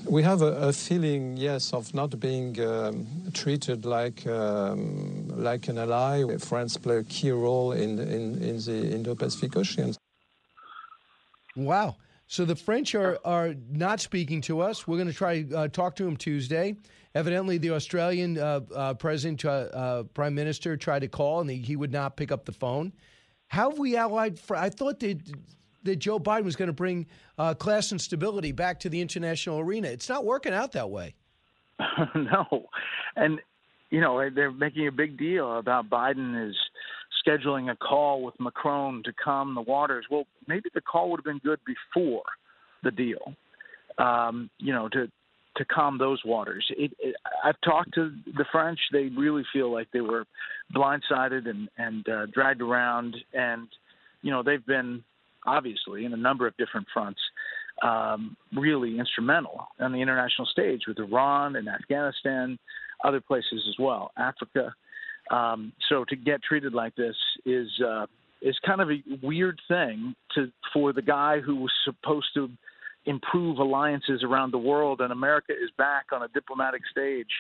We 0.04 0.22
have 0.22 0.42
a, 0.42 0.68
a, 0.68 0.72
feeling, 0.72 1.36
yes, 1.36 1.72
of 1.72 1.94
not 1.94 2.18
being 2.18 2.58
um, 2.60 3.06
treated 3.34 3.84
like 3.84 4.26
um, 4.26 5.28
like 5.28 5.68
an 5.68 5.78
ally. 5.78 6.24
France 6.38 6.76
play 6.76 6.96
a 6.96 7.04
key 7.04 7.30
role 7.30 7.72
in 7.72 7.98
in, 7.98 8.42
in 8.42 8.56
the 8.56 8.90
Indo-Pacific 8.94 9.56
Ocean. 9.56 9.94
Wow. 11.54 11.96
So 12.26 12.46
the 12.46 12.56
French 12.56 12.94
are, 12.94 13.18
are 13.26 13.54
not 13.70 14.00
speaking 14.00 14.40
to 14.42 14.60
us. 14.60 14.88
We're 14.88 14.96
going 14.96 15.08
to 15.08 15.12
try 15.12 15.42
to 15.42 15.58
uh, 15.58 15.68
talk 15.68 15.96
to 15.96 16.04
them 16.04 16.16
Tuesday. 16.16 16.76
Evidently, 17.14 17.58
the 17.58 17.70
Australian 17.70 18.38
uh, 18.38 18.60
uh, 18.74 18.94
president, 18.94 19.44
uh, 19.44 19.48
uh, 19.48 20.02
prime 20.14 20.34
minister, 20.34 20.76
tried 20.76 21.00
to 21.00 21.08
call 21.08 21.40
and 21.40 21.50
he, 21.50 21.58
he, 21.58 21.76
would 21.76 21.92
not 21.92 22.16
pick 22.16 22.32
up 22.32 22.46
the 22.46 22.52
phone. 22.52 22.92
How 23.48 23.70
have 23.70 23.78
we 23.78 23.96
allied? 23.96 24.38
For, 24.38 24.56
I 24.56 24.70
thought 24.70 25.00
that 25.00 25.20
that 25.84 25.96
Joe 25.96 26.18
Biden 26.18 26.44
was 26.44 26.56
going 26.56 26.68
to 26.68 26.72
bring 26.72 27.06
uh, 27.38 27.54
class 27.54 27.90
and 27.90 28.00
stability 28.00 28.52
back 28.52 28.80
to 28.80 28.88
the 28.88 29.00
international 29.00 29.58
arena. 29.58 29.88
It's 29.88 30.08
not 30.08 30.24
working 30.24 30.54
out 30.54 30.72
that 30.72 30.90
way. 30.90 31.14
no, 32.14 32.66
and 33.16 33.40
you 33.90 34.00
know 34.00 34.30
they're 34.34 34.52
making 34.52 34.86
a 34.86 34.92
big 34.92 35.18
deal 35.18 35.58
about 35.58 35.90
Biden 35.90 36.48
is 36.48 36.56
scheduling 37.26 37.70
a 37.70 37.76
call 37.76 38.22
with 38.22 38.34
Macron 38.40 39.02
to 39.04 39.12
calm 39.12 39.54
the 39.54 39.60
waters. 39.60 40.06
Well, 40.10 40.24
maybe 40.46 40.70
the 40.72 40.80
call 40.80 41.10
would 41.10 41.18
have 41.18 41.24
been 41.24 41.40
good 41.44 41.60
before 41.66 42.22
the 42.82 42.90
deal. 42.90 43.34
Um, 43.98 44.48
you 44.58 44.72
know, 44.72 44.88
to 44.88 45.08
to 45.56 45.64
calm 45.64 45.98
those 45.98 46.20
waters. 46.24 46.64
It, 46.70 46.92
it, 46.98 47.14
I've 47.44 47.60
talked 47.64 47.94
to 47.94 48.12
the 48.36 48.44
French; 48.50 48.78
they 48.92 49.08
really 49.16 49.44
feel 49.52 49.72
like 49.72 49.88
they 49.92 50.00
were 50.00 50.24
blindsided 50.74 51.48
and 51.48 51.68
and 51.78 52.08
uh, 52.08 52.26
dragged 52.26 52.62
around, 52.62 53.16
and 53.34 53.68
you 54.22 54.30
know 54.30 54.42
they've 54.42 54.64
been 54.64 55.02
obviously 55.46 56.04
in 56.04 56.12
a 56.12 56.16
number 56.16 56.46
of 56.46 56.56
different 56.56 56.86
fronts 56.92 57.20
um, 57.82 58.36
really 58.56 58.98
instrumental 58.98 59.66
on 59.80 59.92
the 59.92 60.00
international 60.00 60.46
stage 60.46 60.82
with 60.86 60.98
Iran 60.98 61.56
and 61.56 61.68
Afghanistan, 61.68 62.58
other 63.04 63.20
places 63.20 63.64
as 63.68 63.74
well, 63.78 64.12
Africa. 64.16 64.74
Um, 65.30 65.72
so 65.88 66.04
to 66.04 66.16
get 66.16 66.42
treated 66.42 66.74
like 66.74 66.94
this 66.96 67.16
is 67.44 67.68
uh, 67.84 68.06
is 68.40 68.58
kind 68.66 68.80
of 68.80 68.90
a 68.90 69.02
weird 69.22 69.60
thing 69.68 70.14
to 70.34 70.50
for 70.72 70.92
the 70.92 71.02
guy 71.02 71.40
who 71.40 71.56
was 71.56 71.72
supposed 71.84 72.28
to 72.34 72.50
improve 73.04 73.58
alliances 73.58 74.22
around 74.22 74.52
the 74.52 74.58
world, 74.58 75.00
and 75.00 75.12
America 75.12 75.52
is 75.52 75.70
back 75.76 76.06
on 76.12 76.22
a 76.22 76.28
diplomatic 76.28 76.82
stage. 76.90 77.30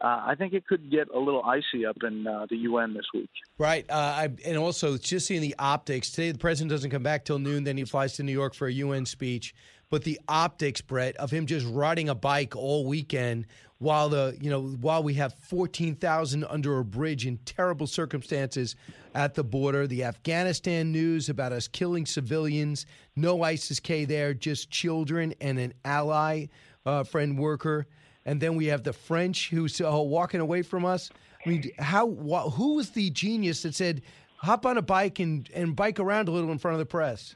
Uh, 0.00 0.22
I 0.26 0.34
think 0.36 0.52
it 0.52 0.64
could 0.64 0.90
get 0.92 1.08
a 1.08 1.18
little 1.18 1.44
icy 1.44 1.84
up 1.84 1.96
in 2.04 2.24
uh, 2.24 2.46
the 2.48 2.56
UN 2.56 2.94
this 2.94 3.06
week. 3.12 3.30
Right, 3.58 3.84
uh, 3.90 3.94
I, 3.94 4.28
and 4.44 4.56
also 4.56 4.96
just 4.96 5.26
seeing 5.26 5.40
the 5.40 5.56
optics 5.58 6.10
today. 6.10 6.30
The 6.30 6.38
president 6.38 6.70
doesn't 6.70 6.90
come 6.90 7.02
back 7.02 7.24
till 7.24 7.40
noon. 7.40 7.64
Then 7.64 7.76
he 7.76 7.84
flies 7.84 8.14
to 8.14 8.22
New 8.22 8.32
York 8.32 8.54
for 8.54 8.68
a 8.68 8.72
UN 8.72 9.06
speech. 9.06 9.54
But 9.90 10.04
the 10.04 10.20
optics, 10.28 10.80
Bret, 10.82 11.16
of 11.16 11.30
him 11.30 11.46
just 11.46 11.66
riding 11.66 12.10
a 12.10 12.14
bike 12.14 12.54
all 12.54 12.86
weekend 12.86 13.46
while 13.78 14.08
the 14.08 14.36
you 14.40 14.50
know 14.50 14.62
while 14.62 15.02
we 15.02 15.14
have 15.14 15.34
14,000 15.34 16.44
under 16.44 16.78
a 16.78 16.84
bridge 16.84 17.26
in 17.26 17.38
terrible 17.38 17.86
circumstances 17.86 18.76
at 19.14 19.34
the 19.34 19.44
border, 19.44 19.86
the 19.86 20.04
Afghanistan 20.04 20.92
news 20.92 21.28
about 21.28 21.52
us 21.52 21.66
killing 21.66 22.06
civilians, 22.06 22.86
no 23.20 23.42
ISIS 23.42 23.80
K 23.80 24.04
there, 24.04 24.34
just 24.34 24.70
children 24.70 25.34
and 25.40 25.58
an 25.58 25.74
ally 25.84 26.46
uh, 26.86 27.04
friend 27.04 27.38
worker, 27.38 27.86
and 28.24 28.40
then 28.40 28.56
we 28.56 28.66
have 28.66 28.82
the 28.82 28.92
French 28.92 29.50
who's 29.50 29.80
uh, 29.80 29.90
walking 29.92 30.40
away 30.40 30.62
from 30.62 30.84
us. 30.84 31.10
I 31.44 31.48
mean, 31.48 31.70
how 31.78 32.08
wh- 32.10 32.52
who 32.52 32.74
was 32.74 32.90
the 32.90 33.10
genius 33.10 33.62
that 33.62 33.74
said 33.74 34.02
hop 34.36 34.66
on 34.66 34.78
a 34.78 34.82
bike 34.82 35.18
and 35.18 35.48
and 35.54 35.74
bike 35.74 36.00
around 36.00 36.28
a 36.28 36.30
little 36.30 36.50
in 36.50 36.58
front 36.58 36.74
of 36.74 36.78
the 36.78 36.86
press? 36.86 37.34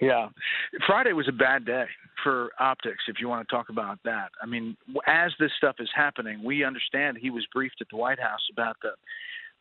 Yeah, 0.00 0.28
Friday 0.86 1.12
was 1.12 1.26
a 1.26 1.32
bad 1.32 1.64
day 1.64 1.86
for 2.22 2.50
optics. 2.60 3.04
If 3.08 3.16
you 3.18 3.28
want 3.28 3.48
to 3.48 3.54
talk 3.54 3.70
about 3.70 3.98
that, 4.04 4.30
I 4.42 4.46
mean, 4.46 4.76
as 5.06 5.32
this 5.38 5.50
stuff 5.56 5.76
is 5.78 5.88
happening, 5.94 6.42
we 6.44 6.64
understand 6.64 7.16
he 7.16 7.30
was 7.30 7.46
briefed 7.54 7.80
at 7.80 7.86
the 7.90 7.96
White 7.96 8.20
House 8.20 8.46
about 8.52 8.76
the 8.82 8.90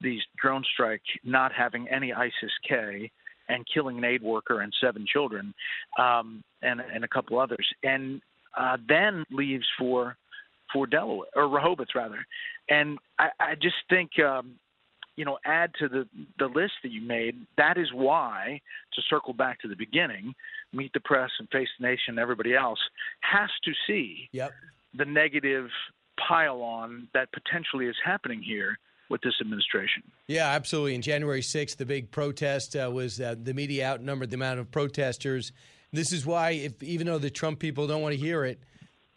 these 0.01 0.21
drone 0.37 0.63
strike 0.73 1.01
not 1.23 1.53
having 1.53 1.87
any 1.87 2.11
ISIS 2.11 2.51
K 2.67 3.09
and 3.49 3.65
killing 3.71 3.97
an 3.97 4.03
aid 4.03 4.21
worker 4.21 4.61
and 4.61 4.73
seven 4.81 5.05
children, 5.11 5.53
um, 5.99 6.43
and 6.61 6.79
and 6.81 7.03
a 7.03 7.07
couple 7.07 7.39
others, 7.39 7.67
and 7.83 8.21
uh, 8.57 8.77
then 8.87 9.23
leaves 9.31 9.65
for 9.77 10.17
for 10.73 10.87
Delaware 10.87 11.27
or 11.35 11.47
Rehoboth 11.47 11.89
rather, 11.95 12.25
and 12.69 12.97
I, 13.19 13.29
I 13.39 13.55
just 13.55 13.75
think 13.89 14.11
um, 14.19 14.55
you 15.15 15.25
know 15.25 15.37
add 15.45 15.71
to 15.79 15.87
the 15.87 16.07
the 16.39 16.47
list 16.47 16.73
that 16.83 16.91
you 16.91 17.01
made 17.01 17.35
that 17.57 17.77
is 17.77 17.87
why 17.93 18.59
to 18.93 19.01
circle 19.09 19.33
back 19.33 19.59
to 19.61 19.67
the 19.67 19.75
beginning 19.75 20.33
meet 20.73 20.91
the 20.93 20.99
press 20.99 21.31
and 21.39 21.47
face 21.49 21.69
the 21.79 21.87
nation 21.87 22.09
and 22.09 22.19
everybody 22.19 22.53
else 22.53 22.79
has 23.21 23.49
to 23.63 23.71
see 23.87 24.29
yep. 24.31 24.51
the 24.97 25.05
negative 25.05 25.69
pile 26.27 26.61
on 26.61 27.07
that 27.13 27.29
potentially 27.31 27.87
is 27.87 27.95
happening 28.03 28.41
here 28.41 28.77
with 29.09 29.21
this 29.21 29.35
administration. 29.41 30.03
Yeah, 30.27 30.47
absolutely. 30.47 30.95
In 30.95 31.01
January 31.01 31.41
6th, 31.41 31.77
the 31.77 31.85
big 31.85 32.11
protest 32.11 32.75
uh, 32.75 32.89
was 32.91 33.21
uh, 33.21 33.35
the 33.41 33.53
media 33.53 33.87
outnumbered 33.87 34.31
the 34.31 34.35
amount 34.35 34.59
of 34.59 34.71
protesters. 34.71 35.51
This 35.91 36.11
is 36.11 36.25
why, 36.25 36.51
if 36.51 36.81
even 36.83 37.07
though 37.07 37.19
the 37.19 37.29
Trump 37.29 37.59
people 37.59 37.87
don't 37.87 38.01
want 38.01 38.13
to 38.13 38.19
hear 38.19 38.43
it, 38.43 38.59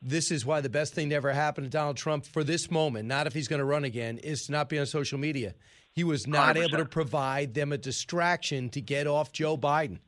this 0.01 0.31
is 0.31 0.47
why 0.47 0.61
the 0.61 0.69
best 0.69 0.95
thing 0.95 1.11
to 1.11 1.17
ever 1.17 1.33
happen 1.33 1.65
to 1.65 1.71
Donald 1.71 1.97
Trump 1.97 2.25
for 2.25 2.45
this 2.45 2.71
moment, 2.71 3.09
not 3.09 3.27
if 3.27 3.35
he's 3.35 3.49
going 3.49 3.59
to 3.59 3.65
run 3.65 3.85
again, 3.85 4.19
is 4.19 4.43
to 4.43 4.53
not 4.53 4.69
be 4.69 4.79
on 4.79 4.87
social 4.87 5.19
media. 5.19 5.55
He 5.93 6.05
was 6.05 6.27
not 6.27 6.57
100%. 6.57 6.69
able 6.69 6.79
to 6.79 6.85
provide 6.85 7.55
them 7.55 7.73
a 7.73 7.79
distraction 7.79 8.69
to 8.71 8.81
get 8.81 9.07
off 9.07 9.33
Joe 9.33 9.57
Biden. 9.57 9.99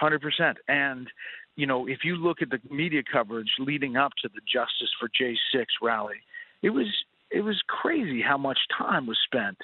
100%. 0.00 0.56
And, 0.68 1.08
you 1.56 1.66
know, 1.66 1.86
if 1.86 2.00
you 2.04 2.16
look 2.16 2.42
at 2.42 2.50
the 2.50 2.60
media 2.70 3.02
coverage 3.10 3.52
leading 3.58 3.96
up 3.96 4.12
to 4.22 4.28
the 4.28 4.40
Justice 4.40 4.90
for 5.00 5.08
J6 5.08 5.64
rally, 5.80 6.16
it 6.62 6.70
was 6.70 6.86
it 7.30 7.40
was 7.40 7.60
crazy 7.66 8.22
how 8.22 8.38
much 8.38 8.58
time 8.76 9.06
was 9.06 9.18
spent 9.24 9.58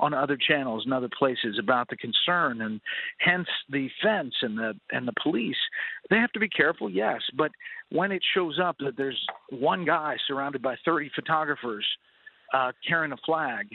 on 0.00 0.14
other 0.14 0.36
channels 0.36 0.84
and 0.84 0.94
other 0.94 1.08
places 1.18 1.58
about 1.58 1.88
the 1.88 1.96
concern 1.96 2.60
and 2.62 2.80
hence 3.18 3.48
the 3.68 3.88
fence 4.02 4.34
and 4.42 4.56
the 4.56 4.72
and 4.92 5.08
the 5.08 5.12
police 5.22 5.56
they 6.10 6.16
have 6.16 6.30
to 6.32 6.40
be 6.40 6.48
careful 6.48 6.88
yes 6.88 7.20
but 7.36 7.50
when 7.90 8.12
it 8.12 8.22
shows 8.34 8.58
up 8.62 8.76
that 8.78 8.96
there's 8.96 9.20
one 9.50 9.84
guy 9.84 10.16
surrounded 10.26 10.62
by 10.62 10.76
30 10.84 11.10
photographers 11.14 11.86
uh, 12.54 12.72
carrying 12.86 13.12
a 13.12 13.16
flag 13.26 13.66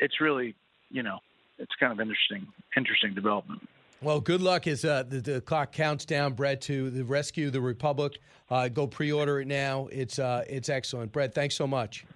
it's 0.00 0.20
really 0.20 0.54
you 0.90 1.02
know 1.02 1.18
it's 1.58 1.72
kind 1.78 1.92
of 1.92 2.00
interesting 2.00 2.46
interesting 2.76 3.14
development 3.14 3.60
well, 4.02 4.18
good 4.18 4.40
luck 4.40 4.66
as 4.66 4.82
uh, 4.82 5.02
the, 5.06 5.20
the, 5.20 5.40
clock 5.42 5.72
counts 5.72 6.06
down, 6.06 6.32
Bret, 6.32 6.62
to 6.62 6.88
the 6.88 7.04
rescue 7.04 7.50
the 7.50 7.60
Republic. 7.60 8.18
Uh, 8.48 8.68
go 8.68 8.86
pre-order 8.86 9.40
it 9.40 9.46
now. 9.46 9.88
It's 9.92 10.18
uh, 10.18 10.42
it's 10.48 10.70
excellent, 10.70 11.12
Bret. 11.12 11.34
Thanks 11.34 11.54
so 11.54 11.66
much. 11.66 12.06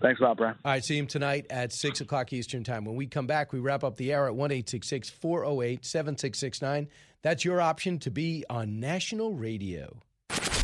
Thanks 0.00 0.20
a 0.20 0.24
lot, 0.24 0.38
Brian. 0.38 0.56
All 0.64 0.72
right, 0.72 0.84
see 0.84 0.96
him 0.96 1.06
tonight 1.06 1.46
at 1.50 1.72
6 1.72 2.00
o'clock 2.00 2.32
Eastern 2.32 2.64
Time. 2.64 2.84
When 2.84 2.96
we 2.96 3.06
come 3.06 3.26
back, 3.26 3.52
we 3.52 3.58
wrap 3.58 3.84
up 3.84 3.96
the 3.96 4.14
hour 4.14 4.26
at 4.26 4.34
1 4.34 4.50
408 4.50 5.84
7669. 5.84 6.88
That's 7.22 7.44
your 7.44 7.60
option 7.60 7.98
to 8.00 8.10
be 8.10 8.44
on 8.48 8.80
national 8.80 9.34
radio. 9.34 10.00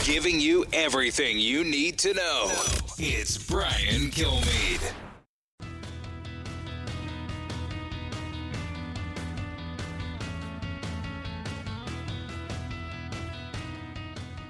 Giving 0.05 0.41
you 0.41 0.65
everything 0.73 1.39
you 1.39 1.65
need 1.65 1.99
to 1.99 2.15
know. 2.15 2.51
It's 2.99 3.37
Brian 3.37 4.11
Kilmeade. 4.11 4.93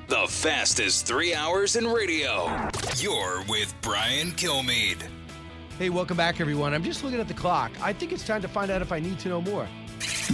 The 0.09 0.27
fastest 0.29 1.07
three 1.07 1.35
hours 1.35 1.75
in 1.75 1.89
radio. 1.89 2.71
You're 2.98 3.43
with 3.47 3.74
Brian 3.82 4.32
Kilmeade. 4.32 5.02
Hey, 5.78 5.90
welcome 5.90 6.16
back, 6.16 6.40
everyone. 6.40 6.73
I'm 6.73 6.82
just 6.82 7.05
looking 7.05 7.20
at 7.20 7.28
the 7.28 7.35
clock. 7.35 7.70
I 7.82 7.93
think 7.93 8.10
it's 8.10 8.27
time 8.27 8.40
to 8.40 8.48
find 8.48 8.70
out 8.70 8.81
if 8.81 8.90
I 8.90 9.01
need 9.01 9.18
to 9.18 9.28
know 9.28 9.43
more. 9.43 9.68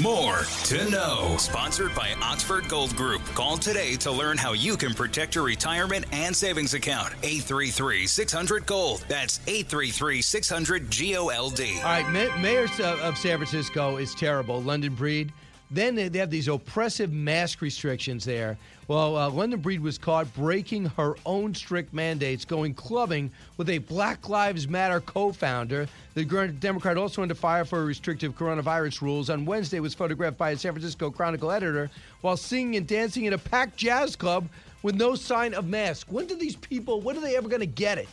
More 0.00 0.38
to 0.66 0.88
know. 0.88 1.34
Sponsored 1.38 1.92
by 1.96 2.14
Oxford 2.22 2.68
Gold 2.68 2.94
Group. 2.94 3.22
Call 3.34 3.56
today 3.56 3.96
to 3.96 4.12
learn 4.12 4.38
how 4.38 4.52
you 4.52 4.76
can 4.76 4.94
protect 4.94 5.34
your 5.34 5.42
retirement 5.44 6.04
and 6.12 6.34
savings 6.36 6.72
account. 6.74 7.12
833 7.24 8.06
600 8.06 8.64
Gold. 8.64 9.04
That's 9.08 9.40
833 9.48 10.22
600 10.22 10.88
GOLD. 10.88 11.60
All 11.78 11.82
right, 11.82 12.08
ma- 12.10 12.36
mayor 12.40 12.64
of, 12.64 12.80
uh, 12.80 12.96
of 13.02 13.18
San 13.18 13.38
Francisco 13.38 13.96
is 13.96 14.14
terrible. 14.14 14.62
London 14.62 14.94
Breed. 14.94 15.32
Then 15.72 15.94
they 15.94 16.18
have 16.18 16.30
these 16.30 16.48
oppressive 16.48 17.12
mask 17.12 17.62
restrictions 17.62 18.24
there. 18.26 18.58
Well, 18.92 19.16
uh, 19.16 19.30
London 19.30 19.58
Breed 19.58 19.80
was 19.80 19.96
caught 19.96 20.30
breaking 20.34 20.84
her 20.84 21.16
own 21.24 21.54
strict 21.54 21.94
mandates, 21.94 22.44
going 22.44 22.74
clubbing 22.74 23.30
with 23.56 23.70
a 23.70 23.78
Black 23.78 24.28
Lives 24.28 24.68
Matter 24.68 25.00
co-founder. 25.00 25.88
The 26.12 26.24
Gr- 26.26 26.48
Democrat 26.48 26.98
also 26.98 27.22
under 27.22 27.34
fire 27.34 27.64
for 27.64 27.86
restrictive 27.86 28.36
coronavirus 28.36 29.00
rules. 29.00 29.30
On 29.30 29.46
Wednesday, 29.46 29.80
was 29.80 29.94
photographed 29.94 30.36
by 30.36 30.50
a 30.50 30.58
San 30.58 30.72
Francisco 30.72 31.10
Chronicle 31.10 31.50
editor 31.50 31.90
while 32.20 32.36
singing 32.36 32.76
and 32.76 32.86
dancing 32.86 33.24
in 33.24 33.32
a 33.32 33.38
packed 33.38 33.78
jazz 33.78 34.14
club 34.14 34.46
with 34.82 34.94
no 34.94 35.14
sign 35.14 35.54
of 35.54 35.66
mask. 35.66 36.08
When 36.10 36.26
do 36.26 36.36
these 36.36 36.56
people? 36.56 37.00
When 37.00 37.16
are 37.16 37.22
they 37.22 37.34
ever 37.34 37.48
going 37.48 37.60
to 37.60 37.66
get 37.66 37.96
it? 37.96 38.10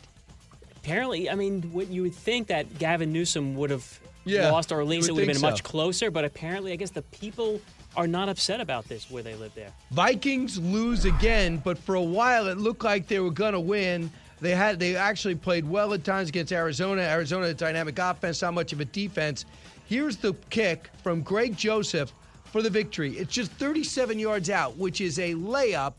Apparently, 0.78 1.30
I 1.30 1.36
mean, 1.36 1.62
what 1.74 1.90
you 1.90 2.04
would 2.04 2.16
think 2.16 2.48
that 2.48 2.80
Gavin 2.80 3.12
Newsom 3.12 3.54
would 3.56 3.70
have 3.70 4.00
Yeah, 4.24 4.50
lost, 4.50 4.72
or 4.72 4.80
at 4.80 4.88
least 4.88 5.10
it 5.10 5.12
would 5.12 5.24
have 5.24 5.28
been 5.28 5.36
think 5.36 5.52
much 5.52 5.62
closer. 5.62 6.10
But 6.10 6.24
apparently, 6.24 6.72
I 6.72 6.78
guess 6.78 6.92
the 6.92 7.02
people 7.02 7.60
are 8.00 8.08
not 8.08 8.30
upset 8.30 8.62
about 8.62 8.88
this 8.88 9.12
where 9.12 9.22
they 9.22 9.36
live 9.36 9.54
there. 9.56 9.74
Vikings 9.92 10.58
lose 10.58 11.04
again, 11.04 11.58
but 11.58 11.78
for 11.78 11.96
a 11.96 12.02
while 12.02 12.48
it 12.48 12.58
looked 12.58 12.86
like 12.86 13.08
they 13.08 13.20
were 13.20 13.30
going 13.30 13.52
to 13.52 13.60
win. 13.60 14.10
They 14.40 14.56
had 14.56 14.80
they 14.80 14.96
actually 14.96 15.36
played 15.36 15.70
well 15.70 15.94
at 15.94 16.06
times 16.06 16.30
against 16.30 16.54
Arizona. 16.54 17.02
Arizona 17.02 17.54
dynamic 17.54 18.00
offense, 18.00 18.42
not 18.42 18.54
much 18.54 18.72
of 18.72 18.80
a 18.80 18.86
defense. 18.86 19.44
Here's 19.86 20.16
the 20.16 20.34
kick 20.50 20.90
from 21.04 21.24
Greg 21.24 21.58
Joseph 21.58 22.14
for 22.46 22.62
the 22.62 22.70
victory. 22.70 23.18
It's 23.18 23.34
just 23.34 23.52
37 23.52 24.18
yards 24.18 24.50
out, 24.50 24.78
which 24.78 25.02
is 25.02 25.20
a 25.20 25.34
layup 25.34 25.96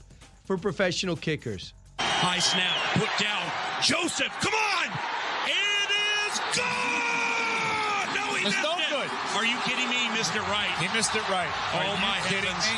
for 0.46 0.56
professional 0.56 1.16
kickers. 1.16 1.74
High 1.98 2.38
snap, 2.38 2.76
put 2.94 3.10
down. 3.22 3.42
Joseph, 3.82 4.32
come 4.40 4.54
on! 4.54 4.59
Missed 10.20 10.36
it 10.36 10.48
right. 10.48 10.68
He 10.78 10.94
missed 10.94 11.16
it 11.16 11.26
right. 11.30 11.48
Oh 11.72 11.78
Are 11.78 11.84
you 11.84 12.00
my 12.02 12.20
kidding 12.24 12.44
heavens! 12.44 12.68
me? 12.68 12.76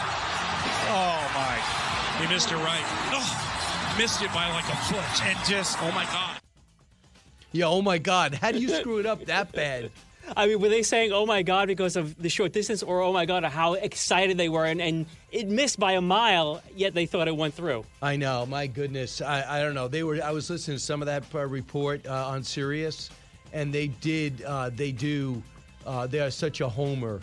Oh 0.94 1.18
my! 1.34 2.22
He 2.22 2.32
missed 2.32 2.52
it 2.52 2.56
right. 2.58 2.84
Oh, 3.10 3.94
missed 3.98 4.22
it 4.22 4.32
by 4.32 4.48
like 4.50 4.64
a 4.66 4.76
foot. 4.76 5.26
And 5.26 5.36
just 5.44 5.76
Oh 5.82 5.90
my 5.90 6.04
God! 6.04 6.38
Yeah, 7.50 7.66
oh 7.66 7.82
my 7.82 7.98
God, 7.98 8.34
how 8.34 8.52
do 8.52 8.60
you 8.60 8.68
screw 8.68 8.98
it 8.98 9.06
up 9.06 9.24
that 9.24 9.50
bad? 9.50 9.90
I 10.36 10.46
mean, 10.46 10.60
were 10.60 10.68
they 10.68 10.84
saying 10.84 11.10
"Oh 11.12 11.26
my 11.26 11.42
God" 11.42 11.66
because 11.66 11.96
of 11.96 12.16
the 12.16 12.28
short 12.28 12.52
distance, 12.52 12.80
or 12.80 13.00
"Oh 13.00 13.12
my 13.12 13.26
God" 13.26 13.42
how 13.42 13.72
excited 13.74 14.38
they 14.38 14.48
were, 14.48 14.64
and, 14.64 14.80
and 14.80 15.06
it 15.32 15.48
missed 15.48 15.80
by 15.80 15.94
a 15.94 16.00
mile, 16.00 16.62
yet 16.76 16.94
they 16.94 17.06
thought 17.06 17.26
it 17.26 17.36
went 17.36 17.54
through? 17.54 17.84
I 18.00 18.14
know, 18.14 18.46
my 18.46 18.68
goodness. 18.68 19.20
I, 19.20 19.58
I 19.58 19.62
don't 19.62 19.74
know. 19.74 19.88
They 19.88 20.04
were. 20.04 20.22
I 20.22 20.30
was 20.30 20.48
listening 20.48 20.76
to 20.76 20.82
some 20.82 21.02
of 21.02 21.06
that 21.06 21.24
uh, 21.34 21.44
report 21.44 22.06
uh, 22.06 22.28
on 22.28 22.44
Sirius, 22.44 23.10
and 23.52 23.74
they 23.74 23.88
did. 23.88 24.42
Uh, 24.42 24.70
they 24.70 24.92
do. 24.92 25.42
Uh, 25.84 26.06
they 26.06 26.20
are 26.20 26.30
such 26.30 26.60
a 26.60 26.68
homer 26.68 27.20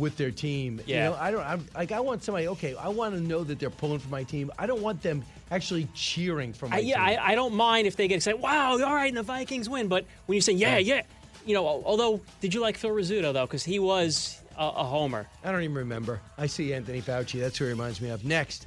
with 0.00 0.16
their 0.16 0.30
team. 0.30 0.80
You 0.86 0.96
know, 0.96 1.16
I 1.20 1.30
don't. 1.30 1.46
I'm, 1.46 1.66
like, 1.74 1.92
I 1.92 2.00
want 2.00 2.24
somebody. 2.24 2.48
Okay, 2.48 2.74
I 2.74 2.88
want 2.88 3.14
to 3.14 3.20
know 3.20 3.44
that 3.44 3.58
they're 3.60 3.70
pulling 3.70 4.00
for 4.00 4.08
my 4.08 4.24
team. 4.24 4.50
I 4.58 4.66
don't 4.66 4.82
want 4.82 5.02
them 5.02 5.22
actually 5.50 5.86
cheering 5.94 6.52
for 6.52 6.68
my 6.68 6.76
I, 6.76 6.78
yeah. 6.80 7.02
I, 7.02 7.32
I 7.32 7.34
don't 7.34 7.54
mind 7.54 7.86
if 7.86 7.96
they 7.96 8.08
get 8.08 8.16
excited. 8.16 8.40
Wow, 8.40 8.72
all 8.72 8.94
right, 8.94 9.08
and 9.08 9.16
the 9.16 9.22
Vikings 9.22 9.68
win. 9.68 9.88
But 9.88 10.06
when 10.26 10.34
you 10.34 10.40
say 10.40 10.52
yeah, 10.54 10.78
Yeah. 10.78 10.96
yeah, 10.96 11.02
you 11.46 11.54
know, 11.54 11.66
although 11.66 12.20
did 12.40 12.54
you 12.54 12.60
like 12.60 12.76
Phil 12.76 12.90
Rizzuto 12.90 13.32
though? 13.32 13.46
Because 13.46 13.62
he 13.64 13.78
was 13.78 14.40
a, 14.56 14.64
a 14.64 14.84
homer. 14.84 15.26
I 15.44 15.52
don't 15.52 15.62
even 15.62 15.76
remember. 15.76 16.20
I 16.38 16.46
see 16.46 16.72
Anthony 16.74 17.02
Fauci. 17.02 17.40
That's 17.40 17.56
who 17.58 17.66
he 17.66 17.70
reminds 17.70 18.00
me 18.00 18.10
of. 18.10 18.24
Next, 18.24 18.66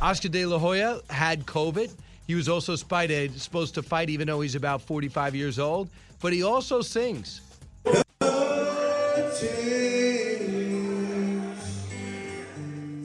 Oscar 0.00 0.28
De 0.28 0.46
La 0.46 0.58
Hoya 0.58 1.00
had 1.10 1.46
COVID. 1.46 1.92
He 2.26 2.34
was 2.36 2.48
also 2.48 2.76
spited, 2.76 3.32
uh, 3.32 3.38
supposed 3.38 3.74
to 3.74 3.82
fight, 3.82 4.08
even 4.08 4.28
though 4.28 4.40
he's 4.40 4.54
about 4.54 4.82
45 4.82 5.34
years 5.34 5.58
old. 5.58 5.88
But 6.20 6.32
he 6.32 6.44
also 6.44 6.80
sings. 6.80 7.40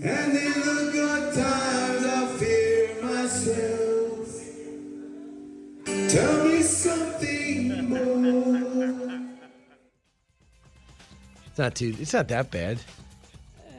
And 0.08 0.34
in 0.34 0.54
the 0.62 0.90
good 0.94 1.34
times, 1.34 2.06
I 2.06 2.28
fear 2.38 3.02
myself. 3.02 4.30
Tell 6.12 6.46
me 6.46 6.62
something 6.62 7.90
more. 7.90 9.22
It's 11.48 11.58
not 11.58 11.74
too. 11.76 11.96
It's 12.00 12.14
not 12.14 12.28
that 12.28 12.52
bad. 12.52 12.80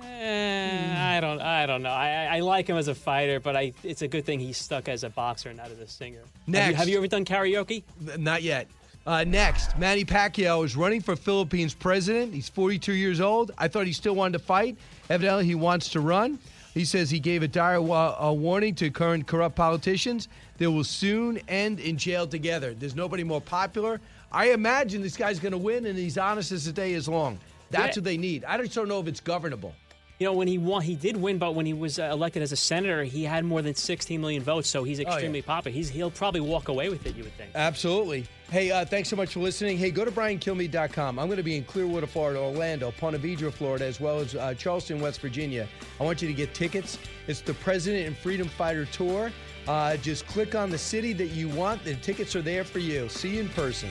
Eh, 0.03 1.17
I 1.17 1.21
don't, 1.21 1.41
I 1.41 1.67
don't 1.67 1.83
know. 1.83 1.91
I, 1.91 2.09
I 2.09 2.37
I 2.37 2.41
like 2.41 2.67
him 2.67 2.77
as 2.77 2.89
a 2.89 2.95
fighter, 2.95 3.39
but 3.39 3.55
I, 3.55 3.73
it's 3.85 4.03
a 4.03 4.09
good 4.09 4.25
thing 4.25 4.41
he's 4.41 4.57
stuck 4.59 4.89
as 4.89 5.05
a 5.05 5.11
boxer, 5.11 5.51
and 5.51 5.59
not 5.59 5.71
as 5.71 5.79
a 5.79 5.87
singer. 5.87 6.19
Have 6.19 6.29
you, 6.49 6.53
Next. 6.53 6.77
have 6.79 6.89
you 6.89 6.97
ever 6.99 7.07
done 7.07 7.25
karaoke? 7.25 7.85
Not 8.19 8.43
yet. 8.43 8.67
Uh, 9.07 9.23
next, 9.23 9.79
Manny 9.79 10.05
Pacquiao 10.05 10.65
is 10.65 10.75
running 10.75 11.01
for 11.01 11.15
Philippines 11.15 11.75
president. 11.75 12.35
He's 12.35 12.49
42 12.49 12.93
years 12.93 13.21
old. 13.21 13.53
I 13.57 13.69
thought 13.69 13.87
he 13.87 13.93
still 13.93 14.17
wanted 14.17 14.39
to 14.39 14.45
fight. 14.45 14.77
Evidently, 15.11 15.45
he 15.47 15.55
wants 15.55 15.89
to 15.91 16.01
run. 16.01 16.39
He 16.75 16.85
says 16.85 17.09
he 17.11 17.21
gave 17.21 17.43
a 17.43 17.49
dire 17.49 17.81
wa- 17.81 18.17
a 18.19 18.33
warning 18.35 18.75
to 18.77 18.91
current 18.91 19.27
corrupt 19.27 19.57
politicians. 19.57 20.29
They 20.59 20.67
will 20.67 20.85
soon 20.85 21.39
end 21.49 21.81
in 21.81 21.97
jail 21.97 22.27
together. 22.27 22.75
There's 22.75 22.95
nobody 22.97 23.25
more 23.25 23.41
popular. 23.41 24.01
I 24.33 24.51
imagine 24.51 25.01
this 25.03 25.17
guy's 25.17 25.39
going 25.41 25.53
to 25.53 25.59
win, 25.59 25.87
and 25.87 25.97
he's 25.99 26.19
honest 26.19 26.53
as 26.53 26.65
the 26.67 26.73
day 26.73 26.93
is 26.93 27.09
long. 27.09 27.39
That's 27.71 27.97
Yeah. 27.97 28.01
what 28.01 28.05
they 28.05 28.17
need. 28.19 28.45
I 28.45 28.59
just 28.59 28.75
don't 28.75 28.89
know 28.89 29.01
if 29.01 29.07
it's 29.07 29.21
governable. 29.21 29.75
You 30.19 30.25
know, 30.27 30.33
when 30.33 30.49
he 30.49 30.57
won, 30.57 30.81
he 30.81 30.95
did 30.95 31.17
win, 31.19 31.37
but 31.37 31.55
when 31.55 31.67
he 31.67 31.75
was 31.75 31.99
uh, 31.99 32.05
elected 32.05 32.43
as 32.43 32.51
a 32.51 32.57
senator, 32.57 33.05
he 33.05 33.25
had 33.25 33.45
more 33.45 33.61
than 33.61 33.75
16 33.75 34.19
million 34.19 34.43
votes, 34.43 34.67
so 34.67 34.83
he's 34.83 34.99
Oh, 34.99 35.03
yeah. 35.03 35.09
extremely 35.13 35.43
popular. 35.43 35.75
He's, 35.75 35.91
he'll 35.91 36.11
probably 36.11 36.41
walk 36.41 36.69
away 36.69 36.89
with 36.89 37.05
it, 37.07 37.15
you 37.17 37.23
would 37.25 37.37
think. 37.37 37.51
Absolutely. 37.55 38.27
Hey, 38.51 38.71
uh, 38.71 38.87
thanks 38.87 39.11
so 39.11 39.17
much 39.17 39.35
for 39.35 39.41
listening. 39.41 39.77
Hey, 39.77 39.91
go 39.91 40.07
to 40.07 40.11
BrianKilmeade.com. 40.11 41.19
I'm 41.19 41.27
going 41.27 41.37
to 41.37 41.43
be 41.43 41.57
in 41.57 41.65
Clearwater, 41.65 42.07
Florida, 42.07 42.41
Orlando, 42.41 42.93
Ponte 42.93 43.17
Vedra, 43.21 43.53
Florida, 43.53 43.85
as 43.85 44.01
well 44.01 44.19
as 44.21 44.35
uh, 44.35 44.55
Charleston, 44.55 45.01
West 45.01 45.21
Virginia. 45.21 45.69
I 46.01 46.05
want 46.05 46.23
you 46.23 46.29
to 46.29 46.35
get 46.35 46.55
tickets. 46.55 46.99
It's 47.27 47.43
the 47.43 47.53
President 47.55 48.07
and 48.07 48.17
Freedom 48.17 48.49
Fighter 48.49 48.87
Tour. 48.87 49.31
Uh, 49.69 49.97
just 49.99 50.27
click 50.27 50.55
on 50.55 50.71
the 50.71 50.79
city 50.79 51.13
that 51.13 51.29
you 51.33 51.49
want. 51.51 51.85
The 51.85 51.95
tickets 51.97 52.35
are 52.37 52.43
there 52.43 52.65
for 52.65 52.79
you. 52.79 53.09
See 53.11 53.35
you 53.35 53.41
in 53.41 53.49
person. 53.51 53.91